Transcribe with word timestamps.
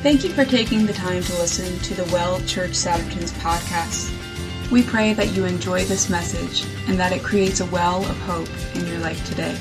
Thank 0.00 0.22
you 0.22 0.30
for 0.30 0.44
taking 0.44 0.86
the 0.86 0.92
time 0.92 1.24
to 1.24 1.32
listen 1.38 1.76
to 1.80 1.94
the 1.94 2.04
Well 2.12 2.40
Church 2.42 2.70
Souderton's 2.70 3.32
podcast. 3.32 4.12
We 4.70 4.84
pray 4.84 5.12
that 5.12 5.34
you 5.34 5.44
enjoy 5.44 5.86
this 5.86 6.08
message 6.08 6.64
and 6.86 6.96
that 7.00 7.10
it 7.10 7.24
creates 7.24 7.58
a 7.58 7.66
well 7.66 8.02
of 8.02 8.16
hope 8.20 8.48
in 8.76 8.86
your 8.86 8.98
life 9.00 9.26
today. 9.28 9.58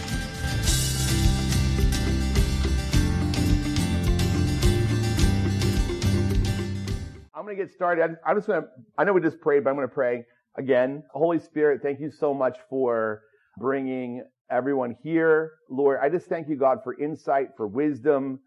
I'm 7.34 7.44
going 7.44 7.58
to 7.58 7.64
get 7.64 7.74
started. 7.74 8.16
I'm 8.24 8.38
just 8.38 8.46
going 8.46 8.62
to, 8.62 8.68
I 8.96 9.06
know 9.06 9.14
we 9.14 9.22
just 9.22 9.42
prayed, 9.42 9.64
but 9.64 9.72
I'm 9.72 9.76
going 9.76 9.90
to 9.90 9.94
pray 9.94 10.24
again. 10.56 11.02
Holy 11.16 11.40
Spirit, 11.40 11.82
thank 11.82 12.00
you 12.00 12.12
so 12.12 12.36
much 12.36 12.60
for 12.70 13.24
bringing 13.58 14.24
everyone 14.52 14.96
here. 15.02 15.54
Lord, 15.68 15.98
I 16.00 16.10
just 16.10 16.28
thank 16.28 16.48
you, 16.48 16.58
God, 16.58 16.82
for 16.84 16.96
insight, 17.00 17.48
for 17.58 17.66
wisdom. 17.68 18.40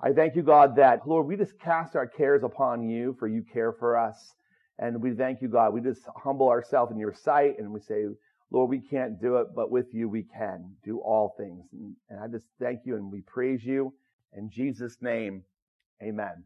I 0.00 0.12
thank 0.12 0.36
you, 0.36 0.42
God, 0.42 0.76
that, 0.76 1.06
Lord, 1.08 1.26
we 1.26 1.36
just 1.36 1.58
cast 1.58 1.96
our 1.96 2.06
cares 2.06 2.44
upon 2.44 2.88
you, 2.88 3.16
for 3.18 3.26
you 3.26 3.42
care 3.42 3.72
for 3.72 3.96
us. 3.96 4.34
And 4.78 5.02
we 5.02 5.12
thank 5.12 5.42
you, 5.42 5.48
God. 5.48 5.74
We 5.74 5.80
just 5.80 6.02
humble 6.16 6.48
ourselves 6.48 6.92
in 6.92 6.98
your 6.98 7.12
sight 7.12 7.58
and 7.58 7.72
we 7.72 7.80
say, 7.80 8.06
Lord, 8.50 8.70
we 8.70 8.78
can't 8.78 9.20
do 9.20 9.36
it, 9.38 9.48
but 9.54 9.70
with 9.70 9.92
you 9.92 10.08
we 10.08 10.22
can 10.22 10.72
do 10.84 10.98
all 11.00 11.34
things. 11.36 11.66
And, 12.08 12.20
I 12.20 12.28
just 12.28 12.46
thank 12.60 12.80
you 12.84 12.94
and 12.94 13.10
we 13.10 13.22
praise 13.22 13.64
you. 13.64 13.92
In 14.36 14.50
Jesus' 14.50 14.96
name, 15.00 15.42
amen. 16.02 16.44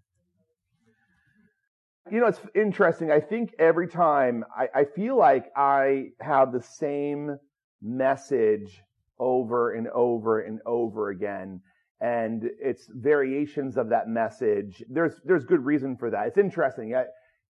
You 2.10 2.20
know, 2.20 2.26
it's 2.26 2.40
interesting. 2.54 3.12
I 3.12 3.20
think 3.20 3.54
every 3.58 3.86
time 3.86 4.44
I, 4.56 4.68
I 4.74 4.84
feel 4.84 5.16
like 5.16 5.52
I 5.56 6.08
have 6.20 6.52
the 6.52 6.62
same 6.62 7.38
message 7.80 8.82
over 9.18 9.72
and 9.72 9.88
over 9.88 10.40
and 10.40 10.60
over 10.66 11.10
again. 11.10 11.60
And 12.02 12.42
it's 12.60 12.88
variations 12.92 13.76
of 13.76 13.90
that 13.90 14.08
message. 14.08 14.82
There's, 14.90 15.14
there's 15.24 15.44
good 15.44 15.64
reason 15.64 15.96
for 15.96 16.10
that. 16.10 16.26
It's 16.26 16.38
interesting. 16.38 16.94
I, 16.94 17.04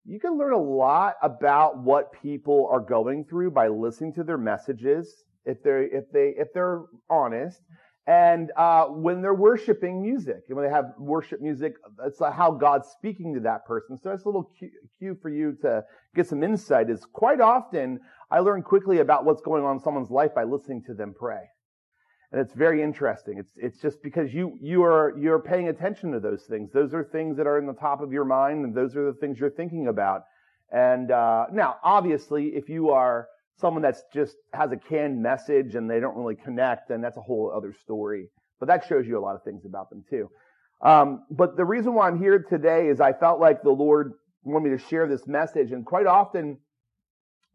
you 0.05 0.21
can 0.21 0.37
learn 0.37 0.53
a 0.53 0.63
lot 0.63 1.15
about 1.23 1.79
what 1.79 2.13
people 2.23 2.69
are 2.71 2.81
going 2.81 3.25
through 3.25 3.53
by 3.53 3.69
listening 3.69 4.13
to 4.15 4.25
their 4.25 4.37
messages 4.37 5.25
if 5.47 5.63
they're, 5.63 5.85
if 5.85 6.05
they, 6.13 6.35
if 6.37 6.49
they're 6.53 6.83
honest. 7.09 7.63
And 8.07 8.51
uh, 8.57 8.87
when 8.87 9.23
they're 9.23 9.33
worshiping 9.33 10.03
music, 10.03 10.43
and 10.49 10.57
when 10.57 10.67
they 10.67 10.73
have 10.73 10.87
worship 10.99 11.41
music, 11.41 11.75
it's 12.05 12.19
how 12.21 12.51
God's 12.51 12.89
speaking 12.89 13.33
to 13.35 13.41
that 13.41 13.65
person. 13.65 13.97
So 13.97 14.09
that's 14.09 14.25
a 14.25 14.29
little 14.29 14.51
cue, 14.59 14.71
cue 14.99 15.17
for 15.23 15.31
you 15.31 15.57
to 15.63 15.85
get 16.15 16.27
some 16.27 16.43
insight. 16.43 16.91
Is 16.91 17.07
quite 17.13 17.41
often 17.41 18.01
I 18.29 18.41
learn 18.41 18.63
quickly 18.63 18.99
about 18.99 19.25
what's 19.25 19.41
going 19.41 19.63
on 19.63 19.77
in 19.77 19.83
someone's 19.83 20.11
life 20.11 20.35
by 20.35 20.43
listening 20.43 20.83
to 20.87 20.95
them 20.95 21.15
pray, 21.17 21.43
and 22.33 22.41
it's 22.41 22.55
very 22.55 22.83
interesting. 22.83 23.37
It's 23.39 23.53
it's 23.57 23.79
just 23.79 24.03
because 24.03 24.33
you 24.33 24.59
you 24.61 24.83
are 24.83 25.15
you're 25.19 25.39
paying 25.39 25.69
attention 25.69 26.13
to 26.13 26.21
those 26.21 26.43
things. 26.45 26.73
Those 26.73 26.95
are 26.95 27.05
things 27.05 27.37
that 27.37 27.47
are 27.47 27.59
in 27.59 27.67
the 27.67 27.75
top 27.75 28.01
of 28.01 28.11
your 28.11 28.25
mind, 28.25 28.65
and 28.65 28.75
those 28.75 28.97
are 28.97 29.05
the 29.05 29.19
things 29.19 29.39
you're 29.39 29.51
thinking 29.51 29.89
about. 29.89 30.23
And 30.73 31.11
uh, 31.11 31.47
now, 31.53 31.77
obviously, 31.85 32.49
if 32.55 32.71
you 32.71 32.91
are 32.91 33.29
someone 33.61 33.83
that's 33.83 34.03
just 34.15 34.37
has 34.55 34.73
a 34.73 34.77
canned 34.79 35.23
message 35.23 35.75
and 35.75 35.91
they 35.91 36.01
don't 36.01 36.17
really 36.17 36.35
connect, 36.35 36.89
then 36.89 37.03
that's 37.03 37.19
a 37.19 37.21
whole 37.21 37.53
other 37.55 37.75
story. 37.75 38.29
But 38.59 38.69
that 38.69 38.87
shows 38.89 39.07
you 39.07 39.19
a 39.19 39.21
lot 39.21 39.37
of 39.37 39.43
things 39.43 39.67
about 39.67 39.91
them 39.91 40.03
too. 40.09 40.31
Um, 40.81 41.25
but 41.31 41.59
the 41.59 41.67
reason 41.67 41.93
why 41.93 42.09
I'm 42.09 42.19
here 42.19 42.39
today 42.39 42.89
is 42.89 42.99
I 42.99 43.13
felt 43.13 43.41
like 43.41 43.63
the 43.63 43.71
Lord 43.71 44.15
wanted 44.43 44.71
me 44.71 44.79
to 44.79 44.83
share 44.83 45.07
this 45.07 45.27
message, 45.27 45.71
and 45.71 45.85
quite 45.85 46.07
often, 46.07 46.59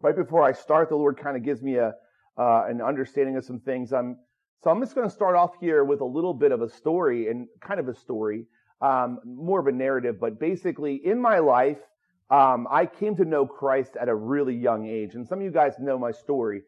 right 0.02 0.16
before 0.16 0.44
I 0.44 0.52
start, 0.52 0.90
the 0.90 0.96
Lord 0.96 1.18
kind 1.18 1.36
of 1.36 1.44
gives 1.44 1.64
me 1.64 1.78
a 1.78 1.94
uh, 2.38 2.66
an 2.68 2.82
understanding 2.82 3.36
of 3.36 3.44
some 3.44 3.60
things. 3.60 3.92
I'm 3.92 4.18
so 4.64 4.72
I'm 4.72 4.80
just 4.82 4.96
going 4.96 5.08
to 5.08 5.14
start 5.14 5.36
off 5.36 5.52
here 5.60 5.84
with 5.84 6.02
a 6.02 6.06
little 6.06 6.34
bit 6.34 6.52
of 6.52 6.62
a 6.62 6.70
story 6.70 7.30
and 7.30 7.48
kind 7.62 7.80
of 7.80 7.88
a 7.88 7.94
story, 7.94 8.46
um, 8.82 9.20
more 9.26 9.60
of 9.60 9.68
a 9.68 9.72
narrative, 9.72 10.20
but 10.20 10.40
basically 10.40 10.96
in 10.96 11.20
my 11.22 11.40
life, 11.40 11.78
um, 12.30 12.68
I 12.70 12.86
came 12.86 13.16
to 13.18 13.26
know 13.26 13.46
Christ 13.46 13.96
at 14.00 14.10
a 14.10 14.16
really 14.16 14.56
young 14.56 14.86
age, 14.88 15.16
and 15.16 15.26
some 15.28 15.40
of 15.40 15.46
you 15.46 15.52
guys 15.52 15.76
know 15.80 15.98
my 15.98 16.12
story. 16.12 16.64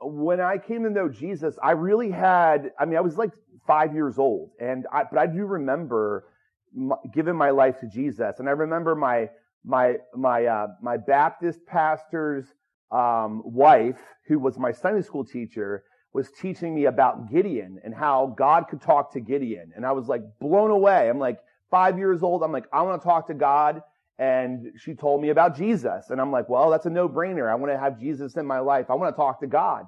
When 0.00 0.40
I 0.40 0.58
came 0.58 0.84
to 0.84 0.90
know 0.90 1.08
Jesus, 1.08 1.58
I 1.62 1.72
really 1.72 2.10
had, 2.10 2.72
I 2.78 2.84
mean, 2.84 2.96
I 2.96 3.00
was 3.00 3.18
like 3.18 3.32
five 3.66 3.92
years 3.94 4.18
old, 4.18 4.50
and 4.60 4.86
I, 4.92 5.04
but 5.10 5.18
I 5.18 5.26
do 5.26 5.44
remember 5.46 6.26
my, 6.74 6.96
giving 7.12 7.36
my 7.36 7.50
life 7.50 7.80
to 7.80 7.88
Jesus, 7.88 8.38
and 8.38 8.48
I 8.48 8.52
remember 8.52 8.94
my 8.94 9.30
my 9.64 9.96
my 10.14 10.46
uh, 10.46 10.68
my 10.80 10.96
Baptist 10.96 11.66
pastor's 11.66 12.46
um, 12.90 13.42
wife, 13.44 14.00
who 14.26 14.38
was 14.38 14.58
my 14.58 14.72
Sunday 14.72 15.02
school 15.02 15.24
teacher, 15.24 15.84
was 16.12 16.30
teaching 16.30 16.74
me 16.74 16.86
about 16.86 17.30
Gideon 17.30 17.80
and 17.84 17.94
how 17.94 18.34
God 18.36 18.66
could 18.68 18.80
talk 18.80 19.12
to 19.12 19.20
Gideon, 19.20 19.72
and 19.76 19.86
I 19.86 19.92
was 19.92 20.08
like 20.08 20.22
blown 20.40 20.70
away. 20.70 21.08
I'm 21.08 21.18
like 21.18 21.38
five 21.70 21.98
years 21.98 22.22
old. 22.22 22.42
I'm 22.42 22.52
like, 22.52 22.66
I 22.72 22.82
want 22.82 23.00
to 23.00 23.06
talk 23.06 23.28
to 23.28 23.34
God 23.34 23.82
and 24.20 24.72
she 24.76 24.94
told 24.94 25.22
me 25.22 25.30
about 25.30 25.56
Jesus. 25.56 26.10
And 26.10 26.20
I'm 26.20 26.30
like, 26.30 26.46
well, 26.50 26.68
that's 26.68 26.84
a 26.84 26.90
no 26.90 27.08
brainer. 27.08 27.50
I 27.50 27.54
want 27.54 27.72
to 27.72 27.78
have 27.78 27.98
Jesus 27.98 28.36
in 28.36 28.44
my 28.44 28.58
life. 28.58 28.90
I 28.90 28.94
want 28.94 29.14
to 29.14 29.18
talk 29.18 29.40
to 29.40 29.46
God. 29.46 29.86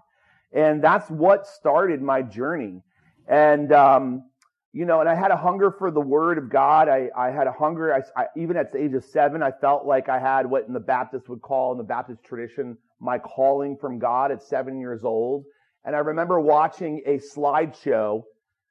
And 0.54 0.82
that's 0.82 1.10
what 1.10 1.46
started 1.46 2.00
my 2.00 2.22
journey. 2.22 2.80
And, 3.28 3.72
um, 3.72 4.24
you 4.72 4.86
know, 4.86 5.00
and 5.00 5.08
I 5.08 5.14
had 5.14 5.32
a 5.32 5.36
hunger 5.36 5.70
for 5.70 5.90
the 5.90 6.00
word 6.00 6.38
of 6.38 6.48
God. 6.48 6.88
I, 6.88 7.10
I 7.14 7.30
had 7.30 7.46
a 7.46 7.52
hunger. 7.52 7.94
I, 7.94 8.22
I, 8.22 8.26
even 8.34 8.56
at 8.56 8.72
the 8.72 8.82
age 8.82 8.94
of 8.94 9.04
seven, 9.04 9.42
I 9.42 9.50
felt 9.50 9.84
like 9.84 10.08
I 10.08 10.18
had 10.18 10.46
what 10.46 10.66
in 10.66 10.72
the 10.72 10.80
Baptist 10.80 11.28
would 11.28 11.42
call 11.42 11.72
in 11.72 11.78
the 11.78 11.84
Baptist 11.84 12.24
tradition, 12.24 12.78
my 13.00 13.18
calling 13.18 13.76
from 13.76 13.98
God 13.98 14.32
at 14.32 14.42
seven 14.42 14.80
years 14.80 15.04
old. 15.04 15.44
And 15.84 15.96
I 15.96 16.00
remember 16.00 16.40
watching 16.40 17.02
a 17.06 17.18
slideshow. 17.18 18.22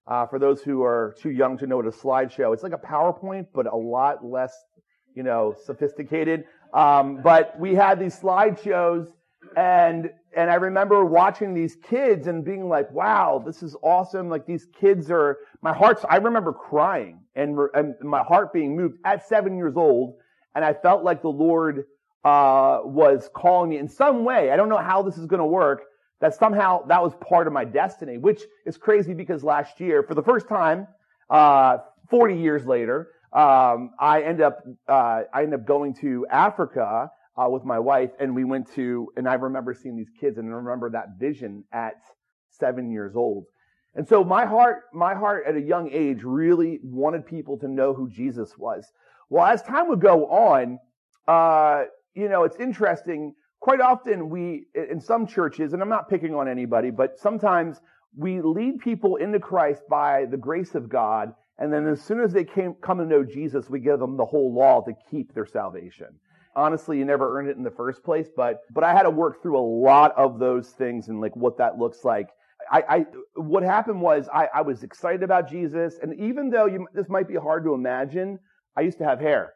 Uh, 0.07 0.25
for 0.25 0.39
those 0.39 0.61
who 0.61 0.83
are 0.83 1.15
too 1.21 1.29
young 1.29 1.57
to 1.59 1.67
know 1.67 1.77
what 1.77 1.85
a 1.85 1.91
slideshow, 1.91 2.53
it's 2.53 2.63
like 2.63 2.73
a 2.73 2.77
PowerPoint, 2.77 3.47
but 3.53 3.71
a 3.71 3.75
lot 3.75 4.25
less 4.25 4.51
you 5.15 5.23
know, 5.23 5.55
sophisticated. 5.65 6.45
Um, 6.73 7.21
but 7.21 7.59
we 7.59 7.75
had 7.75 7.99
these 7.99 8.17
slideshows 8.19 9.07
and, 9.57 10.09
and 10.35 10.49
I 10.49 10.55
remember 10.55 11.03
watching 11.03 11.53
these 11.53 11.75
kids 11.75 12.27
and 12.27 12.45
being 12.45 12.69
like, 12.69 12.89
wow, 12.91 13.43
this 13.45 13.63
is 13.63 13.75
awesome. 13.81 14.29
Like 14.29 14.45
these 14.45 14.67
kids 14.79 15.09
are, 15.11 15.39
my 15.61 15.73
heart's, 15.73 16.05
I 16.07 16.17
remember 16.17 16.53
crying 16.53 17.19
and, 17.35 17.57
and 17.73 17.95
my 18.01 18.23
heart 18.23 18.53
being 18.53 18.75
moved 18.75 18.99
at 19.03 19.27
seven 19.27 19.57
years 19.57 19.75
old. 19.75 20.15
And 20.55 20.63
I 20.63 20.73
felt 20.73 21.03
like 21.03 21.21
the 21.21 21.29
Lord, 21.29 21.85
uh, 22.23 22.81
was 22.83 23.29
calling 23.33 23.71
me 23.71 23.77
in 23.77 23.89
some 23.89 24.23
way. 24.23 24.51
I 24.51 24.55
don't 24.55 24.69
know 24.69 24.77
how 24.77 25.01
this 25.01 25.17
is 25.17 25.25
going 25.25 25.39
to 25.39 25.45
work. 25.45 25.81
That 26.21 26.35
somehow 26.35 26.85
that 26.85 27.01
was 27.01 27.13
part 27.15 27.47
of 27.47 27.53
my 27.53 27.65
destiny, 27.65 28.17
which 28.17 28.43
is 28.65 28.77
crazy 28.77 29.13
because 29.13 29.43
last 29.43 29.79
year, 29.79 30.03
for 30.03 30.13
the 30.13 30.23
first 30.23 30.47
time, 30.47 30.87
uh, 31.29 31.79
40 32.09 32.35
years 32.35 32.65
later, 32.65 33.09
um, 33.33 33.91
I 33.99 34.21
end 34.21 34.41
up 34.41 34.59
uh, 34.87 35.23
I 35.33 35.43
end 35.43 35.53
up 35.53 35.65
going 35.65 35.93
to 35.95 36.25
Africa 36.29 37.09
uh, 37.37 37.49
with 37.49 37.63
my 37.63 37.79
wife, 37.79 38.11
and 38.19 38.35
we 38.35 38.43
went 38.43 38.71
to, 38.75 39.07
and 39.15 39.27
I 39.27 39.35
remember 39.35 39.73
seeing 39.73 39.95
these 39.95 40.11
kids, 40.19 40.37
and 40.37 40.47
I 40.47 40.55
remember 40.55 40.89
that 40.91 41.17
vision 41.19 41.63
at 41.71 41.95
seven 42.49 42.91
years 42.91 43.15
old. 43.15 43.45
And 43.95 44.07
so 44.07 44.23
my 44.23 44.45
heart, 44.45 44.83
my 44.93 45.15
heart 45.15 45.45
at 45.47 45.55
a 45.55 45.61
young 45.61 45.89
age 45.91 46.23
really 46.23 46.79
wanted 46.83 47.25
people 47.25 47.57
to 47.59 47.67
know 47.67 47.93
who 47.93 48.09
Jesus 48.09 48.57
was. 48.57 48.85
Well, 49.29 49.45
as 49.45 49.61
time 49.61 49.87
would 49.89 50.01
go 50.01 50.27
on, 50.27 50.79
uh, 51.27 51.85
you 52.13 52.29
know, 52.29 52.43
it's 52.43 52.57
interesting. 52.57 53.33
Quite 53.61 53.79
often 53.79 54.29
we, 54.29 54.65
in 54.75 54.99
some 54.99 55.25
churches, 55.25 55.71
and 55.71 55.81
I'm 55.81 55.89
not 55.89 56.09
picking 56.09 56.35
on 56.35 56.49
anybody, 56.49 56.91
but 56.91 57.17
sometimes 57.17 57.79
we 58.17 58.41
lead 58.41 58.79
people 58.79 59.15
into 59.15 59.39
Christ 59.39 59.83
by 59.89 60.25
the 60.25 60.37
grace 60.37 60.75
of 60.75 60.89
God 60.89 61.33
and 61.61 61.71
then 61.71 61.87
as 61.87 62.01
soon 62.01 62.21
as 62.21 62.33
they 62.33 62.43
came, 62.43 62.73
come 62.81 62.97
to 62.97 63.05
know 63.05 63.23
Jesus, 63.23 63.69
we 63.69 63.79
give 63.79 63.99
them 63.99 64.17
the 64.17 64.25
whole 64.25 64.51
law 64.51 64.81
to 64.81 64.93
keep 65.11 65.35
their 65.35 65.45
salvation. 65.45 66.07
Honestly, 66.55 66.97
you 66.97 67.05
never 67.05 67.37
earned 67.37 67.49
it 67.49 67.55
in 67.55 67.63
the 67.63 67.69
first 67.69 68.03
place, 68.03 68.27
but, 68.35 68.61
but 68.71 68.83
I 68.83 68.93
had 68.93 69.03
to 69.03 69.11
work 69.11 69.43
through 69.43 69.59
a 69.59 69.61
lot 69.61 70.11
of 70.17 70.39
those 70.39 70.69
things 70.69 71.07
and 71.07 71.21
like 71.21 71.35
what 71.35 71.59
that 71.59 71.77
looks 71.77 72.03
like. 72.03 72.29
I, 72.71 72.83
I 72.89 73.05
what 73.35 73.61
happened 73.61 74.01
was 74.01 74.27
I, 74.33 74.47
I 74.55 74.61
was 74.61 74.81
excited 74.81 75.21
about 75.21 75.51
Jesus. 75.51 75.99
And 76.01 76.19
even 76.19 76.49
though 76.49 76.65
you, 76.65 76.87
this 76.95 77.09
might 77.09 77.27
be 77.27 77.35
hard 77.35 77.63
to 77.65 77.75
imagine, 77.75 78.39
I 78.75 78.81
used 78.81 78.97
to 78.97 79.03
have 79.03 79.19
hair. 79.19 79.53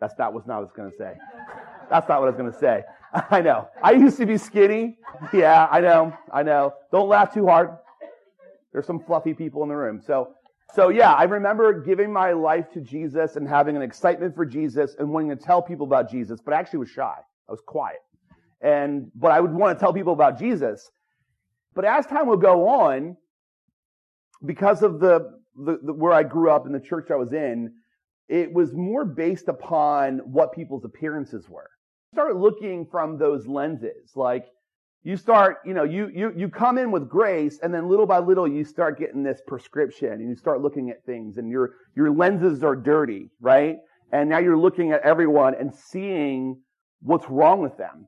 That's 0.00 0.14
not 0.18 0.32
what 0.32 0.48
I 0.48 0.58
was 0.60 0.70
going 0.74 0.90
to 0.90 0.96
say. 0.96 1.12
That's 1.90 2.08
not 2.08 2.20
what 2.20 2.28
I 2.28 2.30
was 2.30 2.38
going 2.38 2.52
to 2.52 2.58
say. 2.58 2.84
I 3.30 3.40
know. 3.40 3.68
I 3.82 3.92
used 3.92 4.16
to 4.18 4.26
be 4.26 4.38
skinny. 4.38 4.98
Yeah, 5.32 5.66
I 5.70 5.80
know. 5.80 6.12
I 6.32 6.42
know. 6.42 6.74
Don't 6.92 7.08
laugh 7.08 7.32
too 7.32 7.46
hard. 7.46 7.70
There's 8.72 8.86
some 8.86 9.00
fluffy 9.00 9.34
people 9.34 9.62
in 9.62 9.68
the 9.68 9.76
room. 9.76 10.00
So 10.06 10.34
so 10.74 10.90
yeah, 10.90 11.12
I 11.12 11.24
remember 11.24 11.80
giving 11.80 12.12
my 12.12 12.32
life 12.32 12.70
to 12.72 12.80
Jesus 12.80 13.36
and 13.36 13.48
having 13.48 13.74
an 13.74 13.82
excitement 13.82 14.34
for 14.34 14.44
Jesus 14.44 14.96
and 14.98 15.10
wanting 15.10 15.30
to 15.30 15.36
tell 15.36 15.62
people 15.62 15.86
about 15.86 16.10
Jesus, 16.10 16.40
but 16.44 16.52
I 16.52 16.58
actually 16.58 16.80
was 16.80 16.90
shy. 16.90 17.14
I 17.48 17.50
was 17.50 17.60
quiet. 17.66 18.00
And, 18.60 19.10
but 19.14 19.30
I 19.30 19.40
would 19.40 19.52
want 19.52 19.78
to 19.78 19.82
tell 19.82 19.94
people 19.94 20.12
about 20.12 20.38
Jesus. 20.38 20.90
But 21.74 21.84
as 21.84 22.06
time 22.06 22.26
would 22.26 22.42
go 22.42 22.68
on, 22.68 23.16
because 24.44 24.82
of 24.82 25.00
the, 25.00 25.38
the, 25.56 25.78
the 25.82 25.92
where 25.92 26.12
I 26.12 26.22
grew 26.22 26.50
up 26.50 26.66
in 26.66 26.72
the 26.72 26.80
church 26.80 27.10
I 27.10 27.16
was 27.16 27.32
in, 27.32 27.72
it 28.28 28.52
was 28.52 28.74
more 28.74 29.04
based 29.04 29.48
upon 29.48 30.18
what 30.18 30.52
people's 30.52 30.84
appearances 30.84 31.48
were. 31.48 31.70
I 32.12 32.16
started 32.16 32.38
looking 32.38 32.86
from 32.86 33.18
those 33.18 33.46
lenses, 33.46 34.12
like, 34.16 34.46
you 35.04 35.16
start, 35.16 35.58
you 35.64 35.74
know, 35.74 35.84
you, 35.84 36.10
you, 36.12 36.32
you 36.36 36.48
come 36.48 36.76
in 36.76 36.90
with 36.90 37.08
grace 37.08 37.60
and 37.62 37.72
then 37.72 37.88
little 37.88 38.06
by 38.06 38.18
little 38.18 38.48
you 38.48 38.64
start 38.64 38.98
getting 38.98 39.22
this 39.22 39.40
prescription 39.46 40.12
and 40.12 40.28
you 40.28 40.34
start 40.34 40.60
looking 40.60 40.90
at 40.90 41.04
things 41.04 41.36
and 41.36 41.48
your, 41.50 41.74
your 41.94 42.10
lenses 42.10 42.64
are 42.64 42.74
dirty, 42.74 43.30
right? 43.40 43.76
And 44.10 44.28
now 44.28 44.38
you're 44.38 44.58
looking 44.58 44.90
at 44.90 45.02
everyone 45.02 45.54
and 45.54 45.72
seeing 45.72 46.60
what's 47.00 47.28
wrong 47.30 47.60
with 47.60 47.76
them. 47.76 48.06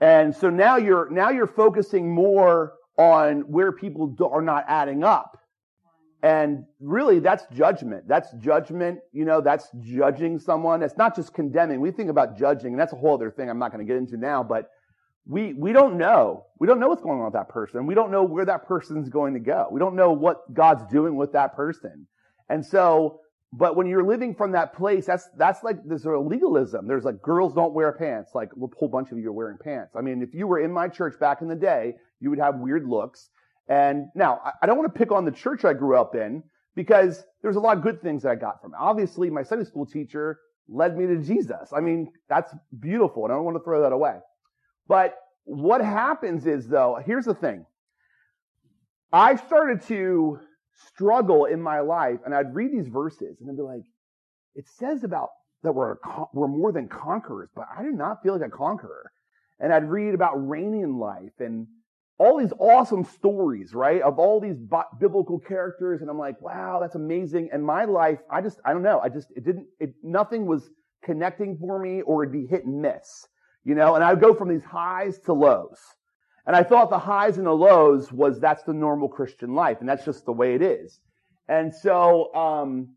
And 0.00 0.34
so 0.34 0.50
now 0.50 0.76
you're, 0.76 1.08
now 1.10 1.30
you're 1.30 1.46
focusing 1.46 2.12
more 2.12 2.72
on 2.98 3.42
where 3.42 3.72
people 3.72 4.14
are 4.30 4.42
not 4.42 4.64
adding 4.68 5.04
up. 5.04 5.38
And 6.24 6.64
really, 6.80 7.18
that's 7.18 7.44
judgment. 7.52 8.08
That's 8.08 8.32
judgment. 8.40 9.00
You 9.12 9.26
know, 9.26 9.42
that's 9.42 9.68
judging 9.82 10.38
someone. 10.38 10.82
It's 10.82 10.96
not 10.96 11.14
just 11.14 11.34
condemning. 11.34 11.82
We 11.82 11.90
think 11.90 12.08
about 12.08 12.38
judging, 12.38 12.68
and 12.72 12.80
that's 12.80 12.94
a 12.94 12.96
whole 12.96 13.12
other 13.12 13.30
thing 13.30 13.50
I'm 13.50 13.58
not 13.58 13.72
going 13.72 13.86
to 13.86 13.92
get 13.92 13.98
into 13.98 14.16
now, 14.16 14.42
but 14.42 14.70
we, 15.26 15.52
we 15.52 15.74
don't 15.74 15.98
know. 15.98 16.46
We 16.58 16.66
don't 16.66 16.80
know 16.80 16.88
what's 16.88 17.02
going 17.02 17.18
on 17.18 17.26
with 17.26 17.34
that 17.34 17.50
person. 17.50 17.84
We 17.84 17.94
don't 17.94 18.10
know 18.10 18.22
where 18.22 18.46
that 18.46 18.66
person's 18.66 19.10
going 19.10 19.34
to 19.34 19.38
go. 19.40 19.68
We 19.70 19.78
don't 19.78 19.96
know 19.96 20.12
what 20.12 20.54
God's 20.54 20.90
doing 20.90 21.14
with 21.16 21.32
that 21.32 21.54
person. 21.54 22.06
And 22.48 22.64
so, 22.64 23.20
but 23.52 23.76
when 23.76 23.86
you're 23.86 24.06
living 24.06 24.34
from 24.34 24.52
that 24.52 24.74
place, 24.74 25.04
that's, 25.04 25.28
that's 25.36 25.62
like, 25.62 25.76
there's 25.84 26.06
a 26.06 26.10
legalism. 26.12 26.88
There's 26.88 27.04
like, 27.04 27.20
girls 27.20 27.52
don't 27.52 27.74
wear 27.74 27.92
pants. 27.92 28.30
Like, 28.34 28.48
a 28.56 28.66
whole 28.78 28.88
bunch 28.88 29.12
of 29.12 29.18
you 29.18 29.28
are 29.28 29.32
wearing 29.32 29.58
pants. 29.62 29.94
I 29.94 30.00
mean, 30.00 30.22
if 30.22 30.32
you 30.32 30.46
were 30.46 30.60
in 30.60 30.72
my 30.72 30.88
church 30.88 31.20
back 31.20 31.42
in 31.42 31.48
the 31.48 31.54
day, 31.54 31.96
you 32.20 32.30
would 32.30 32.38
have 32.38 32.60
weird 32.60 32.88
looks. 32.88 33.28
And 33.68 34.08
now, 34.14 34.40
I 34.60 34.66
don't 34.66 34.76
want 34.76 34.92
to 34.92 34.98
pick 34.98 35.10
on 35.10 35.24
the 35.24 35.32
church 35.32 35.64
I 35.64 35.72
grew 35.72 35.96
up 35.96 36.14
in 36.14 36.42
because 36.74 37.24
there's 37.42 37.56
a 37.56 37.60
lot 37.60 37.76
of 37.76 37.82
good 37.82 38.02
things 38.02 38.22
that 38.22 38.30
I 38.30 38.34
got 38.34 38.60
from 38.60 38.72
it. 38.74 38.78
Obviously, 38.78 39.30
my 39.30 39.42
Sunday 39.42 39.64
school 39.64 39.86
teacher 39.86 40.38
led 40.68 40.96
me 40.96 41.06
to 41.06 41.18
Jesus. 41.18 41.72
I 41.74 41.80
mean, 41.80 42.12
that's 42.28 42.54
beautiful, 42.78 43.24
and 43.24 43.32
I 43.32 43.36
don't 43.36 43.44
want 43.44 43.56
to 43.56 43.64
throw 43.64 43.82
that 43.82 43.92
away. 43.92 44.18
But 44.86 45.14
what 45.44 45.80
happens 45.80 46.46
is, 46.46 46.68
though, 46.68 46.98
here's 47.04 47.24
the 47.24 47.34
thing. 47.34 47.64
I 49.12 49.36
started 49.36 49.82
to 49.88 50.40
struggle 50.88 51.44
in 51.44 51.60
my 51.60 51.80
life, 51.80 52.20
and 52.24 52.34
I'd 52.34 52.54
read 52.54 52.72
these 52.72 52.88
verses, 52.88 53.38
and 53.40 53.48
I'd 53.48 53.56
be 53.56 53.62
like, 53.62 53.84
it 54.54 54.66
says 54.78 55.04
about 55.04 55.30
that 55.62 55.72
we're, 55.72 55.96
we're 56.32 56.48
more 56.48 56.72
than 56.72 56.88
conquerors, 56.88 57.48
but 57.54 57.66
I 57.76 57.82
did 57.82 57.94
not 57.94 58.22
feel 58.22 58.38
like 58.38 58.46
a 58.46 58.50
conqueror. 58.50 59.10
And 59.60 59.72
I'd 59.72 59.88
read 59.88 60.14
about 60.14 60.48
reigning 60.48 60.98
life 60.98 61.32
and 61.38 61.66
all 62.18 62.38
these 62.38 62.52
awesome 62.58 63.04
stories, 63.04 63.74
right? 63.74 64.00
Of 64.02 64.18
all 64.18 64.40
these 64.40 64.56
biblical 65.00 65.38
characters. 65.38 66.00
And 66.00 66.08
I'm 66.08 66.18
like, 66.18 66.40
wow, 66.40 66.78
that's 66.80 66.94
amazing. 66.94 67.50
And 67.52 67.64
my 67.64 67.84
life, 67.84 68.20
I 68.30 68.40
just, 68.40 68.60
I 68.64 68.72
don't 68.72 68.82
know. 68.82 69.00
I 69.00 69.08
just, 69.08 69.30
it 69.34 69.44
didn't, 69.44 69.66
it, 69.80 69.94
nothing 70.02 70.46
was 70.46 70.70
connecting 71.02 71.56
for 71.58 71.78
me 71.78 72.02
or 72.02 72.22
it'd 72.22 72.32
be 72.32 72.46
hit 72.46 72.64
and 72.64 72.80
miss, 72.80 73.26
you 73.64 73.74
know? 73.74 73.96
And 73.96 74.04
I 74.04 74.12
would 74.12 74.22
go 74.22 74.34
from 74.34 74.48
these 74.48 74.62
highs 74.62 75.18
to 75.20 75.32
lows. 75.32 75.78
And 76.46 76.54
I 76.54 76.62
thought 76.62 76.90
the 76.90 76.98
highs 76.98 77.38
and 77.38 77.46
the 77.46 77.52
lows 77.52 78.12
was 78.12 78.38
that's 78.38 78.62
the 78.62 78.72
normal 78.72 79.08
Christian 79.08 79.54
life. 79.54 79.78
And 79.80 79.88
that's 79.88 80.04
just 80.04 80.24
the 80.24 80.32
way 80.32 80.54
it 80.54 80.62
is. 80.62 81.00
And 81.48 81.74
so, 81.74 82.32
um, 82.34 82.90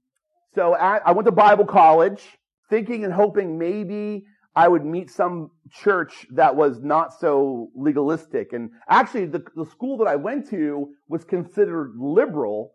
so 0.54 0.76
I, 0.76 0.98
I 0.98 1.12
went 1.12 1.26
to 1.26 1.32
Bible 1.32 1.66
college 1.66 2.24
thinking 2.70 3.04
and 3.04 3.14
hoping 3.14 3.58
maybe 3.58 4.26
I 4.58 4.68
would 4.68 4.84
meet 4.84 5.12
some 5.12 5.52
church 5.72 6.26
that 6.32 6.56
was 6.56 6.82
not 6.82 7.14
so 7.14 7.70
legalistic. 7.76 8.54
And 8.54 8.72
actually, 8.90 9.28
the, 9.28 9.44
the 9.56 9.68
school 9.68 10.00
that 10.00 10.08
I 10.08 10.16
went 10.16 10.50
to 10.50 10.90
was 11.08 11.24
considered 11.24 11.94
liberal 11.96 12.72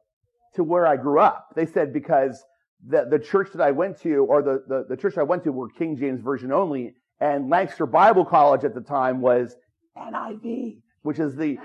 to 0.55 0.62
where 0.62 0.87
I 0.87 0.96
grew 0.96 1.19
up. 1.19 1.49
They 1.56 1.67
said 1.67 1.93
because 1.93 2.40
the, 2.87 3.06
the 3.11 3.19
church 3.19 3.49
that 3.55 3.61
I 3.61 3.73
went 3.73 4.00
to, 4.02 4.25
or 4.26 4.43
the, 4.43 4.62
the, 4.69 4.84
the 4.90 4.96
church 4.96 5.19
I 5.19 5.25
went 5.25 5.43
to 5.43 5.50
were 5.50 5.70
King 5.70 5.96
James 5.96 6.20
Version 6.20 6.52
only, 6.52 6.94
and 7.19 7.50
Lancaster 7.50 7.87
Bible 7.87 8.25
College 8.25 8.62
at 8.62 8.75
the 8.75 8.81
time 8.81 9.20
was 9.20 9.56
NIV, 9.99 10.82
which 11.02 11.19
is 11.19 11.34
the 11.34 11.58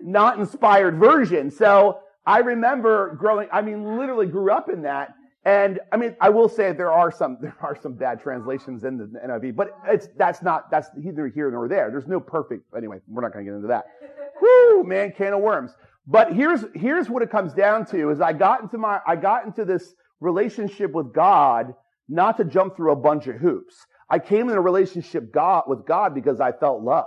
not 0.00 0.38
inspired 0.38 1.00
version. 1.00 1.50
So 1.50 1.98
I 2.24 2.38
remember 2.38 3.16
growing, 3.18 3.48
I 3.52 3.62
mean, 3.62 3.98
literally 3.98 4.26
grew 4.26 4.52
up 4.52 4.68
in 4.68 4.82
that. 4.82 5.14
And 5.48 5.80
I 5.92 5.96
mean, 5.96 6.14
I 6.20 6.28
will 6.28 6.48
say 6.50 6.72
there 6.72 6.92
are 6.92 7.10
some 7.10 7.38
there 7.40 7.56
are 7.62 7.74
some 7.80 7.94
bad 7.94 8.20
translations 8.20 8.84
in 8.84 8.98
the 8.98 9.06
NIV, 9.26 9.56
but 9.56 9.78
it's 9.86 10.08
that's 10.18 10.42
not 10.42 10.70
that's 10.70 10.90
neither 10.94 11.26
here 11.26 11.50
nor 11.50 11.68
there. 11.68 11.90
There's 11.90 12.06
no 12.06 12.20
perfect. 12.20 12.64
Anyway, 12.76 12.98
we're 13.08 13.22
not 13.22 13.32
going 13.32 13.46
to 13.46 13.50
get 13.50 13.56
into 13.56 13.68
that. 13.68 13.86
Whoo, 14.42 14.84
man, 14.84 15.12
can 15.12 15.32
of 15.32 15.40
worms. 15.40 15.72
But 16.06 16.34
here's 16.34 16.64
here's 16.74 17.08
what 17.08 17.22
it 17.22 17.30
comes 17.30 17.54
down 17.54 17.86
to: 17.86 18.10
is 18.10 18.20
I 18.20 18.34
got 18.34 18.60
into 18.60 18.76
my 18.76 19.00
I 19.06 19.16
got 19.16 19.46
into 19.46 19.64
this 19.64 19.94
relationship 20.20 20.92
with 20.92 21.14
God 21.14 21.74
not 22.10 22.36
to 22.36 22.44
jump 22.44 22.76
through 22.76 22.92
a 22.92 22.96
bunch 22.96 23.26
of 23.26 23.36
hoops. 23.36 23.86
I 24.10 24.18
came 24.18 24.50
in 24.50 24.56
a 24.56 24.60
relationship 24.60 25.32
God 25.32 25.64
with 25.66 25.86
God 25.86 26.14
because 26.14 26.40
I 26.40 26.52
felt 26.52 26.82
loved, 26.82 27.06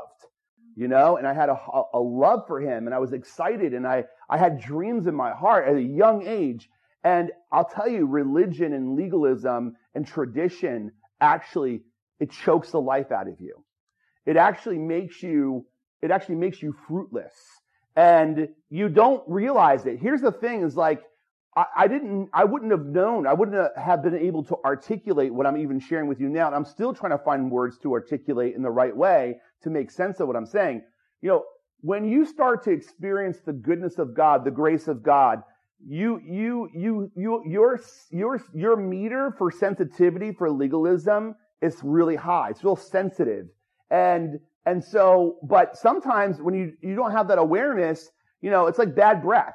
you 0.75 0.87
know, 0.87 1.17
and 1.17 1.27
I 1.27 1.33
had 1.33 1.49
a, 1.49 1.59
a 1.93 1.99
love 1.99 2.45
for 2.47 2.59
Him, 2.59 2.87
and 2.87 2.95
I 2.95 2.99
was 2.99 3.13
excited, 3.13 3.75
and 3.75 3.85
I 3.85 4.05
I 4.27 4.39
had 4.39 4.59
dreams 4.59 5.05
in 5.05 5.13
my 5.13 5.31
heart 5.31 5.67
at 5.67 5.75
a 5.75 5.81
young 5.81 6.25
age 6.25 6.69
and 7.03 7.31
I'll 7.51 7.65
tell 7.65 7.87
you, 7.87 8.05
religion 8.05 8.73
and 8.73 8.95
legalism 8.95 9.75
and 9.95 10.05
tradition 10.05 10.91
actually, 11.19 11.81
it 12.19 12.31
chokes 12.31 12.71
the 12.71 12.81
life 12.81 13.11
out 13.11 13.27
of 13.27 13.39
you. 13.39 13.63
It 14.25 14.37
actually 14.37 14.77
makes 14.77 15.23
you, 15.23 15.65
it 16.01 16.11
actually 16.11 16.35
makes 16.35 16.61
you 16.61 16.75
fruitless. 16.87 17.33
And 17.95 18.49
you 18.69 18.89
don't 18.89 19.23
realize 19.27 19.85
it. 19.85 19.99
Here's 19.99 20.21
the 20.21 20.31
thing 20.31 20.61
is 20.61 20.75
like, 20.75 21.01
I, 21.55 21.65
I 21.75 21.87
didn't, 21.87 22.29
I 22.33 22.45
wouldn't 22.45 22.71
have 22.71 22.85
known, 22.85 23.27
I 23.27 23.33
wouldn't 23.33 23.77
have 23.77 24.03
been 24.03 24.15
able 24.15 24.43
to 24.45 24.57
articulate 24.63 25.33
what 25.33 25.45
I'm 25.45 25.57
even 25.57 25.79
sharing 25.79 26.07
with 26.07 26.19
you 26.19 26.29
now. 26.29 26.47
And 26.47 26.55
I'm 26.55 26.65
still 26.65 26.93
trying 26.93 27.11
to 27.11 27.23
find 27.23 27.51
words 27.51 27.77
to 27.79 27.93
articulate 27.93 28.55
in 28.55 28.61
the 28.61 28.69
right 28.69 28.95
way 28.95 29.37
to 29.63 29.69
make 29.69 29.91
sense 29.91 30.19
of 30.19 30.27
what 30.27 30.37
I'm 30.37 30.45
saying. 30.45 30.83
You 31.21 31.29
know, 31.29 31.43
when 31.81 32.05
you 32.05 32.25
start 32.25 32.63
to 32.65 32.71
experience 32.71 33.39
the 33.43 33.53
goodness 33.53 33.97
of 33.97 34.13
God, 34.13 34.45
the 34.45 34.51
grace 34.51 34.87
of 34.87 35.03
God, 35.03 35.41
you 35.87 36.19
you 36.23 36.69
you 36.73 37.11
you 37.15 37.43
your 37.45 37.79
your 38.11 38.41
your 38.53 38.75
meter 38.77 39.33
for 39.37 39.51
sensitivity 39.51 40.31
for 40.31 40.49
legalism 40.49 41.35
is 41.61 41.77
really 41.83 42.15
high. 42.15 42.49
It's 42.49 42.63
real 42.63 42.75
sensitive. 42.75 43.47
And 43.89 44.39
and 44.65 44.83
so 44.83 45.37
but 45.43 45.77
sometimes 45.77 46.41
when 46.41 46.53
you 46.53 46.73
you 46.81 46.95
don't 46.95 47.11
have 47.11 47.27
that 47.29 47.37
awareness, 47.37 48.09
you 48.41 48.51
know, 48.51 48.67
it's 48.67 48.79
like 48.79 48.95
bad 48.95 49.21
breath. 49.21 49.53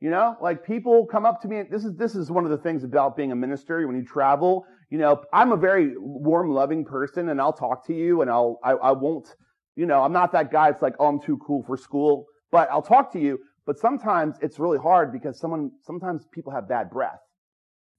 You 0.00 0.10
know, 0.10 0.36
like 0.42 0.64
people 0.64 1.06
come 1.06 1.24
up 1.24 1.40
to 1.42 1.48
me. 1.48 1.62
This 1.70 1.84
is 1.84 1.94
this 1.96 2.14
is 2.14 2.30
one 2.30 2.44
of 2.44 2.50
the 2.50 2.58
things 2.58 2.84
about 2.84 3.16
being 3.16 3.32
a 3.32 3.36
minister. 3.36 3.86
When 3.86 3.96
you 3.96 4.04
travel, 4.04 4.66
you 4.90 4.98
know, 4.98 5.22
I'm 5.32 5.52
a 5.52 5.56
very 5.56 5.94
warm, 5.96 6.50
loving 6.50 6.84
person, 6.84 7.30
and 7.30 7.40
I'll 7.40 7.52
talk 7.52 7.86
to 7.86 7.94
you, 7.94 8.20
and 8.20 8.30
I'll 8.30 8.58
I, 8.62 8.72
I 8.72 8.92
won't, 8.92 9.34
you 9.74 9.86
know, 9.86 10.02
I'm 10.02 10.12
not 10.12 10.32
that 10.32 10.52
guy. 10.52 10.68
It's 10.68 10.82
like, 10.82 10.94
oh, 10.98 11.06
I'm 11.06 11.20
too 11.20 11.38
cool 11.38 11.62
for 11.62 11.78
school, 11.78 12.26
but 12.52 12.68
I'll 12.70 12.82
talk 12.82 13.10
to 13.14 13.18
you. 13.18 13.38
But 13.66 13.78
sometimes 13.78 14.36
it's 14.40 14.58
really 14.58 14.78
hard 14.78 15.12
because 15.12 15.38
someone, 15.38 15.72
sometimes 15.82 16.24
people 16.32 16.52
have 16.52 16.68
bad 16.68 16.88
breath, 16.88 17.20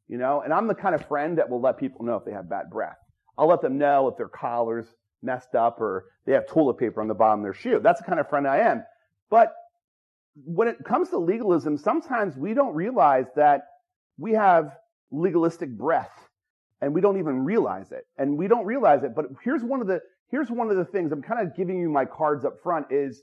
you 0.08 0.18
know, 0.18 0.42
and 0.42 0.54
I'm 0.54 0.68
the 0.68 0.76
kind 0.76 0.96
of 0.96 1.06
friend 1.08 1.38
that 1.38 1.50
will 1.50 1.62
let 1.62 1.78
people 1.78 2.06
know 2.06 2.16
if 2.16 2.26
they 2.26 2.32
have 2.32 2.50
bad 2.50 2.70
breath. 2.72 2.98
I'll 3.38 3.48
let 3.48 3.62
them 3.62 3.78
know 3.78 4.08
if 4.08 4.18
their 4.18 4.30
collar's 4.30 4.88
messed 5.22 5.56
up 5.56 5.82
or 5.82 6.06
they 6.26 6.32
have 6.34 6.48
toilet 6.48 6.78
paper 6.78 7.02
on 7.02 7.08
the 7.08 7.14
bottom 7.14 7.42
of 7.42 7.44
their 7.44 7.54
shoe. 7.54 7.80
That's 7.84 8.00
the 8.00 8.06
kind 8.06 8.20
of 8.20 8.30
friend 8.30 8.48
I 8.48 8.60
am. 8.60 8.84
But 9.30 9.54
when 10.46 10.68
it 10.68 10.78
comes 10.86 11.10
to 11.10 11.18
legalism, 11.18 11.78
sometimes 11.78 12.38
we 12.38 12.54
don't 12.54 12.74
realize 12.74 13.26
that 13.36 13.62
we 14.18 14.34
have 14.34 14.76
legalistic 15.12 15.70
breath 15.70 16.12
and 16.82 16.94
we 16.94 17.02
don't 17.02 17.18
even 17.18 17.44
realize 17.44 17.92
it. 17.92 18.06
And 18.18 18.38
we 18.38 18.48
don't 18.48 18.66
realize 18.66 19.04
it. 19.04 19.16
But 19.16 19.26
here's 19.44 19.64
one 19.64 19.82
of 19.82 19.88
the, 19.88 20.00
here's 20.30 20.50
one 20.50 20.70
of 20.70 20.78
the 20.78 20.86
things 20.86 21.12
I'm 21.12 21.22
kind 21.22 21.46
of 21.46 21.56
giving 21.56 21.80
you 21.80 21.90
my 21.90 22.06
cards 22.06 22.46
up 22.46 22.62
front 22.62 22.88
is 22.92 23.22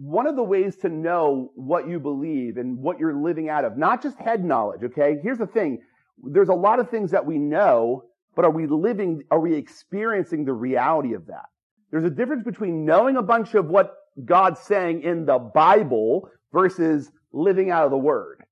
one 0.00 0.28
of 0.28 0.36
the 0.36 0.44
ways 0.44 0.76
to 0.76 0.88
know 0.88 1.50
what 1.56 1.88
you 1.88 1.98
believe 1.98 2.56
and 2.56 2.78
what 2.78 3.00
you're 3.00 3.20
living 3.20 3.48
out 3.48 3.64
of, 3.64 3.76
not 3.76 4.00
just 4.00 4.16
head 4.16 4.44
knowledge, 4.44 4.84
okay? 4.84 5.18
Here's 5.20 5.38
the 5.38 5.46
thing. 5.46 5.80
There's 6.22 6.50
a 6.50 6.54
lot 6.54 6.78
of 6.78 6.88
things 6.88 7.10
that 7.10 7.26
we 7.26 7.36
know, 7.36 8.04
but 8.36 8.44
are 8.44 8.50
we 8.50 8.68
living, 8.68 9.24
are 9.32 9.40
we 9.40 9.56
experiencing 9.56 10.44
the 10.44 10.52
reality 10.52 11.14
of 11.14 11.26
that? 11.26 11.46
There's 11.90 12.04
a 12.04 12.10
difference 12.10 12.44
between 12.44 12.84
knowing 12.84 13.16
a 13.16 13.22
bunch 13.22 13.54
of 13.54 13.66
what 13.66 13.96
God's 14.24 14.60
saying 14.60 15.02
in 15.02 15.26
the 15.26 15.38
Bible 15.38 16.30
versus 16.52 17.10
living 17.32 17.72
out 17.72 17.84
of 17.84 17.90
the 17.90 17.98
Word. 17.98 18.44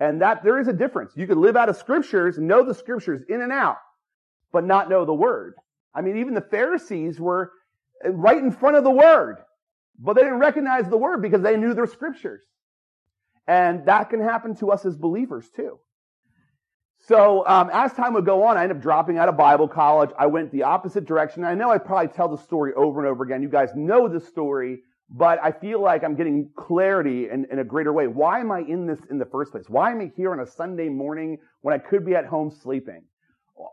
And 0.00 0.20
that, 0.20 0.42
there 0.42 0.58
is 0.58 0.66
a 0.66 0.72
difference. 0.72 1.12
You 1.14 1.28
could 1.28 1.38
live 1.38 1.56
out 1.56 1.68
of 1.68 1.76
scriptures, 1.76 2.38
know 2.38 2.64
the 2.64 2.74
scriptures 2.74 3.22
in 3.28 3.40
and 3.40 3.52
out, 3.52 3.78
but 4.52 4.64
not 4.64 4.88
know 4.88 5.04
the 5.04 5.14
Word. 5.14 5.54
I 5.94 6.00
mean, 6.00 6.18
even 6.18 6.34
the 6.34 6.40
Pharisees 6.40 7.20
were 7.20 7.52
right 8.04 8.38
in 8.38 8.50
front 8.50 8.76
of 8.76 8.82
the 8.82 8.90
Word. 8.90 9.38
But 9.98 10.14
they 10.14 10.22
didn't 10.22 10.38
recognize 10.38 10.88
the 10.88 10.96
word 10.96 11.22
because 11.22 11.42
they 11.42 11.56
knew 11.56 11.74
their 11.74 11.86
scriptures. 11.86 12.42
And 13.46 13.86
that 13.86 14.10
can 14.10 14.20
happen 14.20 14.54
to 14.56 14.70
us 14.70 14.84
as 14.84 14.96
believers 14.96 15.48
too. 15.54 15.78
So 17.06 17.46
um, 17.46 17.70
as 17.72 17.92
time 17.94 18.12
would 18.14 18.26
go 18.26 18.44
on, 18.44 18.56
I 18.56 18.64
ended 18.64 18.76
up 18.76 18.82
dropping 18.82 19.18
out 19.18 19.28
of 19.28 19.36
Bible 19.36 19.68
college. 19.68 20.10
I 20.18 20.26
went 20.26 20.52
the 20.52 20.64
opposite 20.64 21.06
direction. 21.06 21.44
I 21.44 21.54
know 21.54 21.70
I 21.70 21.78
probably 21.78 22.08
tell 22.08 22.28
the 22.28 22.42
story 22.42 22.74
over 22.74 23.00
and 23.00 23.08
over 23.08 23.24
again. 23.24 23.40
You 23.42 23.48
guys 23.48 23.70
know 23.74 24.08
the 24.08 24.20
story, 24.20 24.80
but 25.08 25.38
I 25.42 25.52
feel 25.52 25.80
like 25.80 26.04
I'm 26.04 26.16
getting 26.16 26.50
clarity 26.56 27.30
in, 27.30 27.46
in 27.50 27.60
a 27.60 27.64
greater 27.64 27.92
way. 27.92 28.08
Why 28.08 28.40
am 28.40 28.52
I 28.52 28.60
in 28.60 28.86
this 28.86 28.98
in 29.10 29.18
the 29.18 29.24
first 29.24 29.52
place? 29.52 29.64
Why 29.68 29.92
am 29.92 30.00
I 30.00 30.10
here 30.16 30.32
on 30.32 30.40
a 30.40 30.46
Sunday 30.46 30.88
morning 30.88 31.38
when 31.62 31.74
I 31.74 31.78
could 31.78 32.04
be 32.04 32.14
at 32.14 32.26
home 32.26 32.50
sleeping? 32.50 33.04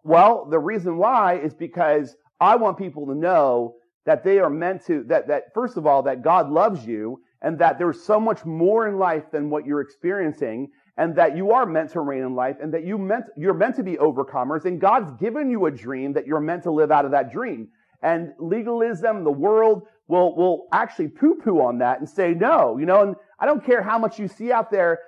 Well, 0.03 0.47
the 0.49 0.59
reason 0.59 0.97
why 0.97 1.39
is 1.39 1.53
because 1.53 2.15
I 2.39 2.55
want 2.55 2.77
people 2.77 3.07
to 3.07 3.15
know 3.15 3.75
that 4.05 4.23
they 4.23 4.39
are 4.39 4.49
meant 4.49 4.85
to, 4.85 5.03
that, 5.07 5.27
that 5.27 5.53
first 5.53 5.77
of 5.77 5.85
all, 5.85 6.03
that 6.03 6.23
God 6.23 6.49
loves 6.49 6.85
you 6.85 7.21
and 7.41 7.59
that 7.59 7.77
there's 7.77 8.01
so 8.01 8.19
much 8.19 8.45
more 8.45 8.87
in 8.87 8.97
life 8.97 9.23
than 9.31 9.49
what 9.49 9.65
you're 9.65 9.81
experiencing 9.81 10.69
and 10.97 11.15
that 11.15 11.35
you 11.35 11.51
are 11.51 11.65
meant 11.65 11.91
to 11.91 11.99
reign 11.99 12.23
in 12.23 12.35
life 12.35 12.57
and 12.61 12.73
that 12.73 12.85
you 12.85 12.97
meant, 12.97 13.25
you're 13.35 13.53
meant 13.53 13.75
to 13.75 13.83
be 13.83 13.97
overcomers 13.97 14.65
and 14.65 14.79
God's 14.79 15.11
given 15.19 15.49
you 15.49 15.65
a 15.65 15.71
dream 15.71 16.13
that 16.13 16.25
you're 16.25 16.39
meant 16.39 16.63
to 16.63 16.71
live 16.71 16.91
out 16.91 17.05
of 17.05 17.11
that 17.11 17.31
dream. 17.31 17.67
And 18.01 18.33
legalism, 18.39 19.23
the 19.23 19.31
world 19.31 19.83
will, 20.07 20.35
will 20.35 20.67
actually 20.71 21.07
poo-poo 21.07 21.59
on 21.59 21.79
that 21.79 21.99
and 21.99 22.07
say 22.07 22.33
no, 22.33 22.77
you 22.77 22.85
know, 22.85 23.01
and 23.01 23.15
I 23.39 23.45
don't 23.45 23.65
care 23.65 23.81
how 23.81 23.97
much 23.97 24.19
you 24.19 24.27
see 24.27 24.51
out 24.51 24.71
there. 24.71 24.99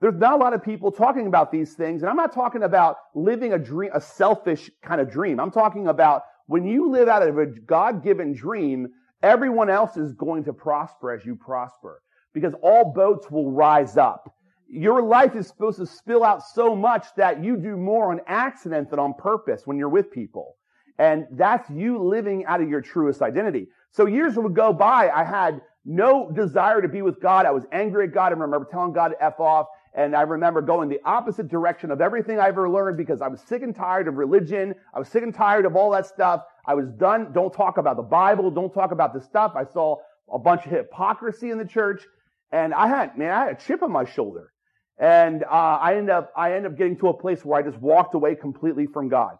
There's 0.00 0.14
not 0.14 0.34
a 0.34 0.36
lot 0.36 0.52
of 0.52 0.62
people 0.62 0.92
talking 0.92 1.26
about 1.26 1.50
these 1.50 1.74
things. 1.74 2.02
And 2.02 2.10
I'm 2.10 2.16
not 2.16 2.32
talking 2.32 2.62
about 2.62 2.96
living 3.14 3.52
a 3.52 3.58
dream, 3.58 3.90
a 3.94 4.00
selfish 4.00 4.70
kind 4.82 5.00
of 5.00 5.10
dream. 5.10 5.40
I'm 5.40 5.50
talking 5.50 5.88
about 5.88 6.22
when 6.46 6.66
you 6.66 6.90
live 6.90 7.08
out 7.08 7.26
of 7.26 7.38
a 7.38 7.46
God-given 7.46 8.34
dream, 8.34 8.88
everyone 9.22 9.70
else 9.70 9.96
is 9.96 10.12
going 10.12 10.44
to 10.44 10.52
prosper 10.52 11.12
as 11.12 11.24
you 11.24 11.36
prosper 11.36 12.02
because 12.32 12.54
all 12.62 12.92
boats 12.92 13.30
will 13.30 13.50
rise 13.50 13.96
up. 13.96 14.34
Your 14.68 15.02
life 15.02 15.36
is 15.36 15.46
supposed 15.46 15.78
to 15.78 15.86
spill 15.86 16.24
out 16.24 16.42
so 16.42 16.74
much 16.74 17.06
that 17.16 17.42
you 17.42 17.56
do 17.56 17.76
more 17.76 18.10
on 18.10 18.20
accident 18.26 18.90
than 18.90 18.98
on 18.98 19.14
purpose 19.14 19.62
when 19.66 19.78
you're 19.78 19.88
with 19.88 20.10
people. 20.10 20.56
And 20.98 21.26
that's 21.32 21.68
you 21.70 22.02
living 22.02 22.44
out 22.46 22.60
of 22.60 22.68
your 22.68 22.80
truest 22.80 23.22
identity. 23.22 23.68
So 23.90 24.06
years 24.06 24.36
would 24.36 24.54
go 24.54 24.72
by. 24.72 25.10
I 25.10 25.24
had 25.24 25.60
no 25.84 26.30
desire 26.30 26.80
to 26.80 26.88
be 26.88 27.02
with 27.02 27.20
God. 27.20 27.46
I 27.46 27.50
was 27.50 27.64
angry 27.72 28.06
at 28.06 28.14
God. 28.14 28.32
I 28.32 28.36
remember 28.36 28.66
telling 28.70 28.92
God 28.92 29.08
to 29.08 29.22
F 29.22 29.38
off. 29.38 29.66
And 29.94 30.16
I 30.16 30.22
remember 30.22 30.60
going 30.60 30.88
the 30.88 31.00
opposite 31.04 31.48
direction 31.48 31.92
of 31.92 32.00
everything 32.00 32.40
I 32.40 32.48
ever 32.48 32.68
learned 32.68 32.96
because 32.96 33.22
I 33.22 33.28
was 33.28 33.40
sick 33.42 33.62
and 33.62 33.74
tired 33.74 34.08
of 34.08 34.14
religion. 34.14 34.74
I 34.92 34.98
was 34.98 35.08
sick 35.08 35.22
and 35.22 35.32
tired 35.32 35.66
of 35.66 35.76
all 35.76 35.92
that 35.92 36.06
stuff. 36.06 36.42
I 36.66 36.74
was 36.74 36.88
done. 36.98 37.32
Don't 37.32 37.52
talk 37.52 37.78
about 37.78 37.96
the 37.96 38.02
Bible. 38.02 38.50
Don't 38.50 38.74
talk 38.74 38.90
about 38.90 39.14
this 39.14 39.24
stuff. 39.24 39.52
I 39.54 39.64
saw 39.64 39.98
a 40.32 40.38
bunch 40.38 40.66
of 40.66 40.72
hypocrisy 40.72 41.50
in 41.50 41.58
the 41.58 41.64
church. 41.64 42.02
And 42.50 42.74
I 42.74 42.88
had, 42.88 43.16
man, 43.16 43.30
I 43.30 43.44
had 43.46 43.52
a 43.52 43.60
chip 43.60 43.82
on 43.82 43.92
my 43.92 44.04
shoulder. 44.04 44.52
And 44.98 45.44
uh, 45.44 45.46
I 45.48 45.96
ended 45.96 46.10
up, 46.10 46.32
I 46.36 46.54
ended 46.54 46.72
up 46.72 46.78
getting 46.78 46.96
to 46.98 47.08
a 47.08 47.14
place 47.14 47.44
where 47.44 47.60
I 47.60 47.62
just 47.62 47.80
walked 47.80 48.14
away 48.14 48.34
completely 48.34 48.86
from 48.86 49.08
God. 49.08 49.38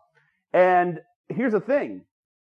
And 0.53 1.01
here's 1.29 1.53
the 1.53 1.61
thing. 1.61 2.03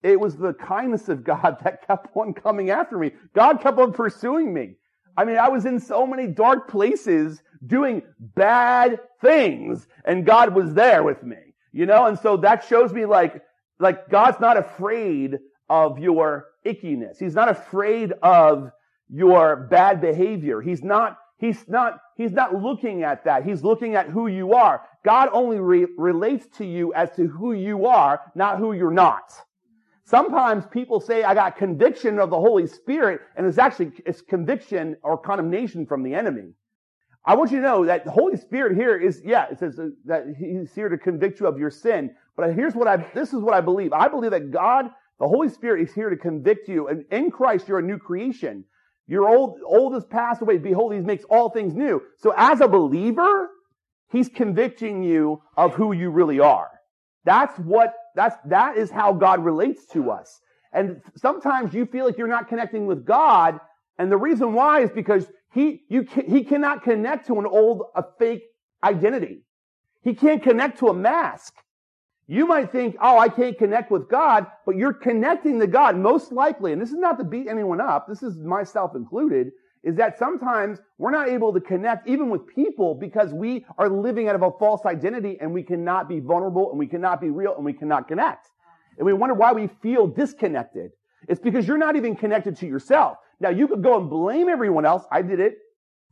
It 0.03 0.21
was 0.21 0.37
the 0.37 0.53
kindness 0.53 1.09
of 1.09 1.25
God 1.25 1.59
that 1.65 1.87
kept 1.87 2.15
on 2.15 2.35
coming 2.35 2.71
after 2.71 2.99
me. 2.99 3.12
God 3.35 3.61
kept 3.62 3.79
on 3.79 3.93
pursuing 3.93 4.53
me. 4.53 4.76
I 5.16 5.25
mean, 5.25 5.38
I 5.38 5.49
was 5.49 5.64
in 5.64 5.80
so 5.80 6.06
many 6.06 6.26
dark 6.26 6.68
places 6.68 7.42
doing 7.66 8.02
bad 8.18 9.00
things 9.20 9.88
and 10.04 10.26
God 10.26 10.54
was 10.54 10.75
there 10.75 11.02
with 11.02 11.23
me, 11.23 11.54
you 11.73 11.87
know? 11.87 12.06
And 12.06 12.18
so 12.18 12.37
that 12.38 12.64
shows 12.64 12.92
me 12.92 13.06
like, 13.06 13.42
like 13.78 14.08
God's 14.11 14.40
not 14.40 14.56
afraid 14.56 15.38
of 15.68 15.99
your 15.99 16.49
ickiness. 16.64 17.18
He's 17.18 17.35
not 17.35 17.49
afraid 17.49 18.12
of 18.23 18.70
your 19.08 19.56
bad 19.70 20.00
behavior. 20.00 20.61
He's 20.61 20.82
not, 20.82 21.18
he's 21.38 21.66
not, 21.68 21.99
he's 22.16 22.32
not 22.32 22.54
looking 22.54 23.02
at 23.02 23.25
that. 23.25 23.44
He's 23.44 23.62
looking 23.62 23.94
at 23.94 24.08
who 24.08 24.26
you 24.26 24.52
are. 24.52 24.82
God 25.04 25.28
only 25.32 25.58
re- 25.58 25.87
relates 25.96 26.46
to 26.58 26.66
you 26.66 26.92
as 26.94 27.11
to 27.16 27.26
who 27.26 27.52
you 27.52 27.87
are, 27.87 28.20
not 28.35 28.58
who 28.58 28.73
you're 28.73 28.90
not. 28.90 29.32
Sometimes 30.07 30.65
people 30.67 31.01
say, 31.01 31.25
I 31.25 31.35
got 31.35 31.57
conviction 31.57 32.21
of 32.21 32.31
the 32.31 32.37
Holy 32.37 32.69
Spirit, 32.69 33.21
and 33.37 33.45
it's 33.45 33.59
actually, 33.59 33.91
it's 34.07 34.23
conviction 34.23 34.97
or 35.03 35.19
condemnation 35.19 35.85
from 35.85 36.05
the 36.05 36.15
enemy. 36.15 36.53
I 37.25 37.35
want 37.35 37.51
you 37.51 37.57
to 37.57 37.63
know 37.63 37.87
that 37.87 38.05
the 38.05 38.13
Holy 38.13 38.37
Spirit 38.37 38.77
here 38.77 38.97
is, 38.97 39.21
yeah, 39.25 39.47
it 39.51 39.59
says 39.59 39.81
that 40.05 40.27
He's 40.39 40.73
here 40.73 40.89
to 40.89 40.97
convict 40.97 41.41
you 41.41 41.49
of 41.49 41.59
your 41.59 41.73
sin. 41.73 42.15
But 42.37 42.55
here's 42.55 42.75
what 42.75 42.87
I, 42.87 42.99
this 43.15 43.33
is 43.33 43.41
what 43.41 43.53
I 43.53 43.61
believe. 43.61 43.93
I 43.93 44.07
believe 44.07 44.31
that 44.31 44.53
God, 44.53 44.87
the 45.19 45.27
Holy 45.27 45.49
Spirit 45.49 45.89
is 45.89 45.93
here 45.93 46.09
to 46.09 46.17
convict 46.17 46.69
you. 46.69 46.87
And 46.87 47.05
in 47.11 47.33
Christ, 47.33 47.67
you're 47.67 47.81
a 47.81 47.83
new 47.83 47.99
creation. 47.99 48.65
Your 49.09 49.29
old, 49.29 49.59
old 49.65 49.95
has 49.95 50.05
passed 50.05 50.41
away. 50.41 50.59
Behold, 50.59 50.95
He 50.95 51.01
makes 51.01 51.25
all 51.25 51.51
things 51.51 51.75
new. 51.75 52.01
So 52.19 52.33
as 52.37 52.61
a 52.61 52.69
believer, 52.69 53.51
He's 54.13 54.29
convicting 54.29 55.03
you 55.03 55.43
of 55.57 55.75
who 55.75 55.93
you 55.93 56.11
really 56.11 56.39
are. 56.39 56.71
That's 57.25 57.59
what, 57.59 57.93
that's, 58.16 58.37
that 58.46 58.76
is 58.76 58.90
how 58.90 59.12
God 59.12 59.44
relates 59.44 59.87
to 59.92 60.11
us. 60.11 60.40
And 60.73 61.00
sometimes 61.16 61.73
you 61.73 61.87
feel 61.87 62.06
like 62.06 62.18
you're 62.18 62.26
not 62.26 62.49
connecting 62.49 62.87
with 62.87 63.04
God. 63.04 63.61
And 63.99 64.11
the 64.11 64.16
reason 64.16 64.54
why 64.54 64.80
is 64.80 64.90
because 64.90 65.26
he, 65.52 65.82
you, 65.88 66.06
he 66.26 66.42
cannot 66.42 66.82
connect 66.82 67.28
to 67.28 67.38
an 67.38 67.46
old, 67.46 67.82
a 67.94 68.04
fake 68.18 68.42
identity. 68.82 69.42
He 70.02 70.14
can't 70.14 70.42
connect 70.42 70.78
to 70.80 70.88
a 70.88 70.94
mask. 70.94 71.54
You 72.26 72.46
might 72.46 72.73
think, 72.73 72.96
oh, 73.00 73.18
I 73.18 73.28
can't 73.28 73.56
connect 73.56 73.90
with 73.90 74.08
God, 74.08 74.46
but 74.64 74.76
you're 74.76 74.92
connecting 74.92 75.61
to 75.61 75.66
God 75.66 75.96
most 75.96 76.32
likely. 76.32 76.73
And 76.73 76.82
this 76.82 76.90
is 76.90 76.99
not 76.99 77.18
to 77.18 77.25
beat 77.25 77.46
anyone 77.49 77.80
up. 77.80 78.06
This 78.08 78.23
is 78.23 78.37
myself 78.37 78.96
included 78.96 79.52
is 79.87 79.95
that 79.95 80.19
sometimes 80.19 80.81
we're 80.99 81.12
not 81.12 81.28
able 81.28 81.52
to 81.52 81.61
connect 81.61 82.09
even 82.09 82.28
with 82.28 82.45
people 82.49 82.97
because 82.97 83.33
we 83.33 83.64
are 83.78 83.88
living 83.88 84.28
out 84.28 84.35
of 84.35 84.43
a 84.43 84.50
false 84.59 84.85
identity 84.85 85.38
and 85.40 85.55
we 85.55 85.62
cannot 85.62 86.09
be 86.09 86.19
vulnerable 86.19 86.71
and 86.71 86.78
we 86.78 86.88
cannot 86.88 87.21
be 87.21 87.31
real 87.31 87.55
and 87.55 87.64
we 87.64 87.73
cannot 87.73 88.09
connect. 88.09 88.49
And 88.99 89.07
we 89.07 89.12
wonder 89.12 89.37
why 89.37 89.52
we 89.52 89.69
feel 89.81 90.09
disconnected. 90.09 90.90
It's 91.28 91.40
because 91.40 91.69
you're 91.69 91.78
not 91.78 91.95
even 91.95 92.16
connected 92.16 92.57
to 92.57 92.66
yourself. 92.66 93.19
Now 93.38 93.50
you 93.50 93.69
could 93.69 93.81
go 93.81 93.97
and 93.97 94.11
blame 94.11 94.49
everyone 94.49 94.85
else. 94.85 95.05
I 95.12 95.23
did 95.23 95.38
it 95.38 95.55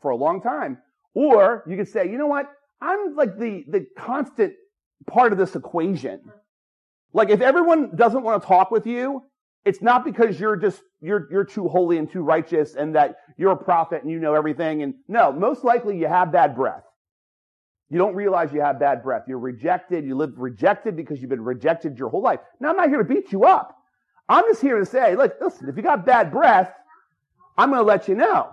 for 0.00 0.12
a 0.12 0.16
long 0.16 0.40
time. 0.40 0.78
Or 1.14 1.64
you 1.66 1.76
could 1.76 1.88
say, 1.88 2.08
you 2.08 2.16
know 2.16 2.28
what? 2.28 2.46
I'm 2.80 3.16
like 3.16 3.36
the, 3.36 3.64
the 3.66 3.86
constant 3.98 4.54
part 5.08 5.32
of 5.32 5.38
this 5.38 5.56
equation. 5.56 6.20
Like 7.12 7.30
if 7.30 7.40
everyone 7.40 7.96
doesn't 7.96 8.22
want 8.22 8.40
to 8.40 8.46
talk 8.46 8.70
with 8.70 8.86
you, 8.86 9.24
it's 9.64 9.80
not 9.80 10.04
because 10.04 10.38
you're 10.38 10.56
just, 10.56 10.82
you're, 11.00 11.26
you're 11.30 11.44
too 11.44 11.68
holy 11.68 11.98
and 11.98 12.10
too 12.10 12.22
righteous 12.22 12.74
and 12.74 12.94
that 12.94 13.16
you're 13.36 13.52
a 13.52 13.56
prophet 13.56 14.02
and 14.02 14.10
you 14.10 14.18
know 14.18 14.34
everything. 14.34 14.82
And 14.82 14.94
no, 15.08 15.32
most 15.32 15.64
likely 15.64 15.98
you 15.98 16.06
have 16.06 16.32
bad 16.32 16.54
breath. 16.54 16.84
You 17.90 17.98
don't 17.98 18.14
realize 18.14 18.52
you 18.52 18.60
have 18.60 18.78
bad 18.78 19.02
breath. 19.02 19.22
You're 19.26 19.38
rejected. 19.38 20.04
You 20.04 20.16
live 20.16 20.38
rejected 20.38 20.96
because 20.96 21.20
you've 21.20 21.30
been 21.30 21.44
rejected 21.44 21.98
your 21.98 22.08
whole 22.08 22.22
life. 22.22 22.40
Now 22.60 22.70
I'm 22.70 22.76
not 22.76 22.88
here 22.88 22.98
to 22.98 23.04
beat 23.04 23.32
you 23.32 23.44
up. 23.44 23.76
I'm 24.28 24.44
just 24.44 24.62
here 24.62 24.78
to 24.78 24.86
say, 24.86 25.16
look, 25.16 25.36
listen, 25.40 25.68
if 25.68 25.76
you 25.76 25.82
got 25.82 26.06
bad 26.06 26.32
breath, 26.32 26.72
I'm 27.56 27.70
going 27.70 27.80
to 27.80 27.86
let 27.86 28.08
you 28.08 28.14
know. 28.14 28.50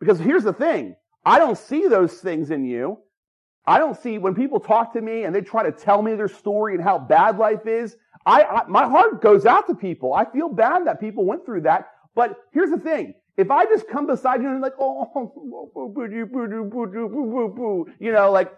Because 0.00 0.18
here's 0.18 0.44
the 0.44 0.52
thing. 0.52 0.96
I 1.24 1.38
don't 1.38 1.56
see 1.56 1.86
those 1.88 2.14
things 2.14 2.50
in 2.50 2.64
you. 2.64 2.98
I 3.66 3.78
don't 3.78 4.00
see 4.00 4.18
when 4.18 4.34
people 4.34 4.60
talk 4.60 4.92
to 4.92 5.00
me 5.00 5.24
and 5.24 5.34
they 5.34 5.40
try 5.40 5.62
to 5.62 5.72
tell 5.72 6.02
me 6.02 6.14
their 6.14 6.28
story 6.28 6.74
and 6.74 6.82
how 6.82 6.98
bad 6.98 7.38
life 7.38 7.66
is. 7.66 7.96
I, 8.26 8.42
I, 8.42 8.64
my 8.68 8.86
heart 8.88 9.22
goes 9.22 9.46
out 9.46 9.66
to 9.68 9.74
people. 9.74 10.12
I 10.14 10.24
feel 10.24 10.48
bad 10.48 10.86
that 10.86 11.00
people 11.00 11.24
went 11.24 11.44
through 11.44 11.62
that. 11.62 11.88
But 12.14 12.38
here's 12.52 12.70
the 12.70 12.78
thing. 12.78 13.14
If 13.36 13.50
I 13.50 13.64
just 13.64 13.88
come 13.88 14.06
beside 14.06 14.42
you 14.42 14.48
and 14.48 14.60
like, 14.60 14.74
oh, 14.78 15.32
you 17.98 18.12
know, 18.12 18.30
like, 18.30 18.52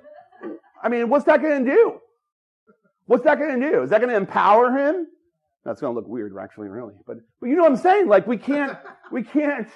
I 0.83 0.89
mean, 0.89 1.09
what's 1.09 1.25
that 1.25 1.41
going 1.41 1.65
to 1.65 1.71
do? 1.71 2.01
What's 3.07 3.25
that 3.25 3.39
going 3.39 3.61
to 3.61 3.71
do? 3.71 3.83
Is 3.83 3.91
that 3.91 4.01
going 4.01 4.11
to 4.11 4.17
empower 4.17 4.71
him? 4.77 5.07
That's 5.65 5.81
going 5.81 5.95
to 5.95 5.99
look 5.99 6.09
weird, 6.09 6.35
actually, 6.41 6.69
really. 6.69 6.95
But, 7.07 7.19
but 7.41 7.49
you 7.49 7.57
know 7.57 7.63
what 7.63 7.73
I'm 7.73 7.79
saying? 7.79 8.09
Like, 8.09 8.27
we 8.27 8.37
can't, 8.37 8.77
we 9.11 9.23
can't, 9.23 9.69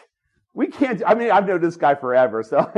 we 0.54 0.66
can't, 0.66 1.02
I 1.07 1.14
mean, 1.14 1.30
I've 1.30 1.47
known 1.47 1.61
this 1.61 1.76
guy 1.76 1.95
forever. 1.95 2.42
So, 2.42 2.71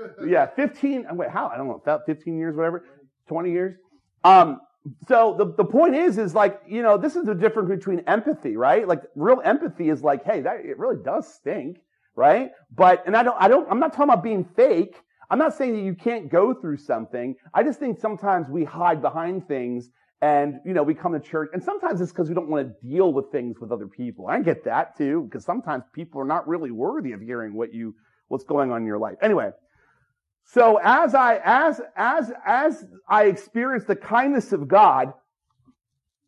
yeah, 0.26 0.46
15, 0.46 1.06
wait, 1.12 1.30
how? 1.30 1.48
I 1.48 1.56
don't 1.56 1.68
know, 1.68 2.00
15 2.06 2.38
years, 2.38 2.56
whatever, 2.56 2.84
20 3.28 3.50
years. 3.50 3.76
Um, 4.24 4.60
so 5.06 5.34
the, 5.38 5.54
the 5.56 5.64
point 5.64 5.94
is, 5.94 6.18
is 6.18 6.34
like, 6.34 6.60
you 6.66 6.82
know, 6.82 6.96
this 6.96 7.14
is 7.14 7.24
the 7.24 7.34
difference 7.34 7.68
between 7.68 8.00
empathy, 8.06 8.56
right? 8.56 8.86
Like 8.86 9.02
real 9.14 9.40
empathy 9.44 9.90
is 9.90 10.02
like, 10.02 10.24
hey, 10.24 10.40
that, 10.40 10.64
it 10.64 10.78
really 10.78 11.02
does 11.02 11.32
stink, 11.32 11.78
right? 12.16 12.50
But, 12.74 13.06
and 13.06 13.16
I 13.16 13.22
don't, 13.22 13.36
I 13.38 13.48
don't, 13.48 13.70
I'm 13.70 13.78
not 13.78 13.92
talking 13.92 14.12
about 14.12 14.24
being 14.24 14.44
fake. 14.56 14.96
I'm 15.28 15.38
not 15.38 15.56
saying 15.56 15.74
that 15.74 15.82
you 15.82 15.94
can't 15.94 16.28
go 16.28 16.52
through 16.54 16.78
something. 16.78 17.36
I 17.54 17.62
just 17.62 17.78
think 17.78 18.00
sometimes 18.00 18.48
we 18.48 18.64
hide 18.64 19.00
behind 19.00 19.46
things 19.46 19.90
and, 20.22 20.60
you 20.66 20.74
know, 20.74 20.82
we 20.82 20.94
come 20.94 21.12
to 21.12 21.20
church 21.20 21.50
and 21.52 21.62
sometimes 21.62 22.00
it's 22.00 22.12
because 22.12 22.28
we 22.28 22.34
don't 22.34 22.48
want 22.48 22.68
to 22.68 22.88
deal 22.88 23.12
with 23.12 23.30
things 23.32 23.58
with 23.58 23.72
other 23.72 23.86
people. 23.86 24.26
I 24.26 24.40
get 24.40 24.64
that 24.64 24.96
too, 24.96 25.22
because 25.22 25.44
sometimes 25.44 25.84
people 25.94 26.20
are 26.20 26.26
not 26.26 26.46
really 26.46 26.70
worthy 26.70 27.12
of 27.12 27.20
hearing 27.20 27.54
what 27.54 27.72
you, 27.72 27.94
what's 28.28 28.44
going 28.44 28.70
on 28.70 28.82
in 28.82 28.86
your 28.86 28.98
life. 28.98 29.16
Anyway, 29.22 29.50
so 30.44 30.78
as 30.82 31.14
I, 31.14 31.40
as, 31.42 31.80
as, 31.96 32.32
as 32.44 32.84
I 33.08 33.24
experienced 33.24 33.86
the 33.86 33.96
kindness 33.96 34.52
of 34.52 34.68
God, 34.68 35.12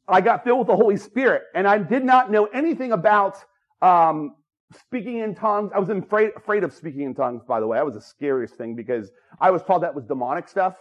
I 0.09 0.21
got 0.21 0.45
filled 0.45 0.61
with 0.61 0.69
the 0.69 0.77
Holy 0.77 0.97
Spirit 0.97 1.43
and 1.55 1.67
I 1.67 1.79
did 1.79 2.05
not 2.05 2.31
know 2.31 2.47
anything 2.47 2.93
about, 2.93 3.37
um, 3.83 4.37
speaking 4.87 5.19
in 5.19 5.35
tongues. 5.35 5.71
I 5.75 5.79
was 5.79 5.91
afraid, 5.91 6.31
afraid 6.37 6.65
of 6.65 6.73
speaking 6.73 7.03
in 7.03 7.15
tongues, 7.15 7.43
by 7.47 7.61
the 7.61 7.67
way. 7.67 7.77
That 7.77 7.85
was 7.85 7.95
the 7.95 8.01
scariest 8.01 8.55
thing 8.55 8.75
because 8.75 9.11
I 9.39 9.51
was 9.51 9.63
told 9.63 9.83
that 9.83 9.95
was 9.95 10.05
demonic 10.05 10.49
stuff 10.49 10.77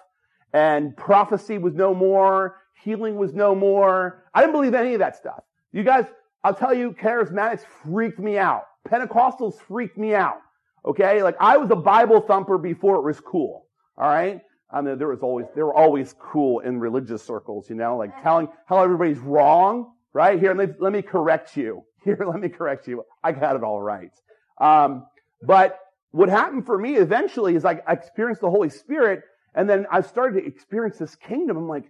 and 0.53 0.95
prophecy 0.95 1.57
was 1.57 1.73
no 1.73 1.93
more. 1.93 2.57
Healing 2.83 3.15
was 3.15 3.33
no 3.33 3.53
more. 3.53 4.23
I 4.33 4.41
didn't 4.41 4.53
believe 4.53 4.73
any 4.73 4.93
of 4.93 4.99
that 4.99 5.15
stuff. 5.15 5.43
You 5.71 5.83
guys, 5.83 6.05
I'll 6.43 6.55
tell 6.55 6.73
you, 6.73 6.93
charismatics 6.93 7.61
freaked 7.83 8.19
me 8.19 8.37
out. 8.37 8.63
Pentecostals 8.87 9.59
freaked 9.59 9.97
me 9.97 10.15
out. 10.15 10.41
Okay? 10.85 11.21
Like 11.21 11.35
I 11.39 11.57
was 11.57 11.69
a 11.71 11.75
Bible 11.75 12.21
thumper 12.21 12.57
before 12.57 12.95
it 12.95 13.03
was 13.03 13.19
cool. 13.19 13.67
All 13.97 14.07
right? 14.07 14.41
I 14.73 14.81
mean, 14.81 14.97
there 14.97 15.09
was 15.09 15.19
always, 15.21 15.47
they 15.55 15.63
were 15.63 15.73
always 15.73 16.15
cool 16.19 16.59
in 16.59 16.79
religious 16.79 17.21
circles, 17.21 17.69
you 17.69 17.75
know, 17.75 17.97
like 17.97 18.21
telling 18.23 18.47
how 18.65 18.81
everybody's 18.81 19.19
wrong, 19.19 19.91
right? 20.13 20.39
Here, 20.39 20.53
let 20.53 20.69
me, 20.69 20.75
let 20.79 20.93
me 20.93 21.01
correct 21.01 21.57
you. 21.57 21.83
Here, 22.03 22.17
let 22.25 22.39
me 22.39 22.49
correct 22.49 22.87
you. 22.87 23.03
I 23.23 23.33
got 23.33 23.55
it 23.55 23.63
all 23.63 23.81
right. 23.81 24.11
Um, 24.59 25.05
but 25.43 25.77
what 26.11 26.29
happened 26.29 26.65
for 26.65 26.77
me 26.77 26.95
eventually 26.95 27.55
is 27.55 27.65
I 27.65 27.81
experienced 27.87 28.41
the 28.41 28.49
Holy 28.49 28.69
Spirit 28.69 29.23
and 29.53 29.69
then 29.69 29.85
I 29.91 30.01
started 30.01 30.41
to 30.41 30.47
experience 30.47 30.97
this 30.97 31.15
kingdom. 31.15 31.57
I'm 31.57 31.67
like, 31.67 31.85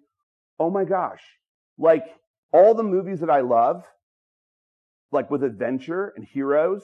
oh 0.61 0.69
my 0.69 0.83
gosh, 0.83 1.21
like 1.79 2.05
all 2.53 2.75
the 2.75 2.83
movies 2.83 3.21
that 3.21 3.31
I 3.31 3.41
love, 3.41 3.83
like 5.11 5.31
with 5.31 5.43
adventure 5.43 6.13
and 6.15 6.23
heroes, 6.23 6.83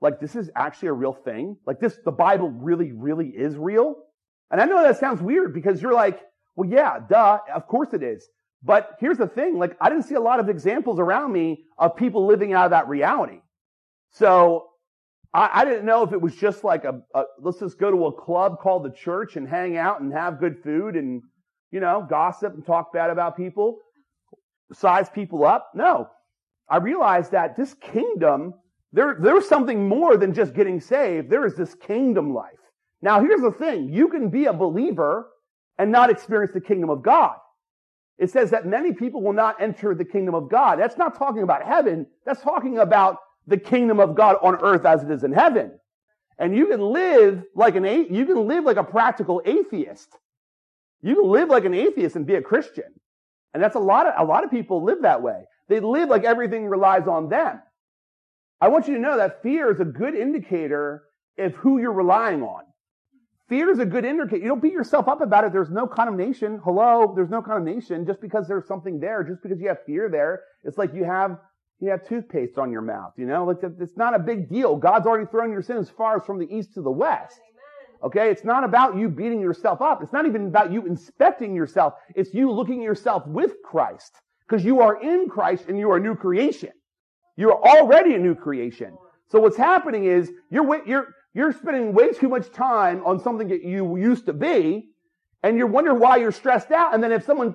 like 0.00 0.20
this 0.20 0.36
is 0.36 0.48
actually 0.54 0.88
a 0.88 0.92
real 0.92 1.12
thing. 1.12 1.56
Like 1.66 1.80
this, 1.80 1.98
the 2.04 2.12
Bible 2.12 2.50
really, 2.50 2.92
really 2.92 3.26
is 3.26 3.56
real. 3.56 3.96
And 4.52 4.60
I 4.60 4.66
know 4.66 4.80
that 4.80 5.00
sounds 5.00 5.20
weird 5.20 5.52
because 5.52 5.82
you're 5.82 5.92
like, 5.92 6.20
well, 6.54 6.70
yeah, 6.70 7.00
duh, 7.10 7.40
of 7.52 7.66
course 7.66 7.92
it 7.94 8.04
is. 8.04 8.28
But 8.62 8.96
here's 9.00 9.18
the 9.18 9.26
thing, 9.26 9.58
like 9.58 9.76
I 9.80 9.88
didn't 9.88 10.04
see 10.04 10.14
a 10.14 10.20
lot 10.20 10.38
of 10.38 10.48
examples 10.48 11.00
around 11.00 11.32
me 11.32 11.64
of 11.78 11.96
people 11.96 12.26
living 12.26 12.52
out 12.52 12.66
of 12.66 12.70
that 12.70 12.86
reality. 12.88 13.40
So 14.12 14.68
I, 15.34 15.50
I 15.52 15.64
didn't 15.64 15.84
know 15.84 16.04
if 16.04 16.12
it 16.12 16.20
was 16.20 16.36
just 16.36 16.62
like 16.62 16.84
a, 16.84 17.02
a, 17.12 17.24
let's 17.40 17.58
just 17.58 17.76
go 17.76 17.90
to 17.90 18.06
a 18.06 18.12
club 18.12 18.60
called 18.60 18.84
the 18.84 18.90
church 18.90 19.34
and 19.34 19.48
hang 19.48 19.76
out 19.76 20.00
and 20.00 20.12
have 20.12 20.38
good 20.38 20.62
food 20.62 20.94
and, 20.94 21.22
you 21.70 21.80
know, 21.80 22.06
gossip 22.08 22.54
and 22.54 22.64
talk 22.64 22.92
bad 22.92 23.10
about 23.10 23.36
people, 23.36 23.78
size 24.72 25.08
people 25.08 25.44
up. 25.44 25.70
No. 25.74 26.08
I 26.68 26.78
realized 26.78 27.32
that 27.32 27.56
this 27.56 27.74
kingdom, 27.74 28.54
there, 28.92 29.16
there's 29.20 29.48
something 29.48 29.88
more 29.88 30.16
than 30.16 30.34
just 30.34 30.54
getting 30.54 30.80
saved. 30.80 31.30
There 31.30 31.46
is 31.46 31.54
this 31.54 31.74
kingdom 31.74 32.34
life. 32.34 32.52
Now 33.02 33.20
here's 33.20 33.42
the 33.42 33.52
thing. 33.52 33.92
You 33.92 34.08
can 34.08 34.30
be 34.30 34.46
a 34.46 34.52
believer 34.52 35.28
and 35.78 35.92
not 35.92 36.10
experience 36.10 36.52
the 36.52 36.60
kingdom 36.60 36.90
of 36.90 37.02
God. 37.02 37.36
It 38.18 38.30
says 38.30 38.50
that 38.50 38.66
many 38.66 38.92
people 38.92 39.22
will 39.22 39.34
not 39.34 39.60
enter 39.60 39.94
the 39.94 40.04
kingdom 40.04 40.34
of 40.34 40.50
God. 40.50 40.78
That's 40.78 40.96
not 40.96 41.18
talking 41.18 41.42
about 41.42 41.62
heaven. 41.62 42.06
That's 42.24 42.40
talking 42.40 42.78
about 42.78 43.18
the 43.46 43.58
kingdom 43.58 44.00
of 44.00 44.14
God 44.14 44.36
on 44.42 44.56
earth 44.56 44.86
as 44.86 45.02
it 45.02 45.10
is 45.10 45.22
in 45.22 45.32
heaven. 45.32 45.78
And 46.38 46.56
you 46.56 46.66
can 46.66 46.80
live 46.80 47.44
like 47.54 47.76
an, 47.76 47.84
you 47.84 48.26
can 48.26 48.48
live 48.48 48.64
like 48.64 48.76
a 48.76 48.84
practical 48.84 49.42
atheist. 49.44 50.08
You 51.06 51.14
can 51.14 51.30
live 51.30 51.48
like 51.48 51.64
an 51.64 51.74
atheist 51.74 52.16
and 52.16 52.26
be 52.26 52.34
a 52.34 52.42
Christian. 52.42 52.92
And 53.54 53.62
that's 53.62 53.76
a 53.76 53.80
lot 53.80 54.06
of, 54.06 54.14
a 54.18 54.24
lot 54.28 54.44
of 54.44 54.50
people 54.50 54.84
live 54.84 55.02
that 55.02 55.22
way. 55.22 55.44
They 55.68 55.78
live 55.78 56.08
like 56.08 56.24
everything 56.24 56.66
relies 56.66 57.06
on 57.06 57.28
them. 57.28 57.60
I 58.60 58.68
want 58.68 58.88
you 58.88 58.94
to 58.94 59.00
know 59.00 59.16
that 59.16 59.42
fear 59.42 59.70
is 59.70 59.80
a 59.80 59.84
good 59.84 60.14
indicator 60.14 61.04
of 61.38 61.54
who 61.54 61.78
you're 61.78 61.92
relying 61.92 62.42
on. 62.42 62.64
Fear 63.48 63.70
is 63.70 63.78
a 63.78 63.86
good 63.86 64.04
indicator. 64.04 64.42
You 64.42 64.48
don't 64.48 64.62
beat 64.62 64.72
yourself 64.72 65.06
up 65.06 65.20
about 65.20 65.44
it. 65.44 65.52
There's 65.52 65.70
no 65.70 65.86
condemnation. 65.86 66.60
Hello, 66.64 67.12
there's 67.14 67.30
no 67.30 67.40
condemnation 67.40 68.04
just 68.04 68.20
because 68.20 68.48
there's 68.48 68.66
something 68.66 68.98
there. 68.98 69.22
Just 69.22 69.42
because 69.42 69.60
you 69.60 69.68
have 69.68 69.84
fear 69.86 70.08
there, 70.08 70.42
it's 70.64 70.76
like 70.76 70.92
you 70.92 71.04
have 71.04 71.38
you 71.78 71.90
have 71.90 72.08
toothpaste 72.08 72.58
on 72.58 72.72
your 72.72 72.82
mouth. 72.82 73.12
You 73.16 73.26
know, 73.26 73.44
like 73.44 73.58
it's 73.62 73.96
not 73.96 74.14
a 74.14 74.18
big 74.18 74.48
deal. 74.48 74.74
God's 74.74 75.06
already 75.06 75.26
thrown 75.26 75.52
your 75.52 75.62
sin 75.62 75.76
as 75.76 75.88
far 75.90 76.16
as 76.16 76.26
from 76.26 76.40
the 76.40 76.52
east 76.52 76.74
to 76.74 76.82
the 76.82 76.90
west. 76.90 77.38
Okay, 78.02 78.30
it's 78.30 78.44
not 78.44 78.64
about 78.64 78.96
you 78.96 79.08
beating 79.08 79.40
yourself 79.40 79.80
up. 79.80 80.02
It's 80.02 80.12
not 80.12 80.26
even 80.26 80.46
about 80.46 80.72
you 80.72 80.86
inspecting 80.86 81.54
yourself. 81.54 81.94
It's 82.14 82.34
you 82.34 82.50
looking 82.50 82.82
yourself 82.82 83.26
with 83.26 83.54
Christ 83.64 84.12
because 84.46 84.64
you 84.64 84.80
are 84.80 85.02
in 85.02 85.28
Christ 85.28 85.64
and 85.68 85.78
you 85.78 85.90
are 85.90 85.96
a 85.96 86.00
new 86.00 86.14
creation. 86.14 86.70
You 87.36 87.52
are 87.52 87.78
already 87.78 88.14
a 88.14 88.18
new 88.18 88.34
creation. 88.34 88.96
So 89.28 89.40
what's 89.40 89.56
happening 89.56 90.04
is 90.04 90.30
you're 90.50 90.86
you're 90.86 91.14
you're 91.34 91.52
spending 91.52 91.92
way 91.92 92.12
too 92.12 92.28
much 92.28 92.50
time 92.52 93.02
on 93.04 93.20
something 93.20 93.48
that 93.48 93.62
you 93.62 93.96
used 93.96 94.26
to 94.26 94.32
be, 94.32 94.88
and 95.42 95.58
you're 95.58 95.66
wondering 95.66 95.98
why 95.98 96.16
you're 96.16 96.32
stressed 96.32 96.70
out. 96.70 96.94
And 96.94 97.02
then 97.02 97.12
if 97.12 97.24
someone 97.24 97.54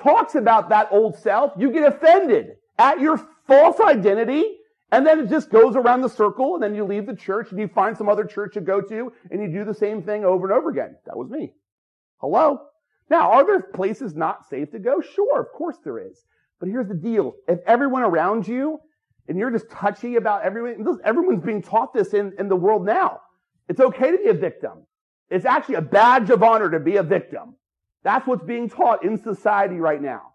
talks 0.00 0.34
about 0.34 0.68
that 0.68 0.88
old 0.92 1.16
self, 1.16 1.52
you 1.56 1.72
get 1.72 1.84
offended 1.84 2.56
at 2.78 3.00
your 3.00 3.20
false 3.46 3.80
identity, 3.80 4.58
and 4.92 5.06
then 5.06 5.20
it 5.20 5.28
just 5.28 5.50
goes 5.50 5.76
around 5.76 6.02
the 6.02 6.08
circle, 6.08 6.54
and 6.54 6.62
then 6.62 6.74
you 6.74 6.84
leave 6.84 7.06
the 7.06 7.16
church 7.16 7.50
and 7.50 7.60
you 7.60 7.68
find 7.68 7.96
some 7.96 8.08
other 8.08 8.24
church 8.24 8.54
to 8.54 8.60
go 8.60 8.80
to, 8.80 9.12
and 9.30 9.42
you 9.42 9.48
do 9.48 9.64
the 9.64 9.74
same 9.74 10.02
thing 10.02 10.24
over 10.24 10.48
and 10.48 10.56
over 10.56 10.70
again. 10.70 10.96
That 11.06 11.16
was 11.16 11.28
me. 11.28 11.52
Hello? 12.18 12.60
Now, 13.10 13.32
are 13.32 13.46
there 13.46 13.60
places 13.60 14.14
not 14.14 14.48
safe 14.48 14.70
to 14.72 14.78
go? 14.78 15.00
Sure, 15.00 15.40
of 15.40 15.52
course 15.52 15.76
there 15.84 15.98
is. 15.98 16.24
But 16.58 16.68
here's 16.68 16.88
the 16.88 16.94
deal. 16.94 17.34
If 17.46 17.60
everyone 17.66 18.02
around 18.02 18.48
you 18.48 18.80
and 19.28 19.38
you're 19.38 19.50
just 19.50 19.70
touchy 19.70 20.16
about 20.16 20.42
everyone. 20.42 20.98
Everyone's 21.04 21.44
being 21.44 21.62
taught 21.62 21.92
this 21.92 22.14
in, 22.14 22.32
in 22.38 22.48
the 22.48 22.56
world 22.56 22.84
now. 22.84 23.20
It's 23.68 23.80
okay 23.80 24.12
to 24.12 24.18
be 24.18 24.28
a 24.28 24.34
victim. 24.34 24.86
It's 25.28 25.44
actually 25.44 25.76
a 25.76 25.82
badge 25.82 26.30
of 26.30 26.42
honor 26.42 26.70
to 26.70 26.78
be 26.78 26.96
a 26.96 27.02
victim. 27.02 27.56
That's 28.04 28.26
what's 28.26 28.44
being 28.44 28.68
taught 28.68 29.04
in 29.04 29.18
society 29.18 29.76
right 29.76 30.00
now. 30.00 30.34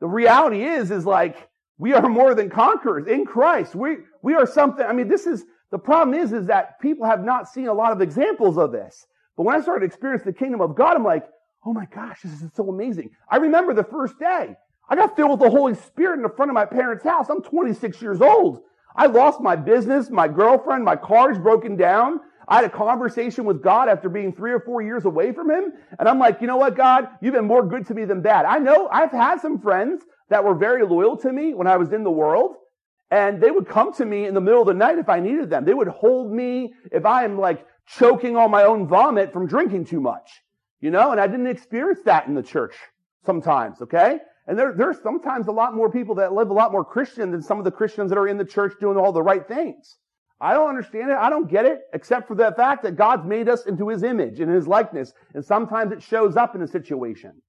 The 0.00 0.08
reality 0.08 0.64
is, 0.64 0.90
is 0.90 1.06
like, 1.06 1.48
we 1.78 1.92
are 1.92 2.08
more 2.08 2.34
than 2.34 2.50
conquerors 2.50 3.06
in 3.06 3.24
Christ. 3.24 3.74
We, 3.74 3.98
we 4.22 4.34
are 4.34 4.46
something, 4.46 4.84
I 4.84 4.92
mean, 4.92 5.08
this 5.08 5.26
is, 5.26 5.44
the 5.70 5.78
problem 5.78 6.18
is, 6.18 6.32
is 6.32 6.46
that 6.46 6.80
people 6.80 7.06
have 7.06 7.24
not 7.24 7.48
seen 7.48 7.66
a 7.66 7.72
lot 7.74 7.92
of 7.92 8.00
examples 8.00 8.58
of 8.58 8.70
this. 8.72 9.06
But 9.36 9.42
when 9.42 9.56
I 9.56 9.60
started 9.60 9.84
experiencing 9.84 10.26
the 10.26 10.38
kingdom 10.38 10.60
of 10.60 10.76
God, 10.76 10.96
I'm 10.96 11.04
like, 11.04 11.28
oh 11.66 11.72
my 11.72 11.86
gosh, 11.86 12.20
this 12.22 12.42
is 12.42 12.50
so 12.54 12.68
amazing. 12.68 13.10
I 13.28 13.36
remember 13.36 13.74
the 13.74 13.84
first 13.84 14.18
day. 14.18 14.54
I 14.88 14.96
got 14.96 15.16
filled 15.16 15.30
with 15.30 15.40
the 15.40 15.50
Holy 15.50 15.74
Spirit 15.74 16.16
in 16.16 16.22
the 16.22 16.28
front 16.28 16.50
of 16.50 16.54
my 16.54 16.66
parents' 16.66 17.04
house. 17.04 17.28
I'm 17.28 17.42
26 17.42 18.00
years 18.02 18.20
old. 18.20 18.60
I 18.94 19.06
lost 19.06 19.40
my 19.40 19.56
business, 19.56 20.10
my 20.10 20.28
girlfriend, 20.28 20.84
my 20.84 20.94
car's 20.94 21.38
broken 21.38 21.74
down. 21.74 22.20
I 22.46 22.56
had 22.56 22.64
a 22.64 22.70
conversation 22.70 23.44
with 23.44 23.62
God 23.62 23.88
after 23.88 24.08
being 24.08 24.32
three 24.32 24.52
or 24.52 24.60
four 24.60 24.82
years 24.82 25.06
away 25.06 25.32
from 25.32 25.50
Him. 25.50 25.72
And 25.98 26.08
I'm 26.08 26.18
like, 26.18 26.40
you 26.40 26.46
know 26.46 26.58
what, 26.58 26.76
God? 26.76 27.08
You've 27.20 27.34
been 27.34 27.46
more 27.46 27.66
good 27.66 27.86
to 27.86 27.94
me 27.94 28.04
than 28.04 28.20
bad. 28.20 28.44
I 28.44 28.58
know 28.58 28.88
I've 28.92 29.10
had 29.10 29.40
some 29.40 29.58
friends 29.58 30.04
that 30.28 30.44
were 30.44 30.54
very 30.54 30.84
loyal 30.84 31.16
to 31.18 31.32
me 31.32 31.54
when 31.54 31.66
I 31.66 31.76
was 31.76 31.92
in 31.92 32.04
the 32.04 32.10
world. 32.10 32.56
And 33.10 33.40
they 33.40 33.50
would 33.50 33.68
come 33.68 33.92
to 33.94 34.04
me 34.04 34.26
in 34.26 34.34
the 34.34 34.40
middle 34.40 34.62
of 34.62 34.66
the 34.66 34.74
night 34.74 34.98
if 34.98 35.08
I 35.08 35.20
needed 35.20 35.50
them. 35.50 35.64
They 35.64 35.74
would 35.74 35.88
hold 35.88 36.32
me 36.32 36.74
if 36.90 37.04
I 37.04 37.24
am 37.24 37.38
like 37.38 37.64
choking 37.86 38.36
on 38.36 38.50
my 38.50 38.64
own 38.64 38.88
vomit 38.88 39.32
from 39.32 39.46
drinking 39.46 39.84
too 39.84 40.00
much. 40.00 40.42
You 40.80 40.90
know, 40.90 41.12
and 41.12 41.20
I 41.20 41.26
didn't 41.26 41.46
experience 41.46 42.00
that 42.04 42.26
in 42.26 42.34
the 42.34 42.42
church 42.42 42.74
sometimes, 43.24 43.80
okay? 43.82 44.18
And 44.46 44.58
there, 44.58 44.74
there's 44.76 45.00
sometimes 45.02 45.46
a 45.46 45.52
lot 45.52 45.74
more 45.74 45.90
people 45.90 46.14
that 46.16 46.32
live 46.32 46.50
a 46.50 46.54
lot 46.54 46.72
more 46.72 46.84
Christian 46.84 47.30
than 47.30 47.42
some 47.42 47.58
of 47.58 47.64
the 47.64 47.70
Christians 47.70 48.10
that 48.10 48.18
are 48.18 48.28
in 48.28 48.36
the 48.36 48.44
church 48.44 48.74
doing 48.80 48.98
all 48.98 49.12
the 49.12 49.22
right 49.22 49.46
things. 49.46 49.96
I 50.40 50.52
don't 50.52 50.68
understand 50.68 51.10
it. 51.10 51.16
I 51.16 51.30
don't 51.30 51.48
get 51.48 51.64
it, 51.64 51.82
except 51.94 52.28
for 52.28 52.34
the 52.34 52.52
fact 52.56 52.82
that 52.82 52.96
God's 52.96 53.24
made 53.24 53.48
us 53.48 53.64
into 53.64 53.88
His 53.88 54.02
image 54.02 54.40
and 54.40 54.50
His 54.52 54.66
likeness. 54.66 55.12
And 55.32 55.44
sometimes 55.44 55.92
it 55.92 56.02
shows 56.02 56.36
up 56.36 56.54
in 56.54 56.62
a 56.62 56.68
situation. 56.68 57.40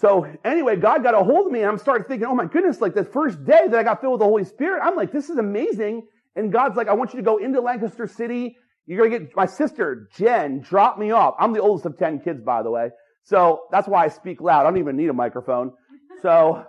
So 0.00 0.26
anyway, 0.46 0.76
God 0.76 1.02
got 1.02 1.12
a 1.14 1.22
hold 1.22 1.48
of 1.48 1.52
me 1.52 1.60
and 1.60 1.68
I'm 1.68 1.76
starting 1.76 2.06
thinking, 2.08 2.26
oh 2.26 2.34
my 2.34 2.46
goodness, 2.46 2.80
like 2.80 2.94
the 2.94 3.04
first 3.04 3.44
day 3.44 3.66
that 3.68 3.78
I 3.78 3.82
got 3.82 4.00
filled 4.00 4.14
with 4.14 4.20
the 4.20 4.24
Holy 4.24 4.44
Spirit, 4.44 4.80
I'm 4.82 4.96
like, 4.96 5.12
this 5.12 5.28
is 5.28 5.36
amazing. 5.36 6.06
And 6.36 6.50
God's 6.50 6.74
like, 6.74 6.88
I 6.88 6.94
want 6.94 7.12
you 7.12 7.18
to 7.18 7.22
go 7.22 7.36
into 7.36 7.60
Lancaster 7.60 8.06
City. 8.06 8.56
You're 8.86 9.06
going 9.06 9.10
to 9.10 9.26
get 9.26 9.36
my 9.36 9.44
sister, 9.44 10.08
Jen, 10.16 10.60
drop 10.60 10.98
me 10.98 11.10
off. 11.10 11.34
I'm 11.38 11.52
the 11.52 11.60
oldest 11.60 11.84
of 11.84 11.98
10 11.98 12.20
kids, 12.20 12.40
by 12.42 12.62
the 12.62 12.70
way. 12.70 12.88
So 13.24 13.64
that's 13.70 13.86
why 13.86 14.06
I 14.06 14.08
speak 14.08 14.40
loud. 14.40 14.60
I 14.60 14.70
don't 14.70 14.78
even 14.78 14.96
need 14.96 15.10
a 15.10 15.12
microphone. 15.12 15.74
So 16.22 16.64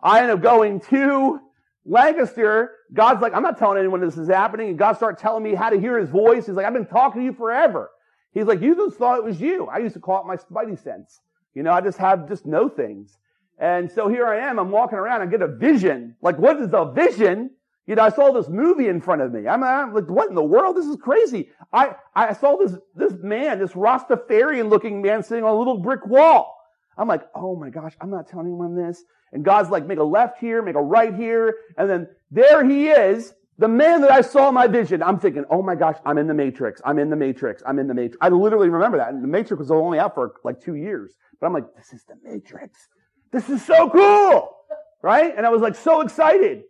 I 0.00 0.20
end 0.22 0.30
up 0.30 0.40
going 0.40 0.78
to 0.82 1.40
Lancaster. 1.84 2.70
God's 2.94 3.20
like, 3.20 3.34
I'm 3.34 3.42
not 3.42 3.58
telling 3.58 3.78
anyone 3.78 4.00
this 4.00 4.16
is 4.16 4.28
happening. 4.28 4.68
And 4.68 4.78
God 4.78 4.96
started 4.96 5.20
telling 5.20 5.42
me 5.42 5.56
how 5.56 5.70
to 5.70 5.80
hear 5.80 5.98
his 5.98 6.08
voice. 6.08 6.46
He's 6.46 6.54
like, 6.54 6.64
I've 6.66 6.72
been 6.72 6.86
talking 6.86 7.22
to 7.22 7.24
you 7.24 7.32
forever. 7.32 7.90
He's 8.32 8.44
like, 8.44 8.60
you 8.60 8.76
just 8.76 8.96
thought 8.96 9.18
it 9.18 9.24
was 9.24 9.40
you. 9.40 9.66
I 9.66 9.78
used 9.78 9.94
to 9.94 10.00
call 10.00 10.20
it 10.20 10.26
my 10.26 10.36
spidey 10.36 10.80
sense. 10.80 11.20
You 11.56 11.62
know, 11.62 11.72
I 11.72 11.80
just 11.80 11.96
have, 11.96 12.28
just 12.28 12.44
know 12.44 12.68
things. 12.68 13.16
And 13.58 13.90
so 13.90 14.08
here 14.08 14.26
I 14.26 14.46
am. 14.46 14.58
I'm 14.58 14.70
walking 14.70 14.98
around. 14.98 15.22
I 15.22 15.26
get 15.26 15.40
a 15.40 15.48
vision. 15.48 16.14
Like, 16.20 16.38
what 16.38 16.60
is 16.60 16.68
a 16.74 16.92
vision? 16.92 17.50
You 17.86 17.94
know, 17.94 18.02
I 18.02 18.10
saw 18.10 18.30
this 18.30 18.50
movie 18.50 18.88
in 18.88 19.00
front 19.00 19.22
of 19.22 19.32
me. 19.32 19.48
I'm, 19.48 19.64
I'm, 19.64 19.94
like, 19.94 20.10
what 20.10 20.28
in 20.28 20.34
the 20.34 20.42
world? 20.42 20.76
This 20.76 20.84
is 20.84 20.96
crazy. 20.96 21.48
I, 21.72 21.94
I 22.14 22.34
saw 22.34 22.58
this, 22.58 22.74
this 22.94 23.14
man, 23.22 23.58
this 23.58 23.72
Rastafarian 23.72 24.68
looking 24.68 25.00
man 25.00 25.22
sitting 25.22 25.44
on 25.44 25.54
a 25.54 25.58
little 25.58 25.78
brick 25.78 26.06
wall. 26.06 26.60
I'm 26.98 27.08
like, 27.08 27.22
oh 27.34 27.56
my 27.56 27.70
gosh, 27.70 27.94
I'm 28.02 28.10
not 28.10 28.28
telling 28.28 28.48
anyone 28.48 28.76
this. 28.76 29.02
And 29.32 29.42
God's 29.42 29.70
like, 29.70 29.86
make 29.86 29.98
a 29.98 30.04
left 30.04 30.38
here, 30.38 30.60
make 30.60 30.76
a 30.76 30.82
right 30.82 31.14
here. 31.14 31.54
And 31.78 31.88
then 31.88 32.08
there 32.30 32.66
he 32.66 32.88
is, 32.88 33.32
the 33.58 33.68
man 33.68 34.02
that 34.02 34.10
I 34.10 34.20
saw 34.20 34.48
in 34.48 34.54
my 34.54 34.66
vision. 34.66 35.02
I'm 35.02 35.18
thinking, 35.18 35.44
oh 35.50 35.62
my 35.62 35.74
gosh, 35.74 35.96
I'm 36.04 36.18
in 36.18 36.26
the 36.26 36.34
matrix. 36.34 36.82
I'm 36.84 36.98
in 36.98 37.08
the 37.08 37.16
matrix. 37.16 37.62
I'm 37.66 37.78
in 37.78 37.86
the 37.86 37.94
matrix. 37.94 38.18
I 38.20 38.28
literally 38.28 38.68
remember 38.68 38.98
that. 38.98 39.08
And 39.08 39.22
the 39.22 39.28
matrix 39.28 39.60
was 39.60 39.70
only 39.70 39.98
out 39.98 40.14
for 40.14 40.34
like 40.44 40.60
two 40.60 40.74
years. 40.74 41.14
But 41.40 41.48
I'm 41.48 41.52
like, 41.52 41.74
this 41.76 41.92
is 41.92 42.04
the 42.04 42.16
matrix. 42.22 42.88
This 43.32 43.48
is 43.48 43.64
so 43.64 43.90
cool. 43.90 44.56
Right? 45.02 45.34
And 45.36 45.46
I 45.46 45.50
was 45.50 45.60
like 45.62 45.74
so 45.74 46.00
excited. 46.00 46.62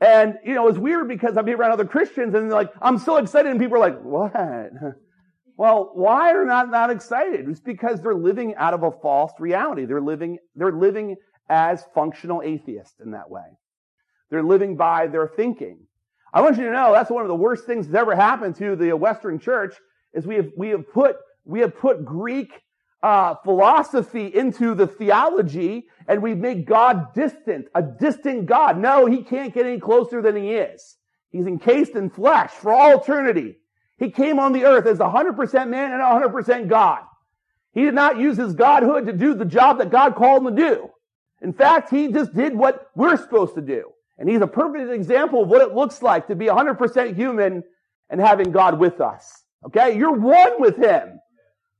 And, 0.00 0.38
you 0.44 0.54
know, 0.54 0.68
it's 0.68 0.78
weird 0.78 1.08
because 1.08 1.36
I'd 1.36 1.44
be 1.44 1.52
around 1.52 1.72
other 1.72 1.84
Christians 1.84 2.34
and 2.34 2.50
like, 2.50 2.70
I'm 2.80 2.98
so 2.98 3.16
excited 3.16 3.50
and 3.50 3.60
people 3.60 3.76
are 3.76 3.80
like, 3.80 4.00
what? 4.00 4.34
Well, 5.60 5.90
why 5.92 6.32
are 6.32 6.46
not 6.46 6.70
not 6.70 6.88
excited? 6.88 7.46
It's 7.46 7.60
because 7.60 8.00
they're 8.00 8.14
living 8.14 8.54
out 8.54 8.72
of 8.72 8.82
a 8.82 8.90
false 8.90 9.32
reality. 9.38 9.84
They're 9.84 10.00
living, 10.00 10.38
they're 10.56 10.72
living 10.72 11.16
as 11.50 11.84
functional 11.94 12.40
atheists 12.40 12.98
in 12.98 13.10
that 13.10 13.28
way. 13.28 13.44
They're 14.30 14.42
living 14.42 14.78
by 14.78 15.08
their 15.08 15.28
thinking. 15.28 15.80
I 16.32 16.40
want 16.40 16.56
you 16.56 16.64
to 16.64 16.70
know 16.70 16.94
that's 16.94 17.10
one 17.10 17.24
of 17.24 17.28
the 17.28 17.34
worst 17.34 17.66
things 17.66 17.86
that's 17.86 18.00
ever 18.00 18.16
happened 18.16 18.56
to 18.56 18.74
the 18.74 18.96
Western 18.96 19.38
church 19.38 19.74
is 20.14 20.26
we 20.26 20.36
have, 20.36 20.48
we 20.56 20.70
have 20.70 20.90
put, 20.90 21.16
we 21.44 21.60
have 21.60 21.76
put 21.76 22.06
Greek, 22.06 22.52
uh, 23.02 23.34
philosophy 23.44 24.26
into 24.26 24.74
the 24.74 24.86
theology 24.86 25.86
and 26.06 26.22
we 26.22 26.34
make 26.34 26.66
God 26.66 27.14
distant, 27.14 27.66
a 27.74 27.82
distant 27.82 28.46
God. 28.46 28.78
No, 28.78 29.06
he 29.06 29.22
can't 29.22 29.54
get 29.54 29.66
any 29.66 29.80
closer 29.80 30.20
than 30.20 30.36
he 30.36 30.52
is. 30.52 30.96
He's 31.30 31.46
encased 31.46 31.94
in 31.94 32.10
flesh 32.10 32.50
for 32.50 32.72
all 32.72 33.00
eternity. 33.00 33.56
He 33.98 34.10
came 34.10 34.38
on 34.38 34.52
the 34.52 34.64
earth 34.64 34.86
as 34.86 34.98
100% 34.98 35.68
man 35.68 35.92
and 35.92 36.02
100% 36.02 36.68
God. 36.68 37.02
He 37.72 37.82
did 37.82 37.94
not 37.94 38.18
use 38.18 38.36
his 38.36 38.54
godhood 38.54 39.06
to 39.06 39.12
do 39.12 39.34
the 39.34 39.44
job 39.44 39.78
that 39.78 39.90
God 39.90 40.16
called 40.16 40.46
him 40.46 40.56
to 40.56 40.62
do. 40.62 40.90
In 41.40 41.52
fact, 41.52 41.90
he 41.90 42.08
just 42.08 42.34
did 42.34 42.54
what 42.54 42.88
we're 42.94 43.16
supposed 43.16 43.54
to 43.54 43.62
do. 43.62 43.90
And 44.18 44.28
he's 44.28 44.40
a 44.40 44.46
perfect 44.46 44.90
example 44.90 45.42
of 45.42 45.48
what 45.48 45.62
it 45.62 45.74
looks 45.74 46.02
like 46.02 46.26
to 46.26 46.34
be 46.34 46.46
100% 46.46 47.14
human 47.14 47.62
and 48.10 48.20
having 48.20 48.50
God 48.50 48.78
with 48.78 49.00
us. 49.00 49.44
Okay? 49.66 49.96
You're 49.96 50.18
one 50.18 50.60
with 50.60 50.76
him. 50.76 51.20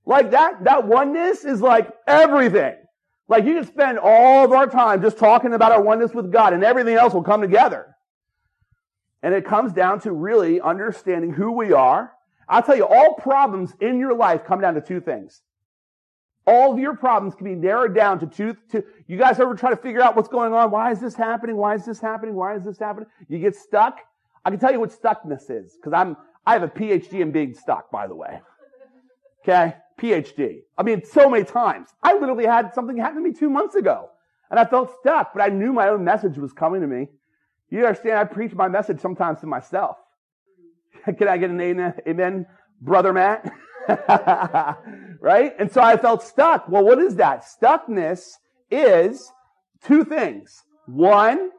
Like 0.07 0.31
that, 0.33 0.65
that 0.65 0.87
oneness 0.87 1.45
is 1.45 1.61
like 1.61 1.91
everything. 2.07 2.75
Like 3.29 3.45
you 3.45 3.55
can 3.55 3.65
spend 3.65 3.99
all 3.99 4.45
of 4.45 4.53
our 4.53 4.67
time 4.67 5.03
just 5.03 5.19
talking 5.19 5.53
about 5.53 5.73
our 5.73 5.83
oneness 5.83 6.13
with 6.13 6.33
God 6.33 6.53
and 6.53 6.65
everything 6.65 6.97
else 6.97 7.15
will 7.15 7.23
come 7.23 7.41
together. 7.41 7.95
And 9.23 9.35
it 9.35 9.45
comes 9.45 9.73
down 9.73 10.01
to 10.01 10.13
really 10.13 10.61
understanding 10.61 11.33
who 11.33 11.53
we 11.53 11.73
are. 11.73 12.13
I'll 12.49 12.63
tell 12.63 12.77
you, 12.77 12.85
all 12.85 13.15
problems 13.15 13.73
in 13.81 14.01
your 14.01 14.15
life 14.15 14.45
come 14.45 14.61
down 14.61 14.75
to 14.75 14.81
two 14.81 15.01
things. 15.01 15.43
All 16.47 16.73
of 16.73 16.79
your 16.81 16.97
problems 16.97 17.37
can 17.37 17.45
be 17.45 17.55
narrowed 17.55 17.95
down 17.95 18.19
to 18.21 18.27
two, 18.27 18.57
to, 18.73 18.83
you 19.07 19.17
guys 19.17 19.39
ever 19.39 19.55
try 19.55 19.71
to 19.71 19.77
figure 19.77 20.01
out 20.01 20.17
what's 20.17 20.29
going 20.29 20.53
on? 20.53 20.73
Why 20.73 20.91
is 20.91 20.99
this 20.99 21.15
happening? 21.15 21.57
Why 21.57 21.75
is 21.75 21.85
this 21.85 22.01
happening? 22.01 22.35
Why 22.35 22.57
is 22.57 22.65
this 22.65 22.79
happening? 22.79 23.09
You 23.29 23.39
get 23.39 23.55
stuck. 23.55 24.01
I 24.45 24.51
can 24.51 24.59
tell 24.59 24.73
you 24.73 24.81
what 24.81 24.91
stuckness 24.91 25.51
is, 25.51 25.77
because 25.77 25.93
I'm, 25.93 26.17
I 26.47 26.55
have 26.55 26.65
a 26.65 26.69
PhD 26.69 27.21
in 27.21 27.31
being 27.31 27.55
stuck, 27.55 27.91
by 27.93 28.09
the 28.09 28.15
way. 28.17 28.41
Okay? 29.45 29.77
PhD. 30.01 30.61
I 30.79 30.83
mean, 30.83 31.05
so 31.05 31.29
many 31.29 31.45
times. 31.45 31.91
I 32.03 32.15
literally 32.15 32.47
had 32.47 32.75
something 32.75 32.97
happen 32.97 33.23
to 33.23 33.29
me 33.29 33.35
two 33.35 33.51
months 33.51 33.75
ago, 33.75 34.11
and 34.51 34.59
I 34.59 34.65
felt 34.65 34.95
stuck, 35.01 35.33
but 35.35 35.43
I 35.43 35.49
knew 35.49 35.73
my 35.73 35.89
own 35.89 36.05
message 36.05 36.39
was 36.39 36.53
coming 36.53 36.81
to 36.81 36.87
me. 36.87 37.09
You 37.71 37.87
understand? 37.87 38.19
I 38.19 38.25
preach 38.25 38.53
my 38.53 38.69
message 38.69 39.01
sometimes 39.01 39.41
to 39.41 39.47
myself. 39.47 39.97
Can 41.05 41.29
I 41.29 41.37
get 41.37 41.51
an 41.51 41.61
amen, 41.61 42.47
brother 42.81 43.13
Matt? 43.13 43.53
right? 45.21 45.55
And 45.59 45.71
so 45.71 45.81
I 45.81 45.97
felt 45.97 46.23
stuck. 46.23 46.69
Well, 46.69 46.85
what 46.85 46.99
is 46.99 47.17
that? 47.17 47.45
Stuckness 47.45 48.33
is 48.71 49.31
two 49.85 50.05
things. 50.05 50.63
One, 50.87 51.51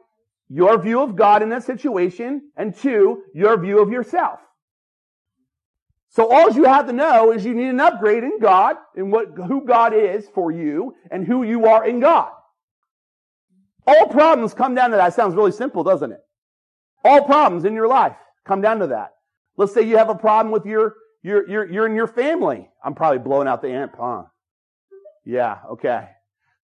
your 0.48 0.80
view 0.80 1.00
of 1.00 1.16
God 1.16 1.42
in 1.42 1.48
that 1.50 1.64
situation, 1.64 2.50
and 2.56 2.76
two, 2.76 3.22
your 3.34 3.58
view 3.58 3.80
of 3.80 3.90
yourself. 3.90 4.40
So 6.12 6.30
all 6.30 6.50
you 6.52 6.64
have 6.64 6.86
to 6.88 6.92
know 6.92 7.32
is 7.32 7.42
you 7.44 7.54
need 7.54 7.68
an 7.68 7.80
upgrade 7.80 8.22
in 8.22 8.38
God, 8.38 8.76
and 8.94 9.10
what, 9.10 9.28
who 9.34 9.64
God 9.64 9.94
is 9.94 10.28
for 10.34 10.52
you, 10.52 10.94
and 11.10 11.26
who 11.26 11.42
you 11.42 11.66
are 11.66 11.86
in 11.86 12.00
God. 12.00 12.30
All 13.86 14.06
problems 14.08 14.52
come 14.52 14.74
down 14.74 14.90
to 14.90 14.96
that. 14.98 15.14
Sounds 15.14 15.34
really 15.34 15.52
simple, 15.52 15.82
doesn't 15.82 16.12
it? 16.12 16.20
All 17.02 17.24
problems 17.24 17.64
in 17.64 17.72
your 17.72 17.88
life 17.88 18.16
come 18.46 18.60
down 18.60 18.80
to 18.80 18.88
that. 18.88 19.12
Let's 19.56 19.72
say 19.72 19.82
you 19.82 19.96
have 19.96 20.10
a 20.10 20.14
problem 20.14 20.52
with 20.52 20.66
your, 20.66 20.96
your, 21.22 21.48
your, 21.48 21.72
you're 21.72 21.86
in 21.86 21.96
your 21.96 22.06
family. 22.06 22.68
I'm 22.84 22.94
probably 22.94 23.18
blowing 23.18 23.48
out 23.48 23.62
the 23.62 23.70
amp, 23.70 23.94
huh? 23.98 24.24
Yeah, 25.24 25.60
okay. 25.72 26.08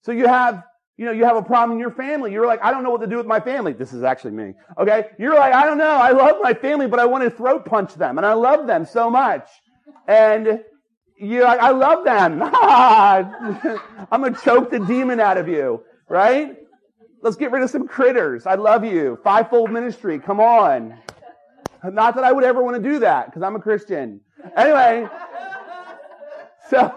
So 0.02 0.12
you 0.12 0.26
have, 0.26 0.62
you 0.98 1.04
know, 1.04 1.12
you 1.12 1.24
have 1.24 1.36
a 1.36 1.42
problem 1.42 1.76
in 1.76 1.78
your 1.78 1.92
family. 1.92 2.32
You're 2.32 2.46
like, 2.46 2.58
I 2.60 2.72
don't 2.72 2.82
know 2.82 2.90
what 2.90 3.00
to 3.02 3.06
do 3.06 3.16
with 3.16 3.26
my 3.26 3.38
family. 3.38 3.72
This 3.72 3.92
is 3.92 4.02
actually 4.02 4.32
me. 4.32 4.54
Okay. 4.76 5.06
You're 5.16 5.36
like, 5.36 5.54
I 5.54 5.64
don't 5.64 5.78
know. 5.78 5.92
I 5.92 6.10
love 6.10 6.38
my 6.42 6.52
family, 6.52 6.88
but 6.88 6.98
I 6.98 7.06
want 7.06 7.22
to 7.22 7.30
throat 7.30 7.64
punch 7.64 7.94
them 7.94 8.18
and 8.18 8.26
I 8.26 8.32
love 8.32 8.66
them 8.66 8.84
so 8.84 9.08
much. 9.08 9.48
And 10.08 10.60
you're 11.16 11.44
like, 11.44 11.60
I 11.60 11.70
love 11.70 12.04
them. 12.04 12.42
I'm 14.10 14.20
going 14.20 14.34
to 14.34 14.40
choke 14.40 14.72
the 14.72 14.80
demon 14.80 15.20
out 15.20 15.38
of 15.38 15.46
you, 15.46 15.84
right? 16.08 16.56
Let's 17.22 17.36
get 17.36 17.52
rid 17.52 17.62
of 17.62 17.70
some 17.70 17.86
critters. 17.86 18.44
I 18.44 18.56
love 18.56 18.84
you. 18.84 19.20
Fivefold 19.22 19.70
ministry. 19.70 20.18
Come 20.18 20.40
on. 20.40 20.98
Not 21.84 22.16
that 22.16 22.24
I 22.24 22.32
would 22.32 22.44
ever 22.44 22.60
want 22.60 22.76
to 22.76 22.82
do 22.82 22.98
that 23.00 23.26
because 23.26 23.42
I'm 23.42 23.54
a 23.54 23.60
Christian. 23.60 24.20
Anyway, 24.56 25.08
so, 26.70 26.92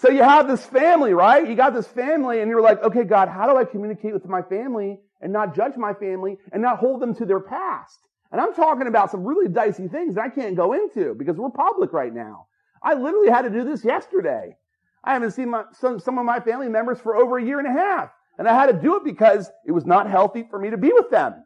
so 0.00 0.08
you 0.08 0.22
have 0.22 0.48
this 0.48 0.64
family, 0.64 1.12
right? 1.12 1.46
You 1.46 1.54
got 1.54 1.74
this 1.74 1.86
family 1.86 2.40
and 2.40 2.48
you're 2.48 2.62
like, 2.62 2.82
okay, 2.82 3.04
God, 3.04 3.28
how 3.28 3.46
do 3.46 3.58
I 3.58 3.64
communicate 3.64 4.14
with 4.14 4.24
my 4.24 4.40
family 4.40 4.98
and 5.20 5.30
not 5.30 5.54
judge 5.54 5.76
my 5.76 5.92
family 5.92 6.38
and 6.52 6.62
not 6.62 6.78
hold 6.78 7.02
them 7.02 7.14
to 7.16 7.26
their 7.26 7.40
past? 7.40 7.98
And 8.32 8.40
I'm 8.40 8.54
talking 8.54 8.86
about 8.86 9.10
some 9.10 9.24
really 9.24 9.48
dicey 9.48 9.88
things 9.88 10.14
that 10.14 10.24
I 10.24 10.28
can't 10.30 10.56
go 10.56 10.72
into 10.72 11.14
because 11.14 11.36
we're 11.36 11.50
public 11.50 11.92
right 11.92 12.14
now. 12.14 12.46
I 12.82 12.94
literally 12.94 13.28
had 13.28 13.42
to 13.42 13.50
do 13.50 13.62
this 13.62 13.84
yesterday. 13.84 14.56
I 15.04 15.12
haven't 15.12 15.32
seen 15.32 15.50
my, 15.50 15.64
some, 15.72 16.00
some 16.00 16.16
of 16.16 16.24
my 16.24 16.40
family 16.40 16.70
members 16.70 16.98
for 16.98 17.16
over 17.16 17.36
a 17.36 17.44
year 17.44 17.58
and 17.58 17.68
a 17.68 17.78
half. 17.78 18.10
And 18.38 18.48
I 18.48 18.54
had 18.54 18.66
to 18.66 18.80
do 18.80 18.96
it 18.96 19.04
because 19.04 19.50
it 19.66 19.72
was 19.72 19.84
not 19.84 20.08
healthy 20.08 20.46
for 20.48 20.58
me 20.58 20.70
to 20.70 20.78
be 20.78 20.92
with 20.94 21.10
them. 21.10 21.44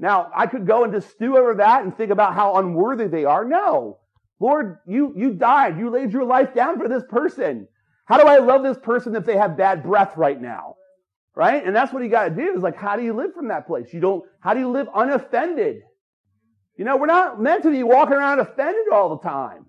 Now, 0.00 0.32
I 0.34 0.48
could 0.48 0.66
go 0.66 0.82
and 0.82 0.92
just 0.92 1.10
stew 1.10 1.38
over 1.38 1.54
that 1.56 1.84
and 1.84 1.96
think 1.96 2.10
about 2.10 2.34
how 2.34 2.56
unworthy 2.56 3.06
they 3.06 3.24
are. 3.24 3.44
No. 3.44 3.98
Lord, 4.40 4.78
you, 4.84 5.14
you 5.16 5.34
died. 5.34 5.78
You 5.78 5.90
laid 5.90 6.12
your 6.12 6.24
life 6.24 6.52
down 6.54 6.80
for 6.80 6.88
this 6.88 7.04
person. 7.08 7.68
How 8.06 8.18
do 8.18 8.26
I 8.26 8.38
love 8.38 8.62
this 8.62 8.78
person 8.78 9.16
if 9.16 9.24
they 9.24 9.36
have 9.36 9.56
bad 9.56 9.82
breath 9.82 10.16
right 10.16 10.40
now? 10.40 10.76
Right? 11.34 11.64
And 11.66 11.74
that's 11.74 11.92
what 11.92 12.02
you 12.02 12.08
got 12.08 12.28
to 12.28 12.34
do 12.34 12.54
is 12.56 12.62
like, 12.62 12.76
how 12.76 12.96
do 12.96 13.02
you 13.02 13.12
live 13.12 13.34
from 13.34 13.48
that 13.48 13.66
place? 13.66 13.92
You 13.92 14.00
don't, 14.00 14.24
how 14.40 14.54
do 14.54 14.60
you 14.60 14.70
live 14.70 14.88
unoffended? 14.94 15.82
You 16.76 16.84
know, 16.84 16.96
we're 16.96 17.06
not 17.06 17.40
meant 17.40 17.62
to 17.64 17.70
be 17.70 17.82
walking 17.82 18.14
around 18.14 18.40
offended 18.40 18.92
all 18.92 19.16
the 19.16 19.28
time. 19.28 19.66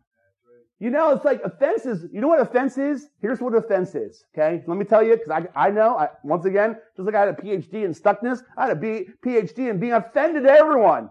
You 0.80 0.90
know, 0.90 1.12
it's 1.12 1.24
like 1.24 1.42
offenses. 1.44 2.06
You 2.12 2.20
know 2.20 2.28
what 2.28 2.42
offense 2.42 2.78
is? 2.78 3.08
Here's 3.22 3.40
what 3.40 3.56
offense 3.56 3.96
is. 3.96 4.24
Okay. 4.36 4.62
Let 4.68 4.78
me 4.78 4.84
tell 4.84 5.02
you, 5.02 5.16
because 5.16 5.48
I, 5.56 5.68
I 5.68 5.72
know, 5.72 5.98
I, 5.98 6.10
once 6.24 6.46
again, 6.46 6.76
just 6.98 7.06
like 7.06 7.16
I 7.16 7.22
had 7.22 7.30
a 7.30 7.34
PhD 7.34 7.86
in 7.86 7.94
stuckness, 7.94 8.42
I 8.58 8.68
had 8.68 8.78
a 8.78 8.80
B, 8.80 9.08
PhD 9.26 9.70
in 9.70 9.80
being 9.80 9.94
offended 9.94 10.44
to 10.44 10.52
everyone. 10.52 11.10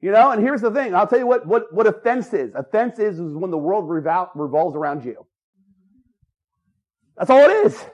You 0.00 0.12
know, 0.12 0.30
and 0.30 0.40
here's 0.40 0.62
the 0.62 0.70
thing. 0.70 0.94
I'll 0.94 1.06
tell 1.06 1.18
you 1.18 1.26
what, 1.26 1.46
what, 1.46 1.74
what 1.74 1.86
offense 1.86 2.32
is. 2.32 2.54
Offense 2.54 2.98
is, 2.98 3.18
is 3.18 3.34
when 3.34 3.50
the 3.50 3.58
world 3.58 3.84
revol- 3.84 4.30
revolves 4.34 4.76
around 4.76 5.04
you. 5.04 5.26
That's 7.20 7.30
all 7.30 7.50
it 7.50 7.66
is. 7.66 7.84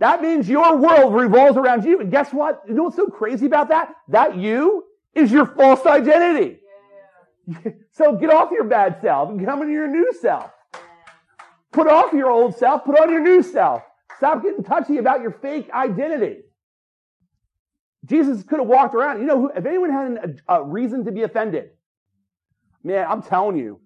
That 0.00 0.20
means 0.20 0.48
your 0.48 0.76
world 0.76 1.14
revolves 1.14 1.56
around 1.56 1.84
you. 1.84 2.00
And 2.00 2.10
guess 2.10 2.32
what? 2.32 2.62
You 2.66 2.74
know 2.74 2.84
what's 2.84 2.96
so 2.96 3.06
crazy 3.06 3.46
about 3.46 3.68
that? 3.68 3.94
That 4.08 4.36
you 4.36 4.82
is 5.14 5.30
your 5.30 5.46
false 5.46 5.86
identity. 5.86 6.58
so 7.92 8.16
get 8.16 8.30
off 8.30 8.50
your 8.50 8.64
bad 8.64 8.98
self 9.00 9.30
and 9.30 9.44
come 9.44 9.62
into 9.62 9.72
your 9.72 9.86
new 9.86 10.12
self. 10.20 10.50
Put 11.72 11.86
off 11.86 12.12
your 12.12 12.30
old 12.30 12.56
self, 12.56 12.84
put 12.84 12.98
on 12.98 13.10
your 13.10 13.22
new 13.22 13.44
self. 13.44 13.82
Stop 14.16 14.42
getting 14.42 14.64
touchy 14.64 14.98
about 14.98 15.20
your 15.20 15.30
fake 15.30 15.70
identity. 15.72 16.38
Jesus 18.06 18.42
could 18.42 18.58
have 18.58 18.66
walked 18.68 18.96
around. 18.96 19.20
You 19.20 19.26
know, 19.26 19.52
if 19.54 19.64
anyone 19.66 19.90
had 19.90 20.40
a 20.48 20.64
reason 20.64 21.04
to 21.04 21.12
be 21.12 21.22
offended, 21.22 21.70
man, 22.82 23.06
I'm 23.08 23.22
telling 23.22 23.56
you, 23.56 23.80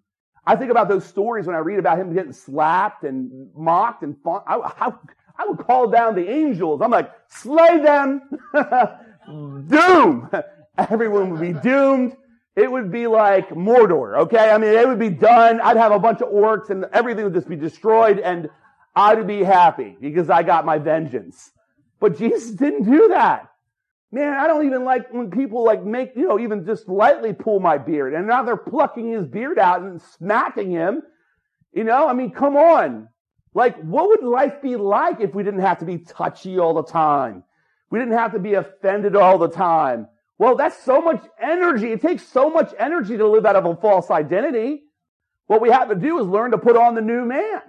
I 0.47 0.57
think 0.57 0.71
about 0.71 0.89
those 0.89 1.05
stories 1.05 1.47
when 1.47 1.55
I 1.55 1.61
read 1.61 1.79
about 1.79 1.99
him 1.99 2.13
getting 2.13 2.33
slapped 2.33 3.05
and 3.05 3.49
mocked 3.57 4.03
and 4.03 4.17
fought. 4.23 4.45
I, 4.47 4.57
I, 4.57 4.93
I 5.39 5.47
would 5.47 5.59
call 5.59 5.89
down 5.89 6.15
the 6.15 6.29
angels. 6.29 6.81
I'm 6.83 6.91
like, 6.91 7.13
slay 7.29 7.79
them, 7.79 8.23
doom. 9.69 10.31
Everyone 10.79 11.31
would 11.31 11.41
be 11.41 11.53
doomed 11.53 12.17
it 12.55 12.71
would 12.71 12.93
be 12.93 13.07
like 13.07 13.49
Mordor, 13.51 14.19
okay? 14.19 14.51
I 14.51 14.59
mean, 14.59 14.75
it 14.75 14.87
would 14.87 14.99
be 14.99 15.09
done. 15.09 15.61
I'd 15.61 15.77
have 15.77 15.93
a 15.93 15.99
bunch 15.99 16.21
of 16.21 16.29
orcs 16.29 16.71
and 16.71 16.85
everything 16.93 17.25
would 17.25 17.35
just 17.35 17.49
be 17.49 17.57
destroyed 17.57 18.19
and 18.19 18.51
I'd 18.95 19.27
be 19.27 19.43
happy 19.43 19.97
because 20.01 20.29
I 20.29 20.43
got 20.43 20.67
my 20.67 20.79
vengeance. 20.79 21.51
But 21.99 22.19
Jesus 22.19 22.51
didn't 22.51 22.85
do 22.85 23.09
that. 23.09 23.51
Man, 24.15 24.35
I 24.35 24.47
don't 24.47 24.67
even 24.67 24.85
like 24.85 25.11
when 25.11 25.31
people 25.31 25.65
like 25.65 25.83
make, 25.83 26.13
you 26.15 26.29
know, 26.29 26.39
even 26.39 26.67
just 26.67 26.87
lightly 26.87 27.33
pull 27.33 27.61
my 27.61 27.79
beard 27.79 28.13
and 28.13 28.27
now 28.27 28.43
they're 28.43 28.59
plucking 28.59 29.11
his 29.11 29.27
beard 29.27 29.59
out 29.59 29.81
and 29.81 30.01
smacking 30.03 30.71
him. 30.71 31.03
You 31.73 31.85
know, 31.85 32.07
I 32.07 32.13
mean, 32.13 32.31
come 32.31 32.57
on. 32.57 33.09
Like, 33.55 33.81
what 33.83 34.09
would 34.09 34.23
life 34.23 34.61
be 34.63 34.77
like 34.77 35.21
if 35.21 35.35
we 35.35 35.43
didn't 35.43 35.61
have 35.61 35.79
to 35.79 35.87
be 35.87 35.99
touchy 35.99 36.59
all 36.59 36.75
the 36.75 36.85
time? 36.85 37.43
We 37.91 37.99
didn't 37.99 38.15
have 38.15 38.33
to 38.33 38.39
be 38.39 38.55
offended 38.55 39.17
all 39.17 39.39
the 39.39 39.49
time. 39.49 40.09
Well, 40.39 40.57
that's 40.57 40.83
so 40.85 41.01
much 41.01 41.23
energy. 41.41 41.93
It 41.93 42.03
takes 42.03 42.27
so 42.27 42.51
much 42.51 42.73
energy 42.79 43.17
to 43.17 43.27
live 43.27 43.47
out 43.47 43.57
of 43.57 43.65
a 43.65 43.77
false 43.77 44.11
identity. 44.11 44.83
What 45.47 45.61
we 45.61 45.71
have 45.71 45.89
to 45.89 45.95
do 45.95 46.19
is 46.19 46.27
learn 46.27 46.51
to 46.53 46.59
put 46.59 46.77
on 46.77 46.95
the 46.95 47.01
new 47.01 47.25
man. 47.25 47.61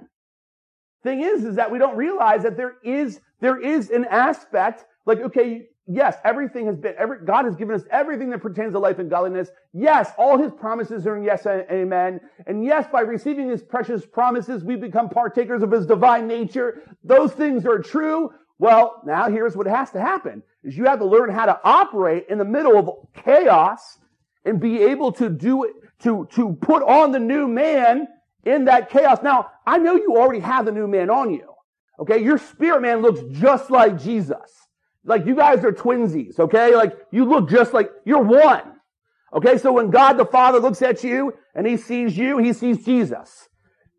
Thing 1.04 1.22
is, 1.22 1.44
is 1.44 1.56
that 1.56 1.72
we 1.72 1.78
don't 1.80 1.98
realize 1.98 2.44
that 2.44 2.56
there 2.56 2.76
is, 2.84 3.20
there 3.42 3.60
is 3.60 3.90
an 3.90 4.06
aspect, 4.06 4.86
like, 5.06 5.20
okay, 5.20 5.68
yes, 5.88 6.16
everything 6.24 6.66
has 6.68 6.78
been, 6.78 6.96
every, 6.98 7.26
God 7.26 7.46
has 7.46 7.56
given 7.56 7.76
us 7.76 7.84
everything 7.92 8.30
that 8.30 8.42
pertains 8.42 8.74
to 8.74 8.80
life 8.80 9.00
and 9.00 9.10
godliness. 9.10 9.50
Yes, 9.74 10.12
all 10.18 10.38
his 10.38 10.52
promises 10.52 11.06
are 11.08 11.18
in 11.18 11.24
yes 11.24 11.46
and 11.46 11.66
amen. 11.70 12.22
And 12.48 12.64
yes, 12.64 12.86
by 12.92 13.02
receiving 13.02 13.50
his 13.50 13.62
precious 13.62 14.06
promises, 14.06 14.64
we 14.64 14.76
become 14.76 15.10
partakers 15.10 15.64
of 15.64 15.72
his 15.72 15.86
divine 15.86 16.28
nature. 16.28 16.82
Those 17.04 17.32
things 17.34 17.66
are 17.66 17.80
true. 17.80 18.32
Well, 18.60 19.02
now 19.06 19.30
here's 19.30 19.58
what 19.58 19.68
has 19.68 19.92
to 19.92 20.00
happen 20.00 20.44
is 20.64 20.78
you 20.78 20.86
have 20.86 21.00
to 21.00 21.06
learn 21.06 21.30
how 21.30 21.46
to 21.48 21.60
operate 21.64 22.28
in 22.30 22.38
the 22.38 22.46
middle 22.46 22.78
of 22.78 23.24
chaos 23.24 23.98
and 24.46 24.60
be 24.60 24.84
able 24.84 25.12
to 25.14 25.30
do 25.30 25.64
it, 25.64 25.74
to, 26.04 26.28
to 26.34 26.58
put 26.62 26.84
on 26.84 27.12
the 27.12 27.20
new 27.20 27.48
man 27.48 28.08
in 28.46 28.66
that 28.66 28.90
chaos. 28.90 29.20
Now, 29.24 29.52
I 29.66 29.78
know 29.78 29.96
you 29.96 30.16
already 30.18 30.42
have 30.42 30.66
the 30.66 30.72
new 30.72 30.88
man 30.88 31.10
on 31.10 31.34
you. 31.34 31.50
Okay. 32.00 32.24
Your 32.24 32.38
spirit 32.38 32.82
man 32.82 33.02
looks 33.02 33.22
just 33.40 33.70
like 33.70 34.02
Jesus. 34.02 34.63
Like 35.06 35.26
you 35.26 35.36
guys 35.36 35.64
are 35.64 35.72
twinsies. 35.72 36.40
Okay. 36.40 36.76
Like 36.76 36.98
you 37.12 37.26
look 37.26 37.50
just 37.50 37.74
like 37.74 37.92
you're 38.06 38.24
one. 38.24 38.64
Okay. 39.34 39.58
So 39.58 39.74
when 39.74 39.90
God 39.90 40.14
the 40.14 40.26
Father 40.26 40.60
looks 40.60 40.82
at 40.82 41.04
you 41.04 41.34
and 41.56 41.68
he 41.68 41.78
sees 41.78 42.18
you, 42.18 42.38
he 42.38 42.54
sees 42.54 42.86
Jesus 42.86 43.50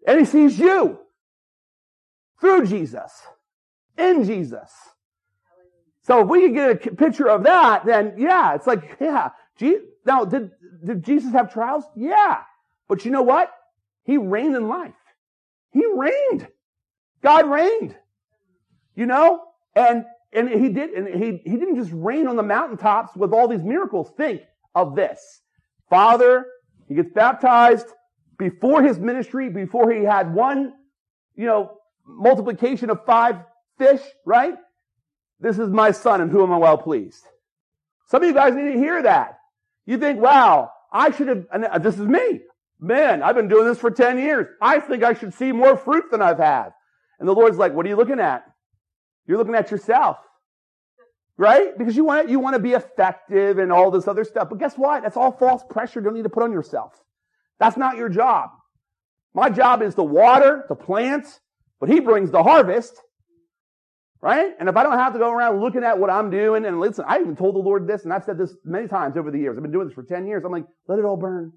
and 0.07 0.19
he 0.19 0.25
sees 0.25 0.59
you 0.59 0.99
through 2.41 2.67
Jesus, 2.67 3.13
in 3.97 4.25
Jesus. 4.25 4.71
So 6.03 6.21
if 6.21 6.29
we 6.29 6.43
could 6.43 6.55
get 6.55 6.71
a 6.71 6.95
picture 6.95 7.29
of 7.29 7.45
that, 7.45 7.87
then 7.87 8.15
yeah, 8.19 8.55
it's 8.55 8.67
like, 8.67 8.97
yeah. 9.01 9.31
Now, 10.05 10.25
did, 10.25 10.51
did 10.85 11.03
Jesus 11.03 11.33
have 11.33 11.53
trials? 11.53 11.85
Yeah. 11.97 12.41
But 12.89 13.05
you 13.05 13.11
know 13.11 13.23
what? 13.23 13.51
He 14.05 14.19
reigned 14.19 14.55
in 14.55 14.69
life. 14.69 14.93
He 15.71 15.83
reigned. 15.87 16.47
God 17.23 17.49
reigned. 17.49 17.97
You 18.95 19.07
know? 19.07 19.43
And, 19.75 20.05
and 20.35 20.49
he 20.49 20.69
did, 20.69 20.91
and 20.91 21.09
he, 21.09 21.41
he 21.49 21.57
didn't 21.57 21.77
just 21.77 21.93
reign 21.93 22.27
on 22.27 22.37
the 22.37 22.43
mountaintops 22.43 23.17
with 23.17 23.33
all 23.33 23.47
these 23.47 23.63
miracles. 23.63 24.11
Think 24.17 24.43
of 24.75 24.97
this. 24.97 25.41
Father, 25.89 26.47
he 26.89 26.95
gets 26.95 27.11
baptized 27.15 27.87
before 28.39 28.83
his 28.83 28.99
ministry, 28.99 29.49
before 29.49 29.91
he 29.93 30.03
had 30.03 30.35
one, 30.35 30.75
you 31.37 31.47
know, 31.47 31.79
multiplication 32.05 32.91
of 32.91 33.05
five 33.05 33.37
fish, 33.79 34.01
right? 34.25 34.55
This 35.41 35.59
is 35.59 35.71
my 35.71 35.93
son 35.93 36.21
and 36.21 36.31
who 36.31 36.43
am 36.43 36.53
I'm 36.53 36.61
well 36.61 36.79
pleased. 36.79 37.23
Some 38.09 38.23
of 38.23 38.29
you 38.29 38.35
guys 38.35 38.55
need 38.55 38.73
to 38.73 38.79
hear 38.79 39.03
that. 39.03 39.39
You 39.87 39.99
think, 39.99 40.21
wow, 40.21 40.71
I 40.93 41.11
should 41.11 41.29
have, 41.29 41.47
and 41.53 41.65
uh, 41.65 41.79
this 41.79 41.95
is 41.95 42.07
me. 42.07 42.41
Man, 42.81 43.23
I've 43.23 43.35
been 43.35 43.49
doing 43.49 43.67
this 43.67 43.79
for 43.79 43.91
10 43.91 44.19
years. 44.19 44.47
I 44.61 44.81
think 44.81 45.03
I 45.03 45.15
should 45.15 45.33
see 45.35 45.53
more 45.53 45.77
fruit 45.77 46.11
than 46.11 46.21
I've 46.21 46.39
had. 46.39 46.71
And 47.19 47.29
the 47.29 47.35
Lord's 47.35 47.57
like, 47.57 47.73
what 47.73 47.87
are 47.87 47.89
you 47.89 47.97
looking 47.97 48.21
at? 48.21 48.45
You're 49.27 49.39
looking 49.39 49.55
at 49.55 49.71
yourself. 49.71 50.19
Right? 51.37 51.77
Because 51.77 51.97
you 51.97 52.05
want, 52.05 52.29
you 52.29 52.39
want 52.39 52.55
to 52.55 52.63
be 52.63 52.73
effective 52.73 53.59
and 53.59 53.73
all 53.73 53.91
this 53.91 54.07
other 54.07 54.25
stuff. 54.25 54.49
But 54.51 54.59
guess 54.59 54.75
what? 54.77 55.03
That's 55.03 55.17
all 55.17 55.33
false 55.33 55.65
pressure 55.69 56.01
you 56.01 56.05
don't 56.05 56.15
need 56.15 56.23
to 56.23 56.29
put 56.29 56.45
on 56.45 56.53
yourself. 56.53 56.93
That's 57.59 57.77
not 57.77 57.97
your 57.97 58.09
job. 58.09 58.51
My 59.35 59.51
job 59.51 59.83
is 59.83 59.97
to 59.97 60.05
water, 60.05 60.65
to 60.69 60.77
plant, 60.77 61.27
but 61.81 61.89
he 61.89 61.99
brings 61.99 62.31
the 62.31 62.43
harvest. 62.43 63.01
Right? 64.21 64.53
And 64.59 64.69
if 64.69 64.77
I 64.77 64.85
don't 64.85 64.97
have 64.97 65.13
to 65.13 65.19
go 65.19 65.31
around 65.31 65.61
looking 65.61 65.83
at 65.85 65.99
what 65.99 66.09
I'm 66.09 66.31
doing, 66.31 66.65
and 66.65 66.81
listen, 66.81 67.05
I 67.07 67.19
even 67.19 67.37
told 67.37 67.57
the 67.57 67.59
Lord 67.59 67.87
this, 67.87 68.05
and 68.05 68.13
I've 68.13 68.25
said 68.25 68.39
this 68.39 68.55
many 68.65 68.87
times 68.87 69.17
over 69.17 69.31
the 69.31 69.39
years. 69.39 69.57
I've 69.57 69.63
been 69.63 69.73
doing 69.73 69.89
this 69.89 69.95
for 69.95 70.05
10 70.05 70.27
years. 70.27 70.45
I'm 70.45 70.53
like, 70.53 70.65
let 70.89 70.99
it 70.99 71.05
all 71.05 71.17
burn. 71.17 71.53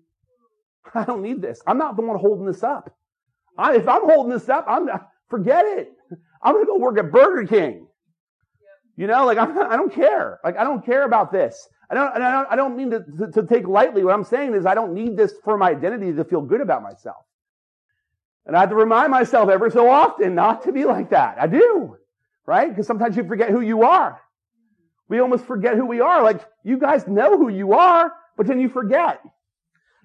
I 0.93 1.05
don't 1.05 1.21
need 1.21 1.41
this. 1.41 1.61
I'm 1.65 1.77
not 1.77 1.95
the 1.95 2.01
one 2.01 2.19
holding 2.19 2.45
this 2.45 2.63
up. 2.63 2.93
I, 3.57 3.75
if 3.75 3.87
I'm 3.87 4.03
holding 4.03 4.33
this 4.33 4.49
up, 4.49 4.65
I'm 4.67 4.85
not, 4.85 5.07
forget 5.29 5.65
it. 5.65 5.89
I'm 6.41 6.53
going 6.53 6.65
to 6.65 6.71
go 6.71 6.77
work 6.77 6.97
at 6.99 7.11
Burger 7.11 7.47
King. 7.47 7.87
You 8.95 9.07
know, 9.07 9.25
like 9.25 9.37
I'm, 9.37 9.57
I 9.57 9.75
don't 9.75 9.93
care. 9.93 10.39
Like 10.43 10.57
I 10.57 10.63
don't 10.63 10.85
care 10.85 11.03
about 11.03 11.31
this. 11.31 11.67
I 11.89 11.95
don't, 11.95 12.15
I 12.15 12.17
don't, 12.17 12.47
I 12.51 12.55
don't 12.55 12.75
mean 12.75 12.91
to, 12.91 13.03
to, 13.19 13.31
to 13.31 13.43
take 13.47 13.67
lightly. 13.67 14.03
What 14.03 14.13
I'm 14.13 14.23
saying 14.23 14.55
is 14.55 14.65
I 14.65 14.73
don't 14.73 14.93
need 14.93 15.15
this 15.15 15.33
for 15.43 15.57
my 15.57 15.69
identity 15.69 16.11
to 16.13 16.25
feel 16.25 16.41
good 16.41 16.61
about 16.61 16.83
myself. 16.83 17.23
And 18.45 18.55
I 18.55 18.61
have 18.61 18.69
to 18.69 18.75
remind 18.75 19.11
myself 19.11 19.49
every 19.49 19.71
so 19.71 19.89
often 19.89 20.35
not 20.35 20.63
to 20.63 20.71
be 20.71 20.85
like 20.85 21.11
that. 21.11 21.37
I 21.39 21.47
do. 21.47 21.97
Right? 22.45 22.69
Because 22.69 22.87
sometimes 22.87 23.15
you 23.15 23.23
forget 23.25 23.49
who 23.49 23.61
you 23.61 23.83
are. 23.83 24.19
We 25.09 25.19
almost 25.19 25.45
forget 25.45 25.75
who 25.75 25.85
we 25.85 26.01
are. 26.01 26.23
Like 26.23 26.45
you 26.63 26.77
guys 26.77 27.07
know 27.07 27.37
who 27.37 27.49
you 27.49 27.73
are, 27.73 28.11
but 28.35 28.47
then 28.47 28.59
you 28.59 28.69
forget. 28.69 29.21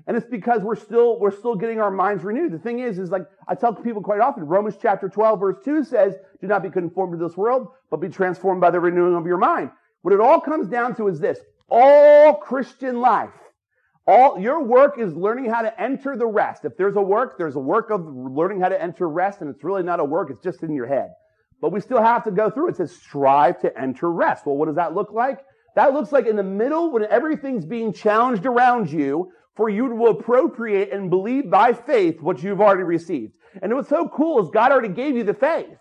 And 0.07 0.17
it's 0.17 0.27
because 0.27 0.63
we're 0.63 0.77
still, 0.77 1.21
we're 1.21 1.37
still 1.37 1.55
getting 1.55 1.81
our 1.81 1.91
minds 1.91 2.25
renewed. 2.25 2.53
The 2.53 2.59
thing 2.59 2.81
is, 2.81 2.99
is 2.99 3.11
like, 3.11 3.23
I 3.47 3.55
tell 3.55 3.73
people 3.73 4.03
quite 4.03 4.21
often, 4.21 4.45
Romans 4.45 4.77
chapter 4.81 5.09
12 5.09 5.41
verse 5.41 5.57
2 5.65 5.85
says, 5.85 6.15
do 6.41 6.47
not 6.47 6.63
be 6.63 6.71
conformed 6.71 7.19
to 7.19 7.25
this 7.25 7.37
world, 7.37 7.69
but 7.91 8.01
be 8.01 8.09
transformed 8.09 8.61
by 8.61 8.71
the 8.71 8.81
renewing 8.81 9.15
of 9.15 9.27
your 9.27 9.39
mind. 9.39 9.71
What 10.03 10.13
it 10.13 10.21
all 10.21 10.41
comes 10.41 10.69
down 10.69 10.97
to 10.97 11.09
is 11.09 11.21
this. 11.21 11.39
All 11.69 12.35
Christian 12.35 13.01
life, 13.01 13.31
all, 14.07 14.39
your 14.39 14.63
work 14.63 14.99
is 14.99 15.15
learning 15.15 15.49
how 15.49 15.63
to 15.63 15.81
enter 15.81 16.17
the 16.17 16.27
rest. 16.27 16.65
If 16.65 16.77
there's 16.77 16.97
a 16.97 17.01
work, 17.01 17.39
there's 17.39 17.55
a 17.55 17.61
work 17.61 17.91
of 17.91 18.05
learning 18.05 18.61
how 18.61 18.69
to 18.69 18.83
enter 18.83 19.09
rest, 19.09 19.41
and 19.41 19.49
it's 19.49 19.63
really 19.63 19.85
not 19.85 20.01
a 20.01 20.05
work, 20.05 20.31
it's 20.31 20.43
just 20.43 20.65
in 20.65 20.75
your 20.75 20.87
head. 20.87 21.11
But 21.61 21.71
we 21.71 21.81
still 21.81 22.03
have 22.03 22.25
to 22.25 22.33
go 22.33 22.51
through. 22.51 22.71
It 22.71 22.77
says 22.77 22.93
strive 22.93 23.61
to 23.61 23.79
enter 23.81 24.11
rest. 24.11 24.45
Well, 24.45 24.57
what 24.57 24.67
does 24.67 24.75
that 24.75 24.95
look 24.95 25.13
like? 25.13 25.39
That 25.77 25.95
looks 25.95 26.11
like 26.11 26.27
in 26.27 26.35
the 26.35 26.43
middle 26.43 26.91
when 26.91 27.05
everything's 27.05 27.65
being 27.65 27.93
challenged 27.93 28.45
around 28.45 28.91
you, 28.91 29.31
for 29.57 29.69
you 29.69 29.89
to 29.89 30.07
appropriate 30.07 30.93
and 30.93 31.11
believe 31.11 31.51
by 31.51 31.73
faith 31.73 32.21
what 32.21 32.43
you've 32.43 32.61
already 32.61 32.85
received. 32.85 33.33
And 33.61 33.75
what's 33.75 33.89
so 33.89 34.09
cool 34.09 34.43
is 34.43 34.51
God 34.51 34.73
already 34.73 34.89
gave 34.89 35.17
you 35.17 35.25
the 35.25 35.35
faith. 35.35 35.77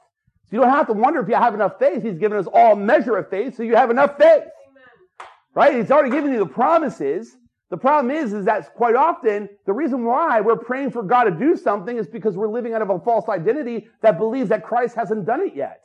So 0.46 0.58
you 0.58 0.60
don't 0.60 0.70
have 0.70 0.88
to 0.88 0.94
wonder 0.94 1.22
if 1.22 1.30
you 1.30 1.36
have 1.36 1.54
enough 1.54 1.80
faith. 1.80 2.04
He's 2.04 2.18
given 2.18 2.38
us 2.38 2.48
all 2.52 2.76
measure 2.76 3.16
of 3.16 3.30
faith, 3.30 3.56
so 3.56 3.64
you 3.64 3.76
have 3.76 3.90
enough 3.90 4.18
faith. 4.18 4.44
Amen. 4.44 5.28
Right? 5.56 5.76
He's 5.76 5.92
already 5.92 6.12
given 6.12 6.34
you 6.34 6.40
the 6.40 6.46
promises. 6.46 7.38
The 7.70 7.78
problem 7.78 8.14
is, 8.14 8.34
is 8.34 8.44
that 8.46 8.76
quite 8.76 8.96
often 8.96 9.48
the 9.66 9.72
reason 9.72 10.04
why 10.04 10.42
we're 10.42 10.58
praying 10.58 10.92
for 10.92 11.04
God 11.04 11.24
to 11.24 11.32
do 11.32 11.56
something 11.56 11.96
is 11.96 12.08
because 12.08 12.36
we're 12.36 12.50
living 12.50 12.74
out 12.74 12.82
of 12.82 12.90
a 12.90 13.00
false 13.00 13.30
identity 13.30 13.88
that 14.02 14.18
believes 14.18 14.50
that 14.50 14.66
Christ 14.66 14.96
hasn't 14.96 15.26
done 15.26 15.40
it 15.40 15.56
yet. 15.56 15.82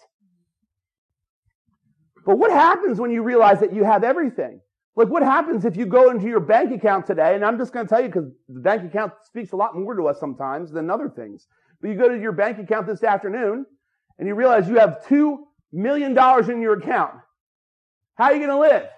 But 2.25 2.39
what 2.39 2.51
happens 2.51 2.99
when 2.99 3.13
you 3.13 3.23
realize 3.23 3.61
that 3.61 3.73
you 3.73 3.85
have 3.85 4.03
everything? 4.03 4.61
Like 4.97 5.09
what 5.09 5.23
happens 5.23 5.67
if 5.67 5.77
you 5.77 5.85
go 5.85 6.11
into 6.11 6.27
your 6.27 6.41
bank 6.41 6.73
account 6.73 7.07
today, 7.07 7.35
and 7.35 7.45
I'm 7.45 7.59
just 7.59 7.73
going 7.73 7.87
to 7.87 7.91
tell 7.91 8.01
you 8.01 8.09
because 8.09 8.31
the 8.49 8.61
bank 8.61 8.83
account 8.83 9.13
speaks 9.25 9.53
a 9.53 9.57
lot 9.57 9.77
more 9.77 9.95
to 9.95 10.09
us 10.09 10.19
sometimes 10.19 10.73
than 10.73 10.91
other 10.91 11.11
things. 11.11 11.47
But 11.81 11.91
you 11.91 11.97
go 11.97 12.09
to 12.09 12.19
your 12.19 12.33
bank 12.33 12.59
account 12.59 12.87
this 12.87 13.05
afternoon 13.05 13.67
and 14.19 14.27
you 14.27 14.35
realize 14.35 14.67
you 14.69 14.79
have 14.79 15.07
two 15.07 15.47
million 15.71 16.15
dollars 16.15 16.49
in 16.49 16.63
your 16.63 16.79
account. 16.79 17.13
How 18.15 18.25
are 18.25 18.33
you 18.33 18.39
going 18.39 18.51
to 18.51 18.59
live? 18.59 18.89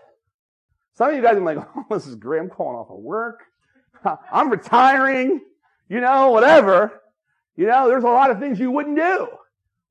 Some 0.94 1.11
of 1.11 1.16
you 1.16 1.22
guys 1.22 1.37
are 1.37 1.40
like, 1.40 1.58
oh, 1.76 1.84
this 1.90 2.06
is 2.06 2.14
great. 2.14 2.40
I'm 2.40 2.48
calling 2.48 2.76
off 2.76 2.90
of 2.90 2.98
work. 2.98 3.42
I'm 4.32 4.50
retiring. 4.50 5.40
You 5.88 6.00
know, 6.00 6.30
whatever. 6.30 7.02
You 7.56 7.66
know, 7.66 7.88
there's 7.88 8.04
a 8.04 8.08
lot 8.08 8.30
of 8.30 8.38
things 8.38 8.61
you 8.61 8.70
wouldn't 8.70 8.96
do. 8.96 9.26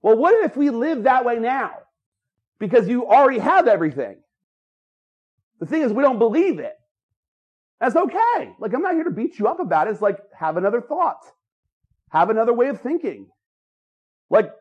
Well, 0.02 0.16
what 0.16 0.46
if 0.46 0.56
we 0.56 0.70
live 0.70 1.04
that 1.04 1.26
way 1.26 1.38
now? 1.38 1.72
Because 2.60 2.88
you 2.88 3.08
already 3.08 3.40
have 3.40 3.68
everything. 3.68 4.18
The 5.60 5.66
thing 5.66 5.82
is, 5.82 5.92
we 5.92 6.04
don't 6.04 6.20
believe 6.20 6.60
it. 6.60 6.76
That's 7.80 7.96
okay. 7.96 8.54
Like, 8.60 8.74
I'm 8.74 8.82
not 8.82 8.96
here 8.96 9.04
to 9.04 9.12
beat 9.12 9.38
you 9.40 9.48
up 9.48 9.60
about 9.60 9.88
it. 9.88 9.92
It's 9.92 10.02
like, 10.02 10.18
have 10.38 10.58
another 10.58 10.82
thought. 10.82 11.24
Have 12.10 12.30
another 12.30 12.54
way 12.54 12.68
of 12.70 12.82
thinking. 12.82 13.28
Like, 14.30 14.52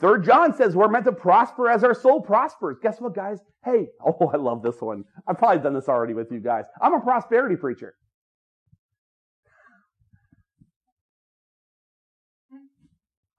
Third 0.00 0.24
John 0.24 0.54
says 0.54 0.76
we're 0.76 0.88
meant 0.88 1.06
to 1.06 1.12
prosper 1.12 1.68
as 1.68 1.82
our 1.82 1.94
soul 1.94 2.20
prospers. 2.20 2.78
Guess 2.80 3.00
what, 3.00 3.14
guys? 3.14 3.38
Hey, 3.64 3.88
oh, 4.06 4.30
I 4.32 4.36
love 4.36 4.62
this 4.62 4.80
one. 4.80 5.04
I've 5.26 5.38
probably 5.38 5.62
done 5.62 5.74
this 5.74 5.88
already 5.88 6.14
with 6.14 6.30
you 6.30 6.40
guys. 6.40 6.66
I'm 6.80 6.94
a 6.94 7.00
prosperity 7.00 7.56
preacher. 7.56 7.94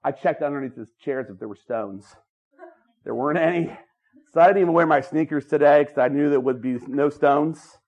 I 0.04 0.12
checked 0.12 0.42
underneath 0.42 0.76
the 0.76 0.86
chairs 1.00 1.26
if 1.30 1.38
there 1.40 1.48
were 1.48 1.56
stones. 1.56 2.04
There 3.02 3.14
weren't 3.14 3.38
any. 3.38 3.76
So 4.32 4.40
I 4.40 4.46
didn't 4.48 4.62
even 4.62 4.72
wear 4.72 4.86
my 4.86 5.00
sneakers 5.00 5.46
today 5.46 5.84
because 5.84 5.98
I 5.98 6.08
knew 6.08 6.28
there 6.28 6.40
would 6.40 6.60
be 6.60 6.78
no 6.86 7.08
stones. 7.08 7.78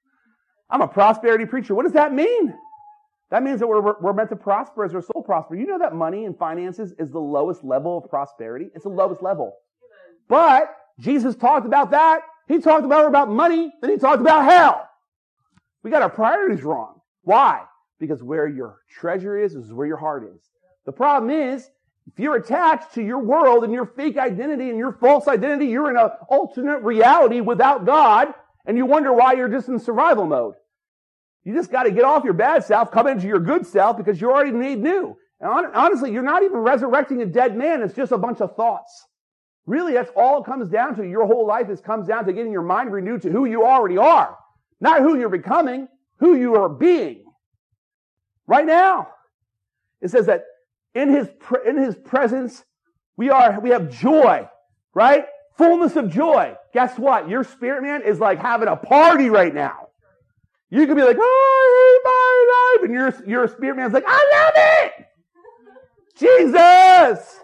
I'm 0.71 0.81
a 0.81 0.89
prosperity 0.89 1.47
preacher. 1.47 1.75
What 1.75 1.85
does 1.85 1.93
that 1.93 2.13
mean? 2.13 2.55
That 3.31 3.43
means 3.43 3.61
that 3.61 3.67
we're, 3.67 4.01
we're 4.01 4.13
meant 4.15 4.31
to 4.31 4.37
prosper 4.37 4.85
as 4.85 4.95
our 4.95 5.03
soul 5.03 5.23
prosper. 5.23 5.55
You 5.55 5.67
know 5.67 5.79
that 5.79 5.95
money 5.95 6.25
and 6.25 6.37
finances 6.39 6.95
is 6.99 7.11
the 7.11 7.19
lowest 7.19 7.63
level 7.63 7.99
of 7.99 8.09
prosperity. 8.09 8.71
It's 8.75 8.85
the 8.85 8.91
lowest 8.91 9.23
level. 9.23 9.55
But 10.29 10.75
Jesus 10.99 11.35
talked 11.35 11.67
about 11.67 11.91
that. 11.91 12.23
He 12.49 12.59
talked 12.59 12.87
about 12.87 13.07
about 13.07 13.29
money, 13.29 13.71
then 13.83 13.91
he 13.91 13.99
talked 13.99 14.23
about 14.23 14.45
hell. 14.45 14.89
We 15.83 15.91
got 15.91 16.03
our 16.03 16.11
priorities 16.11 16.65
wrong. 16.65 17.01
Why? 17.23 17.65
Because 18.01 18.23
where 18.23 18.49
your 18.49 18.79
treasure 18.91 19.39
is, 19.39 19.55
is 19.55 19.73
where 19.73 19.87
your 19.87 19.99
heart 19.99 20.25
is. 20.25 20.41
The 20.87 20.93
problem 20.93 21.31
is, 21.31 21.69
if 22.13 22.19
you're 22.19 22.37
attached 22.37 22.95
to 22.95 23.03
your 23.03 23.19
world 23.19 23.65
and 23.65 23.73
your 23.73 23.87
fake 23.87 24.17
identity 24.17 24.71
and 24.71 24.79
your 24.79 24.93
false 24.93 25.29
identity, 25.29 25.67
you're 25.67 25.91
in 25.91 25.97
an 25.97 26.11
alternate 26.29 26.83
reality 26.83 27.41
without 27.41 27.85
God, 27.85 28.33
and 28.67 28.77
you 28.77 28.87
wonder 28.87 29.13
why 29.13 29.35
you're 29.35 29.49
just 29.49 29.69
in 29.69 29.79
survival 29.79 30.27
mode. 30.27 30.55
You 31.45 31.55
just 31.55 31.71
got 31.71 31.85
to 31.85 31.91
get 31.91 32.05
off 32.05 32.25
your 32.25 32.33
bad 32.33 32.65
self, 32.65 32.91
come 32.91 33.07
into 33.07 33.27
your 33.27 33.41
good 33.41 33.67
self 33.67 33.97
because 33.97 34.21
you 34.21 34.31
already 34.31 34.53
made 34.53 34.79
new. 34.79 35.17
And 35.41 35.67
honestly, 35.75 36.13
you're 36.13 36.23
not 36.23 36.43
even 36.43 36.59
resurrecting 36.59 37.23
a 37.23 37.27
dead 37.27 37.57
man. 37.57 37.83
It's 37.83 37.95
just 37.95 38.13
a 38.13 38.19
bunch 38.19 38.41
of 38.41 38.57
thoughts. 38.57 39.07
Really, 39.67 39.93
that's 39.93 40.11
all 40.17 40.43
it 40.43 40.47
comes 40.47 40.69
down 40.69 40.97
to. 40.97 41.07
Your 41.07 41.27
whole 41.27 41.47
life 41.47 41.69
is 41.69 41.81
comes 41.81 42.09
down 42.09 42.25
to 42.25 42.33
getting 42.33 42.53
your 42.53 42.63
mind 42.63 42.93
renewed 42.93 43.23
to 43.23 43.31
who 43.31 43.45
you 43.45 43.65
already 43.65 43.99
are. 43.99 44.37
Not 44.81 45.01
who 45.01 45.19
you're 45.19 45.29
becoming, 45.29 45.89
who 46.19 46.37
you 46.37 46.57
are 46.57 46.69
being. 46.69 47.25
Right 48.47 48.67
now. 48.67 49.09
It 50.01 50.11
says 50.11 50.27
that 50.27 50.45
in 50.95 51.11
his, 51.11 51.29
in 51.67 51.77
his 51.77 51.97
presence, 51.97 52.65
we 53.17 53.31
are, 53.31 53.61
we 53.61 53.71
have 53.71 53.91
joy, 53.91 54.49
right? 54.95 55.27
Fullness 55.57 55.97
of 55.97 56.11
joy. 56.11 56.55
Guess 56.73 56.99
what? 56.99 57.29
Your 57.29 57.45
spirit 57.45 57.83
man 57.83 58.03
is 58.03 58.21
like 58.21 58.39
having 58.39 58.69
a 58.69 58.77
party 58.77 59.29
right 59.29 59.55
now. 59.55 59.89
You 60.71 60.87
could 60.87 60.97
be 60.97 61.03
like, 61.03 61.17
oh, 61.19 62.81
I 62.85 62.85
hate 62.85 62.93
my 62.93 63.09
life. 63.09 63.15
And 63.15 63.25
your, 63.27 63.29
your 63.29 63.49
spirit 63.49 63.77
man's 63.77 63.93
like, 63.93 64.05
I 64.07 64.29
love 64.33 64.53
it. 64.57 65.07
Jesus! 66.19 67.41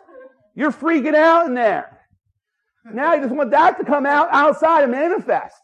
You're 0.55 0.73
freaking 0.73 1.15
out 1.15 1.47
in 1.47 1.55
there. 1.55 2.01
Now 2.93 3.15
you 3.15 3.23
just 3.23 3.35
want 3.35 3.51
that 3.53 3.79
to 3.79 3.85
come 3.85 4.05
out 4.05 4.29
outside 4.31 4.83
and 4.83 4.93
manifest. 4.93 5.61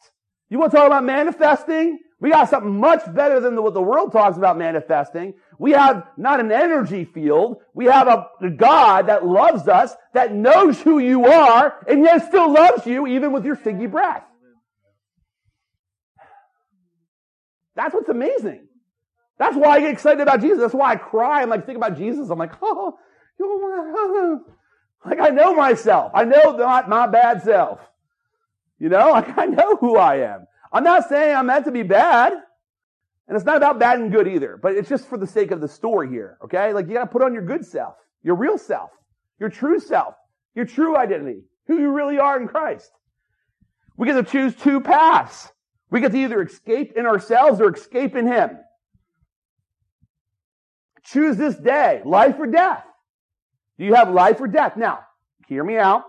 You 0.49 0.59
want 0.59 0.73
to 0.73 0.79
talk 0.79 0.87
about 0.87 1.05
manifesting? 1.05 1.99
We 2.21 2.31
got 2.31 2.51
something 2.51 2.79
much 2.79 3.03
better 3.15 3.41
than 3.41 3.61
what 3.63 3.73
the 3.73 3.81
world 3.81 4.13
talks 4.13 4.37
about 4.37 4.59
manifesting. 4.59 5.35
We 5.59 5.73
have 5.73 6.07
not 6.19 6.39
an 6.39 6.53
energy 6.53 7.07
field. 7.07 7.63
We 7.73 7.87
have 7.87 8.09
a, 8.09 8.51
God 8.51 9.07
that 9.07 9.27
loves 9.27 9.69
us, 9.69 9.95
that 10.13 10.35
knows 10.35 10.81
who 10.81 10.99
you 10.99 11.25
are, 11.25 11.79
and 11.89 12.03
yet 12.03 12.29
still 12.29 12.53
loves 12.53 12.87
you 12.87 13.07
even 13.07 13.33
with 13.33 13.47
your 13.47 13.57
stinky 13.57 13.87
breath. 13.87 14.23
That's 17.75 17.95
what's 17.95 18.09
amazing. 18.11 18.67
That's 19.39 19.57
why 19.57 19.77
I 19.77 19.81
get 19.81 19.93
excited 19.93 20.21
about 20.21 20.43
Jesus. 20.43 20.59
That's 20.59 20.75
why 20.75 20.93
I 20.93 20.97
cry. 20.97 21.41
I'm 21.41 21.49
like, 21.49 21.65
think 21.65 21.79
about 21.79 21.97
Jesus. 21.97 22.29
I'm 22.29 22.39
like, 22.39 22.53
oh, 22.63 22.99
like 25.07 25.21
I 25.21 25.31
know 25.31 25.55
myself. 25.55 26.13
I 26.15 26.25
know 26.25 26.57
not 26.57 26.89
my 26.91 27.07
bad 27.07 27.43
self. 27.43 27.81
You 28.79 28.91
know, 28.91 29.11
like 29.13 29.39
I 29.39 29.47
know 29.47 29.77
who 29.77 29.97
I 29.97 30.17
am. 30.17 30.47
I'm 30.73 30.85
not 30.85 31.09
saying 31.09 31.35
I'm 31.35 31.47
meant 31.47 31.65
to 31.65 31.73
be 31.73 31.83
bad. 31.83 32.33
And 32.33 33.37
it's 33.37 33.47
not 33.47 33.57
about 33.57 33.79
bad 33.79 34.01
and 34.01 34.11
good 34.11 34.27
either, 34.27 34.59
but 34.61 34.73
it's 34.73 34.89
just 34.89 35.09
for 35.09 35.17
the 35.17 35.27
sake 35.27 35.53
of 35.53 35.61
the 35.61 35.69
story 35.69 36.09
here. 36.09 36.37
Okay. 36.45 36.73
Like 36.73 36.89
you 36.89 36.95
got 36.95 37.03
to 37.03 37.07
put 37.07 37.23
on 37.23 37.33
your 37.33 37.45
good 37.45 37.65
self, 37.65 37.95
your 38.25 38.35
real 38.35 38.59
self, 38.59 38.91
your 39.39 39.49
true 39.49 39.79
self, 39.79 40.15
your 40.55 40.65
true 40.65 40.97
identity, 40.97 41.43
who 41.69 41.79
you 41.79 41.93
really 41.93 42.19
are 42.19 42.41
in 42.41 42.49
Christ. 42.49 42.91
We 43.97 44.07
get 44.07 44.15
to 44.15 44.25
choose 44.25 44.57
two 44.57 44.81
paths. 44.81 45.53
We 45.91 46.01
get 46.01 46.13
to 46.13 46.19
either 46.19 46.43
escape 46.43 46.95
in 46.97 47.07
ourselves 47.07 47.61
or 47.61 47.73
escape 47.73 48.17
in 48.17 48.27
Him. 48.27 48.59
Choose 51.05 51.37
this 51.37 51.57
day, 51.57 52.03
life 52.05 52.37
or 52.39 52.47
death. 52.47 52.85
Do 53.79 53.85
you 53.85 53.95
have 53.95 54.11
life 54.11 54.41
or 54.41 54.49
death? 54.49 54.77
Now, 54.77 55.01
hear 55.47 55.65
me 55.65 55.77
out. 55.77 56.05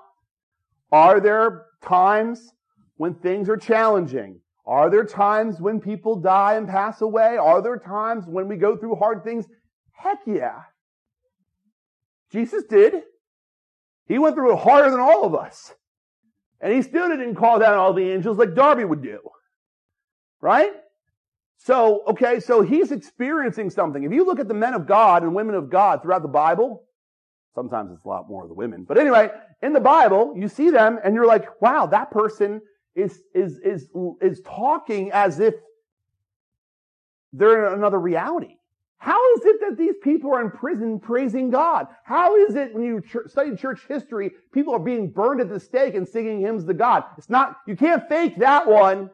Are 0.92 1.20
there 1.20 1.66
times 1.84 2.52
when 2.98 3.14
things 3.16 3.50
are 3.50 3.58
challenging? 3.58 4.40
Are 4.72 4.90
there 4.90 5.04
times 5.04 5.60
when 5.60 5.82
people 5.82 6.16
die 6.16 6.54
and 6.56 6.66
pass 6.66 7.02
away? 7.02 7.36
Are 7.36 7.62
there 7.62 7.78
times 7.78 8.24
when 8.26 8.48
we 8.48 8.56
go 8.56 8.78
through 8.78 8.96
hard 8.96 9.22
things? 9.22 9.46
Heck 9.92 10.20
yeah. 10.26 10.62
Jesus 12.32 12.64
did. 12.70 13.04
He 14.08 14.18
went 14.18 14.34
through 14.34 14.54
it 14.54 14.60
harder 14.60 14.90
than 14.90 15.02
all 15.02 15.26
of 15.26 15.36
us. 15.36 15.74
And 16.62 16.72
he 16.72 16.84
still 16.84 17.10
didn't 17.10 17.36
call 17.36 17.60
down 17.60 17.78
all 17.78 17.92
the 17.92 18.12
angels 18.12 18.38
like 18.38 18.56
Darby 18.56 18.86
would 18.86 19.04
do. 19.04 19.20
Right? 20.40 20.72
So, 21.58 22.04
okay, 22.08 22.40
so 22.40 22.62
he's 22.62 22.94
experiencing 22.94 23.72
something. 23.72 24.06
If 24.06 24.14
you 24.14 24.26
look 24.26 24.40
at 24.40 24.48
the 24.48 24.54
men 24.54 24.74
of 24.74 24.88
God 24.88 25.24
and 25.24 25.36
women 25.36 25.56
of 25.56 25.70
God 25.70 26.02
throughout 26.02 26.22
the 26.22 26.30
Bible, 26.30 26.86
sometimes 27.56 27.92
it's 27.92 28.06
a 28.06 28.08
lot 28.08 28.30
more 28.30 28.44
of 28.44 28.48
the 28.48 28.56
women, 28.56 28.86
but 28.88 28.98
anyway, 28.98 29.32
in 29.62 29.74
the 29.74 29.82
Bible, 29.82 30.34
you 30.38 30.48
see 30.48 30.70
them 30.70 30.98
and 31.04 31.14
you're 31.14 31.28
like, 31.28 31.62
wow, 31.62 31.88
that 31.88 32.10
person 32.10 32.62
is, 32.96 33.22
is, 33.34 33.60
is, 33.60 33.88
is 34.22 34.42
talking 34.42 35.12
as 35.12 35.40
if 35.40 35.56
they're 37.34 37.68
in 37.68 37.74
another 37.74 38.00
reality. 38.00 38.58
How 38.98 39.18
is 39.34 39.46
it 39.46 39.62
that 39.62 39.78
these 39.78 39.96
people 40.04 40.32
are 40.32 40.42
in 40.42 40.52
prison 40.52 41.00
praising 41.00 41.50
God? 41.50 41.88
How 42.04 42.36
is 42.36 42.54
it 42.54 42.74
when 42.74 42.84
you 42.84 43.02
ch- 43.02 43.30
study 43.32 43.56
church 43.56 43.82
history, 43.88 44.32
people 44.54 44.76
are 44.76 44.80
being 44.80 45.10
burned 45.10 45.42
at 45.42 45.50
the 45.50 45.60
stake 45.60 45.96
and 45.96 46.08
singing 46.08 46.40
hymns 46.40 46.66
to 46.66 46.76
God? 46.76 47.06
It's 47.18 47.30
not, 47.30 47.58
you 47.66 47.76
can't 47.76 48.08
fake 48.08 48.38
that 48.38 48.68
one. 48.68 49.10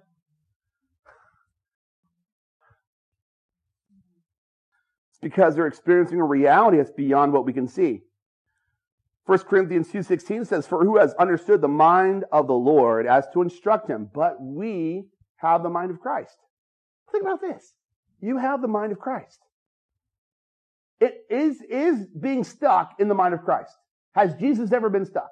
It's 5.11 5.19
because 5.21 5.55
they're 5.55 5.67
experiencing 5.67 6.19
a 6.19 6.25
reality 6.25 6.77
that's 6.77 6.91
beyond 6.91 7.31
what 7.31 7.45
we 7.45 7.53
can 7.53 7.67
see. 7.67 8.01
1 9.27 9.39
Corinthians 9.39 9.89
2.16 9.89 10.47
says, 10.47 10.65
For 10.65 10.83
who 10.85 10.97
has 10.97 11.13
understood 11.15 11.59
the 11.59 11.67
mind 11.67 12.23
of 12.31 12.47
the 12.47 12.53
Lord 12.53 13.05
as 13.05 13.27
to 13.33 13.41
instruct 13.41 13.89
him? 13.89 14.09
But 14.13 14.41
we 14.41 15.03
have 15.35 15.63
the 15.63 15.69
mind 15.69 15.91
of 15.91 15.99
Christ. 15.99 16.37
Think 17.11 17.23
about 17.23 17.41
this. 17.41 17.73
You 18.21 18.37
have 18.37 18.61
the 18.61 18.69
mind 18.69 18.93
of 18.93 18.99
Christ. 18.99 19.39
It 21.01 21.25
is, 21.29 21.61
is 21.69 22.07
being 22.07 22.45
stuck 22.45 22.95
in 22.99 23.09
the 23.09 23.15
mind 23.15 23.33
of 23.33 23.43
Christ. 23.43 23.75
Has 24.13 24.33
Jesus 24.35 24.71
ever 24.71 24.89
been 24.89 25.05
stuck? 25.05 25.29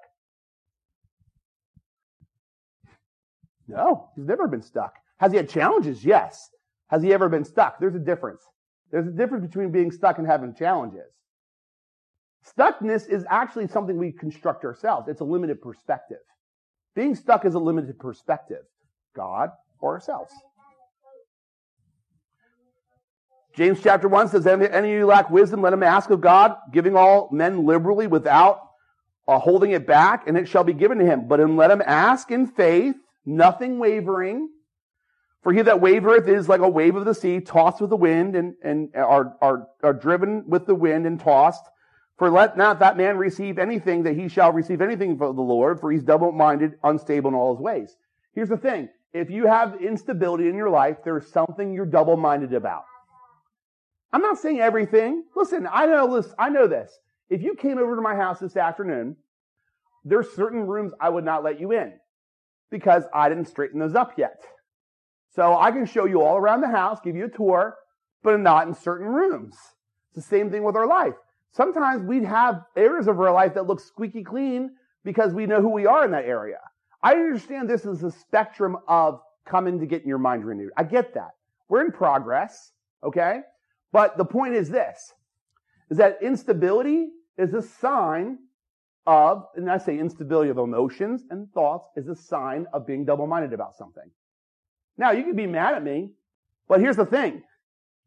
No, 3.68 4.10
he's 4.18 4.28
never 4.28 4.48
been 4.48 4.62
stuck. 4.62 4.94
Has 5.18 5.32
he 5.32 5.38
had 5.38 5.50
challenges? 5.50 6.04
Yes. 6.04 6.50
Has 6.90 7.02
he 7.02 7.14
ever 7.14 7.30
been 7.30 7.46
stuck? 7.46 7.80
There's 7.80 7.96
a 7.96 8.00
difference. 8.00 8.42
There's 8.92 9.08
a 9.08 9.12
difference 9.12 9.46
between 9.48 9.72
being 9.72 9.90
stuck 9.90 10.18
and 10.18 10.28
having 10.28 10.54
challenges. 10.54 11.14
Stuckness 12.54 13.10
is 13.10 13.26
actually 13.30 13.68
something 13.68 13.98
we 13.98 14.12
construct 14.12 14.66
ourselves. 14.66 15.08
It's 15.08 15.22
a 15.22 15.26
limited 15.26 15.62
perspective. 15.62 16.20
Being 16.96 17.16
stuck 17.16 17.46
is 17.46 17.56
a 17.56 17.60
limited 17.60 18.00
perspective. 18.00 18.64
God 19.16 19.50
or 19.80 19.94
ourselves. 19.94 20.32
James 23.56 23.80
chapter 23.82 24.08
1 24.08 24.30
says, 24.30 24.46
Any 24.46 24.66
of 24.66 24.86
you 24.86 25.06
lack 25.06 25.30
wisdom, 25.30 25.62
let 25.62 25.72
him 25.72 25.82
ask 25.82 26.10
of 26.10 26.20
God, 26.20 26.58
giving 26.74 26.96
all 26.96 27.30
men 27.32 27.66
liberally 27.66 28.06
without 28.06 28.60
uh, 29.28 29.40
holding 29.40 29.72
it 29.72 29.88
back, 29.88 30.28
and 30.28 30.38
it 30.38 30.48
shall 30.48 30.64
be 30.64 30.74
given 30.74 31.00
to 31.00 31.06
him. 31.06 31.28
But 31.28 31.40
let 31.50 31.72
him 31.72 31.82
ask 31.86 32.32
in 32.32 32.48
faith, 32.48 32.96
nothing 33.26 33.80
wavering. 33.80 34.50
For 35.42 35.54
he 35.54 35.62
that 35.62 35.80
wavereth 35.80 36.28
is 36.28 36.50
like 36.50 36.62
a 36.62 36.70
wave 36.70 36.96
of 36.96 37.06
the 37.06 37.14
sea, 37.14 37.40
tossed 37.40 37.80
with 37.80 37.92
the 37.92 37.96
wind, 37.96 38.36
and, 38.36 38.56
and 38.62 38.90
are, 38.96 39.36
are, 39.42 39.68
are 39.82 39.94
driven 39.94 40.44
with 40.48 40.66
the 40.66 40.76
wind 40.76 41.06
and 41.06 41.20
tossed. 41.20 41.64
For 42.18 42.30
let 42.30 42.58
not 42.58 42.80
that 42.80 42.98
man 42.98 43.18
receive 43.18 43.60
anything 43.60 44.04
that 44.04 44.16
he 44.16 44.30
shall 44.30 44.54
receive 44.54 44.82
anything 44.82 45.18
from 45.18 45.36
the 45.36 45.42
Lord, 45.42 45.80
for 45.80 45.92
he's 45.92 46.04
double-minded, 46.04 46.76
unstable 46.84 47.30
in 47.30 47.36
all 47.36 47.56
his 47.56 47.62
ways. 47.62 47.98
Here's 48.34 48.50
the 48.50 48.58
thing. 48.58 48.90
If 49.14 49.30
you 49.30 49.48
have 49.48 49.82
instability 49.82 50.48
in 50.48 50.56
your 50.56 50.70
life, 50.70 50.98
there's 51.04 51.32
something 51.32 51.74
you're 51.74 51.86
double-minded 51.86 52.54
about. 52.54 52.84
I'm 54.14 54.22
not 54.22 54.38
saying 54.38 54.62
everything. 54.62 55.24
Listen, 55.36 55.68
I 55.70 55.86
know 55.88 56.16
this, 56.16 56.34
I 56.40 56.50
know 56.50 56.68
this. 56.68 56.98
If 57.30 57.42
you 57.42 57.56
came 57.56 57.78
over 57.78 57.96
to 57.96 58.02
my 58.02 58.16
house 58.16 58.40
this 58.40 58.56
afternoon, 58.56 59.18
there's 60.06 60.30
certain 60.36 60.68
rooms 60.68 60.94
I 61.02 61.10
would 61.10 61.26
not 61.26 61.44
let 61.44 61.60
you 61.60 61.72
in 61.72 61.94
because 62.72 63.04
I 63.14 63.28
didn't 63.28 63.48
straighten 63.48 63.80
those 63.80 63.96
up 63.96 64.18
yet. 64.18 64.42
So 65.34 65.58
I 65.58 65.72
can 65.72 65.86
show 65.86 66.06
you 66.06 66.22
all 66.22 66.38
around 66.38 66.62
the 66.62 66.70
house, 66.70 67.00
give 67.04 67.16
you 67.16 67.26
a 67.26 67.30
tour, 67.30 67.76
but 68.24 68.40
not 68.40 68.68
in 68.68 68.74
certain 68.74 69.08
rooms. 69.08 69.56
It's 70.16 70.26
the 70.26 70.38
same 70.38 70.50
thing 70.50 70.64
with 70.64 70.78
our 70.78 70.88
life. 70.88 71.16
Sometimes 71.56 72.04
we 72.04 72.22
have 72.26 72.66
areas 72.76 73.08
of 73.08 73.18
our 73.18 73.32
life 73.32 73.54
that 73.54 73.66
look 73.66 73.80
squeaky 73.80 74.24
clean 74.24 74.72
because 75.06 75.34
we 75.34 75.46
know 75.46 75.62
who 75.62 75.70
we 75.70 75.86
are 75.86 76.04
in 76.04 76.12
that 76.12 76.26
area. 76.26 76.60
I 77.02 77.14
understand 77.14 77.70
this 77.70 77.86
is 77.86 78.04
a 78.04 78.12
spectrum 78.12 78.76
of 78.90 79.22
coming 79.46 79.80
to 79.80 79.86
getting 79.86 80.10
your 80.10 80.18
mind 80.18 80.44
renewed. 80.44 80.72
I 80.76 80.84
get 80.84 81.14
that. 81.14 81.32
We're 81.70 81.86
in 81.86 81.94
progress, 81.94 82.74
okay? 83.06 83.40
But 83.94 84.18
the 84.18 84.26
point 84.26 84.56
is 84.56 84.70
this, 84.70 85.14
is 85.90 85.98
that 85.98 86.18
instability 86.22 87.08
is 87.38 87.54
a 87.54 87.62
sign 87.62 88.38
of, 89.08 89.46
and 89.56 89.72
I 89.72 89.78
say 89.78 89.98
instability 89.98 90.50
of 90.50 90.58
emotions 90.58 91.24
and 91.30 91.50
thoughts 91.54 91.88
is 91.96 92.10
a 92.10 92.16
sign 92.18 92.66
of 92.74 92.86
being 92.86 93.06
double-minded 93.06 93.54
about 93.54 93.78
something. 93.78 94.12
Now, 94.98 95.12
you 95.12 95.24
can 95.24 95.38
be 95.38 95.48
mad 95.48 95.76
at 95.76 95.84
me, 95.84 96.10
but 96.68 96.82
here's 96.82 96.98
the 96.98 97.06
thing. 97.06 97.44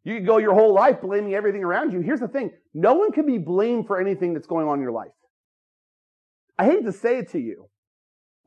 You 0.09 0.15
could 0.15 0.27
go 0.27 0.39
your 0.39 0.55
whole 0.55 0.73
life 0.73 1.03
blaming 1.03 1.35
everything 1.35 1.63
around 1.63 1.93
you. 1.93 2.01
Here's 2.01 2.21
the 2.21 2.29
thing. 2.29 2.51
No 2.73 2.95
one 2.95 3.13
can 3.13 3.27
be 3.27 3.37
blamed 3.37 3.87
for 3.87 4.01
anything 4.01 4.33
that's 4.33 4.47
going 4.47 4.67
on 4.67 4.79
in 4.79 4.83
your 4.83 4.91
life. 4.91 5.11
I 6.59 6.65
hate 6.65 6.87
to 6.87 6.93
say 6.93 7.19
it 7.19 7.33
to 7.33 7.39
you. 7.39 7.69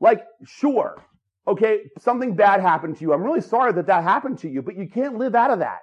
Like, 0.00 0.24
sure, 0.44 1.00
okay, 1.46 1.82
something 2.00 2.34
bad 2.34 2.60
happened 2.62 2.96
to 2.96 3.02
you. 3.02 3.12
I'm 3.12 3.22
really 3.22 3.40
sorry 3.40 3.72
that 3.74 3.86
that 3.86 4.02
happened 4.02 4.40
to 4.40 4.48
you, 4.48 4.60
but 4.60 4.76
you 4.76 4.88
can't 4.88 5.18
live 5.18 5.36
out 5.36 5.52
of 5.52 5.60
that. 5.60 5.82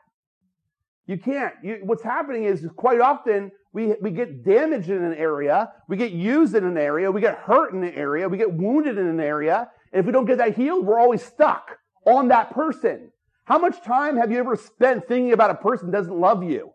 You 1.08 1.18
can't. 1.18 1.54
You, 1.64 1.80
what's 1.84 2.04
happening 2.04 2.44
is 2.44 2.68
quite 2.76 3.00
often 3.00 3.50
we, 3.72 3.94
we 4.02 4.12
get 4.12 4.44
damaged 4.44 4.90
in 4.90 5.02
an 5.02 5.14
area, 5.14 5.72
we 5.88 5.96
get 5.96 6.12
used 6.12 6.56
in 6.56 6.66
an 6.66 6.78
area, 6.78 7.10
we 7.10 7.22
get 7.22 7.38
hurt 7.38 7.74
in 7.74 7.82
an 7.86 7.94
area, 7.94 8.28
we 8.28 8.38
get 8.38 8.52
wounded 8.52 8.98
in 8.98 9.08
an 9.08 9.22
area, 9.22 9.70
and 9.94 10.02
if 10.02 10.06
we 10.06 10.12
don't 10.12 10.26
get 10.26 10.40
that 10.40 10.58
healed, 10.58 10.86
we're 10.86 11.00
always 11.00 11.24
stuck 11.24 11.78
on 12.06 12.28
that 12.28 12.52
person. 12.54 13.14
How 13.50 13.58
much 13.58 13.82
time 13.82 14.16
have 14.18 14.32
you 14.32 14.38
ever 14.38 14.56
spent 14.56 15.08
thinking 15.08 15.34
about 15.34 15.50
a 15.50 15.56
person 15.56 15.90
doesn't 15.90 16.16
love 16.16 16.44
you 16.44 16.72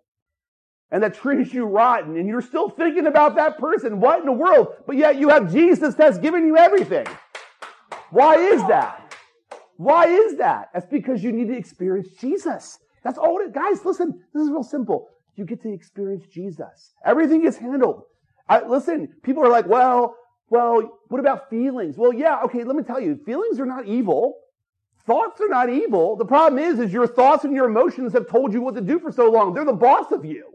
and 0.91 1.05
that 1.05 1.15
treats 1.15 1.55
you 1.55 1.67
rotten 1.67 2.17
and 2.17 2.27
you're 2.27 2.43
still 2.43 2.69
thinking 2.69 3.07
about 3.07 3.37
that 3.37 3.59
person? 3.59 4.01
What 4.01 4.19
in 4.19 4.27
the 4.27 4.33
world? 4.33 4.75
But 4.85 4.97
yet 4.97 5.17
you 5.17 5.29
have 5.29 5.53
Jesus 5.53 5.95
that's 5.95 6.19
given 6.19 6.45
you 6.45 6.57
everything. 6.57 7.07
Why 8.11 8.35
is 8.35 8.61
that? 8.63 9.15
Why 9.77 10.07
is 10.07 10.37
that? 10.39 10.71
That's 10.75 10.87
because 10.87 11.23
you 11.23 11.31
need 11.31 11.47
to 11.47 11.57
experience 11.57 12.09
Jesus. 12.21 12.81
That's 13.05 13.19
all 13.19 13.39
it, 13.39 13.55
guys, 13.55 13.85
listen, 13.85 14.21
this 14.35 14.43
is 14.43 14.51
real 14.51 14.65
simple. 14.65 15.11
You 15.37 15.45
get 15.45 15.63
to 15.63 15.73
experience 15.73 16.25
Jesus. 16.27 16.95
Everything 17.07 17.45
is 17.45 17.57
handled. 17.57 18.03
I, 18.49 18.67
listen, 18.67 19.15
people 19.23 19.45
are 19.45 19.51
like, 19.51 19.69
well, 19.69 20.17
well, 20.51 20.99
what 21.07 21.21
about 21.21 21.51
feelings? 21.51 21.97
Well, 21.97 22.13
yeah, 22.13 22.43
okay, 22.47 22.65
let 22.65 22.75
me 22.75 22.83
tell 22.83 23.01
you, 23.01 23.21
feelings 23.25 23.61
are 23.61 23.67
not 23.67 23.87
evil. 23.87 24.41
Thoughts 25.07 25.41
are 25.41 25.49
not 25.49 25.69
evil. 25.69 26.17
The 26.17 26.25
problem 26.25 26.63
is, 26.63 26.79
is 26.79 26.93
your 26.93 27.07
thoughts 27.07 27.45
and 27.45 27.55
your 27.55 27.67
emotions 27.67 28.15
have 28.15 28.29
told 28.29 28.53
you 28.53 28.63
what 28.63 28.75
to 28.75 28.81
do 28.81 28.99
for 28.99 29.13
so 29.13 29.31
long. 29.31 29.53
They're 29.53 29.65
the 29.65 29.73
boss 29.73 30.13
of 30.13 30.25
you. 30.25 30.55